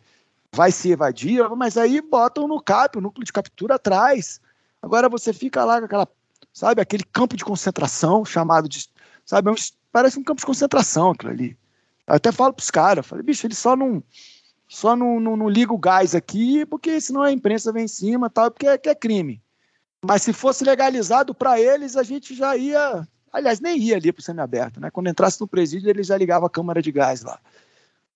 vai 0.52 0.72
se 0.72 0.92
evadir, 0.92 1.48
mas 1.56 1.78
aí 1.78 2.02
botam 2.02 2.48
no 2.48 2.62
CAP, 2.62 2.98
o 2.98 3.02
núcleo 3.02 3.26
de 3.26 3.34
captura 3.34 3.76
atrás. 3.76 4.42
Agora 4.82 5.08
você 5.08 5.32
fica 5.32 5.64
lá 5.64 5.80
com 5.80 5.86
aquela, 5.86 6.08
sabe, 6.54 6.82
aquele 6.82 7.04
campo 7.04 7.38
de 7.38 7.46
concentração 7.46 8.26
chamado 8.26 8.68
de, 8.68 8.90
sabe, 9.26 9.50
é 9.50 9.54
parece 9.92 10.20
um 10.20 10.24
campo 10.24 10.40
de 10.40 10.46
concentração 10.46 11.12
aquilo 11.12 11.32
ali. 11.32 11.58
Eu 12.08 12.16
até 12.16 12.32
falo 12.32 12.54
pros 12.54 12.72
caras, 12.72 13.06
falei, 13.06 13.24
bicho, 13.24 13.46
ele 13.46 13.56
só 13.56 13.76
não 13.76 14.04
só 14.72 14.96
não, 14.96 15.20
não, 15.20 15.36
não 15.36 15.50
liga 15.50 15.74
o 15.74 15.78
gás 15.78 16.16
aqui, 16.16 16.66
porque 16.66 17.02
senão 17.02 17.24
a 17.24 17.32
imprensa 17.32 17.74
vem 17.74 17.84
em 17.84 17.90
cima, 17.90 18.30
tal, 18.30 18.50
porque 18.50 18.66
é, 18.66 18.80
é 18.82 18.96
crime. 18.96 19.42
Mas 20.02 20.22
se 20.22 20.32
fosse 20.32 20.64
legalizado 20.64 21.36
para 21.36 21.60
eles, 21.60 21.98
a 21.98 22.04
gente 22.04 22.34
já 22.34 22.56
ia, 22.56 23.06
aliás, 23.34 23.60
nem 23.60 23.78
ia 23.78 23.98
ali 23.98 24.14
pro 24.14 24.24
semiaberto, 24.24 24.80
né? 24.80 24.90
Quando 24.90 25.10
entrasse 25.10 25.42
no 25.42 25.48
presídio, 25.48 25.90
eles 25.90 26.08
já 26.08 26.16
ligavam 26.16 26.48
a 26.48 26.50
câmara 26.50 26.82
de 26.82 26.90
gás 26.90 27.22
lá. 27.22 27.38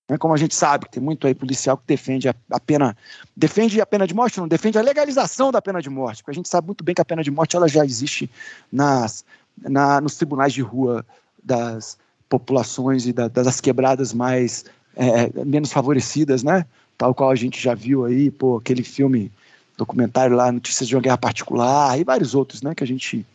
Né? 0.08 0.18
Como 0.18 0.34
a 0.34 0.38
gente 0.38 0.56
sabe, 0.56 0.88
tem 0.90 1.04
muito 1.04 1.28
aí 1.28 1.36
policial 1.36 1.76
que 1.76 1.84
defende 1.86 2.30
a, 2.30 2.36
a 2.50 2.60
pena, 2.60 2.96
defende 3.36 3.82
a 3.82 3.86
pena 3.86 4.08
de 4.08 4.14
morte, 4.14 4.40
não 4.40 4.48
defende 4.48 4.78
a 4.78 4.82
legalização 4.82 5.52
da 5.52 5.62
pena 5.62 5.82
de 5.82 5.90
morte, 5.90 6.24
porque 6.24 6.32
a 6.32 6.36
gente 6.36 6.48
sabe 6.48 6.68
muito 6.68 6.86
bem 6.86 6.96
que 6.96 7.02
a 7.02 7.06
pena 7.06 7.22
de 7.22 7.32
morte 7.32 7.58
ela 7.58 7.68
já 7.68 7.84
existe 7.84 8.32
nas, 8.72 9.26
na, 9.58 10.00
nos 10.00 10.16
tribunais 10.16 10.54
de 10.54 10.62
rua 10.62 11.06
das 11.44 11.98
populações 12.30 13.06
e 13.06 13.12
da- 13.12 13.28
das 13.28 13.60
quebradas 13.60 14.14
mais 14.14 14.64
é, 14.96 15.44
menos 15.46 15.72
favorecidas, 15.72 16.44
né? 16.44 16.66
Tal 16.98 17.14
qual 17.14 17.30
a 17.30 17.36
gente 17.36 17.62
já 17.62 17.74
viu 17.74 18.06
aí, 18.06 18.32
pô, 18.32 18.58
aquele 18.58 18.84
filme 18.84 19.32
documentário 19.78 20.36
lá, 20.36 20.52
Notícias 20.52 20.88
de 20.88 20.96
uma 20.96 21.02
Guerra 21.02 21.18
Particular, 21.18 22.00
e 22.00 22.04
vários 22.04 22.34
outros, 22.34 22.62
né? 22.62 22.74
Que 22.74 22.84
a 22.84 22.88
gente, 22.88 23.26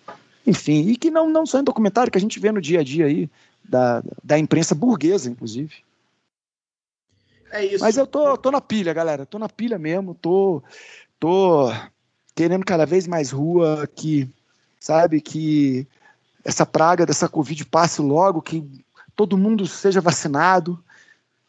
enfim, 0.46 0.88
e 0.88 0.96
que 0.96 1.10
não, 1.10 1.28
não 1.28 1.44
só 1.44 1.60
em 1.60 1.64
documentário, 1.64 2.10
que 2.10 2.18
a 2.18 2.20
gente 2.20 2.40
vê 2.40 2.50
no 2.50 2.60
dia 2.60 2.80
a 2.80 2.82
dia 2.82 3.06
aí, 3.06 3.28
da, 3.62 4.02
da 4.24 4.38
imprensa 4.38 4.74
burguesa, 4.74 5.30
inclusive. 5.30 5.74
É 7.52 7.64
isso. 7.64 7.84
Mas 7.84 7.96
eu 7.96 8.06
tô, 8.06 8.36
tô 8.36 8.50
na 8.50 8.60
pilha, 8.60 8.92
galera. 8.92 9.26
Tô 9.26 9.38
na 9.38 9.48
pilha 9.48 9.78
mesmo. 9.78 10.14
Tô, 10.14 10.62
tô 11.18 11.70
querendo 12.34 12.64
cada 12.64 12.86
vez 12.86 13.06
mais 13.06 13.30
rua, 13.30 13.88
que, 13.94 14.28
sabe, 14.78 15.20
que 15.20 15.86
essa 16.44 16.64
praga 16.64 17.04
dessa 17.04 17.28
Covid 17.28 17.64
passe 17.66 18.00
logo, 18.00 18.40
que 18.40 18.64
todo 19.14 19.36
mundo 19.36 19.66
seja 19.66 20.00
vacinado. 20.00 20.82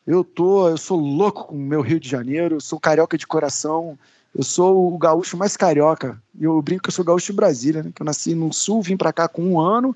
Eu 0.06 0.23
tô, 0.23 0.68
eu 0.68 0.78
sou 0.78 0.99
louco 0.99 1.45
com 1.45 1.56
o 1.56 1.60
meu 1.60 1.82
Rio 1.82 1.99
de 1.99 2.10
Janeiro, 2.10 2.60
sou 2.60 2.80
carioca 2.80 3.18
de 3.18 3.28
coração, 3.28 3.98
eu 4.36 4.44
sou 4.44 4.94
o 4.94 4.98
gaúcho 4.98 5.38
mais 5.38 5.56
carioca. 5.56 6.22
E 6.40 6.44
eu 6.44 6.61
brinco 6.61 6.84
que 6.84 6.90
eu 6.90 6.94
sou 6.94 7.06
gaúcho 7.06 7.28
de 7.28 7.34
Brasília, 7.34 7.84
né? 7.84 7.91
Que 7.94 8.02
eu 8.02 8.06
nasci 8.06 8.34
no 8.34 8.52
sul, 8.52 8.82
vim 8.82 8.98
para 8.98 9.14
cá 9.14 9.28
com 9.28 9.44
um 9.44 9.60
ano, 9.60 9.95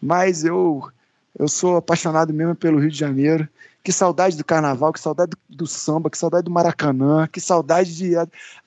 mas 0.00 0.44
eu 0.44 0.90
eu 1.40 1.48
sou 1.48 1.78
apaixonado 1.78 2.34
mesmo 2.34 2.54
pelo 2.54 2.78
Rio 2.78 2.90
de 2.90 2.98
Janeiro. 2.98 3.48
Que 3.82 3.92
saudade 3.92 4.36
do 4.36 4.44
carnaval, 4.44 4.92
que 4.92 5.00
saudade 5.00 5.30
do, 5.30 5.38
do 5.56 5.66
samba, 5.66 6.10
que 6.10 6.18
saudade 6.18 6.44
do 6.44 6.50
Maracanã, 6.50 7.26
que 7.26 7.40
saudade 7.40 7.96
de. 7.96 8.10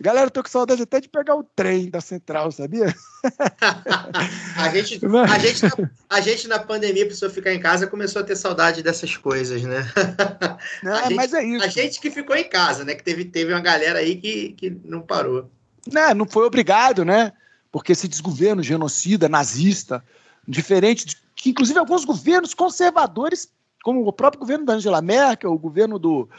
Galera, 0.01 0.25
eu 0.25 0.31
tô 0.31 0.41
com 0.41 0.49
saudade 0.49 0.81
até 0.81 0.99
de 0.99 1.07
pegar 1.07 1.35
o 1.35 1.43
trem 1.43 1.87
da 1.87 2.01
central, 2.01 2.51
sabia? 2.51 2.91
A 4.57 4.69
gente, 4.69 4.99
a, 5.05 5.39
gente 5.39 5.63
na, 5.63 5.89
a 6.09 6.19
gente 6.21 6.47
na 6.47 6.59
pandemia 6.59 7.05
precisou 7.05 7.29
ficar 7.29 7.53
em 7.53 7.59
casa 7.59 7.87
começou 7.87 8.21
a 8.21 8.25
ter 8.25 8.35
saudade 8.35 8.81
dessas 8.81 9.15
coisas, 9.15 9.61
né? 9.63 9.87
Não, 10.83 10.95
gente- 11.03 11.13
mas 11.15 11.33
é 11.33 11.43
isso. 11.43 11.63
A 11.63 11.67
gente 11.67 11.99
que 12.01 12.09
ficou 12.09 12.35
em 12.35 12.49
casa, 12.49 12.83
né? 12.83 12.95
Que 12.95 13.03
teve, 13.03 13.25
teve 13.25 13.53
uma 13.53 13.61
galera 13.61 13.99
aí 13.99 14.15
que, 14.15 14.53
que 14.53 14.77
não 14.83 15.01
parou. 15.01 15.49
né, 15.91 16.13
não 16.13 16.25
foi 16.25 16.45
obrigado, 16.45 17.05
né? 17.05 17.33
Porque 17.71 17.91
esse 17.91 18.07
desgoverno 18.07 18.61
genocida, 18.63 19.29
nazista, 19.29 20.03
diferente 20.47 21.05
de 21.05 21.17
que, 21.35 21.49
inclusive, 21.49 21.79
alguns 21.79 22.05
governos 22.05 22.53
conservadores, 22.53 23.49
como 23.83 24.05
o 24.07 24.13
próprio 24.13 24.39
governo 24.39 24.65
da 24.65 24.73
Angela 24.73 25.01
Merkel, 25.01 25.51
o 25.51 25.57
governo 25.57 25.99
do, 25.99 26.29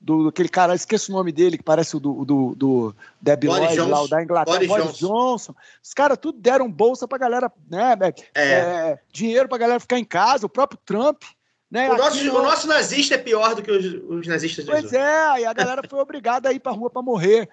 do 0.00 0.28
aquele 0.28 0.48
cara, 0.48 0.74
esqueço 0.74 1.12
o 1.12 1.14
nome 1.14 1.30
dele, 1.30 1.58
que 1.58 1.64
parece 1.64 1.96
o 1.96 2.00
do, 2.00 2.24
do, 2.24 2.54
do 2.54 2.96
Boris 3.20 3.44
Lloyd, 3.44 3.78
lá, 3.78 3.98
Johnson. 3.98 4.08
da 4.08 4.22
Inglaterra, 4.22 4.56
Boris 4.56 4.68
Boris, 4.68 4.98
Johnson. 4.98 5.54
Os 5.82 5.94
caras 5.94 6.18
tudo 6.18 6.38
deram 6.38 6.70
bolsa 6.70 7.06
pra 7.06 7.18
galera, 7.18 7.52
né? 7.70 7.96
É. 8.34 8.42
é, 8.42 8.98
dinheiro 9.12 9.48
pra 9.48 9.58
galera 9.58 9.80
ficar 9.80 9.98
em 9.98 10.04
casa, 10.04 10.46
o 10.46 10.50
próprio 10.50 10.80
Trump. 10.84 11.22
Né, 11.70 11.88
O 11.88 11.96
nosso, 11.96 12.28
o 12.28 12.42
nosso 12.42 12.66
nazista 12.66 13.14
é 13.14 13.18
pior 13.18 13.54
do 13.54 13.62
que 13.62 13.70
os, 13.70 13.84
os 14.08 14.26
nazistas 14.26 14.64
dos 14.64 14.74
Pois 14.74 14.92
é, 14.92 15.40
e 15.40 15.44
a 15.44 15.52
galera 15.52 15.82
foi 15.88 16.00
obrigada 16.00 16.48
a 16.48 16.52
ir 16.52 16.58
pra 16.58 16.72
rua 16.72 16.90
para 16.90 17.00
morrer. 17.00 17.48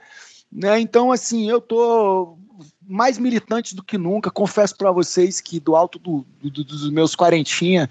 Né? 0.52 0.80
Então, 0.80 1.12
assim, 1.12 1.48
eu 1.48 1.62
tô 1.62 2.36
mais 2.88 3.18
militante 3.18 3.76
do 3.76 3.84
que 3.84 3.98
nunca. 3.98 4.32
Confesso 4.32 4.76
para 4.78 4.92
vocês 4.92 5.42
que 5.42 5.60
do 5.60 5.76
alto 5.76 6.00
do- 6.00 6.26
do- 6.42 6.64
dos 6.64 6.90
meus 6.90 7.16
quarentinha, 7.16 7.90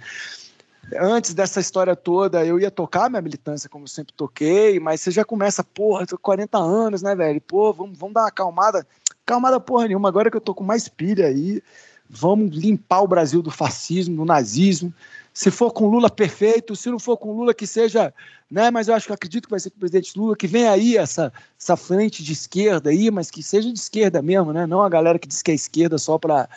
antes 0.98 1.34
dessa 1.34 1.60
história 1.60 1.94
toda, 1.94 2.44
eu 2.44 2.58
ia 2.58 2.70
tocar 2.70 3.10
minha 3.10 3.22
militância 3.22 3.68
como 3.68 3.86
sempre 3.86 4.14
toquei, 4.14 4.80
mas 4.80 5.00
você 5.00 5.10
já 5.10 5.24
começa, 5.24 5.62
porra, 5.62 6.06
tô 6.06 6.16
com 6.16 6.22
40 6.22 6.58
anos, 6.58 7.02
né, 7.02 7.14
velho? 7.14 7.40
Pô, 7.40 7.72
vamos, 7.72 7.98
vamos 7.98 8.14
dar 8.14 8.22
uma 8.22 8.28
acalmada. 8.28 8.86
Calmada 9.24 9.58
porra 9.58 9.88
nenhuma, 9.88 10.08
agora 10.08 10.30
que 10.30 10.36
eu 10.36 10.40
tô 10.40 10.54
com 10.54 10.62
mais 10.62 10.88
pilha 10.88 11.26
aí, 11.26 11.60
vamos 12.08 12.56
limpar 12.56 13.00
o 13.00 13.08
Brasil 13.08 13.42
do 13.42 13.50
fascismo, 13.50 14.16
do 14.16 14.24
nazismo. 14.24 14.94
Se 15.36 15.50
for 15.50 15.70
com 15.70 15.86
Lula, 15.86 16.08
perfeito. 16.08 16.74
Se 16.74 16.88
não 16.88 16.98
for 16.98 17.18
com 17.18 17.30
Lula, 17.30 17.52
que 17.52 17.66
seja, 17.66 18.12
né? 18.50 18.70
Mas 18.70 18.88
eu 18.88 18.94
acho 18.94 19.04
que 19.04 19.12
eu 19.12 19.14
acredito 19.14 19.44
que 19.44 19.50
vai 19.50 19.60
ser 19.60 19.68
com 19.68 19.76
o 19.76 19.80
presidente 19.80 20.18
Lula, 20.18 20.34
que 20.34 20.46
vem 20.46 20.66
aí 20.66 20.96
essa, 20.96 21.30
essa 21.60 21.76
frente 21.76 22.24
de 22.24 22.32
esquerda 22.32 22.88
aí, 22.88 23.10
mas 23.10 23.30
que 23.30 23.42
seja 23.42 23.70
de 23.70 23.78
esquerda 23.78 24.22
mesmo, 24.22 24.50
né? 24.50 24.64
Não 24.64 24.82
a 24.82 24.88
galera 24.88 25.18
que 25.18 25.28
diz 25.28 25.42
que 25.42 25.50
é 25.50 25.54
esquerda 25.54 25.98
só 25.98 26.16
para, 26.16 26.48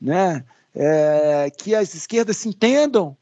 né? 0.00 0.46
É, 0.74 1.52
que 1.54 1.74
as 1.74 1.92
esquerdas 1.92 2.38
se 2.38 2.48
entendam, 2.48 3.14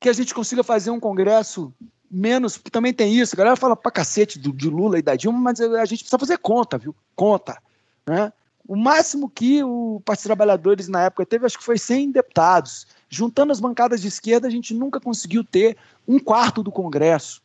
que 0.00 0.08
a 0.08 0.12
gente 0.14 0.32
consiga 0.32 0.64
fazer 0.64 0.90
um 0.90 0.98
congresso 0.98 1.70
menos, 2.10 2.56
porque 2.56 2.70
também 2.70 2.94
tem 2.94 3.14
isso, 3.14 3.34
a 3.34 3.38
galera 3.38 3.56
fala 3.56 3.76
pra 3.76 3.92
cacete 3.92 4.38
do, 4.38 4.54
de 4.54 4.70
Lula 4.70 4.98
e 4.98 5.02
da 5.02 5.16
Dilma, 5.16 5.38
mas 5.38 5.60
a 5.60 5.84
gente 5.84 5.98
precisa 5.98 6.18
fazer 6.18 6.38
conta, 6.38 6.78
viu? 6.78 6.96
Conta, 7.14 7.58
né? 8.06 8.32
O 8.66 8.74
máximo 8.74 9.28
que 9.28 9.62
o 9.62 10.00
Partido 10.02 10.22
dos 10.22 10.28
Trabalhadores 10.28 10.88
na 10.88 11.02
época 11.02 11.26
teve, 11.26 11.44
acho 11.44 11.58
que 11.58 11.64
foi 11.64 11.76
100 11.76 12.12
deputados. 12.12 12.86
Juntando 13.08 13.52
as 13.52 13.60
bancadas 13.60 14.00
de 14.00 14.08
esquerda, 14.08 14.48
a 14.48 14.50
gente 14.50 14.74
nunca 14.74 15.00
conseguiu 15.00 15.44
ter 15.44 15.76
um 16.06 16.18
quarto 16.18 16.62
do 16.62 16.72
Congresso. 16.72 17.42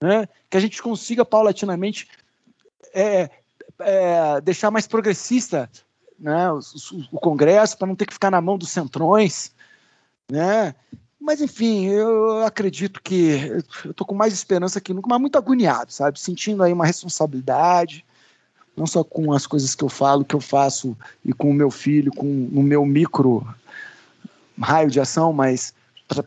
Né? 0.00 0.28
Que 0.48 0.56
a 0.56 0.60
gente 0.60 0.80
consiga 0.82 1.24
paulatinamente 1.24 2.08
é, 2.94 3.30
é, 3.80 4.40
deixar 4.40 4.70
mais 4.70 4.86
progressista 4.86 5.68
né, 6.18 6.52
o, 6.52 6.60
o- 7.12 7.20
Congresso, 7.20 7.76
para 7.78 7.86
não 7.88 7.96
ter 7.96 8.06
que 8.06 8.12
ficar 8.12 8.30
na 8.30 8.40
mão 8.40 8.58
dos 8.58 8.70
centrões. 8.70 9.52
Né? 10.30 10.74
Mas, 11.20 11.40
enfim, 11.40 11.86
eu 11.86 12.44
acredito 12.44 13.02
que 13.02 13.62
eu 13.84 13.90
estou 13.90 14.06
com 14.06 14.14
mais 14.14 14.32
esperança 14.32 14.80
que 14.80 14.94
nunca, 14.94 15.08
mas 15.08 15.20
muito 15.20 15.36
agoniado, 15.36 15.92
sabe? 15.92 16.20
Sentindo 16.20 16.62
aí 16.62 16.72
uma 16.72 16.86
responsabilidade, 16.86 18.04
não 18.76 18.86
só 18.86 19.02
com 19.02 19.32
as 19.32 19.46
coisas 19.46 19.74
que 19.74 19.82
eu 19.82 19.88
falo, 19.88 20.24
que 20.24 20.34
eu 20.36 20.40
faço, 20.40 20.96
e 21.24 21.32
com 21.32 21.50
o 21.50 21.54
meu 21.54 21.70
filho, 21.70 22.12
com 22.12 22.26
o 22.26 22.62
meu 22.62 22.86
micro 22.86 23.46
raio 24.60 24.90
de 24.90 25.00
ação, 25.00 25.32
mas 25.32 25.74
para 26.06 26.24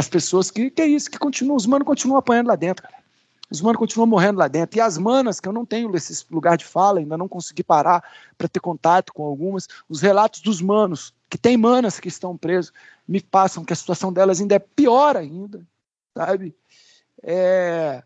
as 0.00 0.08
pessoas 0.08 0.50
que, 0.50 0.70
que 0.70 0.82
é 0.82 0.86
isso, 0.86 1.10
que 1.10 1.18
continuam, 1.18 1.56
os 1.56 1.66
manos 1.66 1.86
continuam 1.86 2.18
apanhando 2.18 2.48
lá 2.48 2.56
dentro, 2.56 2.82
cara. 2.82 3.04
Os 3.50 3.60
manos 3.60 3.78
continuam 3.78 4.06
morrendo 4.06 4.38
lá 4.38 4.48
dentro. 4.48 4.78
E 4.78 4.80
as 4.80 4.98
manas, 4.98 5.38
que 5.38 5.46
eu 5.46 5.52
não 5.52 5.64
tenho 5.64 5.94
esse 5.94 6.24
lugar 6.30 6.56
de 6.56 6.64
fala, 6.64 6.98
ainda 6.98 7.16
não 7.16 7.28
consegui 7.28 7.62
parar 7.62 8.02
para 8.36 8.48
ter 8.48 8.58
contato 8.58 9.12
com 9.12 9.24
algumas, 9.24 9.68
os 9.88 10.00
relatos 10.00 10.40
dos 10.40 10.60
manos, 10.60 11.14
que 11.28 11.38
tem 11.38 11.56
manas 11.56 12.00
que 12.00 12.08
estão 12.08 12.36
presos, 12.36 12.72
me 13.06 13.20
passam 13.20 13.64
que 13.64 13.72
a 13.72 13.76
situação 13.76 14.12
delas 14.12 14.40
ainda 14.40 14.54
é 14.54 14.58
pior 14.58 15.16
ainda, 15.16 15.64
sabe? 16.16 16.54
É... 17.22 18.02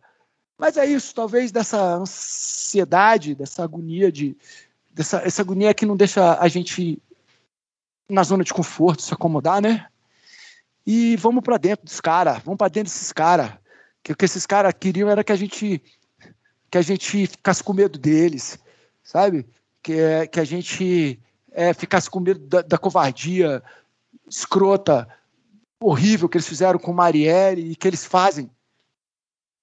Mas 0.58 0.76
é 0.76 0.84
isso, 0.84 1.14
talvez 1.14 1.52
dessa 1.52 1.80
ansiedade, 1.94 3.34
dessa 3.34 3.62
agonia 3.62 4.10
de. 4.10 4.36
Dessa, 4.90 5.18
essa 5.18 5.42
agonia 5.42 5.72
que 5.72 5.86
não 5.86 5.96
deixa 5.96 6.36
a 6.40 6.48
gente 6.48 7.00
na 8.08 8.22
zona 8.22 8.42
de 8.42 8.52
conforto, 8.52 9.02
se 9.02 9.12
acomodar, 9.12 9.60
né? 9.60 9.86
E 10.86 11.16
vamos 11.16 11.44
para 11.44 11.58
dentro 11.58 11.84
dos 11.84 12.00
caras, 12.00 12.42
vamos 12.42 12.56
para 12.56 12.68
dentro 12.68 12.92
desses 12.92 13.12
caras. 13.12 13.52
Que 14.02 14.12
o 14.12 14.16
que 14.16 14.24
esses 14.24 14.46
caras 14.46 14.72
queriam 14.78 15.10
era 15.10 15.22
que 15.22 15.32
a 15.32 15.36
gente 15.36 15.82
que 16.70 16.78
a 16.78 16.82
gente 16.82 17.26
ficasse 17.26 17.62
com 17.62 17.72
medo 17.72 17.98
deles, 17.98 18.58
sabe? 19.02 19.46
Que, 19.82 20.26
que 20.30 20.40
a 20.40 20.44
gente 20.44 21.18
é, 21.52 21.72
ficasse 21.72 22.10
com 22.10 22.20
medo 22.20 22.40
da, 22.46 22.62
da 22.62 22.78
covardia 22.78 23.62
escrota, 24.28 25.08
horrível 25.80 26.28
que 26.28 26.36
eles 26.36 26.48
fizeram 26.48 26.78
com 26.78 26.92
Marielle 26.92 27.70
e 27.70 27.76
que 27.76 27.88
eles 27.88 28.04
fazem, 28.04 28.50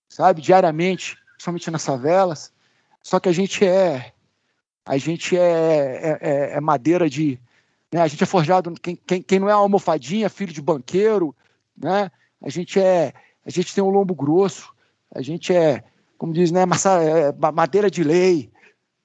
sabe? 0.10 0.42
Diariamente, 0.42 1.16
principalmente 1.34 1.70
nas 1.70 1.86
favelas. 1.86 2.52
Só 3.04 3.20
que 3.20 3.30
a 3.30 3.32
gente 3.32 3.66
é 3.66 4.14
a 4.86 4.98
gente 4.98 5.36
é, 5.36 5.42
é- 5.42 6.20
é- 6.22 6.58
é 6.58 6.62
madeira 6.62 7.10
de 7.10 7.40
né? 7.96 8.02
A 8.02 8.08
gente 8.08 8.22
é 8.22 8.26
forjado, 8.28 8.74
quem, 8.82 8.98
quem, 9.08 9.22
quem 9.22 9.40
não 9.40 9.48
é 9.48 9.54
almofadinha, 9.54 10.30
filho 10.30 10.52
de 10.52 10.62
banqueiro, 10.62 11.34
né? 11.78 12.12
A 12.42 12.50
gente 12.50 12.78
é, 12.78 13.14
a 13.46 13.50
gente 13.50 13.74
tem 13.74 13.82
um 13.82 13.90
lombo 13.90 14.14
grosso, 14.14 14.74
a 15.14 15.22
gente 15.22 15.54
é, 15.54 15.82
como 16.18 16.34
diz, 16.34 16.52
né, 16.52 16.66
massa, 16.66 17.02
é, 17.02 17.32
ma- 17.32 17.54
madeira 17.54 17.90
de 17.90 18.04
lei, 18.04 18.52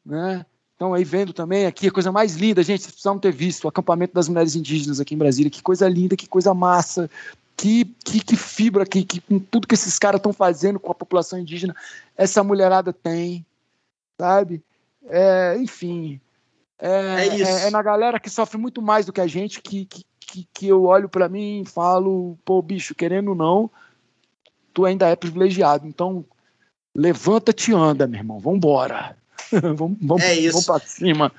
né? 0.05 0.45
estão 0.73 0.93
aí 0.93 1.05
vendo 1.05 1.33
também 1.33 1.67
aqui, 1.67 1.87
a 1.87 1.93
coisa 1.93 2.11
mais 2.11 2.35
linda, 2.35 2.65
gente, 2.65 2.81
vocês 2.81 2.93
precisavam 2.93 3.21
ter 3.21 3.31
visto 3.33 3.65
o 3.65 3.69
acampamento 3.69 4.12
das 4.12 4.29
mulheres 4.29 4.57
indígenas 4.57 4.99
aqui 4.99 5.15
em 5.15 5.19
Brasília, 5.19 5.51
que 5.51 5.62
coisa 5.62 5.89
linda, 5.89 6.17
que 6.17 6.27
coisa 6.27 6.53
massa, 6.53 7.09
que, 7.57 7.85
que, 8.05 8.25
que 8.25 8.35
fibra, 8.35 8.85
que, 8.85 9.05
que 9.05 9.21
com 9.21 9.39
tudo 9.39 9.69
que 9.69 9.75
esses 9.75 10.01
caras 10.01 10.19
estão 10.19 10.33
fazendo 10.33 10.81
com 10.81 10.91
a 10.91 10.95
população 10.95 11.39
indígena, 11.39 11.77
essa 12.17 12.43
mulherada 12.43 12.93
tem, 12.93 13.47
sabe? 14.19 14.61
É, 15.07 15.57
enfim, 15.59 16.21
é, 16.81 17.27
É 17.27 17.36
isso. 17.36 17.51
é- 17.51 17.66
é 17.66 17.70
na 17.70 17.82
galera 17.82 18.19
que 18.20 18.31
sofre 18.31 18.59
muito 18.59 18.81
mais 18.81 19.07
do 19.07 19.12
que 19.12 19.20
a 19.20 19.27
gente 19.27 19.61
que, 19.61 19.85
que, 19.85 20.05
que, 20.55 20.69
eu 20.69 20.85
olho 20.85 21.09
pra 21.09 21.28
mim 21.28 21.62
e 21.62 21.69
falo, 21.69 22.39
pô, 22.44 22.62
bicho, 22.62 22.94
querendo 22.94 23.28
ou 23.28 23.35
não, 23.35 23.70
tu 24.73 24.85
ainda 24.85 25.09
é 25.09 25.16
privilegiado, 25.16 25.86
então 25.86 26.24
levanta-te 26.94 27.70
e 27.73 27.74
anda, 27.74 28.07
meu 28.07 28.20
irmão, 28.20 28.39
vambora. 28.39 29.16
vamos, 29.52 29.98
vamos, 30.01 30.23
É 30.23 30.35
isso. 30.35 30.52
vamos 30.52 30.66
pra 30.66 30.81
cima. 30.81 31.32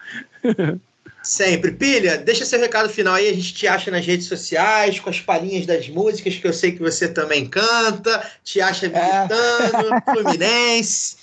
Sempre. 1.24 1.72
Pilha, 1.72 2.18
deixa 2.18 2.46
seu 2.46 2.60
recado 2.60 2.90
final 2.90 3.14
aí. 3.14 3.30
A 3.30 3.34
gente 3.34 3.54
te 3.54 3.68
acha 3.68 3.92
nas 3.92 4.06
redes 4.06 4.26
sociais, 4.26 5.00
com 5.00 5.10
as 5.10 5.20
palhinhas 5.22 5.68
das 5.68 5.88
músicas, 5.88 6.36
que 6.36 6.48
eu 6.48 6.54
sei 6.54 6.72
que 6.72 6.80
você 6.80 7.08
também 7.08 7.48
canta. 7.48 8.28
Te 8.44 8.60
acha 8.60 8.90
visitando, 8.90 10.02
Fluminense. 10.12 11.18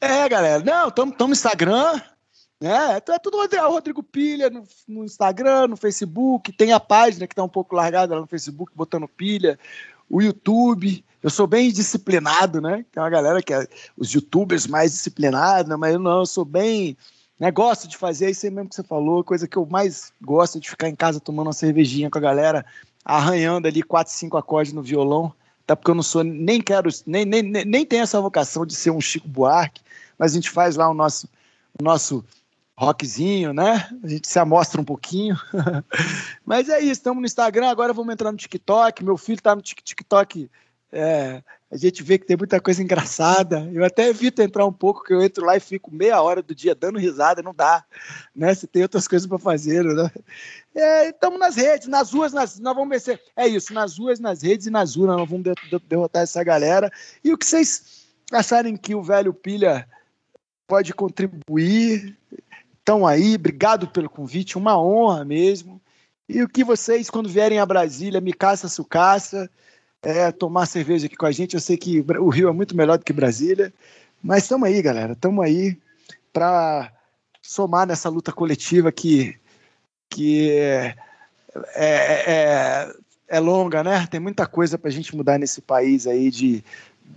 É, 0.00 0.28
galera. 0.28 0.64
Não, 0.64 0.88
estamos 0.88 1.14
no 1.16 1.30
Instagram. 1.30 2.00
Né? 2.62 2.96
É 2.96 3.18
tudo 3.18 3.38
Rodrigo, 3.38 3.66
Rodrigo 3.66 4.02
Pilha 4.04 4.48
no, 4.48 4.62
no 4.86 5.04
Instagram, 5.04 5.66
no 5.66 5.76
Facebook. 5.76 6.52
Tem 6.52 6.72
a 6.72 6.78
página 6.78 7.26
que 7.26 7.32
está 7.32 7.42
um 7.42 7.48
pouco 7.48 7.74
largada 7.74 8.14
lá 8.14 8.20
no 8.20 8.26
Facebook, 8.28 8.70
botando 8.72 9.08
pilha. 9.08 9.58
O 10.08 10.22
YouTube. 10.22 11.04
Eu 11.20 11.28
sou 11.28 11.48
bem 11.48 11.72
disciplinado, 11.72 12.60
né? 12.60 12.84
Tem 12.92 13.02
uma 13.02 13.10
galera 13.10 13.42
que 13.42 13.52
é 13.52 13.66
os 13.96 14.12
youtubers 14.12 14.68
mais 14.68 14.92
disciplinados, 14.92 15.68
né? 15.68 15.76
mas 15.76 15.94
eu 15.94 15.98
não, 15.98 16.20
eu 16.20 16.26
sou 16.26 16.44
bem. 16.44 16.96
Né? 17.36 17.50
Gosto 17.50 17.88
de 17.88 17.96
fazer 17.96 18.30
isso 18.30 18.46
aí 18.46 18.52
mesmo 18.52 18.68
que 18.68 18.76
você 18.76 18.84
falou, 18.84 19.24
coisa 19.24 19.48
que 19.48 19.56
eu 19.56 19.66
mais 19.66 20.12
gosto 20.22 20.58
é 20.58 20.60
de 20.60 20.70
ficar 20.70 20.88
em 20.88 20.94
casa 20.94 21.18
tomando 21.18 21.48
uma 21.48 21.52
cervejinha 21.52 22.10
com 22.10 22.18
a 22.18 22.20
galera, 22.20 22.64
arranhando 23.04 23.66
ali 23.66 23.82
quatro, 23.82 24.12
cinco 24.12 24.36
acordes 24.36 24.72
no 24.72 24.82
violão. 24.82 25.34
Até 25.64 25.74
porque 25.74 25.90
eu 25.90 25.96
não 25.96 26.02
sou, 26.02 26.22
nem 26.22 26.60
quero, 26.60 26.88
nem, 27.06 27.24
nem, 27.24 27.42
nem, 27.42 27.64
nem 27.64 27.84
tenho 27.84 28.02
essa 28.04 28.20
vocação 28.20 28.64
de 28.64 28.74
ser 28.76 28.90
um 28.90 29.00
Chico 29.00 29.26
Buarque, 29.26 29.80
mas 30.16 30.30
a 30.30 30.34
gente 30.36 30.50
faz 30.50 30.76
lá 30.76 30.88
o 30.88 30.94
nosso, 30.94 31.28
o 31.80 31.82
nosso 31.82 32.24
rockzinho, 32.78 33.52
né? 33.52 33.88
A 34.02 34.08
gente 34.08 34.26
se 34.28 34.38
amostra 34.38 34.80
um 34.80 34.84
pouquinho. 34.84 35.36
mas 36.44 36.68
é 36.68 36.80
isso, 36.80 36.92
estamos 36.92 37.20
no 37.20 37.26
Instagram, 37.26 37.68
agora 37.68 37.92
vamos 37.92 38.12
entrar 38.12 38.32
no 38.32 38.38
TikTok. 38.38 39.04
Meu 39.04 39.16
filho 39.16 39.38
está 39.38 39.54
no 39.54 39.62
Tik- 39.62 39.82
TikTok. 39.82 40.50
é, 40.92 41.42
a 41.70 41.76
gente 41.78 42.02
vê 42.02 42.18
que 42.18 42.26
tem 42.26 42.36
muita 42.36 42.60
coisa 42.60 42.82
engraçada. 42.82 43.66
Eu 43.72 43.82
até 43.82 44.08
evito 44.08 44.42
entrar 44.42 44.66
um 44.66 44.72
pouco, 44.72 45.02
que 45.04 45.14
eu 45.14 45.22
entro 45.22 45.44
lá 45.46 45.56
e 45.56 45.60
fico 45.60 45.90
meia 45.94 46.20
hora 46.20 46.42
do 46.42 46.54
dia 46.54 46.74
dando 46.74 46.98
risada, 46.98 47.40
não 47.42 47.54
dá. 47.54 47.82
Né? 48.36 48.54
Você 48.54 48.66
tem 48.66 48.82
outras 48.82 49.08
coisas 49.08 49.26
para 49.26 49.38
fazer, 49.38 49.82
né? 49.82 50.10
Estamos 51.08 51.38
nas 51.38 51.56
redes, 51.56 51.88
nas 51.88 52.12
ruas, 52.12 52.32
nas, 52.32 52.58
nós 52.58 52.74
vamos 52.74 52.90
vencer. 52.90 53.18
É 53.34 53.46
isso, 53.46 53.72
nas 53.72 53.96
ruas, 53.98 54.20
nas 54.20 54.42
redes 54.42 54.66
e 54.66 54.70
nas 54.70 54.96
urnas, 54.96 55.16
nós 55.16 55.28
vamos 55.30 55.44
de- 55.44 55.70
de- 55.70 55.84
derrotar 55.86 56.22
essa 56.24 56.44
galera. 56.44 56.90
E 57.24 57.32
o 57.32 57.38
que 57.38 57.46
vocês 57.46 58.04
acharem 58.30 58.76
que 58.76 58.94
o 58.94 59.02
velho 59.02 59.32
Pilha 59.32 59.88
pode 60.66 60.92
contribuir, 60.92 62.18
estão 62.82 63.06
aí, 63.06 63.36
obrigado 63.36 63.86
pelo 63.88 64.10
convite, 64.10 64.58
uma 64.58 64.76
honra 64.78 65.24
mesmo. 65.24 65.80
E 66.28 66.42
o 66.42 66.48
que 66.48 66.64
vocês, 66.64 67.08
quando 67.08 67.28
vierem 67.28 67.58
a 67.58 67.66
Brasília, 67.66 68.20
me 68.20 68.32
caça, 68.32 68.68
sucaça, 68.68 69.48
é, 70.02 70.32
tomar 70.32 70.66
cerveja 70.66 71.06
aqui 71.06 71.16
com 71.16 71.26
a 71.26 71.32
gente. 71.32 71.54
Eu 71.54 71.60
sei 71.60 71.76
que 71.76 72.04
o 72.18 72.28
Rio 72.28 72.48
é 72.48 72.52
muito 72.52 72.76
melhor 72.76 72.98
do 72.98 73.04
que 73.04 73.12
Brasília, 73.12 73.72
mas 74.22 74.42
estamos 74.42 74.68
aí, 74.68 74.82
galera, 74.82 75.12
estamos 75.12 75.44
aí 75.44 75.78
para 76.32 76.92
somar 77.40 77.86
nessa 77.86 78.08
luta 78.08 78.32
coletiva 78.32 78.90
que, 78.90 79.36
que 80.10 80.50
é, 80.50 80.96
é, 81.74 82.32
é, 82.32 82.92
é 83.28 83.40
longa, 83.40 83.84
né? 83.84 84.06
Tem 84.10 84.18
muita 84.18 84.46
coisa 84.46 84.76
para 84.76 84.88
a 84.88 84.92
gente 84.92 85.14
mudar 85.14 85.38
nesse 85.38 85.60
país 85.60 86.06
aí 86.06 86.30
de, 86.30 86.64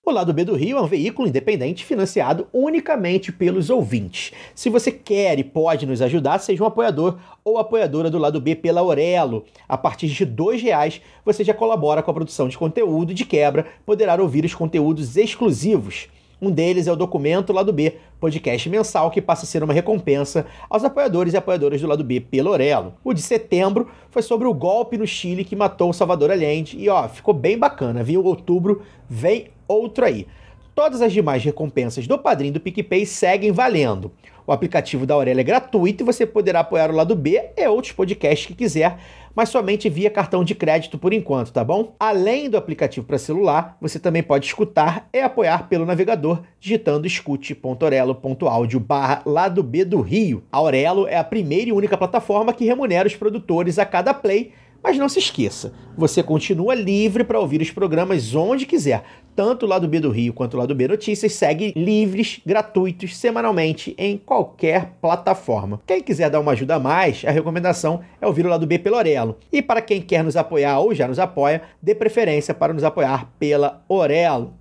O 0.09 0.13
Lado 0.13 0.33
B 0.33 0.45
do 0.45 0.55
Rio 0.55 0.79
é 0.79 0.81
um 0.81 0.87
veículo 0.87 1.27
independente 1.27 1.85
financiado 1.85 2.47
unicamente 2.53 3.33
pelos 3.33 3.71
ouvintes. 3.71 4.31
Se 4.55 4.71
você 4.71 4.93
quer 4.93 5.37
e 5.41 5.43
pode 5.43 5.85
nos 5.85 6.01
ajudar, 6.01 6.39
seja 6.39 6.63
um 6.63 6.67
apoiador 6.69 7.19
ou 7.45 7.59
apoiadora 7.59 8.09
do 8.09 8.17
Lado 8.17 8.41
B 8.41 8.55
pela 8.55 8.83
Aurelo. 8.83 9.45
A 9.69 9.77
partir 9.77 10.07
de 10.07 10.25
2 10.25 10.63
reais 10.63 11.01
você 11.25 11.43
já 11.43 11.53
colabora 11.53 12.05
com 12.05 12.11
a 12.13 12.15
produção 12.15 12.47
de 12.47 12.57
conteúdo 12.57 13.11
e 13.11 13.17
de 13.17 13.25
quebra 13.25 13.67
poderá 13.85 14.15
ouvir 14.23 14.45
os 14.45 14.55
conteúdos 14.55 15.17
exclusivos. 15.17 16.07
Um 16.41 16.53
deles 16.53 16.87
é 16.87 16.93
o 16.93 16.97
documento 16.97 17.53
Lado 17.53 17.73
B, 17.73 17.97
podcast 18.21 18.69
mensal 18.69 19.11
que 19.11 19.21
passa 19.21 19.45
a 19.45 19.49
ser 19.49 19.65
uma 19.65 19.73
recompensa 19.73 20.47
aos 20.71 20.85
apoiadores 20.85 21.35
e 21.35 21.37
apoiadoras 21.37 21.81
do 21.81 21.89
Lado 21.89 22.05
B 22.05 22.21
pelo 22.21 22.53
Orelo. 22.53 22.95
O 23.03 23.13
de 23.13 23.23
setembro 23.23 23.89
foi 24.09 24.23
sobre 24.23 24.47
o 24.47 24.55
golpe 24.55 24.97
no 24.97 25.07
Chile 25.07 25.45
que 25.45 25.57
matou 25.57 25.91
o 25.91 25.95
Salvador 25.95 26.31
Allende 26.31 26.79
e 26.79 26.89
ó, 26.89 27.09
ficou 27.09 27.35
bem 27.35 27.59
bacana, 27.59 28.05
viu? 28.05 28.25
Outubro 28.25 28.83
vem 29.09 29.49
outro 29.69 30.05
aí. 30.05 30.27
Todas 30.75 31.01
as 31.01 31.13
demais 31.13 31.43
recompensas 31.43 32.07
do 32.07 32.19
Padrim 32.19 32.53
do 32.53 32.61
PicPay 32.61 33.07
seguem 33.07 33.51
valendo. 33.51 34.13
O 34.47 34.53
aplicativo 34.53 35.05
da 35.05 35.15
Aurélia 35.15 35.41
é 35.41 35.45
gratuito 35.45 36.05
e 36.05 36.07
você 36.07 36.25
poderá 36.25 36.61
apoiar 36.61 36.91
o 36.91 36.95
lado 36.95 37.17
B 37.17 37.51
e 37.57 37.67
outros 37.67 37.93
podcasts 37.93 38.47
que 38.47 38.55
quiser, 38.55 38.99
mas 39.35 39.49
somente 39.49 39.89
via 39.89 40.09
cartão 40.09 40.45
de 40.45 40.55
crédito 40.55 40.97
por 40.97 41.13
enquanto, 41.13 41.53
tá 41.53 41.65
bom? 41.65 41.95
Além 41.99 42.49
do 42.49 42.57
aplicativo 42.57 43.07
para 43.07 43.19
celular, 43.19 43.77
você 43.81 43.99
também 43.99 44.23
pode 44.23 44.47
escutar 44.47 45.09
e 45.13 45.19
apoiar 45.19 45.69
pelo 45.69 45.85
navegador 45.85 46.43
digitando 46.61 47.07
escute.orelo.audio 47.07 48.79
barra 48.79 49.23
lado 49.27 49.63
B 49.63 49.85
do 49.85 50.01
Rio. 50.01 50.45
A 50.53 50.59
Aurelo 50.59 51.09
é 51.09 51.17
a 51.17 51.25
primeira 51.25 51.71
e 51.71 51.73
única 51.73 51.99
plataforma 51.99 52.53
que 52.53 52.65
remunera 52.65 53.09
os 53.09 53.17
produtores 53.17 53.79
a 53.79 53.85
cada 53.85 54.15
play, 54.15 54.53
mas 54.83 54.99
não 54.99 55.09
se 55.09 55.19
esqueça, 55.19 55.73
você 55.97 56.23
continua 56.23 56.75
livre 56.75 57.25
para 57.25 57.41
ouvir 57.41 57.61
os 57.61 57.71
programas 57.71 58.35
onde 58.35 58.67
quiser. 58.67 59.05
Tanto 59.35 59.67
o 59.67 59.69
Lado 59.69 59.87
B 59.87 60.01
do 60.01 60.11
Rio 60.11 60.33
quanto 60.33 60.55
o 60.55 60.57
Lado 60.59 60.75
B 60.75 60.89
Notícias 60.89 61.35
seguem 61.35 61.73
livres, 61.77 62.41
gratuitos, 62.45 63.17
semanalmente 63.17 63.95
em 63.99 64.17
qualquer 64.17 64.93
plataforma. 65.01 65.81
Quem 65.87 66.03
quiser 66.03 66.31
dar 66.31 66.41
uma 66.41 66.53
ajuda 66.53 66.77
a 66.77 66.81
mais, 66.81 67.23
a 67.27 67.31
recomendação 67.31 68.01
é 68.21 68.27
ouvir 68.27 68.47
o 68.47 68.49
Lado 68.49 68.67
B 68.67 68.79
pelo 68.79 68.97
Orelo. 68.97 69.37
E 69.53 69.61
para 69.61 69.83
quem 69.83 70.01
quer 70.01 70.25
nos 70.25 70.37
apoiar 70.37 70.79
ou 70.79 70.95
já 70.95 71.07
nos 71.07 71.19
apoia, 71.19 71.63
dê 71.83 71.95
preferência 71.95 72.55
para 72.55 72.73
nos 72.73 72.85
apoiar 72.85 73.31
pela 73.39 73.85
Orelo. 73.89 74.55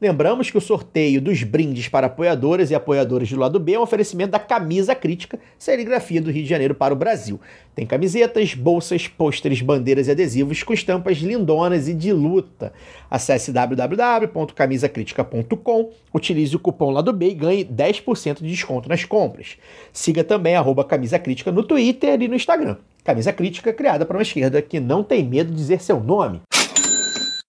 Lembramos 0.00 0.48
que 0.48 0.56
o 0.56 0.60
sorteio 0.60 1.20
dos 1.20 1.42
brindes 1.42 1.88
para 1.88 2.06
apoiadoras 2.06 2.70
e 2.70 2.74
apoiadores 2.74 3.28
do 3.30 3.38
lado 3.38 3.58
B 3.58 3.72
é 3.72 3.80
um 3.80 3.82
oferecimento 3.82 4.30
da 4.30 4.38
Camisa 4.38 4.94
Crítica, 4.94 5.40
serigrafia 5.58 6.22
do 6.22 6.30
Rio 6.30 6.44
de 6.44 6.48
Janeiro 6.48 6.72
para 6.72 6.94
o 6.94 6.96
Brasil. 6.96 7.40
Tem 7.74 7.84
camisetas, 7.84 8.54
bolsas, 8.54 9.08
pôsteres, 9.08 9.60
bandeiras 9.60 10.06
e 10.06 10.12
adesivos 10.12 10.62
com 10.62 10.72
estampas 10.72 11.18
lindonas 11.18 11.88
e 11.88 11.94
de 11.94 12.12
luta. 12.12 12.72
Acesse 13.10 13.50
www.camisacritica.com, 13.50 15.90
utilize 16.14 16.54
o 16.54 16.60
cupom 16.60 16.92
lado 16.92 17.12
B 17.12 17.30
e 17.30 17.34
ganhe 17.34 17.64
10% 17.64 18.40
de 18.40 18.48
desconto 18.48 18.88
nas 18.88 19.04
compras. 19.04 19.56
Siga 19.92 20.22
também 20.22 20.54
arroba 20.54 20.84
Camisa 20.84 21.18
Crítica 21.18 21.50
no 21.50 21.64
Twitter 21.64 22.22
e 22.22 22.28
no 22.28 22.36
Instagram. 22.36 22.76
Camisa 23.02 23.32
Crítica 23.32 23.72
criada 23.72 24.06
para 24.06 24.16
uma 24.16 24.22
esquerda 24.22 24.62
que 24.62 24.78
não 24.78 25.02
tem 25.02 25.24
medo 25.24 25.50
de 25.50 25.56
dizer 25.56 25.80
seu 25.80 25.98
nome. 25.98 26.40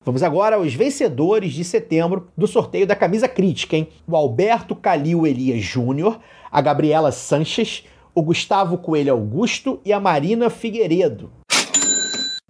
Vamos 0.09 0.23
agora 0.23 0.55
aos 0.55 0.73
vencedores 0.73 1.53
de 1.53 1.63
setembro 1.63 2.29
do 2.35 2.47
sorteio 2.47 2.87
da 2.87 2.95
camisa 2.95 3.27
crítica, 3.27 3.77
hein? 3.77 3.89
O 4.07 4.15
Alberto 4.15 4.75
Calil 4.75 5.27
Elias 5.27 5.61
Júnior, 5.61 6.19
a 6.51 6.59
Gabriela 6.61 7.11
Sanches, 7.11 7.85
o 8.15 8.23
Gustavo 8.23 8.79
Coelho 8.79 9.13
Augusto 9.13 9.79
e 9.85 9.93
a 9.93 9.99
Marina 9.99 10.49
Figueiredo. 10.49 11.29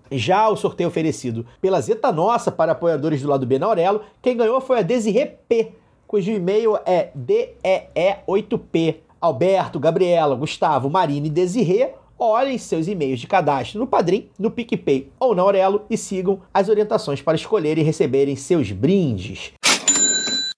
Já 0.10 0.48
o 0.48 0.56
sorteio 0.56 0.88
oferecido 0.88 1.46
pela 1.60 1.82
Zeta 1.82 2.14
Nossa 2.14 2.50
para 2.50 2.72
apoiadores 2.72 3.22
do 3.22 3.28
lado 3.28 3.46
B 3.46 3.60
na 3.60 3.66
Aurelo, 3.66 4.04
quem 4.22 4.38
ganhou 4.38 4.62
foi 4.62 4.80
a 4.80 4.82
Desirê 4.82 5.26
P, 5.26 5.74
cujo 6.08 6.32
e-mail 6.32 6.78
é 6.86 7.10
DEE8P. 7.14 9.00
Alberto, 9.20 9.82
Gabriela, 9.82 10.34
Gustavo, 10.34 10.90
Marina 10.90 11.28
e 11.28 11.30
Desirê 11.30 11.90
olhem 12.20 12.58
seus 12.58 12.88
e-mails 12.88 13.20
de 13.20 13.28
cadastro 13.28 13.80
no 13.80 13.88
Padrim, 13.88 14.28
no 14.38 14.52
PicPay 14.52 15.10
ou 15.20 15.34
na 15.34 15.42
Aurelo 15.42 15.84
e 15.90 15.98
sigam 15.98 16.42
as 16.54 16.68
orientações 16.68 17.22
para 17.22 17.36
escolher 17.36 17.78
e 17.78 17.82
receberem 17.82 18.36
seus 18.36 18.72
brindes. 18.72 19.54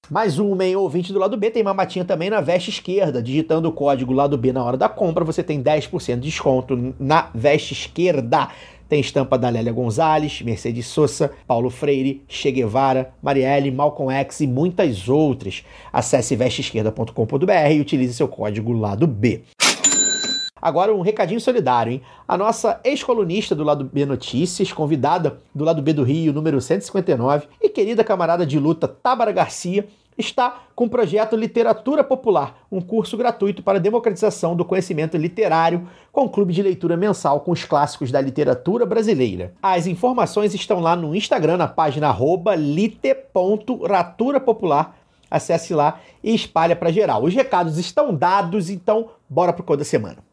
Mais 0.09 0.39
um 0.39 0.53
main 0.55 0.75
ouvinte 0.75 1.13
do 1.13 1.19
lado 1.19 1.37
B 1.37 1.49
tem 1.49 1.61
uma 1.61 1.73
matinha 1.73 2.03
também 2.03 2.29
na 2.29 2.41
veste 2.41 2.69
esquerda. 2.69 3.23
Digitando 3.23 3.69
o 3.69 3.71
código 3.71 4.11
lado 4.11 4.37
B 4.37 4.51
na 4.51 4.61
hora 4.61 4.75
da 4.75 4.89
compra, 4.89 5.23
você 5.23 5.41
tem 5.41 5.63
10% 5.63 6.15
de 6.15 6.29
desconto 6.29 6.93
na 6.99 7.29
veste 7.33 7.71
esquerda. 7.71 8.49
Tem 8.89 8.99
estampa 8.99 9.37
da 9.37 9.47
Lélia 9.47 9.71
Gonzalez, 9.71 10.41
Mercedes 10.41 10.85
Sosa, 10.87 11.31
Paulo 11.47 11.69
Freire, 11.69 12.21
Che 12.27 12.51
Guevara, 12.51 13.13
Marielle, 13.23 13.71
Malcolm 13.71 14.11
X 14.11 14.41
e 14.41 14.47
muitas 14.47 15.07
outras. 15.07 15.63
Acesse 15.93 16.35
vesteesquerda.com.br 16.35 17.71
e 17.71 17.79
utilize 17.79 18.13
seu 18.13 18.27
código 18.27 18.73
lado 18.73 19.07
B. 19.07 19.43
Agora 20.61 20.93
um 20.93 21.01
recadinho 21.01 21.41
solidário, 21.41 21.93
hein? 21.93 22.01
A 22.27 22.37
nossa 22.37 22.79
ex-colunista 22.83 23.55
do 23.55 23.63
Lado 23.63 23.83
B 23.83 24.05
Notícias, 24.05 24.71
convidada 24.71 25.39
do 25.55 25.63
Lado 25.63 25.81
B 25.81 25.91
do 25.91 26.03
Rio, 26.03 26.31
número 26.31 26.61
159, 26.61 27.47
e 27.59 27.69
querida 27.69 28.03
camarada 28.03 28.45
de 28.45 28.59
luta 28.59 28.87
Tábara 28.87 29.31
Garcia, 29.31 29.87
está 30.17 30.63
com 30.75 30.85
o 30.85 30.89
projeto 30.89 31.35
Literatura 31.35 32.03
Popular, 32.03 32.55
um 32.71 32.79
curso 32.79 33.17
gratuito 33.17 33.61
para 33.63 33.79
democratização 33.79 34.55
do 34.55 34.63
conhecimento 34.63 35.17
literário, 35.17 35.87
com 36.11 36.25
um 36.25 36.27
clube 36.27 36.53
de 36.53 36.61
leitura 36.61 36.95
mensal 36.95 37.39
com 37.39 37.49
os 37.51 37.63
clássicos 37.63 38.11
da 38.11 38.21
literatura 38.21 38.85
brasileira. 38.85 39.55
As 39.61 39.87
informações 39.87 40.53
estão 40.53 40.79
lá 40.79 40.95
no 40.95 41.15
Instagram, 41.15 41.57
na 41.57 41.67
página 41.67 42.15
lite.raturapopular. 42.55 44.93
Acesse 45.29 45.73
lá 45.73 45.99
e 46.21 46.35
espalha 46.35 46.75
para 46.75 46.91
geral. 46.91 47.23
Os 47.23 47.33
recados 47.33 47.77
estão 47.77 48.13
dados, 48.13 48.69
então 48.69 49.07
bora 49.29 49.53
pro 49.53 49.63
Cor 49.63 49.77
da 49.77 49.85
Semana. 49.85 50.30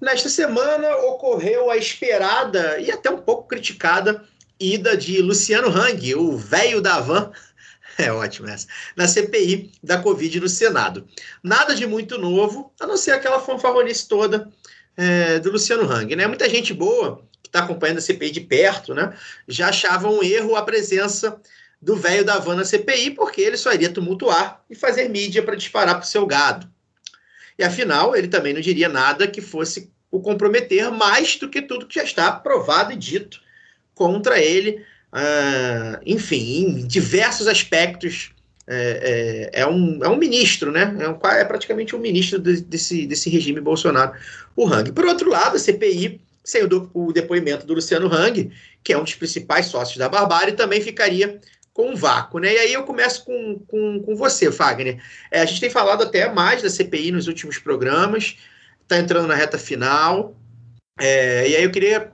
Nesta 0.00 0.28
semana 0.28 0.96
ocorreu 1.08 1.70
a 1.70 1.76
esperada 1.76 2.78
e 2.78 2.90
até 2.90 3.10
um 3.10 3.18
pouco 3.18 3.48
criticada 3.48 4.24
ida 4.58 4.96
de 4.96 5.20
Luciano 5.20 5.68
Hang, 5.68 6.14
o 6.14 6.36
velho 6.36 6.80
da 6.80 7.00
van, 7.00 7.30
é 7.98 8.10
ótimo 8.10 8.48
essa, 8.48 8.66
na 8.96 9.06
CPI 9.06 9.72
da 9.82 10.00
Covid 10.00 10.40
no 10.40 10.48
Senado. 10.48 11.06
Nada 11.42 11.74
de 11.74 11.86
muito 11.86 12.16
novo, 12.18 12.72
a 12.80 12.86
não 12.86 12.96
ser 12.96 13.10
aquela 13.10 13.40
fanfarronice 13.40 14.08
toda 14.08 14.50
é, 14.96 15.38
do 15.38 15.50
Luciano 15.50 15.90
Hang, 15.90 16.16
né? 16.16 16.26
Muita 16.26 16.48
gente 16.48 16.72
boa 16.72 17.22
que 17.46 17.48
está 17.48 17.60
acompanhando 17.60 17.98
a 17.98 18.02
CPI 18.02 18.30
de 18.30 18.40
perto, 18.40 18.92
né, 18.92 19.14
já 19.46 19.68
achava 19.68 20.10
um 20.10 20.22
erro 20.22 20.56
a 20.56 20.62
presença 20.62 21.40
do 21.80 21.94
velho 21.94 22.24
da 22.24 22.42
na 22.54 22.64
CPI, 22.64 23.12
porque 23.12 23.40
ele 23.40 23.56
só 23.56 23.72
iria 23.72 23.90
tumultuar 23.90 24.62
e 24.68 24.74
fazer 24.74 25.08
mídia 25.08 25.42
para 25.42 25.54
disparar 25.54 25.94
para 25.94 26.04
o 26.04 26.08
seu 26.08 26.26
gado. 26.26 26.68
E 27.58 27.64
afinal, 27.64 28.16
ele 28.16 28.28
também 28.28 28.52
não 28.52 28.60
diria 28.60 28.88
nada 28.88 29.26
que 29.26 29.40
fosse 29.40 29.90
o 30.10 30.20
comprometer 30.20 30.90
mais 30.90 31.36
do 31.36 31.48
que 31.48 31.62
tudo 31.62 31.86
que 31.86 31.94
já 31.94 32.04
está 32.04 32.32
provado 32.32 32.92
e 32.92 32.96
dito 32.96 33.40
contra 33.94 34.38
ele, 34.38 34.84
uh, 35.12 36.00
enfim, 36.04 36.80
em 36.80 36.86
diversos 36.86 37.46
aspectos. 37.46 38.30
É, 38.68 39.50
é, 39.54 39.60
é, 39.60 39.66
um, 39.66 40.00
é 40.02 40.08
um 40.08 40.16
ministro, 40.16 40.72
né? 40.72 40.96
É, 40.98 41.08
um, 41.08 41.16
é 41.30 41.44
praticamente 41.44 41.94
um 41.94 42.00
ministro 42.00 42.40
desse, 42.40 43.06
desse 43.06 43.30
regime 43.30 43.60
Bolsonaro, 43.60 44.12
o 44.56 44.66
Hang. 44.66 44.90
Por 44.90 45.04
outro 45.04 45.30
lado, 45.30 45.54
a 45.54 45.60
CPI 45.60 46.20
sem 46.46 46.62
o, 46.62 46.90
o 46.94 47.12
depoimento 47.12 47.66
do 47.66 47.74
Luciano 47.74 48.06
Hang, 48.06 48.52
que 48.82 48.92
é 48.92 48.98
um 48.98 49.02
dos 49.02 49.16
principais 49.16 49.66
sócios 49.66 49.98
da 49.98 50.08
Barbárie, 50.08 50.54
também 50.54 50.80
ficaria 50.80 51.40
com 51.74 51.90
um 51.90 51.96
vácuo, 51.96 52.38
né? 52.38 52.54
E 52.54 52.58
aí 52.58 52.72
eu 52.72 52.84
começo 52.84 53.24
com, 53.24 53.58
com, 53.66 54.00
com 54.00 54.16
você, 54.16 54.50
Fagner. 54.50 55.02
É, 55.30 55.40
a 55.40 55.44
gente 55.44 55.60
tem 55.60 55.68
falado 55.68 56.04
até 56.04 56.32
mais 56.32 56.62
da 56.62 56.70
CPI 56.70 57.10
nos 57.10 57.26
últimos 57.26 57.58
programas, 57.58 58.36
está 58.80 58.96
entrando 58.96 59.26
na 59.26 59.34
reta 59.34 59.58
final, 59.58 60.36
é, 60.98 61.48
e 61.48 61.56
aí 61.56 61.64
eu 61.64 61.70
queria 61.70 62.12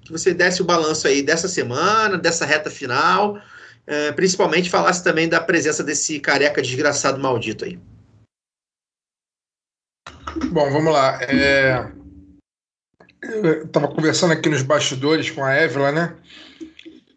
que 0.00 0.10
você 0.10 0.32
desse 0.32 0.62
o 0.62 0.64
balanço 0.64 1.06
aí 1.06 1.22
dessa 1.22 1.46
semana, 1.46 2.16
dessa 2.16 2.46
reta 2.46 2.70
final, 2.70 3.40
é, 3.86 4.10
principalmente 4.10 4.70
falasse 4.70 5.04
também 5.04 5.28
da 5.28 5.40
presença 5.40 5.84
desse 5.84 6.18
careca 6.18 6.62
desgraçado 6.62 7.20
maldito 7.20 7.66
aí. 7.66 7.78
Bom, 10.50 10.70
vamos 10.70 10.92
lá. 10.92 11.22
É, 11.22 11.92
estava 13.22 13.88
conversando 13.88 14.32
aqui 14.32 14.48
nos 14.48 14.62
bastidores 14.62 15.30
com 15.30 15.44
a 15.44 15.52
Évila, 15.52 15.92
né? 15.92 16.14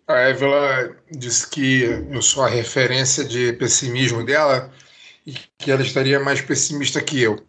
A 0.08 0.20
Évila 0.20 0.96
disse 1.10 1.48
que 1.50 1.84
eu 2.12 2.22
sou 2.22 2.44
a 2.44 2.50
referência 2.50 3.24
de 3.24 3.54
pessimismo 3.54 4.24
dela 4.24 4.72
e 5.26 5.34
que 5.58 5.72
ela 5.72 5.82
estaria 5.82 6.20
mais 6.20 6.42
pessimista 6.42 7.02
que 7.02 7.22
eu. 7.22 7.40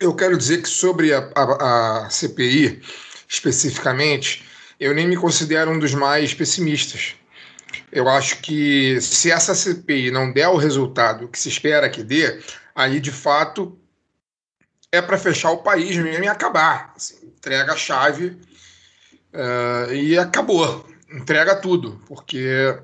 Eu 0.00 0.14
quero 0.14 0.36
dizer 0.36 0.62
que 0.62 0.68
sobre 0.68 1.14
a, 1.14 1.30
a, 1.34 2.06
a 2.06 2.10
CPI, 2.10 2.82
especificamente, 3.28 4.44
eu 4.78 4.92
nem 4.92 5.06
me 5.06 5.16
considero 5.16 5.70
um 5.70 5.78
dos 5.78 5.94
mais 5.94 6.34
pessimistas. 6.34 7.14
Eu 7.90 8.08
acho 8.08 8.38
que 8.38 9.00
se 9.00 9.30
essa 9.30 9.54
CPI 9.54 10.10
não 10.10 10.32
der 10.32 10.48
o 10.48 10.56
resultado 10.56 11.28
que 11.28 11.38
se 11.38 11.48
espera 11.48 11.88
que 11.88 12.02
dê, 12.02 12.40
aí 12.74 12.98
de 12.98 13.12
fato 13.12 13.78
é 14.90 15.00
para 15.00 15.16
fechar 15.16 15.52
o 15.52 15.62
país 15.62 15.96
mesmo 15.96 16.24
e 16.24 16.28
acabar. 16.28 16.92
Assim, 16.96 17.21
entrega 17.42 17.72
a 17.72 17.76
chave 17.76 18.38
uh, 19.34 19.92
e 19.92 20.16
acabou. 20.16 20.88
Entrega 21.10 21.56
tudo, 21.56 22.00
porque. 22.06 22.78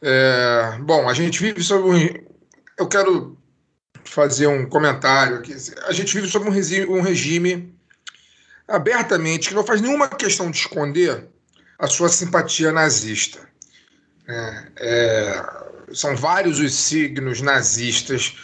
É, 0.00 0.78
bom, 0.80 1.08
a 1.08 1.14
gente 1.14 1.40
vive 1.40 1.62
sobre 1.62 1.88
um. 1.88 2.26
Eu 2.76 2.86
quero 2.86 3.38
fazer 4.04 4.48
um 4.48 4.68
comentário 4.68 5.36
aqui. 5.36 5.54
A 5.86 5.92
gente 5.92 6.14
vive 6.14 6.28
sobre 6.28 6.48
um 6.48 6.52
regime, 6.52 6.86
um 6.86 7.00
regime 7.00 7.74
abertamente 8.66 9.48
que 9.48 9.54
não 9.54 9.64
faz 9.64 9.80
nenhuma 9.80 10.08
questão 10.08 10.50
de 10.50 10.58
esconder 10.58 11.28
a 11.78 11.86
sua 11.86 12.08
simpatia 12.08 12.70
nazista. 12.70 13.48
É, 14.28 14.72
é, 14.76 15.44
são 15.94 16.14
vários 16.14 16.58
os 16.58 16.74
signos 16.74 17.40
nazistas 17.40 18.36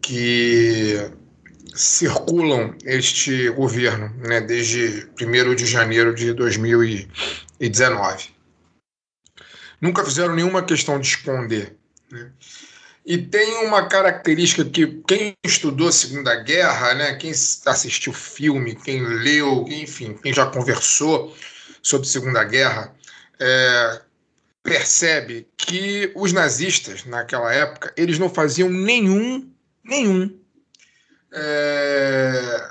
que 0.00 1.10
circulam 1.78 2.74
este 2.84 3.48
governo 3.50 4.12
né, 4.26 4.40
desde 4.40 5.08
1 5.20 5.54
de 5.54 5.64
janeiro 5.64 6.12
de 6.12 6.32
2019. 6.32 8.30
Nunca 9.80 10.04
fizeram 10.04 10.34
nenhuma 10.34 10.64
questão 10.64 10.98
de 11.00 11.06
esconder. 11.06 11.76
Né? 12.10 12.32
E 13.06 13.16
tem 13.16 13.64
uma 13.64 13.86
característica 13.86 14.64
que 14.64 15.00
quem 15.06 15.34
estudou 15.46 15.92
Segunda 15.92 16.34
Guerra, 16.42 16.94
né, 16.94 17.14
quem 17.14 17.30
assistiu 17.30 18.12
filme, 18.12 18.74
quem 18.74 19.00
leu, 19.00 19.64
enfim, 19.68 20.14
quem 20.20 20.34
já 20.34 20.46
conversou 20.46 21.32
sobre 21.80 22.08
Segunda 22.08 22.42
Guerra, 22.42 22.92
é, 23.38 24.02
percebe 24.64 25.46
que 25.56 26.10
os 26.16 26.32
nazistas, 26.32 27.04
naquela 27.04 27.54
época, 27.54 27.94
eles 27.96 28.18
não 28.18 28.28
faziam 28.28 28.68
nenhum, 28.68 29.48
nenhum 29.84 30.36
é, 31.32 32.70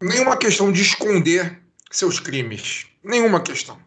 nenhuma 0.00 0.36
questão 0.36 0.72
de 0.72 0.82
esconder 0.82 1.60
seus 1.90 2.18
crimes. 2.18 2.86
Nenhuma 3.02 3.40
questão. 3.40 3.78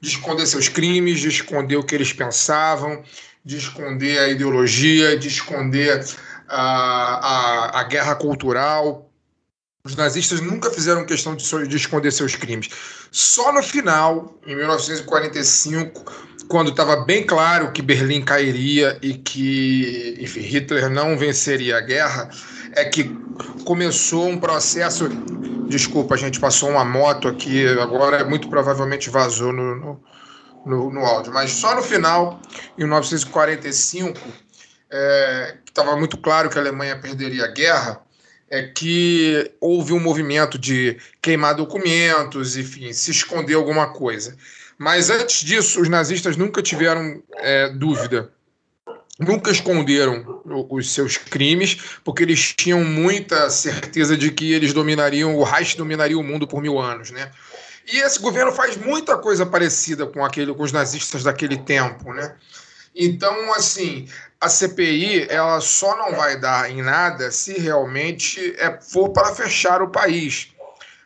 De 0.00 0.08
esconder 0.08 0.46
seus 0.46 0.68
crimes, 0.68 1.20
de 1.20 1.28
esconder 1.28 1.76
o 1.76 1.84
que 1.84 1.94
eles 1.94 2.12
pensavam, 2.12 3.02
de 3.44 3.56
esconder 3.56 4.18
a 4.18 4.28
ideologia, 4.28 5.18
de 5.18 5.28
esconder 5.28 6.04
a, 6.48 7.76
a, 7.76 7.80
a 7.80 7.84
guerra 7.84 8.14
cultural. 8.14 9.10
Os 9.84 9.96
nazistas 9.96 10.40
nunca 10.40 10.70
fizeram 10.70 11.06
questão 11.06 11.34
de, 11.34 11.66
de 11.66 11.76
esconder 11.76 12.12
seus 12.12 12.36
crimes. 12.36 12.68
Só 13.10 13.52
no 13.52 13.62
final, 13.62 14.38
em 14.46 14.54
1945, 14.54 16.27
quando 16.48 16.70
estava 16.70 16.96
bem 16.96 17.24
claro 17.24 17.72
que 17.72 17.82
Berlim 17.82 18.24
cairia 18.24 18.98
e 19.02 19.14
que 19.14 20.16
enfim, 20.18 20.40
Hitler 20.40 20.88
não 20.88 21.16
venceria 21.16 21.76
a 21.76 21.80
guerra, 21.80 22.30
é 22.72 22.84
que 22.84 23.04
começou 23.64 24.28
um 24.28 24.38
processo. 24.38 25.08
Desculpa, 25.68 26.14
a 26.14 26.18
gente 26.18 26.40
passou 26.40 26.70
uma 26.70 26.84
moto 26.84 27.28
aqui, 27.28 27.66
agora 27.78 28.24
muito 28.24 28.48
provavelmente 28.48 29.10
vazou 29.10 29.52
no, 29.52 29.76
no, 29.76 30.04
no, 30.64 30.90
no 30.90 31.04
áudio, 31.04 31.32
mas 31.32 31.50
só 31.50 31.74
no 31.74 31.82
final, 31.82 32.40
em 32.78 32.84
1945, 32.84 34.18
é, 34.90 35.56
estava 35.66 35.94
muito 35.96 36.16
claro 36.16 36.48
que 36.48 36.56
a 36.56 36.62
Alemanha 36.62 36.98
perderia 36.98 37.44
a 37.44 37.48
guerra, 37.48 38.00
é 38.50 38.62
que 38.62 39.52
houve 39.60 39.92
um 39.92 40.00
movimento 40.00 40.58
de 40.58 40.96
queimar 41.20 41.54
documentos, 41.54 42.56
enfim, 42.56 42.90
se 42.94 43.10
esconder 43.10 43.54
alguma 43.54 43.92
coisa. 43.92 44.34
Mas 44.78 45.10
antes 45.10 45.40
disso, 45.44 45.80
os 45.80 45.88
nazistas 45.88 46.36
nunca 46.36 46.62
tiveram 46.62 47.20
é, 47.38 47.68
dúvida, 47.70 48.30
nunca 49.18 49.50
esconderam 49.50 50.42
os 50.70 50.92
seus 50.92 51.16
crimes, 51.16 51.98
porque 52.04 52.22
eles 52.22 52.54
tinham 52.56 52.84
muita 52.84 53.50
certeza 53.50 54.16
de 54.16 54.30
que 54.30 54.52
eles 54.52 54.72
dominariam, 54.72 55.34
o 55.34 55.42
Reich 55.42 55.76
dominaria 55.76 56.16
o 56.16 56.22
mundo 56.22 56.46
por 56.46 56.62
mil 56.62 56.78
anos, 56.78 57.10
né? 57.10 57.32
E 57.92 57.98
esse 58.00 58.20
governo 58.20 58.52
faz 58.52 58.76
muita 58.76 59.16
coisa 59.16 59.44
parecida 59.44 60.06
com 60.06 60.24
aquele, 60.24 60.54
com 60.54 60.62
os 60.62 60.72
nazistas 60.72 61.24
daquele 61.24 61.56
tempo, 61.56 62.12
né? 62.12 62.36
Então, 62.94 63.52
assim, 63.54 64.08
a 64.40 64.48
CPI 64.48 65.26
ela 65.28 65.60
só 65.60 65.96
não 65.96 66.14
vai 66.14 66.38
dar 66.38 66.70
em 66.70 66.82
nada 66.82 67.32
se 67.32 67.58
realmente 67.58 68.54
é, 68.58 68.78
for 68.80 69.08
para 69.10 69.34
fechar 69.34 69.82
o 69.82 69.90
país, 69.90 70.52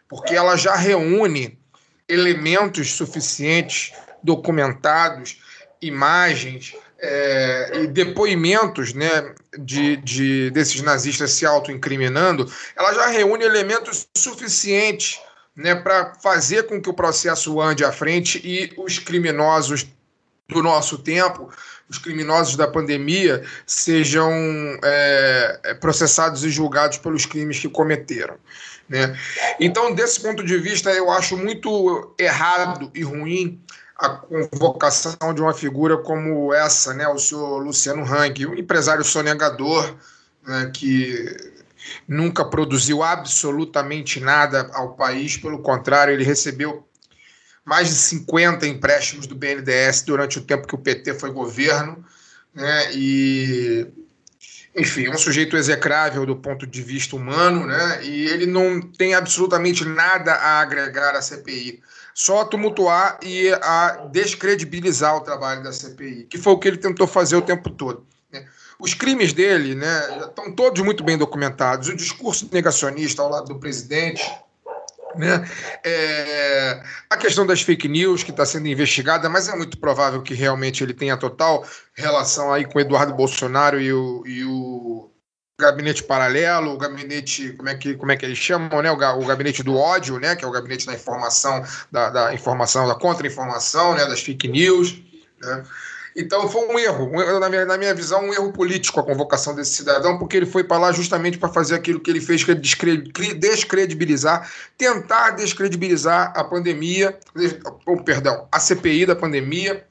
porque 0.09 0.35
ela 0.35 0.57
já 0.57 0.74
reúne 0.74 1.62
elementos 2.09 2.93
suficientes, 2.93 3.93
documentados, 4.23 5.41
imagens 5.81 6.74
é, 7.03 7.83
e 7.83 7.87
depoimentos 7.89 8.95
né, 8.95 9.35
de, 9.59 9.97
de, 9.97 10.51
desses 10.51 10.81
nazistas 10.83 11.33
se 11.33 11.45
autoincriminando, 11.45 12.51
ela 12.77 12.95
já 12.95 13.09
reúne 13.09 13.45
elementos 13.45 14.07
suficientes 14.16 15.20
né, 15.57 15.74
para 15.74 16.15
fazer 16.15 16.65
com 16.65 16.81
que 16.81 16.89
o 16.89 16.95
processo 16.95 17.61
ande 17.61 17.85
à 17.85 17.93
frente 17.93 18.41
e 18.45 18.73
os 18.79 18.99
criminosos 18.99 19.87
do 20.49 20.62
nosso 20.62 20.99
tempo, 20.99 21.51
os 21.89 21.99
criminosos 21.99 22.57
da 22.57 22.69
pandemia, 22.69 23.45
sejam 23.66 24.31
é, 24.83 25.77
processados 25.81 26.45
e 26.45 26.51
julgados 26.51 26.99
pelos 26.99 27.27
crimes 27.27 27.59
que 27.59 27.69
cometeram. 27.69 28.37
Né? 28.93 29.19
Então, 29.59 29.94
desse 29.94 30.20
ponto 30.20 30.44
de 30.44 30.59
vista, 30.59 30.90
eu 30.90 31.10
acho 31.10 31.35
muito 31.35 32.14
errado 32.19 32.90
e 32.94 33.02
ruim 33.02 33.59
a 33.97 34.10
convocação 34.10 35.32
de 35.35 35.40
uma 35.40 35.55
figura 35.55 35.97
como 35.97 36.52
essa, 36.52 36.93
né, 36.93 37.09
o 37.09 37.19
senhor 37.19 37.62
Luciano 37.62 38.05
Hang, 38.05 38.47
um 38.47 38.55
empresário 38.55 39.02
sonegador 39.02 39.97
né, 40.47 40.70
que 40.74 41.24
nunca 42.06 42.44
produziu 42.44 43.02
absolutamente 43.02 44.20
nada 44.20 44.69
ao 44.74 44.93
país, 44.94 45.39
pelo 45.39 45.60
contrário, 45.60 46.12
ele 46.12 46.24
recebeu 46.24 46.86
mais 47.64 47.89
de 47.89 47.94
50 47.94 48.66
empréstimos 48.66 49.27
do 49.27 49.35
BNDES 49.35 50.02
durante 50.02 50.39
o 50.39 50.43
tempo 50.43 50.66
que 50.66 50.74
o 50.74 50.78
PT 50.78 51.14
foi 51.14 51.31
governo, 51.31 52.05
né, 52.55 52.93
e 52.93 53.86
enfim, 54.74 55.07
é 55.07 55.11
um 55.11 55.19
sujeito 55.19 55.57
execrável 55.57 56.24
do 56.24 56.35
ponto 56.35 56.66
de 56.66 56.82
vista 56.82 57.15
humano, 57.15 57.66
né? 57.66 58.03
E 58.05 58.27
ele 58.27 58.47
não 58.47 58.81
tem 58.81 59.15
absolutamente 59.15 59.85
nada 59.85 60.32
a 60.32 60.61
agregar 60.61 61.15
à 61.15 61.20
CPI, 61.20 61.82
só 62.15 62.40
a 62.40 62.44
tumultuar 62.47 63.19
e 63.23 63.53
a 63.53 64.09
descredibilizar 64.11 65.16
o 65.16 65.20
trabalho 65.20 65.62
da 65.62 65.73
CPI, 65.73 66.27
que 66.28 66.39
foi 66.39 66.53
o 66.55 66.59
que 66.59 66.69
ele 66.69 66.78
tentou 66.78 67.07
fazer 67.07 67.36
o 67.36 67.43
tempo 67.43 67.69
todo. 67.69 68.07
Né? 68.32 68.47
Os 68.78 68.94
crimes 68.94 69.35
dele, 69.35 69.74
né, 69.74 70.24
estão 70.27 70.51
todos 70.51 70.82
muito 70.82 71.05
bem 71.05 71.19
documentados. 71.19 71.89
O 71.89 71.97
discurso 71.97 72.49
negacionista 72.51 73.20
ao 73.20 73.28
lado 73.28 73.49
do 73.49 73.59
presidente, 73.59 74.23
né? 75.17 75.49
É, 75.85 76.83
a 77.11 77.17
questão 77.17 77.47
das 77.47 77.63
fake 77.63 77.89
news 77.89 78.23
que 78.23 78.31
está 78.31 78.45
sendo 78.45 78.69
investigada, 78.69 79.29
mas 79.29 79.49
é 79.49 79.57
muito 79.57 79.79
provável 79.79 80.23
que 80.23 80.35
realmente 80.35 80.83
ele 80.83 80.95
tenha 80.95 81.17
total 81.17 81.67
relação 81.95 82.53
aí 82.53 82.65
com 82.65 82.81
Eduardo 82.81 83.15
Bolsonaro 83.15 83.81
e 83.81 83.93
o, 83.93 84.23
e 84.27 84.45
o 84.45 85.11
gabinete 85.61 86.03
paralelo, 86.03 86.73
o 86.73 86.79
gabinete, 86.79 87.53
como 87.53 87.69
é 87.69 87.75
que, 87.75 87.95
como 87.95 88.13
é 88.13 88.17
que 88.17 88.25
eles 88.25 88.39
chamam, 88.39 88.83
né? 88.83 88.91
O, 88.91 88.97
o 88.97 89.27
gabinete 89.27 89.63
do 89.63 89.77
ódio, 89.77 90.19
né? 90.19 90.35
Que 90.35 90.45
é 90.45 90.49
o 90.49 90.53
gabinete 90.53 90.87
da 90.87 90.95
informação, 90.95 91.65
da, 91.91 92.11
da 92.11 92.35
informação, 92.35 92.87
da 92.87 92.95
contra-informação, 92.95 93.95
né? 93.95 94.05
Das 94.07 94.21
fake 94.21 94.49
news. 94.49 95.01
Né? 95.41 95.65
Então 96.15 96.49
foi 96.49 96.69
um 96.69 96.79
erro, 96.79 97.11
na, 97.41 97.49
minha, 97.49 97.65
na 97.65 97.79
minha 97.79 97.95
visão, 97.95 98.27
um 98.29 98.35
erro 98.35 98.53
político 98.53 99.01
a 99.01 99.03
convocação 99.03 99.55
desse 99.55 99.73
cidadão, 99.73 100.19
porque 100.19 100.37
ele 100.37 100.47
foi 100.47 100.63
para 100.63 100.79
lá 100.79 100.93
justamente 100.93 101.39
para 101.39 101.49
fazer 101.49 101.75
aquilo 101.75 102.01
que 102.01 102.11
ele 102.11 102.21
fez, 102.21 102.45
que 102.45 102.51
é 102.51 102.55
descredibilizar, 102.55 104.51
tentar 104.77 105.31
descredibilizar 105.31 106.33
a 106.37 106.45
pandemia, 106.45 107.19
oh, 107.87 107.97
perdão, 108.03 108.47
a 108.53 108.61
CPI 108.61 109.07
da 109.07 109.17
pandemia. 109.17 109.87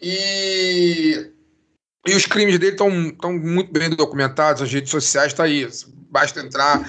E, 0.00 1.30
e 2.06 2.14
os 2.14 2.26
crimes 2.26 2.58
dele 2.58 2.72
estão 2.72 2.90
muito 2.90 3.72
bem 3.72 3.88
documentados, 3.88 4.60
as 4.60 4.70
redes 4.70 4.90
sociais 4.90 5.32
está 5.32 5.44
aí. 5.44 5.66
Basta 6.10 6.40
entrar 6.40 6.80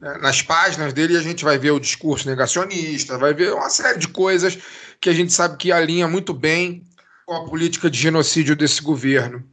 né, 0.00 0.18
nas 0.20 0.42
páginas 0.42 0.92
dele 0.92 1.14
e 1.14 1.16
a 1.16 1.22
gente 1.22 1.44
vai 1.44 1.58
ver 1.58 1.70
o 1.70 1.78
discurso 1.78 2.28
negacionista, 2.28 3.16
vai 3.18 3.32
ver 3.32 3.52
uma 3.52 3.70
série 3.70 3.98
de 3.98 4.08
coisas 4.08 4.58
que 5.00 5.08
a 5.08 5.12
gente 5.12 5.32
sabe 5.32 5.56
que 5.56 5.70
alinha 5.70 6.08
muito 6.08 6.34
bem 6.34 6.82
com 7.26 7.34
a 7.34 7.44
política 7.44 7.90
de 7.90 7.98
genocídio 7.98 8.54
desse 8.54 8.80
governo. 8.80 9.44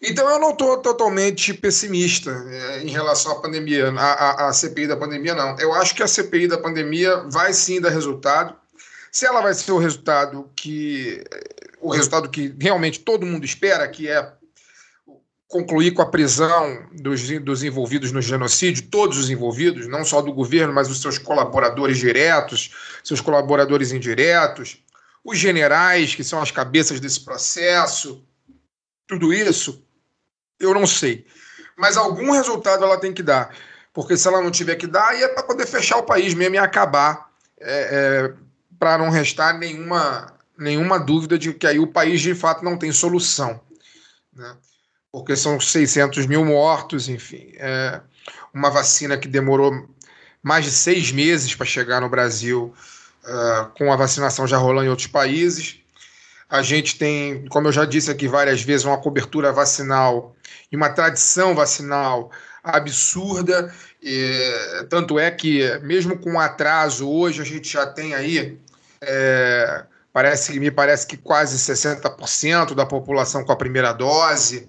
Então 0.00 0.28
eu 0.28 0.40
não 0.40 0.50
estou 0.50 0.78
totalmente 0.78 1.54
pessimista 1.54 2.30
é, 2.48 2.82
em 2.82 2.88
relação 2.88 3.32
à 3.32 3.40
pandemia, 3.40 3.90
à, 3.90 4.48
à, 4.48 4.52
CPI 4.52 4.88
da 4.88 4.96
pandemia, 4.96 5.34
não. 5.34 5.56
Eu 5.60 5.72
acho 5.74 5.94
que 5.94 6.02
a 6.02 6.08
CPI 6.08 6.48
da 6.48 6.58
pandemia 6.58 7.18
vai 7.30 7.52
sim 7.52 7.80
dar 7.80 7.90
resultado. 7.90 8.56
Se 9.12 9.26
ela 9.26 9.42
vai 9.42 9.54
ser 9.54 9.70
o 9.70 9.78
resultado 9.78 10.50
que 10.56 11.22
o 11.80 11.90
resultado 11.90 12.28
que 12.30 12.54
realmente 12.58 13.00
todo 13.00 13.26
mundo 13.26 13.44
espera, 13.44 13.86
que 13.86 14.08
é 14.08 14.32
concluir 15.46 15.92
com 15.92 16.00
a 16.00 16.06
prisão 16.06 16.86
dos, 16.92 17.28
dos 17.40 17.62
envolvidos 17.62 18.10
no 18.10 18.22
genocídio, 18.22 18.88
todos 18.88 19.18
os 19.18 19.28
envolvidos, 19.28 19.86
não 19.86 20.04
só 20.04 20.22
do 20.22 20.32
governo, 20.32 20.72
mas 20.72 20.88
os 20.88 21.02
seus 21.02 21.18
colaboradores 21.18 21.98
diretos, 21.98 22.70
seus 23.04 23.20
colaboradores 23.20 23.92
indiretos, 23.92 24.82
os 25.24 25.38
generais, 25.38 26.14
que 26.14 26.24
são 26.24 26.40
as 26.40 26.50
cabeças 26.50 26.98
desse 26.98 27.20
processo, 27.20 28.24
tudo 29.06 29.32
isso, 29.32 29.84
eu 30.58 30.74
não 30.74 30.86
sei. 30.86 31.26
Mas 31.76 31.96
algum 31.96 32.32
resultado 32.32 32.84
ela 32.84 32.98
tem 32.98 33.12
que 33.12 33.22
dar. 33.22 33.54
Porque 33.92 34.16
se 34.16 34.26
ela 34.26 34.40
não 34.40 34.50
tiver 34.50 34.76
que 34.76 34.86
dar, 34.86 35.08
aí 35.08 35.22
é 35.22 35.28
para 35.28 35.42
poder 35.42 35.66
fechar 35.66 35.98
o 35.98 36.02
país 36.02 36.34
mesmo 36.34 36.54
e 36.54 36.58
acabar, 36.58 37.30
é, 37.60 38.30
é, 38.30 38.34
para 38.78 38.98
não 38.98 39.10
restar 39.10 39.58
nenhuma, 39.58 40.32
nenhuma 40.58 40.98
dúvida 40.98 41.38
de 41.38 41.52
que 41.52 41.66
aí 41.66 41.78
o 41.78 41.86
país 41.86 42.20
de 42.20 42.34
fato 42.34 42.64
não 42.64 42.76
tem 42.76 42.90
solução. 42.90 43.60
Né? 44.32 44.56
Porque 45.10 45.36
são 45.36 45.60
600 45.60 46.26
mil 46.26 46.44
mortos, 46.44 47.08
enfim. 47.08 47.52
É 47.56 48.00
uma 48.52 48.70
vacina 48.70 49.16
que 49.16 49.28
demorou 49.28 49.88
mais 50.42 50.64
de 50.64 50.70
seis 50.70 51.12
meses 51.12 51.54
para 51.54 51.66
chegar 51.66 52.00
no 52.00 52.08
Brasil 52.08 52.74
uh, 53.24 53.70
com 53.76 53.92
a 53.92 53.96
vacinação 53.96 54.46
já 54.46 54.56
rolando 54.56 54.86
em 54.86 54.90
outros 54.90 55.08
países. 55.08 55.76
A 56.48 56.62
gente 56.62 56.98
tem, 56.98 57.46
como 57.48 57.68
eu 57.68 57.72
já 57.72 57.84
disse 57.84 58.10
aqui 58.10 58.28
várias 58.28 58.62
vezes, 58.62 58.84
uma 58.84 58.98
cobertura 58.98 59.52
vacinal 59.52 60.36
e 60.70 60.76
uma 60.76 60.90
tradição 60.90 61.54
vacinal 61.54 62.30
absurda. 62.62 63.72
E, 64.02 64.86
tanto 64.90 65.18
é 65.18 65.30
que, 65.30 65.78
mesmo 65.82 66.18
com 66.18 66.38
atraso, 66.38 67.08
hoje 67.08 67.40
a 67.40 67.44
gente 67.44 67.72
já 67.72 67.86
tem 67.86 68.14
aí. 68.14 68.58
É, 69.00 69.84
parece, 70.12 70.58
me 70.60 70.70
parece 70.70 71.06
que 71.06 71.16
quase 71.16 71.56
60% 71.56 72.74
da 72.74 72.84
população 72.84 73.44
com 73.44 73.52
a 73.52 73.56
primeira 73.56 73.92
dose. 73.92 74.68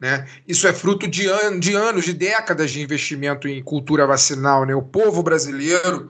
Né? 0.00 0.24
Isso 0.46 0.68
é 0.68 0.72
fruto 0.72 1.08
de, 1.08 1.28
an 1.28 1.58
de 1.58 1.74
anos, 1.74 2.04
de 2.04 2.12
décadas 2.12 2.70
de 2.70 2.80
investimento 2.80 3.48
em 3.48 3.62
cultura 3.62 4.06
vacinal. 4.06 4.64
Né? 4.64 4.74
O 4.74 4.82
povo 4.82 5.22
brasileiro 5.22 6.08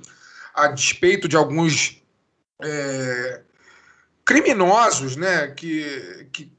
a 0.59 0.68
despeito 0.68 1.28
de 1.28 1.36
alguns 1.36 2.02
é, 2.62 3.40
criminosos 4.24 5.16
né, 5.16 5.48
que, 5.48 6.28
que, 6.32 6.52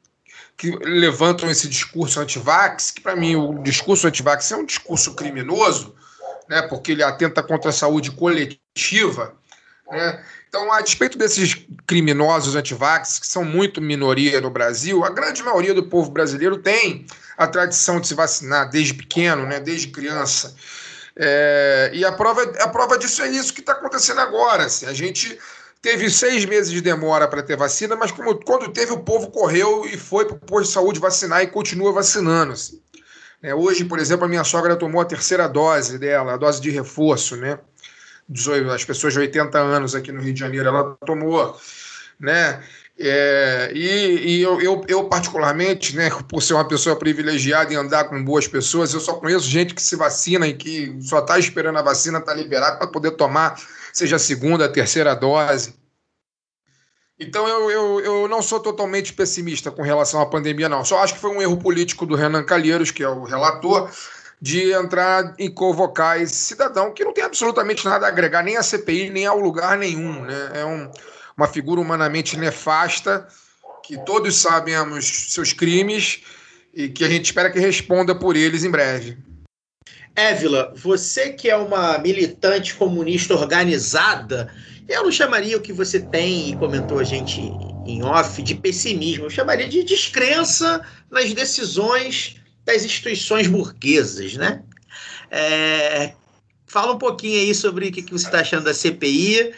que, 0.57 0.71
levantam 0.77 1.49
esse 1.49 1.67
discurso 1.67 2.19
anti-vax, 2.19 2.91
que 2.91 3.01
para 3.01 3.15
mim 3.15 3.35
o 3.35 3.61
discurso 3.61 4.07
anti-vax 4.07 4.51
é 4.51 4.55
um 4.55 4.65
discurso 4.65 5.13
criminoso, 5.15 5.95
né, 6.47 6.61
porque 6.63 6.93
ele 6.93 7.03
atenta 7.03 7.43
contra 7.43 7.69
a 7.69 7.73
saúde 7.73 8.11
coletiva. 8.11 9.35
Né? 9.91 10.23
Então, 10.47 10.71
a 10.71 10.81
despeito 10.81 11.17
desses 11.17 11.55
criminosos 11.85 12.55
antivax, 12.55 13.19
que 13.19 13.27
são 13.27 13.43
muito 13.43 13.81
minoria 13.81 14.41
no 14.41 14.49
Brasil, 14.49 15.03
a 15.03 15.09
grande 15.09 15.43
maioria 15.43 15.73
do 15.73 15.83
povo 15.83 16.09
brasileiro 16.09 16.57
tem 16.57 17.05
a 17.37 17.45
tradição 17.45 17.99
de 17.99 18.07
se 18.07 18.13
vacinar 18.15 18.69
desde 18.69 18.93
pequeno, 18.93 19.45
né, 19.45 19.59
desde 19.59 19.87
criança. 19.87 20.55
É, 21.21 21.91
e 21.93 22.05
a 22.05 22.13
prova, 22.13 22.41
a 22.61 22.69
prova 22.69 22.97
disso 22.97 23.21
é 23.21 23.27
isso 23.27 23.53
que 23.53 23.59
está 23.59 23.73
acontecendo 23.73 24.21
agora. 24.21 24.65
Assim, 24.65 24.85
a 24.85 24.93
gente 24.93 25.37
teve 25.81 26.09
seis 26.09 26.45
meses 26.45 26.71
de 26.71 26.79
demora 26.79 27.27
para 27.27 27.43
ter 27.43 27.57
vacina, 27.57 27.93
mas 27.93 28.09
como, 28.09 28.33
quando 28.43 28.71
teve, 28.71 28.93
o 28.93 29.03
povo 29.03 29.29
correu 29.29 29.85
e 29.85 29.97
foi 29.97 30.25
para 30.25 30.35
o 30.35 30.39
posto 30.39 30.67
de 30.67 30.73
saúde 30.73 30.99
vacinar 30.99 31.43
e 31.43 31.47
continua 31.47 31.91
vacinando. 31.91 32.53
Assim. 32.53 32.81
É, 33.43 33.53
hoje, 33.53 33.83
por 33.83 33.99
exemplo, 33.99 34.25
a 34.25 34.29
minha 34.29 34.45
sogra 34.45 34.77
tomou 34.77 35.01
a 35.01 35.05
terceira 35.05 35.47
dose 35.49 35.99
dela, 35.99 36.35
a 36.35 36.37
dose 36.37 36.61
de 36.61 36.69
reforço, 36.69 37.35
né? 37.35 37.59
As 38.73 38.85
pessoas 38.85 39.11
de 39.11 39.19
80 39.19 39.57
anos 39.57 39.95
aqui 39.95 40.13
no 40.13 40.21
Rio 40.21 40.33
de 40.33 40.39
Janeiro, 40.39 40.69
ela 40.69 40.95
tomou, 41.05 41.59
né? 42.17 42.63
É, 43.01 43.71
e, 43.73 44.39
e 44.39 44.41
eu, 44.41 44.59
eu, 44.59 44.83
eu, 44.85 45.05
particularmente, 45.05 45.95
né, 45.95 46.09
por 46.27 46.43
ser 46.43 46.53
uma 46.53 46.67
pessoa 46.67 46.97
privilegiada 46.97 47.71
e 47.71 47.75
andar 47.77 48.03
com 48.09 48.21
boas 48.21 48.45
pessoas, 48.45 48.93
eu 48.93 48.99
só 48.99 49.13
conheço 49.13 49.47
gente 49.47 49.73
que 49.73 49.81
se 49.81 49.95
vacina 49.95 50.45
e 50.45 50.53
que 50.53 50.97
só 51.01 51.19
está 51.19 51.39
esperando 51.39 51.79
a 51.79 51.81
vacina 51.81 52.19
estar 52.19 52.33
tá 52.33 52.37
liberado 52.37 52.77
para 52.77 52.87
poder 52.87 53.11
tomar, 53.11 53.57
seja 53.93 54.17
a 54.17 54.19
segunda, 54.19 54.65
a 54.65 54.69
terceira 54.69 55.15
dose. 55.15 55.73
Então 57.17 57.47
eu, 57.47 57.71
eu, 57.71 57.99
eu 58.01 58.27
não 58.27 58.41
sou 58.41 58.59
totalmente 58.59 59.13
pessimista 59.13 59.71
com 59.71 59.81
relação 59.81 60.19
à 60.19 60.25
pandemia, 60.25 60.67
não. 60.67 60.83
Só 60.83 60.99
acho 60.99 61.13
que 61.13 61.21
foi 61.21 61.31
um 61.31 61.41
erro 61.41 61.55
político 61.55 62.05
do 62.05 62.15
Renan 62.15 62.43
Calheiros, 62.43 62.91
que 62.91 63.03
é 63.03 63.09
o 63.09 63.23
relator, 63.23 63.89
de 64.41 64.73
entrar 64.73 65.35
e 65.37 65.49
convocar 65.49 66.21
esse 66.21 66.35
cidadão 66.35 66.93
que 66.93 67.05
não 67.05 67.13
tem 67.13 67.23
absolutamente 67.23 67.85
nada 67.85 68.05
a 68.05 68.09
agregar, 68.09 68.43
nem 68.43 68.57
à 68.57 68.63
CPI, 68.63 69.09
nem 69.09 69.25
ao 69.25 69.39
lugar 69.39 69.77
nenhum. 69.77 70.21
Né? 70.21 70.51
É 70.53 70.65
um 70.65 70.91
uma 71.39 71.47
figura 71.47 71.79
humanamente 71.79 72.35
nefasta, 72.35 73.25
que 73.81 73.97
todos 74.03 74.35
sabemos 74.35 75.05
seus 75.05 75.53
crimes 75.53 76.19
e 76.73 76.89
que 76.89 77.05
a 77.05 77.09
gente 77.09 77.25
espera 77.25 77.49
que 77.49 77.57
responda 77.57 78.13
por 78.13 78.35
eles 78.35 78.65
em 78.65 78.69
breve. 78.69 79.17
Évila, 80.13 80.73
você 80.75 81.29
que 81.29 81.49
é 81.49 81.55
uma 81.55 81.97
militante 81.99 82.75
comunista 82.75 83.33
organizada, 83.35 84.53
eu 84.89 85.03
não 85.03 85.11
chamaria 85.11 85.55
o 85.55 85.61
que 85.61 85.71
você 85.71 86.01
tem 86.01 86.49
e 86.49 86.57
comentou 86.57 86.99
a 86.99 87.05
gente 87.05 87.39
em 87.85 88.03
off 88.03 88.41
de 88.43 88.55
pessimismo, 88.55 89.25
eu 89.25 89.29
chamaria 89.29 89.69
de 89.69 89.81
descrença 89.83 90.85
nas 91.09 91.33
decisões 91.33 92.35
das 92.65 92.83
instituições 92.83 93.47
burguesas, 93.47 94.33
né? 94.33 94.61
É, 95.31 96.11
fala 96.67 96.91
um 96.91 96.97
pouquinho 96.97 97.39
aí 97.39 97.55
sobre 97.55 97.87
o 97.87 97.91
que 97.93 98.11
você 98.11 98.25
está 98.25 98.41
achando 98.41 98.65
da 98.65 98.73
CPI 98.73 99.53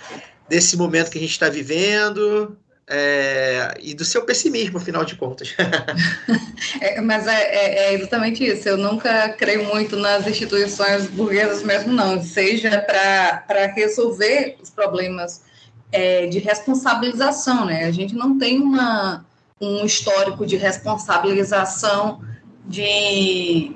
desse 0.48 0.78
momento 0.78 1.10
que 1.12 1.18
a 1.18 1.22
gente 1.22 1.32
está 1.32 1.50
vivendo 1.50 2.58
é, 2.94 3.74
e 3.80 3.94
do 3.94 4.04
seu 4.04 4.24
pessimismo, 4.24 4.78
afinal 4.78 5.06
de 5.06 5.16
contas. 5.16 5.56
é, 6.82 7.00
mas 7.00 7.26
é, 7.26 7.42
é, 7.42 7.78
é, 7.78 7.94
exatamente 7.94 8.46
isso. 8.46 8.68
Eu 8.68 8.78
nunca 8.78 9.30
creio 9.30 9.64
muito 9.64 9.96
nas 9.96 10.28
instituições 10.28 11.08
burguesas 11.08 11.64
mesmo, 11.64 11.94
não. 11.94 12.22
Seja 12.22 12.82
para 12.82 13.68
resolver 13.68 14.58
os 14.62 14.70
problemas 14.70 15.42
é, 15.90 16.28
de 16.28 16.40
responsabilização, 16.40 17.66
né? 17.66 17.86
A 17.86 17.92
gente 17.92 18.14
não 18.14 18.38
tem 18.38 18.60
uma, 18.60 19.26
um 19.60 19.86
histórico 19.86 20.46
de 20.46 20.58
responsabilização 20.58 22.22
de 22.68 23.76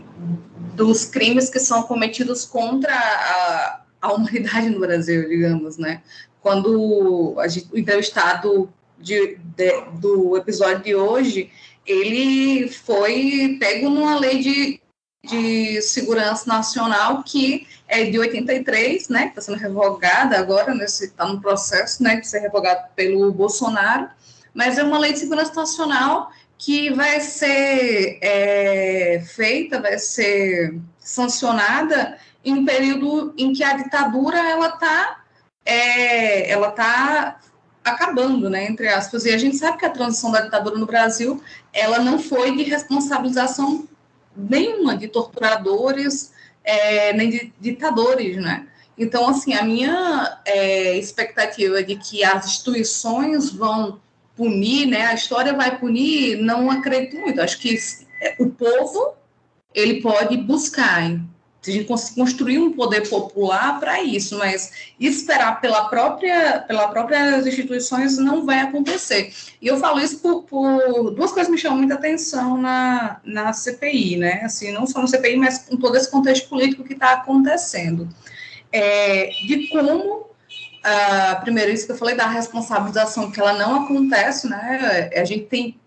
dos 0.73 1.05
crimes 1.05 1.49
que 1.49 1.59
são 1.59 1.83
cometidos 1.83 2.43
contra 2.43 2.93
a, 2.93 3.81
a 4.01 4.13
humanidade 4.13 4.69
no 4.69 4.79
Brasil, 4.81 5.27
digamos, 5.29 5.77
né? 5.77 6.01
Quando 6.45 7.33
a 7.39 7.47
gente, 7.47 7.67
o 7.73 7.77
entrevistado 7.79 8.71
de, 8.99 9.39
de, 9.55 9.81
do 9.93 10.37
episódio 10.37 10.83
de 10.83 10.93
hoje, 10.93 11.49
ele 11.87 12.67
foi 12.67 13.57
pego 13.59 13.89
numa 13.89 14.19
lei 14.19 14.37
de, 14.43 14.79
de 15.27 15.81
segurança 15.81 16.47
nacional 16.47 17.23
que 17.23 17.65
é 17.87 18.03
de 18.05 18.19
83, 18.19 19.09
né, 19.09 19.25
está 19.29 19.41
sendo 19.41 19.57
revogada 19.57 20.37
agora, 20.37 20.71
está 20.83 21.25
no 21.25 21.41
processo 21.41 22.03
né, 22.03 22.17
de 22.17 22.27
ser 22.27 22.41
revogado 22.41 22.89
pelo 22.95 23.31
Bolsonaro, 23.31 24.07
mas 24.53 24.77
é 24.77 24.83
uma 24.83 24.99
lei 24.99 25.13
de 25.13 25.19
segurança 25.21 25.55
nacional 25.55 26.29
que 26.59 26.93
vai 26.93 27.21
ser 27.21 28.19
é, 28.21 29.23
feita, 29.33 29.81
vai 29.81 29.97
ser 29.97 30.79
sancionada 30.99 32.19
em 32.43 32.53
um 32.53 32.63
período 32.63 33.33
em 33.35 33.51
que 33.51 33.63
a 33.63 33.73
ditadura 33.73 34.37
ela 34.37 34.67
está 34.67 35.24
é, 35.65 36.49
ela 36.49 36.69
está 36.69 37.39
acabando, 37.83 38.49
né, 38.49 38.65
entre 38.65 38.87
aspas, 38.87 39.25
e 39.25 39.33
a 39.33 39.37
gente 39.37 39.57
sabe 39.57 39.77
que 39.77 39.85
a 39.85 39.89
transição 39.89 40.31
da 40.31 40.41
ditadura 40.41 40.77
no 40.77 40.85
Brasil, 40.85 41.41
ela 41.73 41.99
não 41.99 42.17
foi 42.17 42.55
de 42.55 42.63
responsabilização 42.63 43.87
nenhuma 44.35 44.97
de 44.97 45.07
torturadores, 45.07 46.33
é, 46.63 47.13
nem 47.13 47.29
de 47.29 47.53
ditadores, 47.59 48.37
né, 48.37 48.67
então, 48.97 49.27
assim, 49.27 49.53
a 49.53 49.63
minha 49.63 50.39
é, 50.45 50.97
expectativa 50.97 51.83
de 51.83 51.97
que 51.97 52.23
as 52.23 52.45
instituições 52.45 53.51
vão 53.51 53.99
punir, 54.35 54.85
né, 54.85 55.07
a 55.07 55.13
história 55.13 55.53
vai 55.53 55.77
punir, 55.77 56.37
não 56.37 56.71
acredito 56.71 57.17
muito, 57.17 57.41
acho 57.41 57.59
que 57.59 57.77
o 58.39 58.49
povo, 58.49 59.13
ele 59.73 60.01
pode 60.01 60.37
buscar, 60.37 61.19
a 61.71 61.73
gente 61.73 61.87
construir 62.15 62.59
um 62.59 62.71
poder 62.71 63.07
popular 63.09 63.79
para 63.79 64.01
isso, 64.03 64.37
mas 64.37 64.71
esperar 64.99 65.59
pela 65.61 65.85
própria, 65.85 66.59
pela 66.67 66.87
próprias 66.87 67.45
instituições 67.45 68.17
não 68.17 68.45
vai 68.45 68.59
acontecer. 68.59 69.33
E 69.61 69.67
eu 69.67 69.77
falo 69.77 69.99
isso 69.99 70.19
por, 70.19 70.43
por, 70.43 71.11
duas 71.11 71.31
coisas 71.31 71.51
me 71.51 71.57
chamam 71.57 71.79
muita 71.79 71.95
atenção 71.95 72.57
na, 72.57 73.19
na 73.23 73.53
CPI, 73.53 74.17
né? 74.17 74.41
Assim, 74.43 74.71
não 74.71 74.85
só 74.85 75.01
na 75.01 75.07
CPI, 75.07 75.37
mas 75.37 75.59
com 75.59 75.77
todo 75.77 75.95
esse 75.95 76.09
contexto 76.09 76.49
político 76.49 76.83
que 76.83 76.93
está 76.93 77.13
acontecendo. 77.13 78.07
É, 78.71 79.29
de 79.45 79.67
como 79.69 80.25
Uh, 80.85 81.41
primeiro, 81.41 81.71
isso 81.71 81.87
que 81.87 81.93
eu 81.93 81.97
falei 81.97 82.13
da 82.15 82.27
responsabilização, 82.27 83.31
que 83.31 83.39
ela 83.39 83.53
não 83.53 83.85
acontece, 83.85 84.47
né? 84.47 85.09
A 85.15 85.25
gente 85.25 85.45
tem 85.45 85.79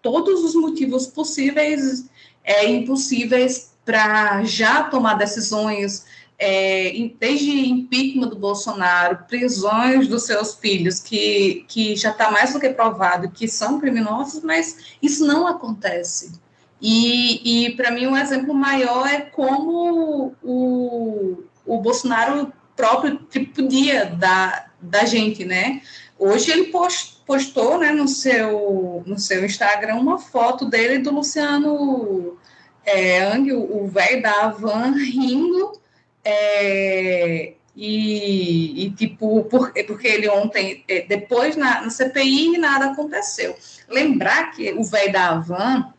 todos 0.00 0.42
os 0.42 0.54
motivos 0.54 1.06
possíveis 1.06 2.06
é, 2.42 2.66
impossíveis 2.66 3.69
para 3.84 4.44
já 4.44 4.84
tomar 4.84 5.14
decisões, 5.14 6.06
é, 6.38 6.92
desde 7.18 7.68
impeachment 7.68 8.28
do 8.28 8.36
Bolsonaro, 8.36 9.24
prisões 9.28 10.08
dos 10.08 10.24
seus 10.24 10.54
filhos, 10.54 11.00
que, 11.00 11.64
que 11.68 11.96
já 11.96 12.10
está 12.10 12.30
mais 12.30 12.52
do 12.52 12.60
que 12.60 12.70
provado 12.70 13.30
que 13.30 13.46
são 13.46 13.78
criminosos, 13.78 14.42
mas 14.42 14.96
isso 15.02 15.26
não 15.26 15.46
acontece. 15.46 16.32
E, 16.80 17.66
e 17.66 17.76
para 17.76 17.90
mim, 17.90 18.06
um 18.06 18.16
exemplo 18.16 18.54
maior 18.54 19.06
é 19.06 19.20
como 19.20 20.34
o, 20.42 21.42
o 21.66 21.78
Bolsonaro 21.78 22.50
próprio 22.74 23.18
podia 23.54 24.06
dar 24.06 24.72
da 24.80 25.04
gente, 25.04 25.44
né? 25.44 25.82
Hoje 26.18 26.50
ele 26.50 26.72
postou 27.26 27.78
né, 27.78 27.92
no, 27.92 28.08
seu, 28.08 29.02
no 29.06 29.18
seu 29.18 29.44
Instagram 29.44 29.96
uma 29.96 30.18
foto 30.18 30.64
dele 30.64 30.98
do 30.98 31.12
Luciano 31.12 32.38
é, 32.84 33.22
Ang, 33.22 33.52
o 33.52 33.86
velho 33.86 34.22
da 34.22 34.48
van, 34.48 34.92
rindo, 34.92 35.72
é, 36.24 37.52
e, 37.76 38.86
e, 38.86 38.90
tipo, 38.90 39.44
por, 39.44 39.72
porque 39.86 40.08
ele 40.08 40.28
ontem, 40.28 40.84
é, 40.88 41.02
depois 41.02 41.56
na, 41.56 41.82
na 41.82 41.90
CPI, 41.90 42.58
nada 42.58 42.86
aconteceu. 42.86 43.56
Lembrar 43.88 44.50
que 44.52 44.72
o 44.72 44.84
velho 44.84 45.12
da 45.12 45.38
van 45.38 45.92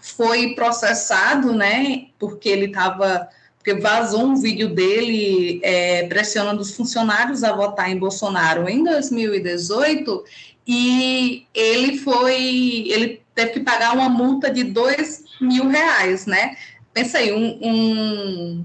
foi 0.00 0.54
processado, 0.54 1.52
né, 1.52 2.06
porque 2.18 2.48
ele 2.48 2.66
estava 2.66 3.28
porque 3.58 3.74
vazou 3.74 4.22
um 4.22 4.36
vídeo 4.36 4.74
dele 4.74 5.60
é, 5.62 6.06
pressionando 6.06 6.62
os 6.62 6.74
funcionários 6.74 7.44
a 7.44 7.52
votar 7.52 7.90
em 7.90 7.98
Bolsonaro 7.98 8.66
em 8.66 8.82
2018 8.82 10.24
e 10.66 11.46
ele 11.52 11.98
foi, 11.98 12.86
ele 12.88 13.20
teve 13.34 13.50
que 13.52 13.60
pagar 13.60 13.92
uma 13.92 14.08
multa 14.08 14.50
de 14.50 14.64
2 14.64 15.24
mil 15.40 15.68
reais, 15.68 16.26
né? 16.26 16.56
Pensa 16.92 17.18
aí, 17.18 17.32
um, 17.32 17.58
um, 17.62 18.64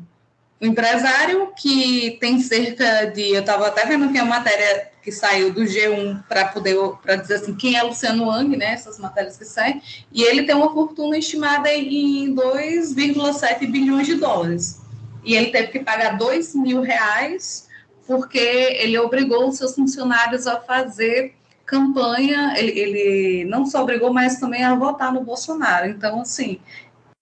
empresário 0.59 1.51
que 1.55 2.17
tem 2.19 2.39
cerca 2.39 3.05
de, 3.05 3.33
eu 3.33 3.41
estava 3.41 3.67
até 3.67 3.85
vendo 3.85 4.05
aqui 4.05 4.17
a 4.17 4.25
matéria 4.25 4.89
que 5.03 5.11
saiu 5.11 5.53
do 5.53 5.61
G1 5.61 6.23
para 6.27 6.45
poder 6.45 6.75
para 7.03 7.15
dizer 7.15 7.35
assim 7.35 7.53
quem 7.55 7.75
é 7.75 7.83
Luciano 7.83 8.25
Wang, 8.25 8.57
né? 8.57 8.73
Essas 8.73 8.97
matérias 8.97 9.37
que 9.37 9.45
saem, 9.45 9.81
e 10.11 10.23
ele 10.23 10.43
tem 10.43 10.55
uma 10.55 10.73
fortuna 10.73 11.17
estimada 11.17 11.71
em 11.71 12.33
2,7 12.33 13.69
bilhões 13.69 14.07
de 14.07 14.15
dólares. 14.15 14.81
E 15.23 15.35
ele 15.35 15.51
teve 15.51 15.67
que 15.67 15.79
pagar 15.79 16.17
2 16.17 16.55
mil 16.55 16.81
reais 16.81 17.67
porque 18.07 18.37
ele 18.37 18.97
obrigou 18.97 19.49
os 19.49 19.57
seus 19.57 19.75
funcionários 19.75 20.45
a 20.47 20.59
fazer 20.59 21.35
campanha, 21.65 22.53
ele, 22.57 22.79
ele 22.79 23.45
não 23.45 23.65
só 23.65 23.81
obrigou, 23.81 24.13
mas 24.13 24.39
também 24.39 24.63
a 24.63 24.75
votar 24.75 25.11
no 25.11 25.23
Bolsonaro. 25.23 25.87
Então, 25.87 26.21
assim, 26.21 26.59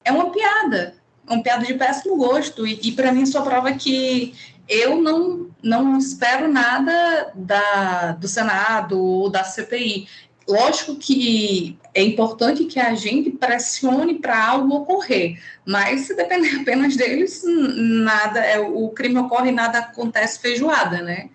é 0.03 0.11
uma 0.11 0.31
piada, 0.31 0.95
uma 1.27 1.41
piada 1.41 1.65
de 1.65 1.73
péssimo 1.73 2.17
gosto. 2.17 2.67
E, 2.67 2.79
e 2.83 2.91
para 2.91 3.11
mim, 3.11 3.25
só 3.25 3.41
prova 3.41 3.71
que 3.73 4.33
eu 4.67 5.01
não, 5.01 5.49
não 5.61 5.97
espero 5.97 6.47
nada 6.47 7.31
da, 7.35 8.11
do 8.13 8.27
Senado 8.27 8.99
ou 8.99 9.29
da 9.29 9.43
CPI. 9.43 10.07
Lógico 10.47 10.95
que 10.95 11.79
é 11.93 12.01
importante 12.01 12.65
que 12.65 12.79
a 12.79 12.93
gente 12.95 13.29
pressione 13.31 14.15
para 14.15 14.45
algo 14.45 14.75
ocorrer, 14.75 15.41
mas 15.65 16.01
se 16.01 16.15
depender 16.15 16.55
apenas 16.61 16.97
deles, 16.97 17.43
nada, 17.45 18.41
é, 18.41 18.59
o 18.59 18.89
crime 18.89 19.19
ocorre 19.19 19.49
e 19.49 19.53
nada 19.53 19.79
acontece 19.79 20.39
feijoada, 20.39 21.01
né? 21.01 21.29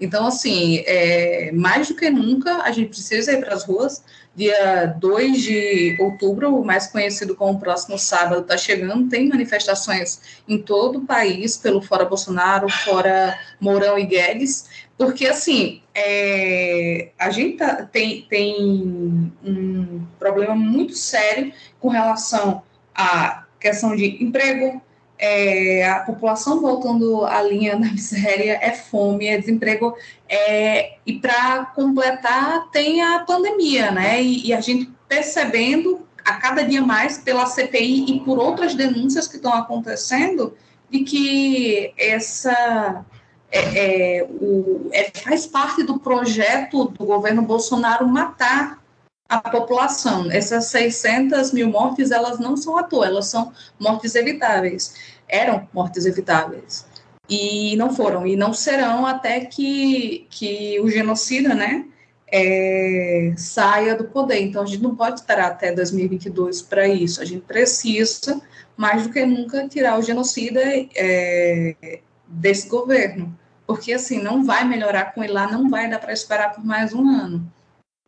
Então, 0.00 0.26
assim, 0.26 0.82
é, 0.86 1.52
mais 1.52 1.88
do 1.88 1.94
que 1.94 2.10
nunca, 2.10 2.62
a 2.62 2.72
gente 2.72 2.88
precisa 2.88 3.32
ir 3.32 3.40
para 3.40 3.54
as 3.54 3.64
ruas. 3.64 4.02
Dia 4.36 4.86
2 4.98 5.42
de 5.42 5.96
outubro, 6.00 6.64
mais 6.64 6.88
conhecido 6.88 7.36
como 7.36 7.60
próximo 7.60 7.96
sábado, 7.96 8.40
está 8.40 8.56
chegando. 8.56 9.08
Tem 9.08 9.28
manifestações 9.28 10.20
em 10.48 10.58
todo 10.58 10.98
o 10.98 11.06
país, 11.06 11.56
pelo 11.56 11.80
Fora 11.80 12.04
Bolsonaro, 12.04 12.68
Fora 12.68 13.38
Mourão 13.60 13.96
e 13.96 14.04
Guedes, 14.04 14.68
porque, 14.98 15.26
assim, 15.26 15.82
é, 15.94 17.10
a 17.16 17.30
gente 17.30 17.58
tá, 17.58 17.84
tem, 17.84 18.22
tem 18.22 19.32
um 19.44 20.04
problema 20.18 20.54
muito 20.56 20.94
sério 20.94 21.52
com 21.78 21.88
relação 21.88 22.62
à 22.94 23.44
questão 23.60 23.94
de 23.94 24.22
emprego, 24.22 24.82
é, 25.18 25.88
a 25.88 26.00
população 26.00 26.60
voltando 26.60 27.24
à 27.24 27.42
linha 27.42 27.76
da 27.76 27.86
miséria 27.86 28.58
é 28.60 28.72
fome, 28.72 29.26
é 29.26 29.38
desemprego, 29.38 29.96
é, 30.28 30.96
e 31.06 31.18
para 31.18 31.66
completar 31.66 32.70
tem 32.70 33.02
a 33.02 33.20
pandemia, 33.20 33.90
né? 33.90 34.22
E, 34.22 34.48
e, 34.48 34.52
a 34.52 34.60
gente 34.60 34.90
percebendo 35.08 36.06
a 36.24 36.34
cada 36.34 36.62
dia 36.62 36.82
mais 36.82 37.18
pela 37.18 37.46
CPI 37.46 38.16
e 38.16 38.20
por 38.20 38.38
outras 38.38 38.74
denúncias 38.74 39.28
que 39.28 39.36
estão 39.36 39.52
acontecendo 39.52 40.54
de 40.90 41.00
que 41.00 41.92
essa 41.98 43.04
é, 43.50 44.18
é 44.18 44.24
o, 44.24 44.88
é, 44.92 45.10
faz 45.20 45.46
parte 45.46 45.82
do 45.82 45.98
projeto 45.98 46.86
do 46.86 47.04
governo 47.04 47.42
Bolsonaro 47.42 48.08
matar 48.08 48.83
a 49.28 49.38
população. 49.38 50.30
Essas 50.30 50.66
600 50.66 51.52
mil 51.52 51.70
mortes, 51.70 52.10
elas 52.10 52.38
não 52.38 52.56
são 52.56 52.76
à 52.76 52.82
toa, 52.82 53.06
elas 53.06 53.26
são 53.26 53.52
mortes 53.78 54.14
evitáveis. 54.14 54.94
Eram 55.28 55.68
mortes 55.72 56.06
evitáveis. 56.06 56.86
E 57.28 57.74
não 57.76 57.94
foram, 57.94 58.26
e 58.26 58.36
não 58.36 58.52
serão 58.52 59.06
até 59.06 59.40
que, 59.40 60.26
que 60.28 60.78
o 60.80 60.90
genocida, 60.90 61.54
né, 61.54 61.86
é, 62.30 63.32
saia 63.36 63.94
do 63.94 64.04
poder. 64.04 64.40
Então, 64.42 64.62
a 64.62 64.66
gente 64.66 64.82
não 64.82 64.94
pode 64.94 65.20
esperar 65.20 65.52
até 65.52 65.72
2022 65.72 66.62
para 66.62 66.86
isso. 66.86 67.22
A 67.22 67.24
gente 67.24 67.42
precisa, 67.42 68.42
mais 68.76 69.04
do 69.04 69.12
que 69.12 69.24
nunca, 69.24 69.66
tirar 69.68 69.98
o 69.98 70.02
genocida 70.02 70.60
é, 70.94 72.00
desse 72.26 72.68
governo. 72.68 73.38
Porque, 73.66 73.92
assim, 73.92 74.20
não 74.20 74.44
vai 74.44 74.64
melhorar 74.64 75.14
com 75.14 75.22
ele 75.24 75.32
lá, 75.32 75.50
não 75.50 75.70
vai 75.70 75.88
dar 75.88 75.98
para 75.98 76.12
esperar 76.12 76.52
por 76.52 76.64
mais 76.64 76.92
um 76.92 77.08
ano. 77.08 77.50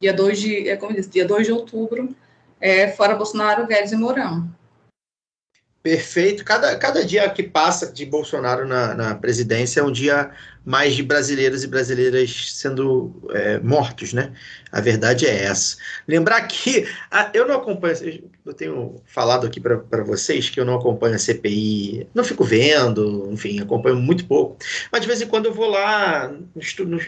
Dia 0.00 0.12
2 0.12 0.38
de, 0.38 0.68
é 0.68 0.76
como 0.76 1.00
dia 1.00 1.26
2 1.26 1.46
de 1.46 1.52
outubro, 1.52 2.14
é, 2.60 2.88
fora 2.88 3.14
Bolsonaro, 3.14 3.66
Guedes 3.66 3.92
e 3.92 3.96
Mourão. 3.96 4.48
Perfeito. 5.86 6.44
Cada, 6.44 6.76
cada 6.76 7.04
dia 7.04 7.30
que 7.30 7.44
passa 7.44 7.92
de 7.92 8.04
Bolsonaro 8.04 8.66
na, 8.66 8.92
na 8.92 9.14
presidência 9.14 9.78
é 9.78 9.84
um 9.84 9.92
dia 9.92 10.32
mais 10.64 10.96
de 10.96 11.02
brasileiros 11.04 11.62
e 11.62 11.68
brasileiras 11.68 12.50
sendo 12.54 13.14
é, 13.30 13.60
mortos, 13.60 14.12
né? 14.12 14.32
A 14.72 14.80
verdade 14.80 15.26
é 15.26 15.44
essa. 15.44 15.76
Lembrar 16.08 16.40
que 16.48 16.88
a, 17.08 17.30
eu 17.32 17.46
não 17.46 17.54
acompanho, 17.54 17.94
eu 18.44 18.52
tenho 18.52 19.00
falado 19.06 19.46
aqui 19.46 19.60
para 19.60 20.02
vocês 20.02 20.50
que 20.50 20.58
eu 20.58 20.64
não 20.64 20.74
acompanho 20.74 21.14
a 21.14 21.20
CPI, 21.20 22.08
não 22.12 22.24
fico 22.24 22.42
vendo, 22.42 23.28
enfim, 23.30 23.60
acompanho 23.60 23.94
muito 23.94 24.26
pouco, 24.26 24.56
mas 24.90 25.00
de 25.00 25.06
vez 25.06 25.22
em 25.22 25.28
quando 25.28 25.46
eu 25.46 25.54
vou 25.54 25.70
lá 25.70 26.26
no, 26.28 26.84
no 26.84 27.00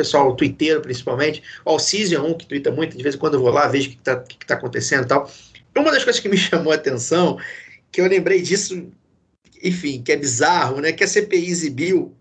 pessoal 0.00 0.34
twitteiro 0.34 0.80
principalmente, 0.80 1.42
o 1.64 1.70
Alcísio 1.70 2.34
que 2.34 2.46
twitta 2.46 2.70
muito, 2.70 2.96
de 2.96 3.02
vez 3.02 3.14
em 3.14 3.18
quando 3.18 3.34
eu 3.34 3.40
vou 3.40 3.50
lá, 3.50 3.68
vejo 3.68 3.88
o 3.88 3.92
que 3.92 3.98
está 3.98 4.16
que 4.16 4.46
tá 4.46 4.54
acontecendo 4.54 5.04
e 5.04 5.08
tal. 5.08 5.30
Uma 5.76 5.92
das 5.92 6.02
coisas 6.02 6.20
que 6.20 6.28
me 6.28 6.36
chamou 6.38 6.72
a 6.72 6.76
atenção 6.76 7.38
que 7.92 8.00
eu 8.00 8.06
lembrei 8.06 8.40
disso, 8.40 8.90
enfim, 9.62 10.02
que 10.02 10.12
é 10.12 10.16
bizarro, 10.16 10.80
né? 10.80 10.92
Que 10.92 11.04
a 11.04 11.08
CPI 11.08 11.50
exibiu 11.50 12.14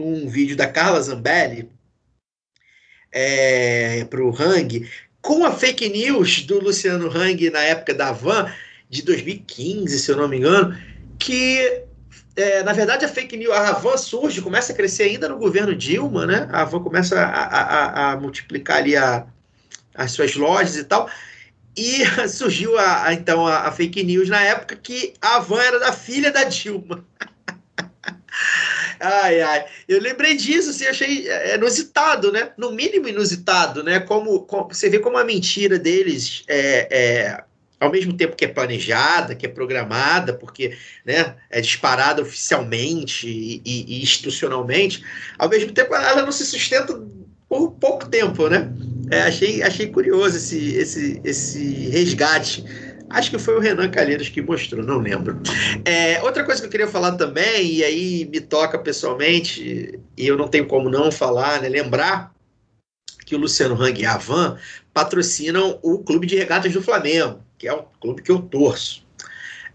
um 0.00 0.28
vídeo 0.28 0.56
da 0.56 0.66
Carla 0.66 1.00
Zambelli 1.00 1.70
é, 3.10 4.04
para 4.04 4.22
o 4.22 4.30
Hang, 4.30 4.86
com 5.22 5.44
a 5.44 5.52
fake 5.52 5.88
news 5.88 6.42
do 6.42 6.60
Luciano 6.60 7.08
Hang 7.08 7.48
na 7.50 7.60
época 7.60 7.94
da 7.94 8.12
Van, 8.12 8.52
de 8.90 9.02
2015, 9.02 9.98
se 9.98 10.10
eu 10.10 10.16
não 10.16 10.28
me 10.28 10.36
engano, 10.36 10.76
que 11.18 11.85
é, 12.36 12.62
na 12.62 12.72
verdade 12.72 13.04
a 13.04 13.08
fake 13.08 13.36
news, 13.36 13.54
a 13.54 13.72
Van 13.72 13.96
surge, 13.96 14.42
começa 14.42 14.72
a 14.72 14.76
crescer 14.76 15.04
ainda 15.04 15.28
no 15.28 15.38
governo 15.38 15.74
Dilma, 15.74 16.26
né? 16.26 16.48
A 16.52 16.64
Van 16.64 16.82
começa 16.82 17.18
a, 17.18 17.44
a, 17.44 18.12
a 18.12 18.16
multiplicar 18.16 18.78
ali 18.78 18.94
a, 18.96 19.26
as 19.94 20.12
suas 20.12 20.34
lojas 20.36 20.76
e 20.76 20.84
tal. 20.84 21.08
E 21.76 22.04
surgiu 22.28 22.78
a, 22.78 23.12
então 23.12 23.46
a, 23.46 23.70
fake 23.72 24.02
news 24.02 24.28
na 24.28 24.42
época 24.42 24.76
que 24.76 25.14
a 25.20 25.38
van 25.38 25.60
era 25.60 25.78
da 25.78 25.92
filha 25.92 26.30
da 26.30 26.44
Dilma. 26.44 27.04
ai, 29.00 29.40
ai. 29.42 29.64
Eu 29.86 30.00
lembrei 30.00 30.36
disso, 30.36 30.70
assim, 30.70 30.86
achei 30.86 31.28
é, 31.28 31.56
inusitado, 31.56 32.32
né? 32.32 32.50
No 32.56 32.72
mínimo 32.72 33.08
inusitado, 33.08 33.82
né? 33.82 34.00
Como, 34.00 34.40
como 34.42 34.72
você 34.72 34.88
vê 34.88 34.98
como 34.98 35.18
a 35.18 35.24
mentira 35.24 35.78
deles 35.78 36.44
é, 36.48 36.88
é, 36.90 37.44
ao 37.78 37.90
mesmo 37.90 38.12
tempo 38.14 38.36
que 38.36 38.44
é 38.44 38.48
planejada, 38.48 39.34
que 39.34 39.46
é 39.46 39.48
programada, 39.48 40.32
porque 40.32 40.76
né, 41.04 41.36
é 41.50 41.60
disparada 41.60 42.22
oficialmente 42.22 43.28
e, 43.28 43.62
e, 43.64 44.02
institucionalmente, 44.02 45.04
ao 45.38 45.48
mesmo 45.48 45.72
tempo 45.72 45.94
ela 45.94 46.22
não 46.22 46.32
se 46.32 46.46
sustenta 46.46 46.98
por 47.48 47.72
pouco 47.72 48.08
tempo, 48.08 48.48
né? 48.48 48.72
É, 49.10 49.22
achei, 49.22 49.62
achei 49.62 49.86
curioso 49.86 50.36
esse, 50.36 50.74
esse, 50.74 51.20
esse 51.22 51.88
resgate. 51.90 52.64
Acho 53.08 53.30
que 53.30 53.38
foi 53.38 53.54
o 53.54 53.60
Renan 53.60 53.88
Calheiros 53.88 54.28
que 54.28 54.42
mostrou, 54.42 54.84
não 54.84 54.98
lembro. 54.98 55.40
É, 55.84 56.20
outra 56.22 56.42
coisa 56.42 56.60
que 56.60 56.66
eu 56.66 56.70
queria 56.70 56.88
falar 56.88 57.12
também, 57.12 57.74
e 57.74 57.84
aí 57.84 58.24
me 58.24 58.40
toca 58.40 58.76
pessoalmente, 58.78 60.00
e 60.16 60.26
eu 60.26 60.36
não 60.36 60.48
tenho 60.48 60.66
como 60.66 60.90
não 60.90 61.12
falar, 61.12 61.62
né? 61.62 61.68
Lembrar 61.68 62.34
que 63.24 63.36
o 63.36 63.38
Luciano 63.38 63.80
Hang 63.80 64.00
e 64.00 64.06
a 64.06 64.16
Van 64.16 64.58
patrocinam 64.92 65.78
o 65.82 65.98
Clube 65.98 66.26
de 66.26 66.36
Regatas 66.36 66.72
do 66.72 66.82
Flamengo, 66.82 67.45
que 67.58 67.66
é 67.66 67.72
o 67.72 67.84
clube 68.00 68.22
que 68.22 68.30
eu 68.30 68.40
torço. 68.40 69.06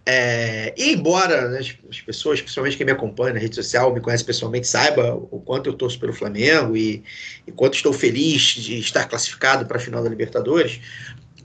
É, 0.03 0.73
e 0.75 0.93
embora 0.93 1.49
né, 1.49 1.59
as 1.89 2.01
pessoas, 2.01 2.41
principalmente 2.41 2.75
quem 2.75 2.85
me 2.85 2.91
acompanha 2.91 3.35
na 3.35 3.39
rede 3.39 3.55
social, 3.55 3.93
me 3.93 4.01
conhece 4.01 4.23
pessoalmente, 4.23 4.67
saiba 4.67 5.13
o 5.13 5.39
quanto 5.39 5.69
eu 5.69 5.73
torço 5.73 5.99
pelo 5.99 6.11
Flamengo 6.11 6.75
e, 6.75 7.03
e 7.45 7.51
quanto 7.51 7.75
estou 7.75 7.93
feliz 7.93 8.41
de 8.41 8.79
estar 8.79 9.05
classificado 9.05 9.65
para 9.65 9.77
a 9.77 9.79
final 9.79 10.03
da 10.03 10.09
Libertadores, 10.09 10.79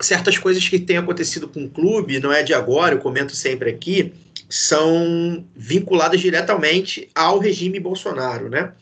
certas 0.00 0.38
coisas 0.38 0.66
que 0.66 0.78
têm 0.78 0.96
acontecido 0.96 1.48
com 1.48 1.64
o 1.64 1.70
clube, 1.70 2.18
não 2.18 2.32
é 2.32 2.42
de 2.42 2.54
agora, 2.54 2.94
eu 2.94 2.98
comento 2.98 3.36
sempre 3.36 3.70
aqui, 3.70 4.12
são 4.48 5.44
vinculadas 5.54 6.20
diretamente 6.20 7.08
ao 7.14 7.38
regime 7.38 7.80
Bolsonaro, 7.80 8.48
né? 8.48 8.72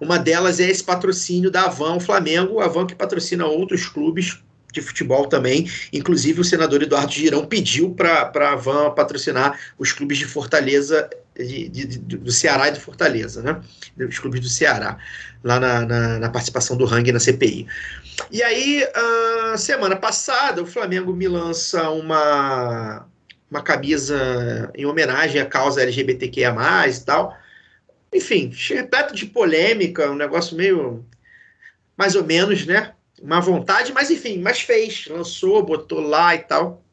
Uma 0.00 0.18
delas 0.18 0.60
é 0.60 0.68
esse 0.68 0.82
patrocínio 0.82 1.50
da 1.50 1.64
Avan 1.64 1.92
ao 1.92 2.00
Flamengo, 2.00 2.60
a 2.60 2.64
Avan 2.64 2.86
que 2.86 2.94
patrocina 2.94 3.46
outros 3.46 3.86
clubes 3.86 4.38
de 4.72 4.80
futebol 4.80 5.26
também. 5.26 5.70
Inclusive, 5.92 6.40
o 6.40 6.44
senador 6.44 6.82
Eduardo 6.82 7.12
Girão 7.12 7.44
pediu 7.44 7.90
para 7.90 8.32
a 8.34 8.56
Van 8.56 8.90
patrocinar 8.90 9.58
os 9.78 9.92
clubes 9.92 10.18
de 10.18 10.24
Fortaleza, 10.24 11.08
de, 11.36 11.68
de, 11.68 11.86
de, 11.86 12.16
do 12.16 12.32
Ceará 12.32 12.68
e 12.68 12.72
do 12.72 12.80
Fortaleza, 12.80 13.42
né? 13.42 13.60
Os 14.08 14.18
clubes 14.18 14.40
do 14.40 14.48
Ceará, 14.48 14.98
lá 15.44 15.60
na, 15.60 15.82
na, 15.82 16.18
na 16.18 16.30
participação 16.30 16.76
do 16.76 16.86
Hang 16.86 17.12
na 17.12 17.20
CPI. 17.20 17.66
E 18.30 18.42
aí, 18.42 18.84
uh, 18.84 19.58
semana 19.58 19.94
passada, 19.94 20.62
o 20.62 20.66
Flamengo 20.66 21.14
me 21.14 21.28
lança 21.28 21.90
uma, 21.90 23.06
uma 23.50 23.62
camisa 23.62 24.70
em 24.74 24.86
homenagem 24.86 25.40
à 25.40 25.46
causa 25.46 25.82
LGBTQIA 25.82 26.54
e 26.88 27.00
tal. 27.04 27.36
Enfim, 28.12 28.52
repleto 28.68 29.14
de 29.14 29.26
polêmica, 29.26 30.10
um 30.10 30.16
negócio 30.16 30.56
meio 30.56 31.04
mais 31.96 32.14
ou 32.14 32.24
menos, 32.24 32.66
né? 32.66 32.92
Má 33.22 33.40
vontade, 33.40 33.92
mas 33.92 34.10
enfim, 34.10 34.38
mas 34.38 34.60
fez, 34.60 35.06
lançou, 35.08 35.62
botou 35.64 36.00
lá 36.00 36.34
e 36.34 36.38
tal. 36.40 36.84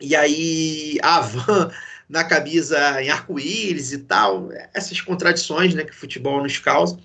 E 0.00 0.14
aí 0.14 0.98
a 1.02 1.20
Van 1.20 1.70
na 2.08 2.22
camisa 2.24 3.02
em 3.02 3.10
arco-íris 3.10 3.92
e 3.92 3.98
tal, 3.98 4.48
essas 4.72 5.00
contradições 5.00 5.74
né, 5.74 5.84
que 5.84 5.90
o 5.90 5.96
futebol 5.96 6.42
nos 6.42 6.58
causa. 6.58 6.98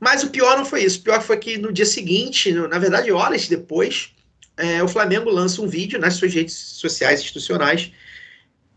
Mas 0.00 0.22
o 0.22 0.30
pior 0.30 0.56
não 0.56 0.64
foi 0.64 0.84
isso, 0.84 1.00
o 1.00 1.02
pior 1.02 1.22
foi 1.22 1.36
que 1.36 1.58
no 1.58 1.72
dia 1.72 1.84
seguinte, 1.84 2.50
na 2.52 2.78
verdade 2.78 3.12
horas 3.12 3.46
depois, 3.46 4.12
é, 4.56 4.82
o 4.82 4.88
Flamengo 4.88 5.30
lança 5.30 5.62
um 5.62 5.68
vídeo 5.68 6.00
nas 6.00 6.14
suas 6.14 6.34
redes 6.34 6.54
sociais 6.54 7.20
institucionais 7.20 7.92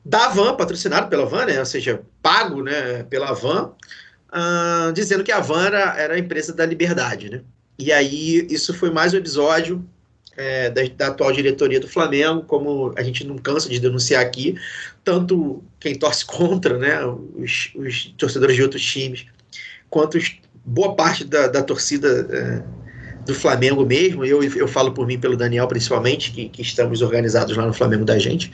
da 0.04 0.28
Van, 0.28 0.56
patrocinado 0.56 1.10
pela 1.10 1.26
Van, 1.26 1.46
né, 1.46 1.60
ou 1.60 1.66
seja, 1.66 2.04
pago 2.22 2.62
né, 2.62 3.04
pela 3.04 3.34
Van, 3.34 3.74
uh, 4.30 4.94
dizendo 4.94 5.24
que 5.24 5.32
a 5.32 5.40
Van 5.40 5.66
era, 5.66 5.98
era 5.98 6.14
a 6.14 6.20
empresa 6.20 6.54
da 6.54 6.66
liberdade, 6.66 7.30
né? 7.30 7.42
E 7.78 7.92
aí, 7.92 8.48
isso 8.50 8.74
foi 8.74 8.90
mais 8.90 9.14
um 9.14 9.18
episódio 9.18 9.86
é, 10.38 10.70
da, 10.70 10.82
da, 10.96 11.08
atual 11.08 11.32
diretoria 11.32 11.80
do 11.80 11.88
Flamengo, 11.88 12.44
como 12.44 12.94
a 12.98 13.04
gente 13.04 13.26
não 13.26 13.38
cansa 13.38 13.70
de 13.70 13.80
denunciar 13.80 14.22
aqui, 14.22 14.56
tanto 15.04 15.64
quem 15.80 15.96
torce 15.96 16.26
contra, 16.26 16.78
né, 16.78 17.06
os, 17.06 17.72
os 17.76 18.14
torcedores 18.18 18.56
de 18.56 18.64
outros 18.64 18.84
times, 18.84 19.26
quanto 19.90 20.18
boa 20.64 20.96
parte 20.96 21.24
da, 21.24 21.48
da 21.48 21.62
torcida 21.62 22.28
é, 22.30 22.64
do 23.26 23.36
Flamengo 23.36 23.86
mesmo, 23.86 24.26
eu, 24.26 24.44
eu 24.44 24.68
falo 24.68 24.94
por 24.94 25.06
mim 25.06 25.20
pelo 25.20 25.38
Daniel 25.38 25.68
principalmente, 25.68 26.32
que, 26.32 26.50
que 26.50 26.62
estamos 26.62 27.02
organizados 27.02 27.56
lá 27.56 27.66
no 27.66 27.74
Flamengo 27.74 28.06
da 28.06 28.18
gente, 28.18 28.52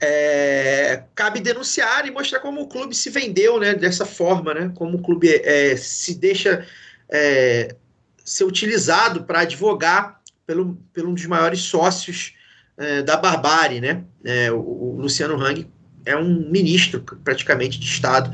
é, 0.00 1.04
cabe 1.14 1.40
denunciar 1.40 2.06
e 2.06 2.10
mostrar 2.10 2.40
como 2.40 2.60
o 2.60 2.66
clube 2.66 2.94
se 2.94 3.08
vendeu 3.08 3.58
né, 3.60 3.74
dessa 3.74 4.04
forma, 4.04 4.52
né, 4.52 4.72
como 4.74 4.98
o 4.98 5.02
clube 5.02 5.28
é, 5.28 5.76
se 5.76 6.14
deixa 6.14 6.66
é, 7.08 7.76
ser 8.24 8.44
utilizado 8.44 9.24
para 9.24 9.40
advogar 9.40 10.20
pelo, 10.46 10.76
pelo 10.92 11.10
um 11.10 11.14
dos 11.14 11.26
maiores 11.26 11.60
sócios 11.60 12.34
é, 12.76 13.02
da 13.02 13.16
barbárie. 13.16 13.80
Né? 13.80 14.04
É, 14.24 14.50
o, 14.50 14.58
o, 14.58 15.00
Luciano 15.00 15.40
Hang 15.42 15.68
é 16.04 16.16
um 16.16 16.50
ministro 16.50 17.00
praticamente 17.24 17.78
de 17.78 17.86
Estado, 17.86 18.30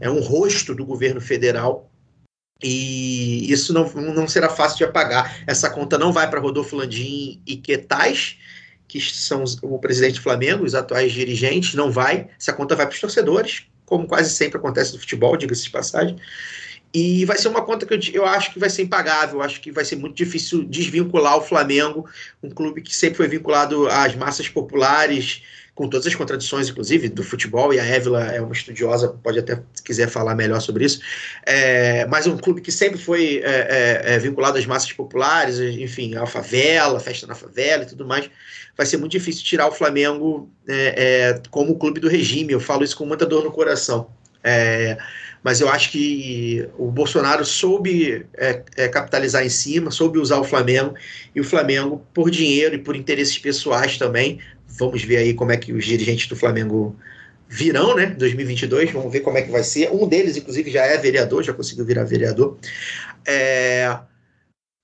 é 0.00 0.10
um 0.10 0.20
rosto 0.20 0.74
do 0.74 0.84
governo 0.84 1.20
federal. 1.20 1.90
E 2.62 3.50
isso 3.50 3.72
não, 3.72 3.90
não 3.94 4.28
será 4.28 4.48
fácil 4.48 4.78
de 4.78 4.84
apagar. 4.84 5.42
Essa 5.46 5.70
conta 5.70 5.96
não 5.96 6.12
vai 6.12 6.28
para 6.28 6.40
Rodolfo 6.40 6.76
Landim 6.76 7.40
e 7.46 7.56
Quetais, 7.56 8.36
que 8.86 9.00
são 9.00 9.42
os, 9.42 9.56
o 9.62 9.78
presidente 9.78 10.16
do 10.16 10.22
Flamengo, 10.22 10.64
os 10.64 10.74
atuais 10.74 11.12
dirigentes, 11.12 11.74
não 11.74 11.90
vai. 11.90 12.28
Essa 12.38 12.52
conta 12.52 12.76
vai 12.76 12.86
para 12.86 12.94
os 12.94 13.00
torcedores, 13.00 13.66
como 13.86 14.06
quase 14.06 14.30
sempre 14.30 14.58
acontece 14.58 14.92
no 14.92 14.98
futebol, 14.98 15.36
diga-se 15.36 15.64
de 15.64 15.70
passagem. 15.70 16.16
E 16.92 17.24
vai 17.24 17.38
ser 17.38 17.48
uma 17.48 17.62
conta 17.62 17.86
que 17.86 17.94
eu, 17.94 18.00
eu, 18.22 18.26
acho 18.26 18.52
que 18.52 18.58
vai 18.58 18.68
ser 18.68 18.82
impagável, 18.82 19.38
eu 19.38 19.42
acho 19.42 19.60
que 19.60 19.70
vai 19.70 19.84
ser 19.84 19.96
muito 19.96 20.16
difícil 20.16 20.64
desvincular 20.64 21.36
o 21.36 21.40
Flamengo, 21.40 22.08
um 22.42 22.50
clube 22.50 22.82
que 22.82 22.94
sempre 22.94 23.16
foi 23.16 23.28
vinculado 23.28 23.86
às 23.88 24.14
massas 24.16 24.48
populares, 24.48 25.42
com 25.80 25.88
todas 25.88 26.06
as 26.06 26.14
contradições, 26.14 26.68
inclusive, 26.68 27.08
do 27.08 27.22
futebol, 27.22 27.72
e 27.72 27.80
a 27.80 27.84
Évila 27.84 28.24
é 28.26 28.40
uma 28.40 28.52
estudiosa, 28.52 29.08
pode 29.22 29.38
até, 29.38 29.58
se 29.72 29.82
quiser 29.82 30.08
falar 30.08 30.34
melhor 30.34 30.60
sobre 30.60 30.84
isso, 30.84 31.00
é, 31.46 32.04
mas 32.06 32.26
um 32.26 32.36
clube 32.36 32.60
que 32.60 32.70
sempre 32.70 33.00
foi 33.00 33.40
é, 33.42 34.02
é, 34.04 34.14
é 34.14 34.18
vinculado 34.18 34.58
às 34.58 34.66
massas 34.66 34.92
populares, 34.92 35.58
enfim, 35.58 36.16
à 36.16 36.26
favela, 36.26 37.00
festa 37.00 37.26
na 37.26 37.34
favela 37.34 37.84
e 37.84 37.86
tudo 37.86 38.04
mais, 38.04 38.28
vai 38.76 38.84
ser 38.84 38.96
muito 38.96 39.12
difícil 39.12 39.44
tirar 39.44 39.68
o 39.68 39.72
Flamengo 39.72 40.50
é, 40.68 41.32
é, 41.36 41.42
como 41.50 41.72
o 41.72 41.78
clube 41.78 42.00
do 42.00 42.08
regime, 42.08 42.52
eu 42.52 42.60
falo 42.60 42.84
isso 42.84 42.96
com 42.96 43.06
muita 43.06 43.24
dor 43.24 43.44
no 43.44 43.50
coração. 43.50 44.08
É, 44.42 44.98
mas 45.42 45.60
eu 45.60 45.68
acho 45.68 45.90
que 45.90 46.68
o 46.78 46.90
Bolsonaro 46.90 47.44
soube 47.44 48.26
é, 48.34 48.62
é, 48.76 48.88
capitalizar 48.88 49.44
em 49.44 49.48
cima, 49.48 49.90
soube 49.90 50.18
usar 50.18 50.38
o 50.38 50.44
Flamengo, 50.44 50.94
e 51.34 51.40
o 51.40 51.44
Flamengo, 51.44 52.04
por 52.12 52.30
dinheiro 52.30 52.74
e 52.74 52.78
por 52.78 52.94
interesses 52.94 53.38
pessoais 53.38 53.96
também, 53.96 54.38
vamos 54.66 55.02
ver 55.02 55.18
aí 55.18 55.34
como 55.34 55.52
é 55.52 55.56
que 55.56 55.72
os 55.72 55.84
dirigentes 55.84 56.26
do 56.28 56.36
Flamengo 56.36 56.96
virão, 57.48 57.96
né, 57.96 58.06
2022, 58.06 58.92
vamos 58.92 59.12
ver 59.12 59.20
como 59.20 59.38
é 59.38 59.42
que 59.42 59.50
vai 59.50 59.64
ser, 59.64 59.90
um 59.90 60.06
deles, 60.06 60.36
inclusive, 60.36 60.70
já 60.70 60.84
é 60.84 60.96
vereador, 60.96 61.42
já 61.42 61.52
conseguiu 61.52 61.84
virar 61.84 62.04
vereador, 62.04 62.56
é, 63.26 63.98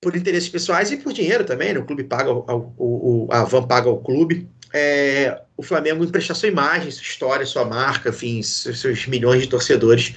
por 0.01 0.15
interesses 0.15 0.49
pessoais 0.49 0.91
e 0.91 0.97
por 0.97 1.13
dinheiro 1.13 1.45
também, 1.45 1.73
né, 1.73 1.79
o 1.79 1.85
clube 1.85 2.03
paga, 2.03 2.31
o, 2.31 2.73
o, 2.77 3.27
a 3.31 3.43
Van 3.43 3.63
paga 3.63 3.89
o 3.89 4.01
clube, 4.01 4.49
é, 4.77 5.41
o 5.57 5.63
Flamengo 5.63 6.03
emprestar 6.03 6.35
sua 6.35 6.49
imagem, 6.49 6.91
sua 6.91 7.01
história, 7.01 7.45
sua 7.45 7.65
marca, 7.65 8.09
enfim, 8.09 8.43
seus, 8.43 9.07
milhões 9.07 9.41
de 9.41 9.49
torcedores 9.49 10.15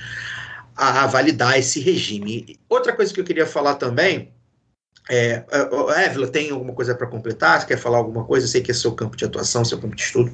a, 0.76 1.06
validar 1.06 1.58
esse 1.58 1.80
regime. 1.80 2.58
Outra 2.68 2.92
coisa 2.92 3.12
que 3.12 3.20
eu 3.20 3.24
queria 3.24 3.46
falar 3.46 3.76
também 3.76 4.32
é, 5.08 5.44
Évila, 6.04 6.28
tem 6.28 6.50
alguma 6.50 6.74
coisa 6.74 6.94
para 6.94 7.06
completar? 7.06 7.60
Você 7.60 7.66
quer 7.66 7.78
falar 7.78 7.98
alguma 7.98 8.24
coisa? 8.24 8.46
Eu 8.46 8.50
sei 8.50 8.60
que 8.60 8.70
é 8.70 8.74
seu 8.74 8.92
campo 8.92 9.16
de 9.16 9.24
atuação, 9.24 9.64
seu 9.64 9.80
campo 9.80 9.96
de 9.96 10.02
estudo. 10.02 10.30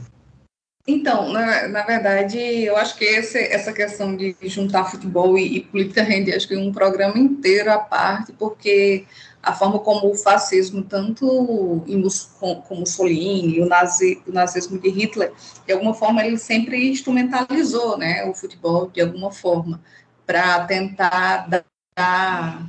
Então, 0.86 1.32
na, 1.32 1.66
na 1.68 1.82
verdade, 1.82 2.38
eu 2.38 2.76
acho 2.76 2.96
que 2.96 3.04
esse, 3.04 3.38
essa 3.38 3.72
questão 3.72 4.16
de 4.16 4.36
juntar 4.42 4.84
futebol 4.84 5.36
e, 5.38 5.56
e 5.56 5.60
política 5.62 6.02
rende 6.02 6.32
acho 6.32 6.46
que 6.46 6.56
um 6.56 6.72
programa 6.72 7.18
inteiro 7.18 7.72
à 7.72 7.78
parte, 7.78 8.32
porque 8.32 9.04
a 9.46 9.52
forma 9.52 9.78
como 9.78 10.10
o 10.10 10.16
fascismo, 10.16 10.82
tanto 10.82 11.84
em, 11.86 12.02
com, 12.40 12.74
Mussolini, 12.74 13.60
o, 13.60 13.66
nazi, 13.66 14.20
o 14.26 14.32
nazismo 14.32 14.76
de 14.76 14.88
Hitler, 14.88 15.32
de 15.64 15.72
alguma 15.72 15.94
forma 15.94 16.26
ele 16.26 16.36
sempre 16.36 16.90
instrumentalizou 16.90 17.96
né, 17.96 18.24
o 18.28 18.34
futebol 18.34 18.90
de 18.90 19.00
alguma 19.00 19.30
forma, 19.30 19.80
para 20.26 20.64
tentar 20.64 21.48
dar, 21.96 22.66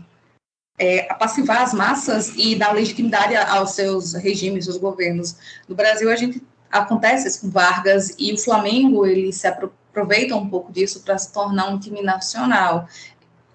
é, 0.78 1.12
apassivar 1.12 1.64
as 1.64 1.74
massas 1.74 2.34
e 2.38 2.56
dar 2.56 2.76
legitimidade 2.76 3.36
aos 3.36 3.72
seus 3.72 4.14
regimes, 4.14 4.68
aos 4.68 4.78
governos. 4.78 5.36
No 5.68 5.76
Brasil, 5.76 6.12
a 6.12 6.16
gente 6.16 6.44
acontece 6.72 7.28
isso 7.28 7.42
com 7.42 7.50
Vargas 7.50 8.14
e 8.20 8.32
o 8.34 8.38
Flamengo, 8.38 9.04
ele 9.04 9.34
se 9.34 9.48
aproveita 9.48 10.36
um 10.36 10.48
pouco 10.48 10.72
disso 10.72 11.02
para 11.02 11.18
se 11.18 11.34
tornar 11.34 11.70
um 11.70 11.80
time 11.80 12.04
nacional 12.04 12.88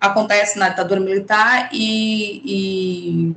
acontece 0.03 0.59
na 0.59 0.69
ditadura 0.69 1.01
militar 1.01 1.70
e, 1.73 2.43
e 2.45 3.37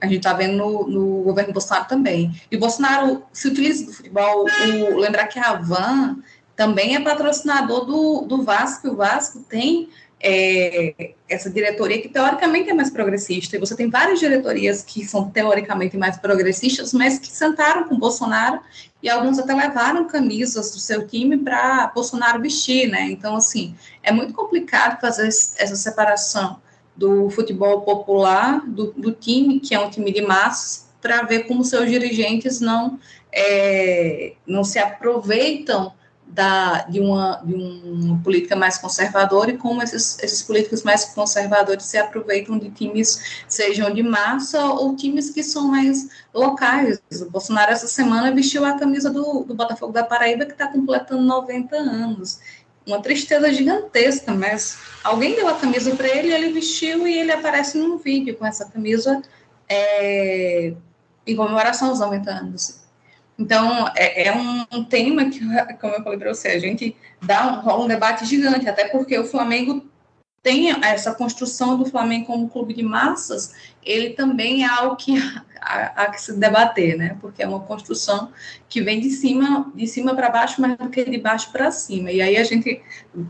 a 0.00 0.06
gente 0.06 0.18
está 0.18 0.32
vendo 0.32 0.56
no, 0.56 0.88
no, 0.88 1.22
governo 1.22 1.52
Bolsonaro 1.52 1.88
também. 1.88 2.32
E 2.48 2.56
Bolsonaro 2.56 3.24
se 3.32 3.48
utiliza 3.48 3.84
do 3.84 3.92
futebol. 3.92 4.46
O, 4.46 4.96
lembrar 4.96 5.26
que 5.26 5.38
a 5.38 5.54
Van 5.54 6.18
também 6.54 6.94
é 6.94 7.00
patrocinador 7.00 7.84
do, 7.86 8.20
do 8.20 8.44
Vasco, 8.44 8.88
o 8.90 8.96
Vasco 8.96 9.40
tem 9.48 9.88
é, 10.26 11.12
essa 11.28 11.50
diretoria 11.50 12.00
que 12.00 12.08
teoricamente 12.08 12.70
é 12.70 12.72
mais 12.72 12.88
progressista, 12.88 13.56
e 13.56 13.60
você 13.60 13.76
tem 13.76 13.90
várias 13.90 14.18
diretorias 14.18 14.82
que 14.82 15.04
são 15.04 15.30
teoricamente 15.30 15.98
mais 15.98 16.16
progressistas, 16.16 16.94
mas 16.94 17.18
que 17.18 17.28
sentaram 17.28 17.86
com 17.86 17.98
Bolsonaro 17.98 18.58
e 19.02 19.10
alguns 19.10 19.38
até 19.38 19.54
levaram 19.54 20.06
camisas 20.06 20.70
do 20.70 20.78
seu 20.78 21.06
time 21.06 21.36
para 21.36 21.92
Bolsonaro 21.94 22.40
vestir, 22.40 22.88
né? 22.88 23.02
Então, 23.10 23.36
assim, 23.36 23.74
é 24.02 24.10
muito 24.10 24.32
complicado 24.32 24.98
fazer 24.98 25.28
essa 25.28 25.76
separação 25.76 26.58
do 26.96 27.28
futebol 27.28 27.82
popular, 27.82 28.66
do, 28.66 28.92
do 28.92 29.12
time, 29.12 29.60
que 29.60 29.74
é 29.74 29.80
um 29.80 29.90
time 29.90 30.10
de 30.10 30.22
massas, 30.22 30.86
para 31.02 31.22
ver 31.24 31.46
como 31.46 31.62
seus 31.62 31.90
dirigentes 31.90 32.60
não, 32.60 32.98
é, 33.30 34.32
não 34.46 34.64
se 34.64 34.78
aproveitam 34.78 35.92
da, 36.26 36.82
de, 36.82 37.00
uma, 37.00 37.42
de 37.44 37.54
uma 37.54 38.20
política 38.22 38.56
mais 38.56 38.78
conservadora 38.78 39.52
e 39.52 39.56
como 39.56 39.82
esses, 39.82 40.18
esses 40.20 40.42
políticos 40.42 40.82
mais 40.82 41.04
conservadores 41.04 41.84
se 41.84 41.96
aproveitam 41.96 42.58
de 42.58 42.70
times, 42.70 43.44
sejam 43.46 43.92
de 43.92 44.02
massa 44.02 44.64
ou 44.64 44.96
times 44.96 45.30
que 45.30 45.42
são 45.42 45.68
mais 45.68 46.08
locais. 46.32 47.00
O 47.20 47.30
Bolsonaro, 47.30 47.72
essa 47.72 47.86
semana, 47.86 48.34
vestiu 48.34 48.64
a 48.64 48.78
camisa 48.78 49.10
do, 49.10 49.44
do 49.44 49.54
Botafogo 49.54 49.92
da 49.92 50.02
Paraíba, 50.02 50.44
que 50.44 50.52
está 50.52 50.66
completando 50.66 51.22
90 51.22 51.76
anos. 51.76 52.40
Uma 52.86 53.00
tristeza 53.00 53.52
gigantesca, 53.52 54.34
mas 54.34 54.78
alguém 55.02 55.36
deu 55.36 55.48
a 55.48 55.54
camisa 55.54 55.94
para 55.94 56.08
ele, 56.08 56.32
ele 56.32 56.52
vestiu 56.52 57.06
e 57.06 57.18
ele 57.18 57.32
aparece 57.32 57.78
num 57.78 57.96
vídeo 57.96 58.36
com 58.36 58.44
essa 58.44 58.66
camisa 58.66 59.22
é, 59.68 60.74
em 61.26 61.36
comemoração 61.36 61.88
aos 61.88 62.00
90 62.00 62.30
anos. 62.30 62.83
Então, 63.38 63.88
é, 63.96 64.28
é 64.28 64.32
um, 64.36 64.84
tema 64.84 65.28
que, 65.28 65.40
como 65.80 65.94
eu 65.94 66.04
falei 66.04 66.18
para 66.18 66.32
você, 66.32 66.48
a 66.48 66.58
gente 66.58 66.96
dá 67.20 67.62
um, 67.64 67.84
um 67.84 67.88
debate 67.88 68.24
gigante, 68.24 68.68
até 68.68 68.88
porque 68.88 69.18
o 69.18 69.24
Flamengo 69.24 69.84
tem 70.44 70.70
essa 70.84 71.14
construção 71.14 71.78
do 71.78 71.86
Flamengo 71.86 72.26
como 72.26 72.50
clube 72.50 72.74
de 72.74 72.82
massas, 72.82 73.54
ele 73.82 74.10
também 74.10 74.62
é 74.62 74.68
algo 74.68 74.94
que 74.94 75.16
há, 75.58 76.02
há 76.02 76.10
que 76.10 76.20
se 76.20 76.34
debater, 76.34 76.98
né? 76.98 77.16
Porque 77.18 77.42
é 77.42 77.48
uma 77.48 77.60
construção 77.60 78.30
que 78.68 78.82
vem 78.82 79.00
de 79.00 79.08
cima, 79.08 79.72
de 79.74 79.86
cima 79.86 80.14
para 80.14 80.28
baixo, 80.28 80.60
mais 80.60 80.76
do 80.76 80.90
que 80.90 81.02
de 81.02 81.16
baixo 81.16 81.50
para 81.50 81.70
cima. 81.72 82.12
E 82.12 82.20
aí 82.20 82.36
a 82.36 82.44
gente, 82.44 82.82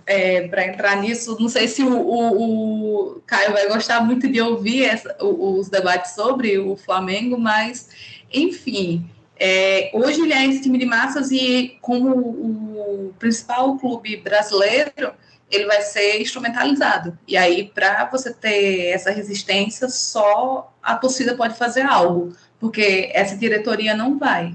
é, 0.05 0.49
para 0.49 0.67
entrar 0.67 0.97
nisso, 0.97 1.37
não 1.41 1.49
sei 1.49 1.69
se 1.69 1.85
o, 1.85 1.97
o, 1.97 3.13
o, 3.15 3.21
Caio 3.25 3.53
vai 3.53 3.69
gostar 3.69 4.05
muito 4.05 4.29
de 4.29 4.41
ouvir 4.41 4.85
essa, 4.85 5.17
os 5.21 5.69
debates 5.69 6.17
sobre 6.17 6.59
o 6.59 6.77
Flamengo, 6.77 7.39
mas, 7.39 7.91
enfim, 8.33 9.09
é, 9.39 9.91
hoje 9.93 10.21
ele 10.21 10.33
é 10.33 10.47
esse 10.47 10.63
time 10.63 10.79
de 10.79 10.87
massas 10.87 11.31
e 11.31 11.77
como 11.81 12.11
o 12.11 13.15
principal 13.19 13.77
clube 13.79 14.17
brasileiro, 14.19 15.13
ele 15.51 15.67
vai 15.67 15.83
ser 15.83 16.21
instrumentalizado. 16.21 17.19
E 17.27 17.37
aí, 17.37 17.71
para 17.75 18.05
você 18.07 18.33
ter 18.33 18.87
essa 18.87 19.11
resistência, 19.11 19.89
só 19.89 20.73
a 20.83 20.97
torcida 20.97 21.37
pode 21.37 21.57
fazer 21.57 21.83
algo, 21.83 22.35
porque 22.59 23.11
essa 23.13 23.37
diretoria 23.37 23.95
não 23.95 24.19
vai. 24.19 24.55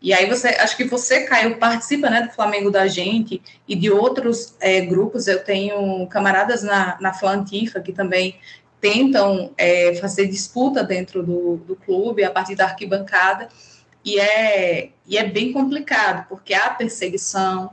E 0.00 0.12
aí 0.12 0.26
você, 0.26 0.48
acho 0.48 0.76
que 0.76 0.84
você, 0.84 1.24
Caio, 1.24 1.58
participa 1.58 2.10
né, 2.10 2.22
do 2.22 2.32
Flamengo 2.32 2.70
da 2.70 2.86
gente 2.86 3.42
e 3.66 3.74
de 3.74 3.90
outros 3.90 4.54
é, 4.60 4.80
grupos. 4.82 5.26
Eu 5.26 5.42
tenho 5.42 6.06
camaradas 6.06 6.62
na, 6.62 6.96
na 7.00 7.14
Flantifa 7.14 7.80
que 7.80 7.92
também 7.92 8.36
tentam 8.80 9.50
é, 9.56 9.94
fazer 9.96 10.26
disputa 10.26 10.84
dentro 10.84 11.22
do, 11.22 11.56
do 11.56 11.76
clube 11.76 12.22
a 12.22 12.30
partir 12.30 12.54
da 12.54 12.66
arquibancada. 12.66 13.48
E 14.06 14.20
é, 14.20 14.90
e 15.04 15.18
é 15.18 15.24
bem 15.24 15.52
complicado, 15.52 16.28
porque 16.28 16.54
há 16.54 16.70
perseguição, 16.70 17.72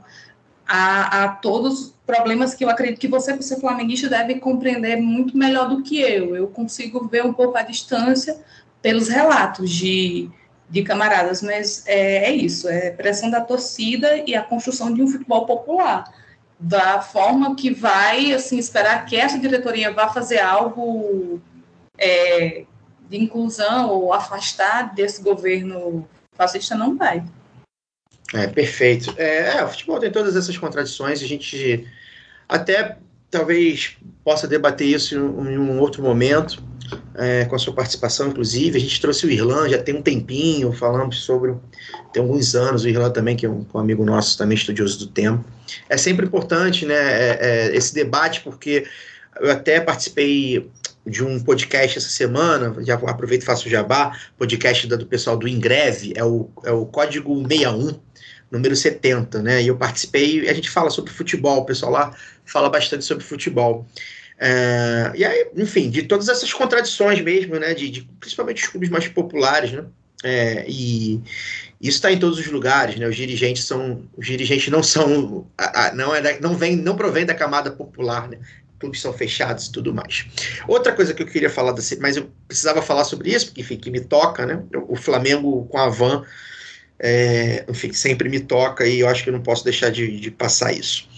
há, 0.66 1.22
há 1.22 1.28
todos 1.28 1.80
os 1.80 1.94
problemas 2.04 2.54
que 2.54 2.64
eu 2.64 2.68
acredito 2.68 2.98
que 2.98 3.06
você, 3.06 3.34
por 3.34 3.44
ser 3.44 3.60
flamenguista, 3.60 4.08
deve 4.08 4.40
compreender 4.40 4.96
muito 4.96 5.38
melhor 5.38 5.68
do 5.68 5.84
que 5.84 6.00
eu. 6.00 6.34
Eu 6.34 6.48
consigo 6.48 7.06
ver 7.06 7.24
um 7.24 7.32
pouco 7.32 7.56
a 7.56 7.62
distância 7.62 8.42
pelos 8.82 9.08
relatos 9.08 9.70
de, 9.70 10.28
de 10.68 10.82
camaradas, 10.82 11.40
mas 11.40 11.86
é, 11.86 12.24
é 12.24 12.32
isso, 12.32 12.68
é 12.68 12.90
pressão 12.90 13.30
da 13.30 13.40
torcida 13.40 14.16
e 14.26 14.34
a 14.34 14.42
construção 14.42 14.92
de 14.92 15.00
um 15.00 15.06
futebol 15.06 15.46
popular 15.46 16.12
da 16.58 17.00
forma 17.00 17.54
que 17.54 17.72
vai 17.72 18.32
assim 18.32 18.58
esperar 18.58 19.06
que 19.06 19.16
essa 19.16 19.38
diretoria 19.38 19.92
vá 19.92 20.08
fazer 20.08 20.40
algo 20.40 21.40
é, 21.96 22.64
de 23.08 23.18
inclusão 23.18 23.90
ou 23.90 24.12
afastar 24.12 24.94
desse 24.94 25.22
governo 25.22 26.08
fascista 26.36 26.74
não 26.74 26.96
vai. 26.96 27.24
É, 28.32 28.46
perfeito. 28.46 29.14
É, 29.16 29.58
é, 29.58 29.64
o 29.64 29.68
futebol 29.68 29.98
tem 29.98 30.10
todas 30.10 30.36
essas 30.36 30.56
contradições, 30.56 31.22
a 31.22 31.26
gente 31.26 31.86
até 32.48 32.98
talvez 33.30 33.96
possa 34.22 34.46
debater 34.46 34.88
isso 34.88 35.14
em 35.16 35.58
um 35.58 35.80
outro 35.80 36.02
momento, 36.02 36.62
é, 37.16 37.44
com 37.44 37.56
a 37.56 37.58
sua 37.58 37.72
participação, 37.72 38.28
inclusive. 38.28 38.76
A 38.76 38.80
gente 38.80 39.00
trouxe 39.00 39.26
o 39.26 39.30
Irlan, 39.30 39.68
já 39.68 39.82
tem 39.82 39.94
um 39.94 40.02
tempinho, 40.02 40.72
falamos 40.72 41.24
sobre, 41.24 41.54
tem 42.12 42.22
alguns 42.22 42.54
anos, 42.54 42.84
o 42.84 42.88
Irlan 42.88 43.10
também, 43.10 43.36
que 43.36 43.46
é 43.46 43.48
um, 43.48 43.66
um 43.74 43.78
amigo 43.78 44.04
nosso, 44.04 44.38
também 44.38 44.56
estudioso 44.56 44.98
do 45.00 45.06
tema. 45.08 45.44
É 45.88 45.96
sempre 45.96 46.26
importante 46.26 46.86
né, 46.86 46.94
é, 46.94 47.38
é, 47.40 47.76
esse 47.76 47.94
debate, 47.94 48.40
porque 48.42 48.86
eu 49.40 49.50
até 49.50 49.80
participei 49.80 50.70
de 51.06 51.22
um 51.22 51.38
podcast 51.38 51.98
essa 51.98 52.08
semana, 52.08 52.74
já 52.84 52.94
aproveito 52.94 53.42
e 53.42 53.44
faço 53.44 53.66
o 53.66 53.70
jabá, 53.70 54.18
podcast 54.38 54.86
do 54.86 55.06
pessoal 55.06 55.36
do 55.36 55.46
Ingreve, 55.46 56.12
é 56.16 56.24
o, 56.24 56.50
é 56.64 56.72
o 56.72 56.86
Código 56.86 57.36
61, 57.46 58.00
número 58.50 58.74
70, 58.74 59.42
né? 59.42 59.62
E 59.62 59.68
eu 59.68 59.76
participei, 59.76 60.48
a 60.48 60.54
gente 60.54 60.70
fala 60.70 60.90
sobre 60.90 61.10
futebol, 61.12 61.58
o 61.58 61.64
pessoal 61.64 61.92
lá 61.92 62.16
fala 62.44 62.70
bastante 62.70 63.04
sobre 63.04 63.24
futebol. 63.24 63.86
É, 64.38 65.12
e 65.14 65.24
aí, 65.24 65.50
enfim, 65.56 65.90
de 65.90 66.02
todas 66.02 66.28
essas 66.28 66.52
contradições 66.52 67.20
mesmo, 67.20 67.56
né? 67.56 67.74
De, 67.74 67.90
de 67.90 68.02
principalmente 68.18 68.62
os 68.62 68.68
clubes 68.68 68.88
mais 68.88 69.06
populares, 69.08 69.72
né? 69.72 69.84
É, 70.22 70.64
e 70.66 71.20
isso 71.80 71.96
está 71.98 72.10
em 72.10 72.18
todos 72.18 72.38
os 72.38 72.46
lugares, 72.46 72.96
né? 72.96 73.06
Os 73.06 73.14
dirigentes 73.14 73.64
são, 73.64 74.08
os 74.16 74.26
dirigentes 74.26 74.68
não 74.68 74.82
são, 74.82 75.46
a, 75.58 75.88
a, 75.88 75.94
não 75.94 76.14
é, 76.14 76.40
não 76.40 76.56
vem, 76.56 76.76
não 76.76 76.96
provém 76.96 77.26
da 77.26 77.34
camada 77.34 77.70
popular, 77.70 78.28
né? 78.28 78.38
Clubes 78.84 79.00
são 79.00 79.12
fechados 79.12 79.66
e 79.66 79.72
tudo 79.72 79.94
mais. 79.94 80.26
Outra 80.68 80.92
coisa 80.92 81.14
que 81.14 81.22
eu 81.22 81.26
queria 81.26 81.50
falar, 81.50 81.72
desse, 81.72 81.98
mas 81.98 82.16
eu 82.16 82.30
precisava 82.46 82.82
falar 82.82 83.04
sobre 83.04 83.30
isso, 83.30 83.46
porque 83.46 83.62
enfim, 83.62 83.76
que 83.76 83.90
me 83.90 84.00
toca, 84.00 84.44
né? 84.44 84.62
O 84.88 84.94
Flamengo 84.94 85.66
com 85.66 85.78
a 85.78 85.88
Van 85.88 86.24
é, 86.98 87.64
enfim, 87.68 87.92
sempre 87.92 88.28
me 88.28 88.40
toca 88.40 88.86
e 88.86 89.00
eu 89.00 89.08
acho 89.08 89.22
que 89.22 89.28
eu 89.28 89.32
não 89.32 89.42
posso 89.42 89.64
deixar 89.64 89.90
de, 89.90 90.20
de 90.20 90.30
passar 90.30 90.72
isso. 90.72 91.08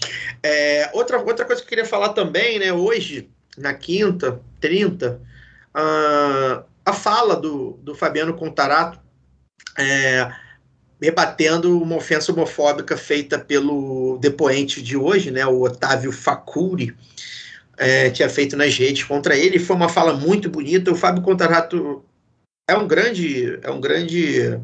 É, 0.41 0.89
outra, 0.93 1.19
outra 1.19 1.45
coisa 1.45 1.61
que 1.61 1.65
eu 1.65 1.69
queria 1.69 1.85
falar 1.85 2.09
também, 2.09 2.59
né, 2.59 2.73
hoje, 2.73 3.29
na 3.57 3.73
quinta, 3.73 4.41
30, 4.59 5.21
uh, 5.75 6.63
a 6.85 6.93
fala 6.93 7.35
do, 7.35 7.79
do 7.83 7.93
Fabiano 7.93 8.33
Contarato 8.33 8.99
é, 9.77 10.31
rebatendo 11.01 11.79
uma 11.79 11.95
ofensa 11.95 12.31
homofóbica 12.31 12.97
feita 12.97 13.37
pelo 13.37 14.17
depoente 14.19 14.81
de 14.81 14.97
hoje, 14.97 15.29
né, 15.29 15.45
o 15.45 15.61
Otávio 15.61 16.11
Facuri, 16.11 16.95
é, 17.77 18.09
tinha 18.09 18.29
feito 18.29 18.57
nas 18.57 18.75
redes 18.77 19.03
contra 19.03 19.37
ele. 19.37 19.59
Foi 19.59 19.75
uma 19.75 19.89
fala 19.89 20.13
muito 20.13 20.49
bonita. 20.49 20.91
O 20.91 20.95
Fábio 20.95 21.23
Contarato 21.23 22.03
é 22.69 22.75
um 22.75 22.87
grande, 22.87 23.59
é 23.61 23.71
um 23.71 23.79
grande 23.79 24.59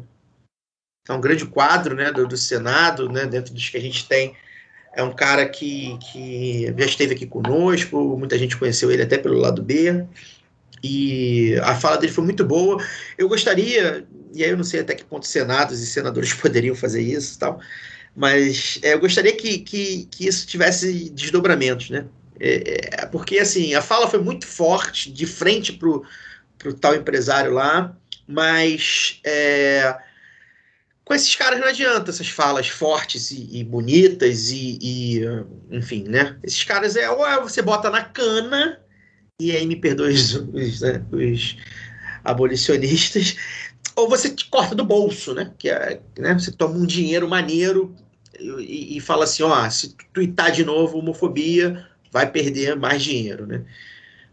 é 1.08 1.12
um 1.12 1.20
grande 1.20 1.44
quadro 1.46 1.94
né, 1.94 2.10
do, 2.10 2.26
do, 2.26 2.36
Senado, 2.36 3.08
né, 3.08 3.26
dentro 3.26 3.52
dos 3.52 3.68
que 3.68 3.76
a 3.76 3.80
gente 3.80 4.08
tem. 4.08 4.34
É 4.94 5.02
um 5.02 5.12
cara 5.12 5.46
que, 5.46 5.98
que 5.98 6.74
já 6.78 6.86
esteve 6.86 7.14
aqui 7.14 7.26
conosco, 7.26 8.16
muita 8.16 8.38
gente 8.38 8.56
conheceu 8.56 8.90
ele 8.90 9.02
até 9.02 9.18
pelo 9.18 9.38
lado 9.38 9.62
B, 9.62 10.06
e 10.82 11.56
a 11.62 11.74
fala 11.74 11.96
dele 11.96 12.12
foi 12.12 12.24
muito 12.24 12.44
boa. 12.44 12.82
Eu 13.18 13.28
gostaria, 13.28 14.06
e 14.32 14.44
aí 14.44 14.50
eu 14.50 14.56
não 14.56 14.64
sei 14.64 14.80
até 14.80 14.94
que 14.94 15.04
ponto 15.04 15.26
senados 15.26 15.80
e 15.80 15.86
senadores 15.86 16.32
poderiam 16.34 16.74
fazer 16.74 17.02
isso 17.02 17.38
tal, 17.38 17.60
mas 18.16 18.78
é, 18.82 18.94
eu 18.94 19.00
gostaria 19.00 19.34
que, 19.36 19.58
que, 19.58 20.06
que 20.06 20.26
isso 20.26 20.46
tivesse 20.46 21.10
desdobramentos, 21.10 21.90
né? 21.90 22.06
É, 22.38 23.02
é 23.02 23.06
porque, 23.06 23.38
assim, 23.38 23.74
a 23.74 23.82
fala 23.82 24.08
foi 24.08 24.20
muito 24.20 24.46
forte, 24.46 25.10
de 25.10 25.26
frente 25.26 25.72
para 25.72 25.88
o 25.88 26.74
tal 26.80 26.94
empresário 26.94 27.52
lá, 27.52 27.96
mas 28.26 29.20
é, 29.24 29.96
com 31.04 31.14
esses 31.14 31.34
caras 31.36 31.60
não 31.60 31.68
adianta 31.68 32.10
essas 32.10 32.28
falas 32.28 32.68
fortes 32.68 33.30
e, 33.30 33.58
e 33.58 33.64
bonitas 33.64 34.50
e, 34.50 34.78
e, 34.80 35.20
enfim, 35.70 36.04
né? 36.04 36.38
Esses 36.42 36.64
caras 36.64 36.96
é 36.96 37.08
ou 37.10 37.42
você 37.42 37.60
bota 37.60 37.90
na 37.90 38.02
cana 38.02 38.80
e 39.38 39.52
aí 39.52 39.66
me 39.66 39.76
perdoe 39.76 40.14
os, 40.14 40.34
os, 40.34 40.80
né, 40.80 41.04
os 41.12 41.56
abolicionistas, 42.24 43.36
ou 43.94 44.08
você 44.08 44.30
te 44.30 44.46
corta 44.46 44.74
do 44.74 44.84
bolso, 44.84 45.34
né? 45.34 45.52
Que 45.58 45.68
é, 45.68 46.00
né? 46.18 46.34
Você 46.34 46.50
toma 46.50 46.74
um 46.74 46.86
dinheiro 46.86 47.28
maneiro 47.28 47.94
e, 48.38 48.96
e 48.96 49.00
fala 49.00 49.24
assim, 49.24 49.42
ó, 49.42 49.68
se 49.68 49.94
tuitar 50.12 50.50
de 50.50 50.64
novo 50.64 50.98
homofobia, 50.98 51.86
vai 52.14 52.30
perder 52.30 52.76
mais 52.76 53.02
dinheiro, 53.02 53.44
né? 53.44 53.62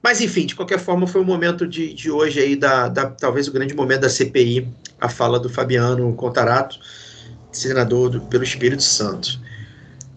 Mas, 0.04 0.22
enfim, 0.22 0.46
de 0.46 0.56
qualquer 0.56 0.80
forma, 0.80 1.08
foi 1.08 1.20
o 1.20 1.26
momento 1.26 1.68
de, 1.68 1.92
de 1.94 2.12
hoje 2.12 2.40
aí, 2.40 2.56
da, 2.56 2.88
da, 2.88 3.08
talvez 3.10 3.48
o 3.48 3.52
grande 3.52 3.74
momento 3.74 4.02
da 4.02 4.10
CPI, 4.10 4.72
a 5.00 5.10
fala 5.10 5.40
do 5.40 5.50
Fabiano 5.50 6.14
Contarato, 6.14 6.80
senador 7.52 8.10
do, 8.10 8.22
pelo 8.22 8.44
Espírito 8.44 8.84
Santo. 8.84 9.40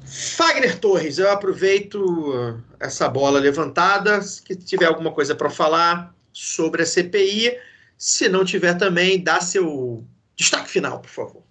Fagner 0.05 0.79
Torres, 0.79 1.19
eu 1.19 1.31
aproveito 1.31 2.61
essa 2.79 3.09
bola 3.09 3.41
levantada, 3.41 4.21
se 4.21 4.43
tiver 4.57 4.87
alguma 4.87 5.11
coisa 5.11 5.35
para 5.35 5.49
falar 5.49 6.15
sobre 6.33 6.83
a 6.83 6.87
CPI, 6.87 7.57
se 7.97 8.29
não 8.29 8.45
tiver 8.45 8.75
também, 8.75 9.23
dá 9.23 9.41
seu 9.41 10.05
destaque 10.37 10.69
final, 10.69 11.01
por 11.01 11.11
favor. 11.11 11.43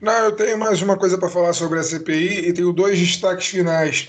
Não, 0.00 0.24
eu 0.24 0.32
tenho 0.32 0.58
mais 0.58 0.80
uma 0.80 0.96
coisa 0.96 1.18
para 1.18 1.28
falar 1.28 1.52
sobre 1.52 1.78
a 1.78 1.82
CPI 1.82 2.48
e 2.48 2.52
tenho 2.52 2.72
dois 2.72 2.98
destaques 2.98 3.46
finais. 3.46 4.08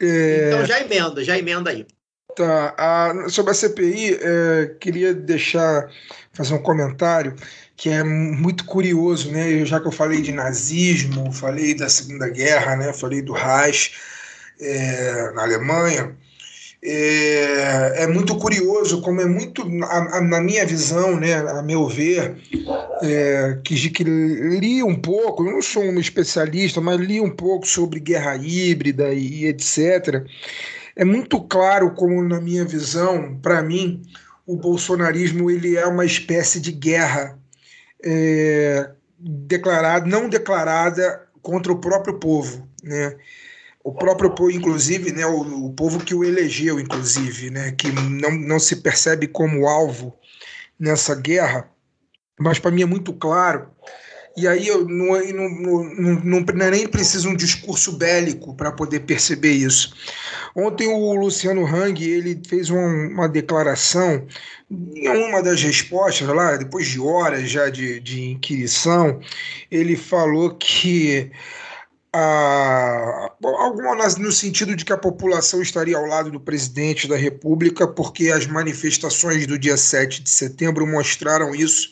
É... 0.00 0.48
Então 0.48 0.66
já 0.66 0.80
emenda, 0.80 1.24
já 1.24 1.38
emenda 1.38 1.70
aí. 1.70 1.86
Tá. 2.34 2.74
A, 2.76 3.28
sobre 3.30 3.52
a 3.52 3.54
CPI, 3.54 4.18
é, 4.20 4.74
queria 4.78 5.14
deixar, 5.14 5.90
fazer 6.32 6.52
um 6.52 6.62
comentário 6.62 7.34
que 7.76 7.88
é 7.88 8.02
muito 8.02 8.64
curioso, 8.64 9.30
né? 9.30 9.64
Já 9.64 9.80
que 9.80 9.86
eu 9.86 9.92
falei 9.92 10.22
de 10.22 10.32
nazismo, 10.32 11.32
falei 11.32 11.74
da 11.74 11.88
Segunda 11.88 12.28
Guerra, 12.28 12.76
né? 12.76 12.92
Falei 12.92 13.22
do 13.22 13.32
Reich 13.32 13.92
é, 14.60 15.32
na 15.34 15.42
Alemanha. 15.42 16.16
É, 16.88 18.04
é, 18.04 18.06
muito 18.06 18.36
curioso 18.36 19.00
como 19.02 19.20
é 19.20 19.26
muito, 19.26 19.62
a, 19.84 20.18
a, 20.18 20.20
na 20.20 20.40
minha 20.40 20.64
visão, 20.64 21.18
né, 21.18 21.34
a 21.34 21.60
meu 21.60 21.88
ver, 21.88 22.36
é, 23.02 23.58
que, 23.64 23.90
que 23.90 24.04
li 24.04 24.84
um 24.84 24.94
pouco, 24.94 25.44
eu 25.44 25.52
não 25.52 25.62
sou 25.62 25.82
um 25.82 25.98
especialista, 25.98 26.80
mas 26.80 27.00
li 27.00 27.20
um 27.20 27.30
pouco 27.30 27.66
sobre 27.66 27.98
guerra 27.98 28.36
híbrida 28.36 29.12
e, 29.12 29.42
e 29.42 29.46
etc 29.46 30.24
é 30.96 31.04
muito 31.04 31.38
claro 31.42 31.90
como, 31.90 32.22
na 32.22 32.40
minha 32.40 32.64
visão, 32.64 33.38
para 33.42 33.62
mim, 33.62 34.02
o 34.46 34.56
bolsonarismo 34.56 35.50
ele 35.50 35.76
é 35.76 35.86
uma 35.86 36.06
espécie 36.06 36.58
de 36.58 36.72
guerra 36.72 37.38
é, 38.02 38.90
declarada, 39.18 40.06
não 40.06 40.26
declarada 40.26 41.22
contra 41.42 41.70
o 41.70 41.78
próprio 41.78 42.18
povo, 42.18 42.66
né? 42.82 43.14
O 43.86 43.92
próprio 43.92 44.30
povo, 44.30 44.50
inclusive, 44.50 45.12
né, 45.12 45.24
o, 45.24 45.66
o 45.66 45.72
povo 45.72 46.00
que 46.00 46.14
o 46.14 46.24
elegeu, 46.24 46.80
inclusive, 46.80 47.50
né, 47.50 47.70
que 47.70 47.92
não, 47.92 48.32
não 48.32 48.58
se 48.58 48.76
percebe 48.76 49.28
como 49.28 49.68
alvo 49.68 50.12
nessa 50.78 51.14
guerra, 51.14 51.70
mas 52.38 52.58
para 52.58 52.72
mim 52.72 52.82
é 52.82 52.86
muito 52.86 53.12
claro 53.12 53.68
e 54.36 54.46
aí 54.46 54.68
eu 54.68 54.86
não, 54.86 55.18
não, 55.32 55.48
não, 55.48 56.20
não, 56.22 56.40
não 56.40 56.70
nem 56.70 56.86
preciso 56.86 57.30
um 57.30 57.34
discurso 57.34 57.92
bélico 57.92 58.54
para 58.54 58.70
poder 58.70 59.00
perceber 59.00 59.52
isso. 59.52 59.94
Ontem 60.54 60.86
o 60.88 61.14
Luciano 61.14 61.64
Hang 61.64 62.04
ele 62.04 62.38
fez 62.46 62.68
uma, 62.68 62.86
uma 62.86 63.28
declaração 63.28 64.26
em 64.70 65.08
uma 65.08 65.42
das 65.42 65.62
respostas 65.62 66.28
lá, 66.28 66.56
depois 66.56 66.86
de 66.86 67.00
horas 67.00 67.48
já 67.48 67.70
de, 67.70 67.98
de 68.00 68.32
inquirição, 68.32 69.20
ele 69.70 69.96
falou 69.96 70.54
que 70.54 71.30
a, 72.18 73.30
alguma 73.42 73.94
no 74.18 74.32
sentido 74.32 74.74
de 74.74 74.86
que 74.86 74.92
a 74.92 74.96
população 74.96 75.60
estaria 75.60 75.98
ao 75.98 76.06
lado 76.06 76.30
do 76.30 76.40
presidente 76.40 77.06
da 77.06 77.16
República, 77.16 77.86
porque 77.86 78.30
as 78.30 78.46
manifestações 78.46 79.46
do 79.46 79.58
dia 79.58 79.76
7 79.76 80.22
de 80.22 80.30
setembro 80.30 80.86
mostraram 80.86 81.54
isso. 81.54 81.90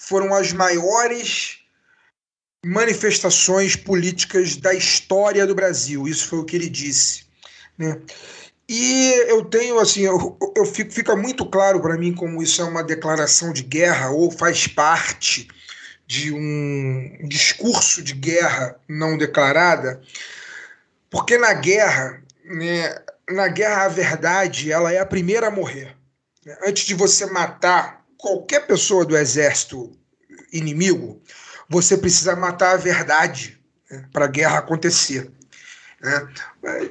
Foram 0.00 0.32
as 0.32 0.52
maiores 0.52 1.58
manifestações 2.64 3.74
políticas 3.74 4.54
da 4.54 4.72
história 4.72 5.44
do 5.46 5.54
Brasil. 5.54 6.06
Isso 6.06 6.28
foi 6.28 6.38
o 6.38 6.44
que 6.44 6.54
ele 6.54 6.68
disse. 6.68 7.24
Né? 7.76 8.00
E 8.68 9.10
eu 9.26 9.44
tenho, 9.44 9.80
assim, 9.80 10.02
eu, 10.02 10.38
eu 10.56 10.64
fico, 10.64 10.92
fica 10.92 11.16
muito 11.16 11.44
claro 11.44 11.80
para 11.80 11.98
mim 11.98 12.14
como 12.14 12.40
isso 12.40 12.62
é 12.62 12.64
uma 12.64 12.84
declaração 12.84 13.52
de 13.52 13.64
guerra 13.64 14.10
ou 14.10 14.30
faz 14.30 14.68
parte 14.68 15.48
de 16.10 16.32
um 16.34 17.28
discurso 17.28 18.02
de 18.02 18.14
guerra 18.14 18.74
não 18.88 19.16
declarada, 19.16 20.02
porque 21.08 21.38
na 21.38 21.54
guerra, 21.54 22.20
né, 22.44 23.00
na 23.30 23.46
guerra 23.46 23.84
a 23.84 23.88
verdade 23.88 24.72
ela 24.72 24.92
é 24.92 24.98
a 24.98 25.06
primeira 25.06 25.46
a 25.46 25.52
morrer. 25.52 25.96
Antes 26.66 26.84
de 26.84 26.94
você 26.94 27.26
matar 27.26 28.04
qualquer 28.18 28.66
pessoa 28.66 29.04
do 29.04 29.16
exército 29.16 29.96
inimigo, 30.52 31.22
você 31.68 31.96
precisa 31.96 32.34
matar 32.34 32.72
a 32.72 32.76
verdade 32.76 33.62
né, 33.88 34.04
para 34.12 34.24
a 34.24 34.28
guerra 34.28 34.58
acontecer. 34.58 35.30
Né? 36.00 36.28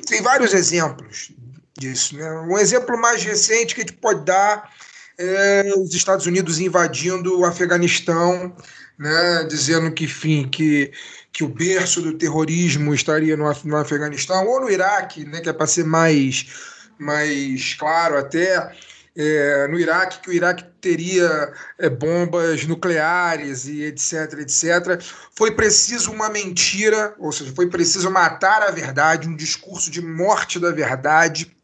Tem 0.08 0.22
vários 0.22 0.54
exemplos 0.54 1.34
disso. 1.78 2.16
Né? 2.16 2.32
Um 2.48 2.58
exemplo 2.58 2.98
mais 2.98 3.22
recente 3.22 3.76
que 3.76 3.82
a 3.82 3.84
gente 3.84 3.98
pode 3.98 4.24
dar 4.24 4.74
é 5.18 5.74
os 5.76 5.94
Estados 5.94 6.26
Unidos 6.26 6.58
invadindo 6.60 7.38
o 7.38 7.44
Afeganistão, 7.44 8.56
né? 9.00 9.46
dizendo 9.46 9.90
que, 9.92 10.06
que, 10.48 10.92
que 11.32 11.44
o 11.44 11.48
berço 11.48 12.02
do 12.02 12.18
terrorismo 12.18 12.94
estaria 12.94 13.38
no, 13.38 13.46
no 13.64 13.78
Afeganistão, 13.78 14.46
ou 14.46 14.60
no 14.60 14.70
Iraque, 14.70 15.24
né? 15.26 15.40
que 15.40 15.48
é 15.48 15.54
para 15.54 15.66
ser 15.66 15.86
mais, 15.86 16.46
mais 17.00 17.74
claro 17.76 18.18
até 18.18 18.76
é, 19.16 19.68
no 19.68 19.80
Iraque, 19.80 20.20
que 20.20 20.30
o 20.30 20.34
Iraque 20.34 20.66
teria 20.82 21.54
é, 21.78 21.90
bombas 21.90 22.66
nucleares 22.66 23.66
e 23.68 23.84
etc, 23.84 24.34
etc. 24.40 25.02
Foi 25.36 25.56
preciso 25.56 26.12
uma 26.12 26.30
mentira, 26.30 27.16
ou 27.18 27.32
seja, 27.32 27.54
foi 27.56 27.70
preciso 27.70 28.12
matar 28.12 28.62
a 28.62 28.72
verdade, 28.72 29.30
um 29.30 29.36
discurso 29.36 29.90
de 29.90 30.02
morte 30.02 30.60
da 30.60 30.72
verdade, 30.72 31.56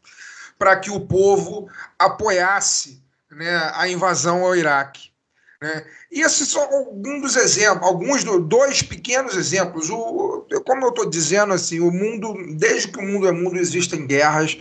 para 0.58 0.74
que 0.76 0.90
o 0.90 1.00
povo 1.00 1.68
apoiasse 1.98 3.02
né, 3.30 3.70
a 3.74 3.86
invasão 3.86 4.42
ao 4.42 4.56
Iraque. 4.56 5.15
Né? 5.62 5.84
E 6.10 6.20
esses 6.20 6.48
são 6.48 6.62
alguns 6.62 7.22
dos 7.22 7.36
exemplos, 7.36 7.86
alguns 7.86 8.24
do, 8.24 8.40
dois 8.40 8.82
pequenos 8.82 9.36
exemplos. 9.36 9.88
O, 9.90 10.46
como 10.64 10.84
eu 10.84 10.90
estou 10.90 11.08
dizendo, 11.08 11.52
assim, 11.52 11.80
o 11.80 11.90
mundo, 11.90 12.34
desde 12.56 12.88
que 12.88 12.98
o 12.98 13.02
mundo 13.02 13.26
é 13.26 13.32
mundo, 13.32 13.56
existem 13.56 14.06
guerras 14.06 14.58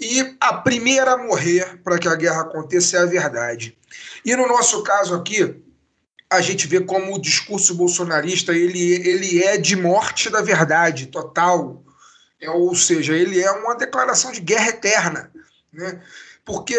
e 0.00 0.36
a 0.40 0.54
primeira 0.54 1.12
a 1.12 1.18
morrer 1.18 1.80
para 1.84 1.98
que 1.98 2.08
a 2.08 2.16
guerra 2.16 2.42
aconteça 2.42 2.96
é 2.96 3.00
a 3.00 3.06
verdade. 3.06 3.76
E 4.24 4.34
no 4.34 4.48
nosso 4.48 4.82
caso 4.82 5.14
aqui, 5.14 5.62
a 6.30 6.40
gente 6.40 6.66
vê 6.66 6.80
como 6.80 7.14
o 7.14 7.20
discurso 7.20 7.74
bolsonarista 7.74 8.52
ele, 8.52 8.94
ele 9.06 9.42
é 9.42 9.58
de 9.58 9.76
morte 9.76 10.30
da 10.30 10.40
verdade 10.40 11.06
total. 11.06 11.84
É, 12.40 12.50
ou 12.50 12.74
seja, 12.74 13.14
ele 13.14 13.40
é 13.40 13.50
uma 13.52 13.76
declaração 13.76 14.32
de 14.32 14.40
guerra 14.40 14.70
eterna. 14.70 15.30
Né? 15.72 16.00
Porque 16.44 16.76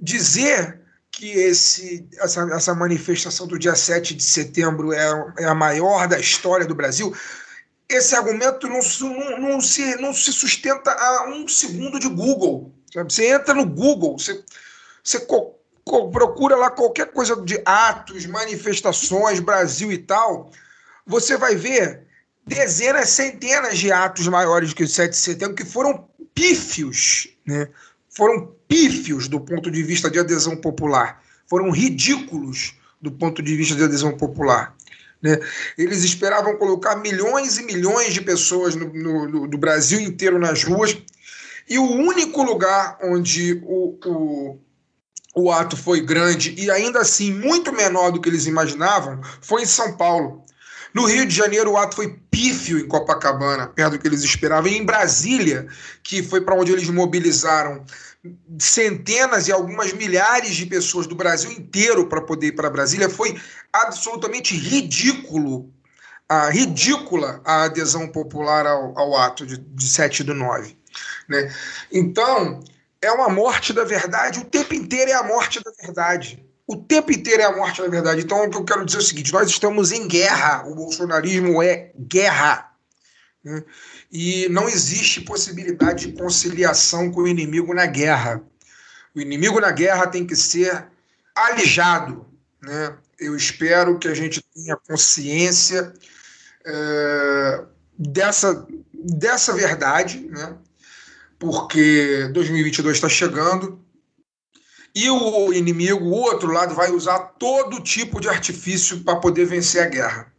dizer 0.00 0.80
que 1.16 1.30
esse, 1.30 2.08
essa, 2.18 2.48
essa 2.52 2.74
manifestação 2.74 3.46
do 3.46 3.58
dia 3.58 3.74
7 3.74 4.14
de 4.14 4.22
setembro 4.22 4.92
é, 4.92 5.34
é 5.38 5.44
a 5.44 5.54
maior 5.54 6.06
da 6.08 6.18
história 6.18 6.66
do 6.66 6.74
Brasil 6.74 7.14
esse 7.88 8.14
argumento 8.14 8.66
não, 8.68 8.80
não, 9.00 9.40
não, 9.40 9.60
se, 9.60 9.96
não 9.96 10.14
se 10.14 10.32
sustenta 10.32 10.90
a 10.90 11.28
um 11.28 11.46
segundo 11.46 11.98
de 11.98 12.08
Google. 12.08 12.72
Sabe? 12.92 13.12
Você 13.12 13.28
entra 13.28 13.54
no 13.54 13.66
Google, 13.66 14.18
você, 14.18 14.42
você 15.02 15.20
co, 15.20 15.54
co, 15.84 16.10
procura 16.10 16.56
lá 16.56 16.70
qualquer 16.70 17.12
coisa 17.12 17.36
de 17.42 17.60
atos, 17.64 18.26
manifestações, 18.26 19.40
Brasil 19.40 19.92
e 19.92 19.98
tal, 19.98 20.50
você 21.06 21.36
vai 21.36 21.54
ver 21.54 22.06
dezenas, 22.46 23.10
centenas 23.10 23.78
de 23.78 23.92
atos 23.92 24.28
maiores 24.28 24.72
que 24.72 24.84
o 24.84 24.88
7 24.88 25.10
de 25.10 25.16
setembro 25.16 25.54
que 25.54 25.64
foram 25.64 26.08
pífios, 26.34 27.28
né? 27.46 27.68
Foram 28.16 28.54
pífios 28.68 29.28
do 29.28 29.40
ponto 29.40 29.70
de 29.70 29.82
vista 29.82 30.10
de 30.10 30.18
adesão 30.18 30.56
popular, 30.56 31.22
foram 31.46 31.70
ridículos 31.70 32.74
do 33.00 33.10
ponto 33.10 33.42
de 33.42 33.56
vista 33.56 33.74
de 33.74 33.84
adesão 33.84 34.16
popular. 34.16 34.74
Né? 35.20 35.38
Eles 35.76 36.04
esperavam 36.04 36.56
colocar 36.56 36.96
milhões 36.96 37.58
e 37.58 37.64
milhões 37.64 38.12
de 38.12 38.20
pessoas 38.20 38.74
no, 38.74 38.92
no, 38.92 39.28
no, 39.28 39.48
do 39.48 39.58
Brasil 39.58 40.00
inteiro 40.00 40.38
nas 40.38 40.64
ruas. 40.64 40.96
E 41.68 41.78
o 41.78 41.90
único 41.90 42.42
lugar 42.42 42.98
onde 43.02 43.62
o, 43.64 43.98
o, 44.04 44.58
o 45.34 45.50
ato 45.50 45.76
foi 45.76 46.00
grande 46.00 46.54
e 46.58 46.70
ainda 46.70 47.00
assim 47.00 47.32
muito 47.32 47.72
menor 47.72 48.10
do 48.10 48.20
que 48.20 48.28
eles 48.28 48.46
imaginavam 48.46 49.20
foi 49.40 49.62
em 49.62 49.66
São 49.66 49.96
Paulo. 49.96 50.44
No 50.94 51.06
Rio 51.06 51.26
de 51.26 51.34
Janeiro, 51.34 51.72
o 51.72 51.76
ato 51.76 51.96
foi 51.96 52.16
pífio 52.30 52.78
em 52.78 52.86
Copacabana, 52.86 53.66
perto 53.66 53.92
do 53.92 53.98
que 53.98 54.06
eles 54.06 54.22
esperavam. 54.22 54.70
E 54.70 54.78
em 54.78 54.84
Brasília, 54.84 55.66
que 56.04 56.22
foi 56.22 56.40
para 56.40 56.54
onde 56.54 56.70
eles 56.70 56.88
mobilizaram 56.88 57.84
centenas 58.58 59.48
e 59.48 59.52
algumas 59.52 59.92
milhares 59.92 60.54
de 60.54 60.66
pessoas 60.66 61.06
do 61.06 61.16
Brasil 61.16 61.50
inteiro 61.50 62.06
para 62.06 62.22
poder 62.22 62.48
ir 62.48 62.52
para 62.52 62.70
Brasília, 62.70 63.10
foi 63.10 63.38
absolutamente 63.72 64.56
ridículo, 64.56 65.68
a, 66.28 66.48
ridícula 66.48 67.42
a 67.44 67.64
adesão 67.64 68.06
popular 68.08 68.64
ao, 68.64 68.96
ao 68.96 69.16
ato 69.16 69.44
de, 69.44 69.58
de 69.58 69.88
7 69.88 70.22
do 70.22 70.32
9. 70.32 70.78
Né? 71.28 71.52
Então, 71.90 72.62
é 73.02 73.10
uma 73.10 73.28
morte 73.28 73.72
da 73.72 73.84
verdade, 73.84 74.38
o 74.38 74.44
tempo 74.44 74.74
inteiro 74.74 75.10
é 75.10 75.14
a 75.14 75.24
morte 75.24 75.60
da 75.62 75.72
verdade. 75.82 76.43
O 76.66 76.76
tempo 76.76 77.12
inteiro 77.12 77.42
é 77.42 77.44
a 77.44 77.56
morte 77.56 77.82
da 77.82 77.88
verdade. 77.88 78.22
Então, 78.22 78.42
o 78.44 78.50
que 78.50 78.56
eu 78.56 78.64
quero 78.64 78.84
dizer 78.84 78.98
é 78.98 79.00
o 79.00 79.04
seguinte: 79.04 79.32
nós 79.32 79.48
estamos 79.50 79.92
em 79.92 80.08
guerra, 80.08 80.66
o 80.66 80.74
bolsonarismo 80.74 81.62
é 81.62 81.92
guerra. 81.98 82.72
Né? 83.44 83.62
E 84.10 84.48
não 84.48 84.68
existe 84.68 85.20
possibilidade 85.20 86.06
de 86.06 86.12
conciliação 86.12 87.12
com 87.12 87.22
o 87.22 87.28
inimigo 87.28 87.74
na 87.74 87.84
guerra. 87.84 88.42
O 89.14 89.20
inimigo 89.20 89.60
na 89.60 89.70
guerra 89.70 90.06
tem 90.06 90.26
que 90.26 90.34
ser 90.34 90.86
alijado. 91.34 92.26
Né? 92.62 92.96
Eu 93.18 93.36
espero 93.36 93.98
que 93.98 94.08
a 94.08 94.14
gente 94.14 94.42
tenha 94.54 94.76
consciência 94.76 95.92
é, 96.64 97.64
dessa, 97.98 98.66
dessa 98.92 99.52
verdade, 99.52 100.20
né? 100.20 100.56
porque 101.38 102.30
2022 102.32 102.96
está 102.96 103.08
chegando 103.08 103.83
e 104.94 105.10
o 105.10 105.52
inimigo, 105.52 106.04
o 106.04 106.12
outro 106.12 106.52
lado, 106.52 106.74
vai 106.74 106.90
usar 106.92 107.18
todo 107.18 107.80
tipo 107.80 108.20
de 108.20 108.28
artifício 108.28 109.00
para 109.00 109.16
poder 109.16 109.44
vencer 109.44 109.82
a 109.82 109.86
guerra. 109.86 110.32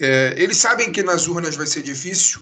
É, 0.00 0.34
eles 0.38 0.56
sabem 0.56 0.90
que 0.90 1.02
nas 1.02 1.26
urnas 1.26 1.54
vai 1.56 1.66
ser 1.66 1.82
difícil, 1.82 2.40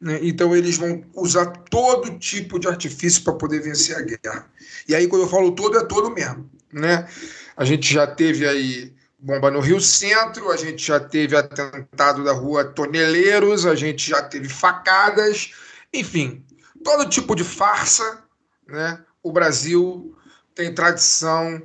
né? 0.00 0.20
então 0.22 0.54
eles 0.54 0.76
vão 0.76 1.02
usar 1.14 1.46
todo 1.46 2.18
tipo 2.18 2.58
de 2.58 2.68
artifício 2.68 3.24
para 3.24 3.32
poder 3.32 3.60
vencer 3.60 3.96
a 3.96 4.02
guerra. 4.02 4.48
E 4.86 4.94
aí, 4.94 5.08
quando 5.08 5.22
eu 5.22 5.28
falo 5.28 5.52
todo, 5.52 5.76
é 5.78 5.84
todo 5.84 6.14
mesmo. 6.14 6.48
Né? 6.72 7.08
A 7.56 7.64
gente 7.64 7.92
já 7.92 8.06
teve 8.06 8.46
aí 8.46 8.94
bomba 9.18 9.50
no 9.50 9.60
Rio 9.60 9.80
Centro, 9.80 10.50
a 10.50 10.56
gente 10.56 10.86
já 10.86 11.00
teve 11.00 11.36
atentado 11.36 12.22
da 12.22 12.32
rua 12.32 12.64
Toneleiros, 12.64 13.66
a 13.66 13.74
gente 13.74 14.08
já 14.08 14.22
teve 14.22 14.48
facadas, 14.48 15.50
enfim, 15.92 16.44
todo 16.84 17.08
tipo 17.08 17.34
de 17.34 17.42
farsa, 17.42 18.22
né? 18.66 19.02
O 19.20 19.32
Brasil 19.32 20.16
tem 20.58 20.74
tradição 20.74 21.62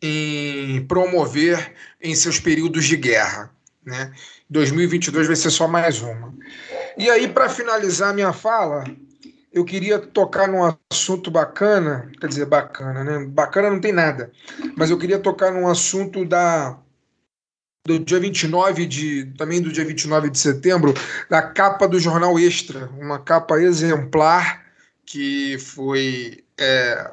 em 0.00 0.86
promover 0.86 1.74
em 2.00 2.14
seus 2.14 2.38
períodos 2.38 2.84
de 2.84 2.96
guerra, 2.96 3.50
né? 3.84 4.12
2022 4.48 5.26
vai 5.26 5.34
ser 5.34 5.50
só 5.50 5.66
mais 5.66 6.00
uma. 6.00 6.32
E 6.96 7.10
aí, 7.10 7.26
para 7.26 7.48
finalizar 7.48 8.14
minha 8.14 8.32
fala, 8.32 8.84
eu 9.52 9.64
queria 9.64 9.98
tocar 9.98 10.46
num 10.46 10.62
assunto 10.92 11.28
bacana, 11.28 12.08
quer 12.20 12.28
dizer, 12.28 12.46
bacana, 12.46 13.02
né? 13.02 13.26
Bacana 13.26 13.68
não 13.68 13.80
tem 13.80 13.90
nada, 13.90 14.30
mas 14.76 14.90
eu 14.90 14.98
queria 14.98 15.18
tocar 15.18 15.50
num 15.50 15.66
assunto 15.66 16.24
da 16.24 16.78
do 17.84 17.98
dia 17.98 18.20
29 18.20 18.86
de 18.86 19.26
também 19.36 19.60
do 19.60 19.72
dia 19.72 19.84
29 19.84 20.30
de 20.30 20.38
setembro, 20.38 20.94
da 21.28 21.42
capa 21.42 21.88
do 21.88 21.98
jornal 21.98 22.38
Extra, 22.38 22.90
uma 22.98 23.18
capa 23.18 23.60
exemplar 23.60 24.64
que 25.04 25.56
foi 25.58 26.45
é, 26.58 27.10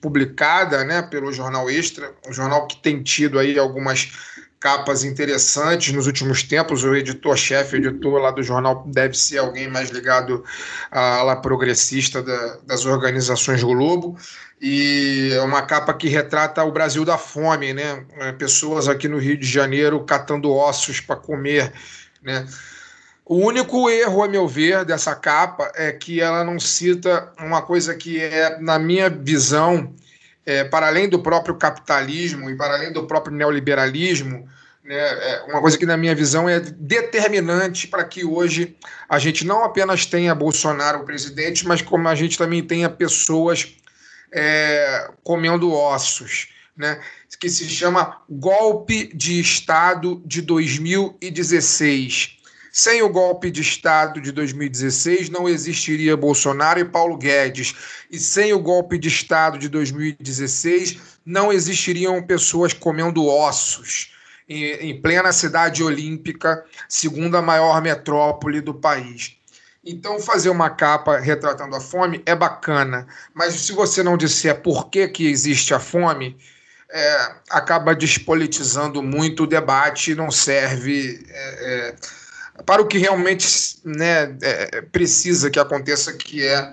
publicada, 0.00 0.84
né, 0.84 1.02
pelo 1.02 1.32
jornal 1.32 1.70
Extra, 1.70 2.12
um 2.28 2.32
jornal 2.32 2.66
que 2.66 2.76
tem 2.82 3.02
tido 3.02 3.38
aí 3.38 3.58
algumas 3.58 4.10
capas 4.58 5.04
interessantes 5.04 5.92
nos 5.92 6.06
últimos 6.06 6.42
tempos. 6.42 6.82
O 6.82 6.94
editor-chefe, 6.94 7.76
editor 7.76 8.20
lá 8.20 8.30
do 8.30 8.42
jornal, 8.42 8.84
deve 8.86 9.16
ser 9.16 9.38
alguém 9.38 9.68
mais 9.68 9.90
ligado 9.90 10.42
à 10.90 11.18
ala 11.18 11.36
progressista 11.36 12.22
da, 12.22 12.58
das 12.66 12.84
organizações 12.86 13.62
Globo. 13.62 14.16
E 14.60 15.30
é 15.34 15.42
uma 15.42 15.62
capa 15.62 15.92
que 15.92 16.08
retrata 16.08 16.64
o 16.64 16.72
Brasil 16.72 17.04
da 17.04 17.18
fome, 17.18 17.74
né? 17.74 18.04
É, 18.14 18.32
pessoas 18.32 18.88
aqui 18.88 19.06
no 19.06 19.18
Rio 19.18 19.36
de 19.36 19.46
Janeiro 19.46 20.02
catando 20.04 20.52
ossos 20.52 20.98
para 20.98 21.16
comer, 21.16 21.72
né? 22.22 22.46
O 23.28 23.38
único 23.38 23.90
erro, 23.90 24.22
a 24.22 24.28
meu 24.28 24.46
ver, 24.46 24.84
dessa 24.84 25.12
capa 25.16 25.72
é 25.74 25.90
que 25.90 26.20
ela 26.20 26.44
não 26.44 26.60
cita 26.60 27.32
uma 27.40 27.60
coisa 27.60 27.92
que 27.92 28.22
é, 28.22 28.56
na 28.60 28.78
minha 28.78 29.10
visão, 29.10 29.92
é, 30.46 30.62
para 30.62 30.86
além 30.86 31.08
do 31.08 31.18
próprio 31.18 31.56
capitalismo 31.56 32.48
e 32.48 32.56
para 32.56 32.74
além 32.74 32.92
do 32.92 33.04
próprio 33.04 33.34
neoliberalismo, 33.34 34.48
né, 34.84 34.96
é 34.96 35.42
uma 35.48 35.60
coisa 35.60 35.76
que, 35.76 35.84
na 35.84 35.96
minha 35.96 36.14
visão, 36.14 36.48
é 36.48 36.60
determinante 36.60 37.88
para 37.88 38.04
que 38.04 38.24
hoje 38.24 38.76
a 39.08 39.18
gente 39.18 39.44
não 39.44 39.64
apenas 39.64 40.06
tenha 40.06 40.32
Bolsonaro 40.32 41.04
presidente, 41.04 41.66
mas 41.66 41.82
como 41.82 42.06
a 42.06 42.14
gente 42.14 42.38
também 42.38 42.62
tenha 42.62 42.88
pessoas 42.88 43.74
é, 44.32 45.10
comendo 45.24 45.72
ossos, 45.72 46.50
né, 46.76 47.00
que 47.40 47.50
se 47.50 47.68
chama 47.68 48.22
Golpe 48.30 49.10
de 49.12 49.40
Estado 49.40 50.22
de 50.24 50.40
2016. 50.42 52.36
Sem 52.78 53.00
o 53.00 53.08
golpe 53.08 53.50
de 53.50 53.62
Estado 53.62 54.20
de 54.20 54.30
2016, 54.30 55.30
não 55.30 55.48
existiria 55.48 56.14
Bolsonaro 56.14 56.78
e 56.78 56.84
Paulo 56.84 57.16
Guedes. 57.16 57.74
E 58.10 58.18
sem 58.18 58.52
o 58.52 58.58
golpe 58.58 58.98
de 58.98 59.08
Estado 59.08 59.56
de 59.56 59.66
2016, 59.66 60.98
não 61.24 61.50
existiriam 61.50 62.22
pessoas 62.22 62.74
comendo 62.74 63.24
ossos 63.26 64.12
em, 64.46 65.00
plena 65.00 65.32
cidade 65.32 65.82
olímpica, 65.82 66.66
segunda 66.86 67.40
maior 67.40 67.80
metrópole 67.80 68.60
do 68.60 68.74
país. 68.74 69.38
Então, 69.82 70.20
fazer 70.20 70.50
uma 70.50 70.68
capa 70.68 71.16
retratando 71.16 71.76
a 71.76 71.80
fome 71.80 72.22
é 72.26 72.34
bacana, 72.34 73.06
mas 73.32 73.54
se 73.54 73.72
você 73.72 74.02
não 74.02 74.18
disser 74.18 74.60
por 74.60 74.90
que, 74.90 75.08
que 75.08 75.26
existe 75.26 75.72
a 75.72 75.80
fome, 75.80 76.36
é, 76.90 77.36
acaba 77.48 77.94
despolitizando 77.94 79.02
muito 79.02 79.44
o 79.44 79.46
debate 79.46 80.10
e 80.10 80.14
não 80.14 80.30
serve 80.30 81.24
é, 81.26 81.94
é, 81.94 81.96
para 82.64 82.82
o 82.82 82.86
que 82.86 82.98
realmente 82.98 83.46
né, 83.84 84.36
é, 84.42 84.80
precisa 84.82 85.50
que 85.50 85.58
aconteça, 85.58 86.12
que 86.12 86.42
é 86.42 86.72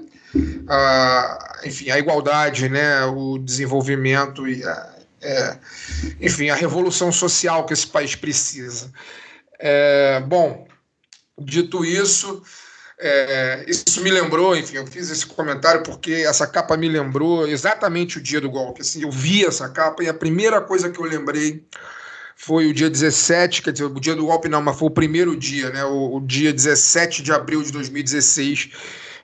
a, 0.67 1.61
enfim, 1.65 1.91
a 1.91 1.99
igualdade, 1.99 2.69
né, 2.69 3.03
o 3.05 3.37
desenvolvimento 3.37 4.47
e 4.47 4.63
a, 4.63 4.93
é, 5.21 5.57
enfim, 6.19 6.49
a 6.49 6.55
revolução 6.55 7.11
social 7.11 7.65
que 7.65 7.73
esse 7.73 7.87
país 7.87 8.15
precisa. 8.15 8.91
É, 9.59 10.19
bom, 10.21 10.67
dito 11.39 11.85
isso, 11.85 12.43
é, 12.99 13.65
isso 13.67 14.01
me 14.01 14.11
lembrou, 14.11 14.55
enfim, 14.55 14.77
eu 14.77 14.87
fiz 14.87 15.09
esse 15.09 15.25
comentário 15.25 15.83
porque 15.83 16.11
essa 16.11 16.47
capa 16.47 16.75
me 16.77 16.89
lembrou 16.89 17.47
exatamente 17.47 18.17
o 18.17 18.21
dia 18.21 18.41
do 18.41 18.49
golpe. 18.49 18.81
Assim, 18.81 19.03
eu 19.03 19.11
vi 19.11 19.45
essa 19.45 19.69
capa 19.69 20.03
e 20.03 20.09
a 20.09 20.13
primeira 20.13 20.61
coisa 20.61 20.89
que 20.89 20.99
eu 20.99 21.05
lembrei 21.05 21.65
foi 22.45 22.67
o 22.67 22.73
dia 22.73 22.89
17, 22.89 23.61
quer 23.61 23.71
dizer, 23.71 23.85
o 23.85 23.99
dia 24.01 24.15
do 24.15 24.25
golpe 24.25 24.49
não, 24.49 24.61
mas 24.61 24.77
foi 24.77 24.89
o 24.89 24.91
primeiro 24.91 25.33
dia, 25.33 25.69
né? 25.69 25.85
O, 25.85 26.17
o 26.17 26.19
dia 26.19 26.51
17 26.51 27.23
de 27.23 27.31
abril 27.31 27.63
de 27.63 27.71
2016. 27.71 28.69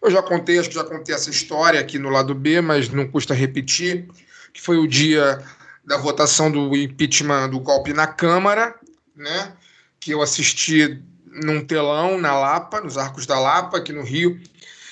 Eu 0.01 0.09
já 0.09 0.23
contei, 0.23 0.57
acho 0.57 0.69
que 0.69 0.75
já 0.75 0.85
contei 0.85 1.13
essa 1.13 1.29
história 1.29 1.81
aqui 1.81 1.99
no 1.99 2.07
lado 2.07 2.33
B, 2.33 2.61
mas 2.61 2.87
não 2.87 3.05
custa 3.05 3.33
repetir, 3.33 4.07
que 4.53 4.61
foi 4.61 4.77
o 4.77 4.87
dia 4.87 5.43
da 5.83 5.97
votação 5.97 6.49
do 6.49 6.73
impeachment 6.73 7.49
do 7.49 7.59
golpe 7.59 7.91
na 7.91 8.07
Câmara, 8.07 8.73
né? 9.13 9.51
Que 9.99 10.11
eu 10.11 10.21
assisti 10.21 11.03
num 11.43 11.59
telão 11.65 12.17
na 12.17 12.33
Lapa, 12.33 12.79
nos 12.79 12.97
Arcos 12.97 13.25
da 13.25 13.37
Lapa, 13.37 13.79
aqui 13.79 13.91
no 13.91 14.01
Rio. 14.01 14.39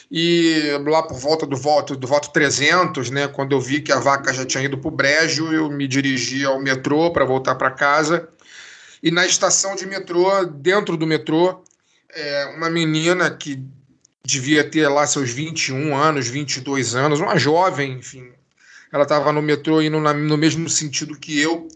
E 0.09 0.71
lá 0.85 1.03
por 1.03 1.17
volta 1.17 1.45
do 1.45 1.57
voto 1.57 1.95
do 1.95 2.07
voto 2.07 2.31
300, 2.31 3.11
né, 3.11 3.27
quando 3.27 3.51
eu 3.51 3.59
vi 3.59 3.81
que 3.81 3.91
a 3.91 3.99
vaca 3.99 4.33
já 4.33 4.45
tinha 4.45 4.63
ido 4.63 4.77
para 4.77 4.87
o 4.87 4.91
brejo, 4.91 5.51
eu 5.51 5.69
me 5.69 5.87
dirigi 5.87 6.45
ao 6.45 6.59
metrô 6.61 7.11
para 7.11 7.25
voltar 7.25 7.55
para 7.55 7.71
casa. 7.71 8.29
E 9.03 9.11
na 9.11 9.25
estação 9.25 9.75
de 9.75 9.85
metrô, 9.85 10.45
dentro 10.45 10.95
do 10.95 11.05
metrô, 11.05 11.61
é, 12.09 12.45
uma 12.55 12.69
menina 12.69 13.29
que 13.29 13.61
devia 14.23 14.63
ter 14.63 14.87
lá 14.87 15.05
seus 15.05 15.29
21 15.29 15.95
anos, 15.95 16.27
22 16.27 16.95
anos, 16.95 17.19
uma 17.19 17.37
jovem, 17.37 17.93
enfim. 17.93 18.31
Ela 18.91 19.03
estava 19.03 19.31
no 19.31 19.41
metrô 19.41 19.81
indo 19.81 19.99
na, 19.99 20.13
no 20.13 20.37
mesmo 20.37 20.69
sentido 20.69 21.17
que 21.17 21.39
eu, 21.39 21.67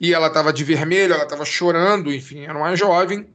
e 0.00 0.12
ela 0.12 0.26
estava 0.26 0.52
de 0.52 0.64
vermelho, 0.64 1.14
ela 1.14 1.24
estava 1.24 1.44
chorando, 1.44 2.12
enfim, 2.12 2.44
era 2.44 2.56
uma 2.56 2.74
jovem. 2.76 3.26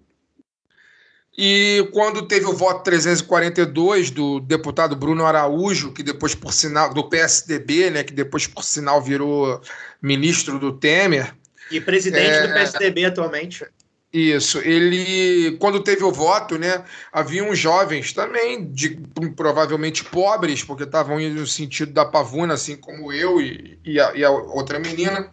E 1.37 1.87
quando 1.93 2.27
teve 2.27 2.45
o 2.45 2.53
voto 2.53 2.83
342 2.83 4.11
do 4.11 4.39
deputado 4.41 4.95
Bruno 4.95 5.25
Araújo, 5.25 5.93
que 5.93 6.03
depois 6.03 6.35
por 6.35 6.51
sinal 6.51 6.93
do 6.93 7.07
PSDB, 7.07 7.89
né, 7.89 8.03
que 8.03 8.13
depois 8.13 8.47
por 8.47 8.63
sinal 8.63 9.01
virou 9.01 9.61
ministro 10.01 10.59
do 10.59 10.73
Temer, 10.73 11.33
e 11.71 11.79
presidente 11.79 12.29
é, 12.29 12.47
do 12.47 12.53
PSDB 12.53 13.05
atualmente. 13.05 13.65
Isso, 14.13 14.57
ele, 14.57 15.55
quando 15.57 15.81
teve 15.81 16.03
o 16.03 16.11
voto, 16.11 16.57
né, 16.57 16.83
haviam 17.13 17.55
jovens 17.55 18.11
também, 18.11 18.69
de, 18.69 18.99
provavelmente 19.37 20.03
pobres, 20.03 20.65
porque 20.65 20.83
estavam 20.83 21.17
indo 21.17 21.39
no 21.39 21.47
sentido 21.47 21.93
da 21.93 22.03
pavuna, 22.03 22.55
assim 22.55 22.75
como 22.75 23.13
eu 23.13 23.39
e, 23.39 23.79
e, 23.85 24.01
a, 24.01 24.13
e 24.13 24.25
a 24.25 24.29
outra 24.29 24.79
menina, 24.79 25.31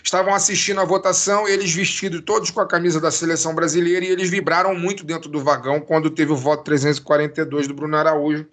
estavam 0.00 0.32
assistindo 0.32 0.80
a 0.80 0.84
votação, 0.84 1.48
eles 1.48 1.74
vestidos 1.74 2.22
todos 2.24 2.52
com 2.52 2.60
a 2.60 2.68
camisa 2.68 3.00
da 3.00 3.10
seleção 3.10 3.52
brasileira, 3.52 4.04
e 4.04 4.10
eles 4.10 4.30
vibraram 4.30 4.76
muito 4.76 5.02
dentro 5.02 5.28
do 5.28 5.42
vagão 5.42 5.80
quando 5.80 6.08
teve 6.08 6.30
o 6.30 6.36
voto 6.36 6.62
342 6.62 7.66
do 7.66 7.74
Bruno 7.74 7.96
Araújo, 7.96 8.46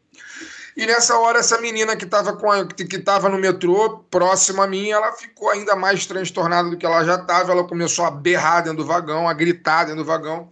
e 0.77 0.85
nessa 0.85 1.17
hora, 1.17 1.39
essa 1.39 1.59
menina 1.59 1.95
que 1.95 2.05
estava 2.05 2.37
que 2.71 2.99
tava 2.99 3.29
no 3.29 3.39
metrô, 3.39 4.05
próxima 4.11 4.65
a 4.65 4.67
mim, 4.67 4.91
ela 4.91 5.11
ficou 5.11 5.49
ainda 5.49 5.75
mais 5.75 6.05
transtornada 6.05 6.69
do 6.69 6.77
que 6.77 6.85
ela 6.85 7.03
já 7.03 7.15
estava. 7.15 7.51
Ela 7.51 7.63
começou 7.63 8.05
a 8.05 8.11
berrar 8.11 8.63
dentro 8.63 8.83
do 8.83 8.85
vagão, 8.85 9.27
a 9.27 9.33
gritar 9.33 9.85
dentro 9.85 10.03
do 10.03 10.05
vagão 10.05 10.47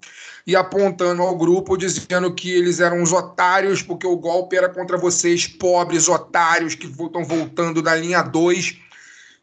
e 0.48 0.56
apontando 0.56 1.22
ao 1.22 1.38
grupo, 1.38 1.78
dizendo 1.78 2.34
que 2.34 2.52
eles 2.52 2.80
eram 2.80 3.04
os 3.04 3.14
otários, 3.14 3.84
porque 3.84 4.08
o 4.08 4.18
golpe 4.18 4.56
era 4.56 4.68
contra 4.68 4.98
vocês, 4.98 5.46
pobres 5.46 6.10
otários 6.10 6.74
que 6.74 6.88
estão 6.88 7.24
voltando 7.24 7.80
da 7.80 7.96
linha 7.96 8.24
2, 8.24 8.80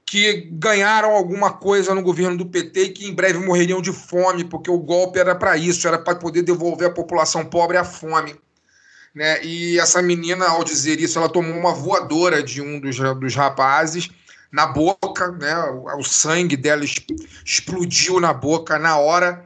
que 0.04 0.48
ganharam 0.50 1.12
alguma 1.12 1.52
coisa 1.52 1.94
no 1.94 2.02
governo 2.02 2.36
do 2.36 2.46
PT 2.46 2.82
e 2.82 2.88
que 2.88 3.08
em 3.08 3.14
breve 3.14 3.38
morreriam 3.38 3.80
de 3.80 3.92
fome, 3.92 4.42
porque 4.42 4.70
o 4.70 4.78
golpe 4.78 5.20
era 5.20 5.36
para 5.36 5.56
isso, 5.56 5.86
era 5.86 5.98
para 5.98 6.16
poder 6.16 6.42
devolver 6.42 6.88
a 6.88 6.92
população 6.92 7.44
pobre 7.44 7.76
à 7.76 7.84
fome. 7.84 8.34
Né? 9.14 9.44
E 9.44 9.78
essa 9.78 10.00
menina, 10.00 10.46
ao 10.46 10.64
dizer 10.64 10.98
isso, 10.98 11.18
ela 11.18 11.28
tomou 11.28 11.54
uma 11.54 11.74
voadora 11.74 12.42
de 12.42 12.62
um 12.62 12.80
dos, 12.80 12.96
dos 12.96 13.34
rapazes 13.34 14.10
na 14.50 14.66
boca, 14.66 15.30
né? 15.32 15.54
O, 15.70 15.98
o 15.98 16.04
sangue 16.04 16.56
dela 16.56 16.84
explodiu 17.44 18.20
na 18.20 18.32
boca 18.32 18.78
na 18.78 18.96
hora. 18.96 19.44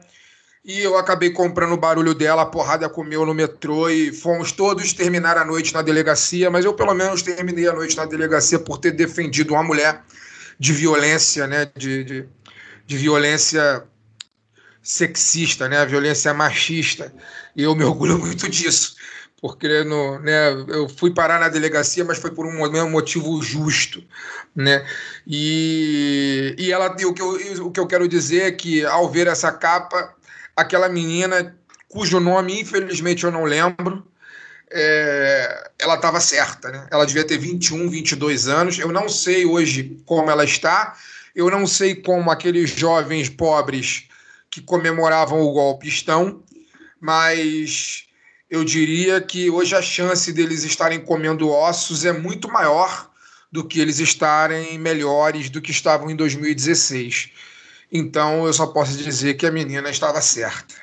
E 0.63 0.81
eu 0.81 0.97
acabei 0.97 1.31
comprando 1.31 1.73
o 1.73 1.77
barulho 1.77 2.13
dela, 2.13 2.41
a 2.41 2.45
porrada 2.45 2.89
comeu 2.89 3.25
no 3.25 3.33
metrô 3.33 3.89
e 3.89 4.11
fomos 4.11 4.51
todos 4.51 4.91
terminar 4.91 5.37
a 5.37 5.45
noite 5.45 5.73
na 5.73 5.81
delegacia, 5.81 6.51
mas 6.51 6.65
eu 6.65 6.73
pelo 6.73 6.93
menos 6.93 7.21
terminei 7.21 7.69
a 7.69 7.73
noite 7.73 7.95
na 7.95 8.05
delegacia 8.05 8.59
por 8.59 8.77
ter 8.77 8.91
defendido 8.91 9.53
uma 9.53 9.63
mulher 9.63 10.03
de 10.59 10.73
violência, 10.73 11.47
né? 11.47 11.69
De, 11.75 12.03
de, 12.03 12.25
de 12.85 12.97
violência 12.97 13.83
sexista, 14.81 15.67
né? 15.67 15.85
Violência 15.85 16.33
machista. 16.33 17.13
E 17.55 17.63
eu 17.63 17.75
me 17.75 17.83
orgulho 17.83 18.17
muito 18.19 18.49
disso 18.49 18.95
porque 19.41 19.83
no, 19.83 20.19
né, 20.19 20.51
eu 20.67 20.89
fui 20.89 21.13
parar 21.13 21.39
na 21.39 21.49
delegacia, 21.49 22.03
mas 22.03 22.17
foi 22.17 22.31
por 22.31 22.45
um 22.45 22.89
motivo 22.89 23.41
justo, 23.41 24.03
né? 24.55 24.85
E, 25.25 26.55
e 26.57 26.71
ela, 26.71 26.87
o 26.91 27.13
que, 27.13 27.21
eu, 27.21 27.65
o 27.65 27.71
que 27.71 27.79
eu 27.79 27.87
quero 27.87 28.07
dizer 28.07 28.43
é 28.43 28.51
que 28.51 28.83
ao 28.85 29.09
ver 29.09 29.27
essa 29.27 29.51
capa, 29.51 30.15
aquela 30.55 30.89
menina 30.89 31.55
cujo 31.89 32.19
nome 32.19 32.61
infelizmente 32.61 33.23
eu 33.23 33.31
não 33.31 33.43
lembro, 33.43 34.05
é, 34.69 35.71
ela 35.79 35.95
estava 35.95 36.19
certa, 36.19 36.69
né? 36.69 36.87
Ela 36.91 37.05
devia 37.05 37.25
ter 37.25 37.37
21, 37.37 37.89
22 37.89 38.47
anos. 38.47 38.77
Eu 38.77 38.91
não 38.91 39.07
sei 39.07 39.45
hoje 39.45 39.97
como 40.05 40.29
ela 40.29 40.43
está. 40.43 40.95
Eu 41.33 41.49
não 41.49 41.65
sei 41.65 41.95
como 41.95 42.29
aqueles 42.29 42.69
jovens 42.71 43.29
pobres 43.29 44.09
que 44.49 44.61
comemoravam 44.61 45.39
o 45.39 45.51
golpe 45.51 45.87
estão, 45.87 46.43
mas 46.99 48.06
eu 48.49 48.63
diria 48.63 49.19
que 49.19 49.49
hoje 49.49 49.75
a 49.75 49.81
chance 49.81 50.31
deles 50.31 50.63
estarem 50.63 50.99
comendo 50.99 51.49
ossos 51.49 52.05
é 52.05 52.13
muito 52.13 52.47
maior 52.49 53.09
do 53.51 53.65
que 53.65 53.79
eles 53.79 53.99
estarem 53.99 54.77
melhores 54.77 55.49
do 55.49 55.61
que 55.61 55.71
estavam 55.71 56.09
em 56.09 56.15
2016. 56.15 57.31
Então 57.91 58.45
eu 58.45 58.53
só 58.53 58.67
posso 58.67 58.97
dizer 58.97 59.35
que 59.35 59.45
a 59.45 59.51
menina 59.51 59.89
estava 59.89 60.21
certa. 60.21 60.75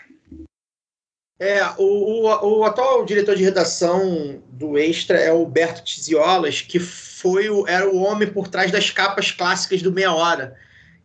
É, 1.39 1.63
o, 1.79 2.27
o, 2.27 2.59
o 2.59 2.65
atual 2.65 3.05
diretor 3.05 3.35
de 3.35 3.43
redação 3.43 4.43
do 4.49 4.79
Extra 4.79 5.19
é 5.19 5.33
o 5.33 5.45
Berto 5.45 5.83
Tiziolas, 5.83 6.61
que 6.61 6.79
foi 6.79 7.51
o, 7.51 7.67
era 7.67 7.89
o 7.89 7.97
homem 7.97 8.31
por 8.31 8.49
trás 8.49 8.71
das 8.71 8.91
capas 8.91 9.31
clássicas 9.31 9.83
do 9.83 9.93
Meia 9.93 10.13
Hora 10.13 10.57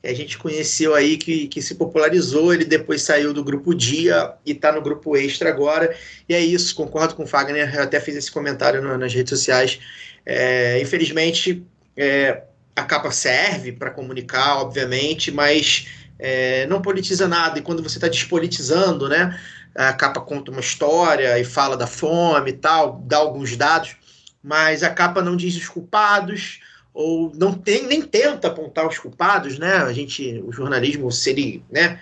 a 0.04 0.14
gente 0.14 0.38
conheceu 0.38 0.96
aí, 0.96 1.18
que, 1.18 1.48
que 1.48 1.62
se 1.62 1.76
popularizou, 1.76 2.54
ele 2.54 2.64
depois 2.64 3.02
saiu 3.02 3.34
do 3.34 3.44
grupo 3.44 3.76
Dia 3.76 4.34
e 4.46 4.52
está 4.52 4.72
no 4.72 4.82
grupo 4.82 5.18
Extra 5.18 5.50
agora. 5.50 5.96
E 6.28 6.34
é 6.34 6.40
isso, 6.40 6.74
concordo 6.74 7.16
com 7.16 7.24
o 7.24 7.28
Fagner, 7.28 7.76
eu 7.76 7.84
até 7.84 8.00
fiz 8.00 8.16
esse 8.16 8.32
comentário 8.32 8.82
no, 8.82 8.98
nas 8.98 9.14
redes 9.14 9.30
sociais. 9.30 9.80
É, 10.26 10.80
infelizmente, 10.82 11.66
é, 11.98 12.44
a 12.76 12.84
capa 12.84 13.12
serve 13.12 13.74
para 13.74 13.92
comunicar, 13.92 14.62
obviamente, 14.62 15.32
mas 15.32 15.88
é, 16.18 16.66
não 16.68 16.82
politiza 16.82 17.28
nada. 17.28 17.60
E 17.60 17.62
quando 17.62 17.84
você 17.84 17.98
está 17.98 18.08
despolitizando, 18.08 19.10
né, 19.10 19.38
a 19.76 19.92
capa 19.92 20.22
conta 20.22 20.50
uma 20.50 20.62
história 20.62 21.38
e 21.38 21.44
fala 21.44 21.76
da 21.76 21.88
fome 21.88 22.52
e 22.52 22.54
tal, 22.54 23.04
dá 23.06 23.18
alguns 23.18 23.58
dados, 23.58 23.98
mas 24.42 24.82
a 24.82 24.90
capa 24.90 25.22
não 25.22 25.36
diz 25.36 25.58
os 25.58 25.68
culpados, 25.68 26.62
ou 26.94 27.32
não 27.36 27.54
tem 27.54 27.86
nem 27.88 28.02
tenta 28.02 28.48
apontar 28.48 28.88
os 28.88 28.98
culpados, 28.98 29.58
né? 29.58 29.74
A 29.78 29.94
gente, 29.94 30.42
o 30.46 30.52
jornalismo, 30.52 31.12
se 31.12 31.30
ele, 31.30 31.64
né? 31.72 32.00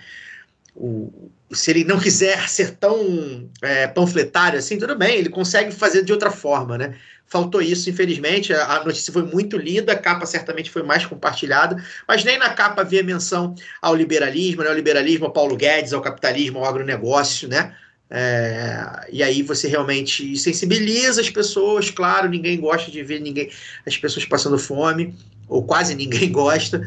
O, 0.74 1.30
se 1.52 1.70
ele 1.70 1.84
não 1.84 1.98
quiser 1.98 2.48
ser 2.48 2.76
tão 2.76 3.48
é, 3.62 3.86
panfletário 3.86 4.58
assim, 4.58 4.78
tudo 4.78 4.96
bem, 4.96 5.16
ele 5.16 5.28
consegue 5.28 5.72
fazer 5.72 6.04
de 6.04 6.12
outra 6.12 6.30
forma, 6.30 6.76
né? 6.76 6.96
Faltou 7.26 7.60
isso, 7.60 7.90
infelizmente. 7.90 8.54
A 8.54 8.82
notícia 8.84 9.12
foi 9.12 9.22
muito 9.22 9.58
lida, 9.58 9.92
a 9.92 9.98
capa 9.98 10.24
certamente 10.24 10.70
foi 10.70 10.82
mais 10.82 11.04
compartilhada, 11.04 11.82
mas 12.06 12.24
nem 12.24 12.38
na 12.38 12.50
capa 12.50 12.80
havia 12.80 13.02
menção 13.02 13.54
ao 13.82 13.94
liberalismo, 13.94 14.62
né? 14.62 14.68
Ao 14.68 14.74
liberalismo, 14.74 15.26
ao 15.26 15.32
Paulo 15.32 15.56
Guedes, 15.56 15.92
ao 15.92 16.00
capitalismo, 16.00 16.58
ao 16.58 16.64
agronegócio, 16.64 17.46
né? 17.48 17.74
É, 18.10 19.06
e 19.12 19.22
aí 19.22 19.42
você 19.42 19.68
realmente 19.68 20.36
sensibiliza 20.38 21.20
as 21.20 21.28
pessoas, 21.28 21.90
claro, 21.90 22.28
ninguém 22.28 22.58
gosta 22.58 22.90
de 22.90 23.02
ver 23.02 23.20
ninguém, 23.20 23.50
as 23.86 23.96
pessoas 23.98 24.24
passando 24.24 24.58
fome, 24.58 25.14
ou 25.46 25.62
quase 25.62 25.94
ninguém 25.96 26.32
gosta, 26.32 26.80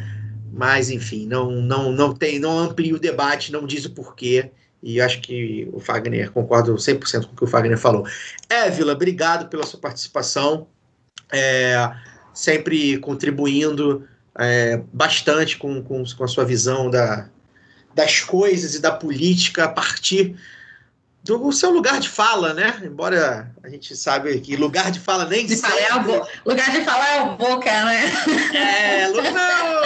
mas 0.51 0.89
enfim, 0.89 1.27
não, 1.27 1.51
não, 1.51 1.91
não 1.91 2.13
tem, 2.13 2.39
não 2.39 2.57
amplia 2.57 2.95
o 2.95 2.99
debate, 2.99 3.51
não 3.51 3.65
diz 3.67 3.85
o 3.85 3.91
porquê, 3.91 4.51
E 4.81 4.99
acho 4.99 5.21
que 5.21 5.69
o 5.71 5.79
Fagner, 5.79 6.31
concordo 6.31 6.73
100% 6.75 7.25
com 7.27 7.33
o 7.33 7.35
que 7.35 7.43
o 7.43 7.47
Fagner 7.47 7.77
falou. 7.77 8.05
Évila, 8.49 8.93
obrigado 8.93 9.47
pela 9.47 9.65
sua 9.65 9.79
participação, 9.79 10.67
é, 11.31 11.91
sempre 12.33 12.97
contribuindo 12.97 14.07
é, 14.37 14.81
bastante 14.91 15.57
com, 15.57 15.83
com, 15.83 16.03
com 16.03 16.23
a 16.23 16.27
sua 16.27 16.45
visão 16.45 16.89
da, 16.89 17.29
das 17.93 18.21
coisas 18.21 18.73
e 18.73 18.81
da 18.81 18.91
política 18.91 19.65
a 19.65 19.69
partir 19.69 20.35
do 21.37 21.51
seu 21.51 21.69
lugar 21.71 21.99
de 21.99 22.09
fala, 22.09 22.53
né? 22.53 22.79
Embora 22.83 23.51
a 23.63 23.69
gente 23.69 23.95
sabe 23.95 24.39
que 24.41 24.55
lugar 24.55 24.91
de 24.91 24.99
fala 24.99 25.25
nem 25.25 25.45
De 25.45 25.55
sempre... 25.55 25.79
é 25.89 25.95
o 25.95 25.99
bo... 26.01 26.27
Lugar 26.45 26.71
de 26.71 26.81
falar 26.83 27.09
é 27.15 27.21
o 27.21 27.35
boca, 27.35 27.69
né? 27.85 28.11
É. 28.53 29.07
Lugar 29.11 29.81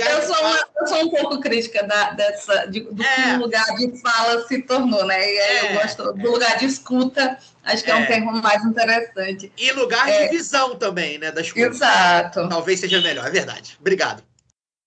Eu 0.00 0.22
sou, 0.22 0.34
fala- 0.34 0.48
uma- 0.48 0.66
eu 0.80 0.86
sou 0.86 0.98
um 1.04 1.10
pouco 1.10 1.40
crítica 1.40 1.82
da, 1.82 2.10
dessa, 2.10 2.66
de, 2.66 2.80
do 2.80 2.94
que 2.96 3.04
É. 3.04 3.34
o 3.36 3.40
lugar 3.40 3.64
de 3.76 4.00
fala 4.00 4.46
se 4.46 4.62
tornou, 4.62 5.04
né? 5.04 5.20
E 5.20 5.38
É. 5.38 5.70
eu 5.70 5.80
gosto 5.80 6.12
do 6.12 6.30
lugar 6.32 6.56
de 6.58 6.66
escuta, 6.66 7.38
acho 7.64 7.82
que 7.84 7.90
é, 7.90 7.94
É. 7.94 7.96
um 7.96 8.06
termo 8.06 8.32
mais 8.42 8.64
interessante. 8.64 9.52
E 9.56 9.72
lugar 9.72 10.08
É. 10.08 10.24
de 10.28 10.36
visão 10.36 10.76
também, 10.76 11.18
né? 11.18 11.30
Das 11.32 11.50
coisas. 11.50 11.76
Exato. 11.76 12.48
Talvez 12.48 12.80
seja 12.80 13.00
melhor, 13.00 13.26
é 13.26 13.30
verdade. 13.30 13.76
Obrigado. 13.80 14.22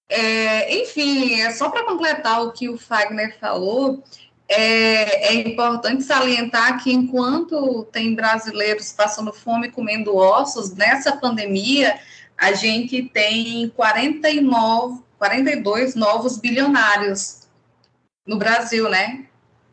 É, 0.10 0.74
enfim, 0.82 1.42
é 1.42 1.52
só 1.52 1.70
para 1.70 1.84
completar 1.84 2.42
o 2.42 2.52
que 2.54 2.70
o 2.70 2.78
Fagner 2.78 3.36
falou, 3.42 4.02
é, 4.50 5.28
é 5.28 5.34
importante 5.34 6.04
salientar 6.04 6.82
que 6.82 6.92
enquanto 6.92 7.84
tem 7.92 8.16
brasileiros 8.16 8.92
passando 8.92 9.34
fome, 9.34 9.72
comendo 9.72 10.16
ossos, 10.16 10.74
nessa 10.74 11.16
pandemia, 11.16 12.00
a 12.38 12.54
gente 12.54 13.04
tem 13.04 13.70
49, 13.70 15.04
42 15.18 15.96
novos 15.96 16.38
bilionários 16.38 17.48
no 18.26 18.38
Brasil, 18.38 18.90
né? 18.90 19.26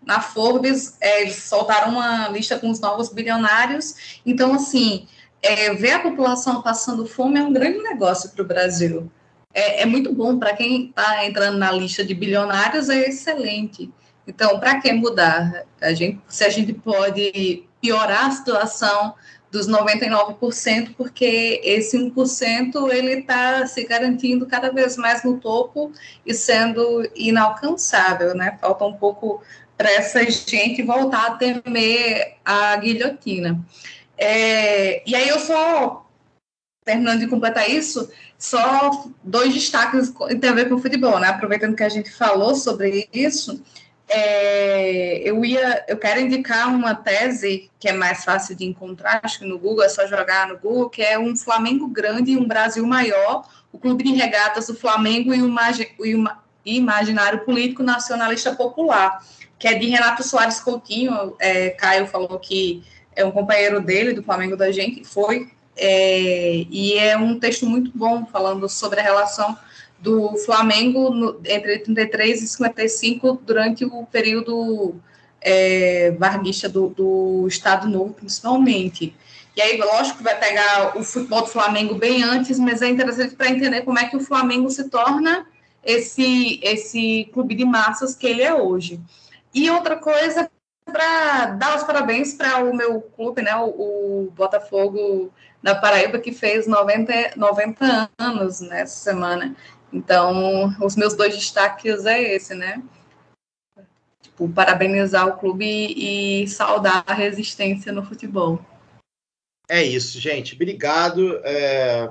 Na 0.04 0.20
Forbes, 0.20 0.96
é, 1.00 1.22
eles 1.22 1.36
soltaram 1.36 1.92
uma 1.92 2.28
lista 2.28 2.58
com 2.58 2.70
os 2.70 2.80
novos 2.80 3.08
bilionários. 3.08 4.20
Então, 4.26 4.54
assim, 4.54 5.06
é, 5.40 5.72
ver 5.74 5.92
a 5.92 6.00
população 6.00 6.62
passando 6.62 7.06
fome 7.06 7.38
é 7.38 7.42
um 7.42 7.52
grande 7.52 7.78
negócio 7.78 8.30
para 8.30 8.42
o 8.42 8.46
Brasil 8.46 9.10
é, 9.54 9.82
é 9.82 9.86
muito 9.86 10.12
bom 10.12 10.38
para 10.38 10.54
quem 10.54 10.88
está 10.88 11.24
entrando 11.24 11.56
na 11.56 11.70
lista 11.70 12.04
de 12.04 12.12
bilionários, 12.12 12.90
é 12.90 13.08
excelente. 13.08 13.90
Então, 14.26 14.58
para 14.58 14.80
que 14.80 14.92
mudar? 14.92 15.64
A 15.80 15.92
gente, 15.92 16.20
se 16.28 16.44
a 16.44 16.48
gente 16.48 16.72
pode 16.72 17.64
piorar 17.80 18.26
a 18.26 18.30
situação 18.30 19.14
dos 19.50 19.68
99%, 19.68 20.94
porque 20.96 21.60
esse 21.62 21.96
1% 21.96 22.90
ele 22.92 23.20
está 23.20 23.64
se 23.66 23.84
garantindo 23.84 24.46
cada 24.46 24.72
vez 24.72 24.96
mais 24.96 25.22
no 25.22 25.38
topo 25.38 25.92
e 26.26 26.34
sendo 26.34 27.08
inalcançável, 27.14 28.34
né? 28.34 28.58
Falta 28.60 28.84
um 28.84 28.94
pouco 28.94 29.40
para 29.76 29.90
essa 29.92 30.28
gente 30.28 30.82
voltar 30.82 31.26
a 31.26 31.34
temer 31.36 32.36
a 32.44 32.74
guilhotina. 32.76 33.64
É, 34.18 35.08
e 35.08 35.14
aí 35.14 35.28
eu 35.28 35.38
só 35.38 36.04
terminando 36.84 37.20
de 37.20 37.28
completar 37.28 37.70
isso, 37.70 38.10
só 38.38 39.08
dois 39.22 39.54
destaques 39.54 40.10
que 40.10 40.36
tem 40.36 40.50
a 40.50 40.54
ver 40.54 40.68
com 40.68 40.74
o 40.74 40.80
futebol, 40.80 41.18
né? 41.18 41.28
Aproveitando 41.28 41.74
que 41.74 41.82
a 41.82 41.88
gente 41.88 42.10
falou 42.10 42.54
sobre 42.54 43.08
isso, 43.12 43.62
é, 44.08 45.18
eu 45.28 45.44
ia, 45.44 45.84
eu 45.88 45.96
quero 45.96 46.20
indicar 46.20 46.68
uma 46.68 46.94
tese 46.94 47.70
que 47.78 47.88
é 47.88 47.92
mais 47.92 48.24
fácil 48.24 48.54
de 48.54 48.64
encontrar, 48.64 49.20
acho 49.22 49.38
que 49.38 49.44
no 49.44 49.58
Google 49.58 49.84
é 49.84 49.88
só 49.88 50.06
jogar 50.06 50.48
no 50.48 50.58
Google, 50.58 50.90
que 50.90 51.02
é 51.02 51.18
um 51.18 51.34
Flamengo 51.36 51.88
grande 51.88 52.32
e 52.32 52.36
um 52.36 52.46
Brasil 52.46 52.86
maior, 52.86 53.46
o 53.72 53.78
clube 53.78 54.04
de 54.04 54.12
regatas 54.12 54.66
do 54.66 54.74
Flamengo 54.74 55.34
e 55.34 55.42
o, 55.42 55.52
o 55.98 56.06
ima- 56.06 56.42
imaginário 56.64 57.40
político 57.40 57.82
nacionalista 57.82 58.54
popular, 58.54 59.24
que 59.58 59.66
é 59.66 59.74
de 59.74 59.86
Renato 59.88 60.22
Soares 60.22 60.60
Coutinho, 60.60 61.34
é, 61.38 61.70
Caio 61.70 62.06
falou 62.06 62.38
que 62.38 62.82
é 63.16 63.24
um 63.24 63.30
companheiro 63.30 63.80
dele, 63.80 64.12
do 64.12 64.22
Flamengo 64.22 64.56
da 64.56 64.70
gente, 64.70 65.04
foi 65.04 65.50
é, 65.76 66.64
e 66.70 66.94
é 66.94 67.16
um 67.16 67.38
texto 67.38 67.66
muito 67.66 67.90
bom 67.94 68.26
falando 68.26 68.68
sobre 68.68 69.00
a 69.00 69.02
relação 69.02 69.56
do 70.04 70.36
Flamengo 70.36 71.08
no, 71.08 71.40
entre 71.46 71.78
33 71.78 72.42
e 72.42 72.46
55 72.46 73.40
durante 73.42 73.86
o 73.86 74.04
período 74.04 74.96
é, 75.40 76.10
varguista 76.18 76.68
do, 76.68 76.90
do 76.90 77.48
Estado 77.48 77.88
Novo, 77.88 78.12
principalmente. 78.12 79.16
E 79.56 79.62
aí, 79.62 79.78
lógico 79.78 80.18
que 80.18 80.22
vai 80.22 80.38
pegar 80.38 80.98
o 80.98 81.02
futebol 81.02 81.40
do 81.40 81.46
Flamengo 81.46 81.94
bem 81.94 82.22
antes, 82.22 82.58
mas 82.58 82.82
é 82.82 82.88
interessante 82.88 83.34
para 83.34 83.48
entender 83.48 83.80
como 83.80 83.98
é 83.98 84.06
que 84.06 84.16
o 84.16 84.20
Flamengo 84.20 84.68
se 84.68 84.90
torna 84.90 85.46
esse, 85.82 86.60
esse 86.62 87.30
clube 87.32 87.54
de 87.54 87.64
massas 87.64 88.14
que 88.14 88.26
ele 88.26 88.42
é 88.42 88.52
hoje. 88.52 89.00
E 89.54 89.70
outra 89.70 89.96
coisa, 89.96 90.50
para 90.84 91.46
dar 91.46 91.78
os 91.78 91.84
parabéns 91.84 92.34
para 92.34 92.62
o 92.62 92.76
meu 92.76 93.00
clube, 93.00 93.40
né, 93.40 93.56
o, 93.56 93.68
o 93.68 94.32
Botafogo 94.36 95.32
da 95.62 95.74
Paraíba, 95.74 96.18
que 96.18 96.30
fez 96.30 96.66
90, 96.66 97.32
90 97.36 98.10
anos 98.18 98.60
nessa 98.60 98.96
semana. 98.96 99.56
Então, 99.94 100.74
os 100.84 100.96
meus 100.96 101.14
dois 101.14 101.36
destaques 101.36 102.04
é 102.04 102.34
esse, 102.34 102.52
né? 102.52 102.82
Tipo, 104.20 104.48
parabenizar 104.48 105.28
o 105.28 105.38
clube 105.38 105.64
e 105.64 106.48
saudar 106.48 107.04
a 107.06 107.14
resistência 107.14 107.92
no 107.92 108.04
futebol. 108.04 108.60
É 109.68 109.84
isso, 109.84 110.20
gente. 110.20 110.56
Obrigado. 110.56 111.40
É, 111.44 112.10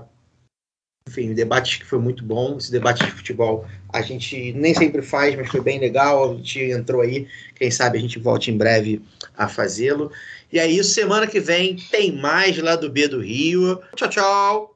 Enfim, 1.09 1.31
o 1.31 1.35
debate 1.35 1.83
foi 1.83 1.99
muito 1.99 2.23
bom. 2.23 2.57
Esse 2.57 2.71
debate 2.71 3.03
de 3.03 3.11
futebol 3.11 3.67
a 3.91 4.01
gente 4.01 4.53
nem 4.53 4.73
sempre 4.73 5.01
faz, 5.01 5.35
mas 5.35 5.49
foi 5.49 5.59
bem 5.59 5.77
legal. 5.77 6.31
A 6.31 6.35
gente 6.35 6.61
entrou 6.61 7.01
aí. 7.01 7.27
Quem 7.53 7.69
sabe 7.69 7.97
a 7.97 8.01
gente 8.01 8.17
volte 8.17 8.49
em 8.49 8.57
breve 8.57 9.03
a 9.37 9.49
fazê-lo. 9.49 10.09
E 10.49 10.57
é 10.57 10.65
isso. 10.65 10.93
Semana 10.93 11.27
que 11.27 11.41
vem 11.41 11.75
tem 11.75 12.13
mais 12.15 12.57
lá 12.57 12.77
do 12.77 12.89
B 12.89 13.09
do 13.09 13.19
Rio. 13.19 13.81
Tchau, 13.97 14.09
tchau. 14.09 14.71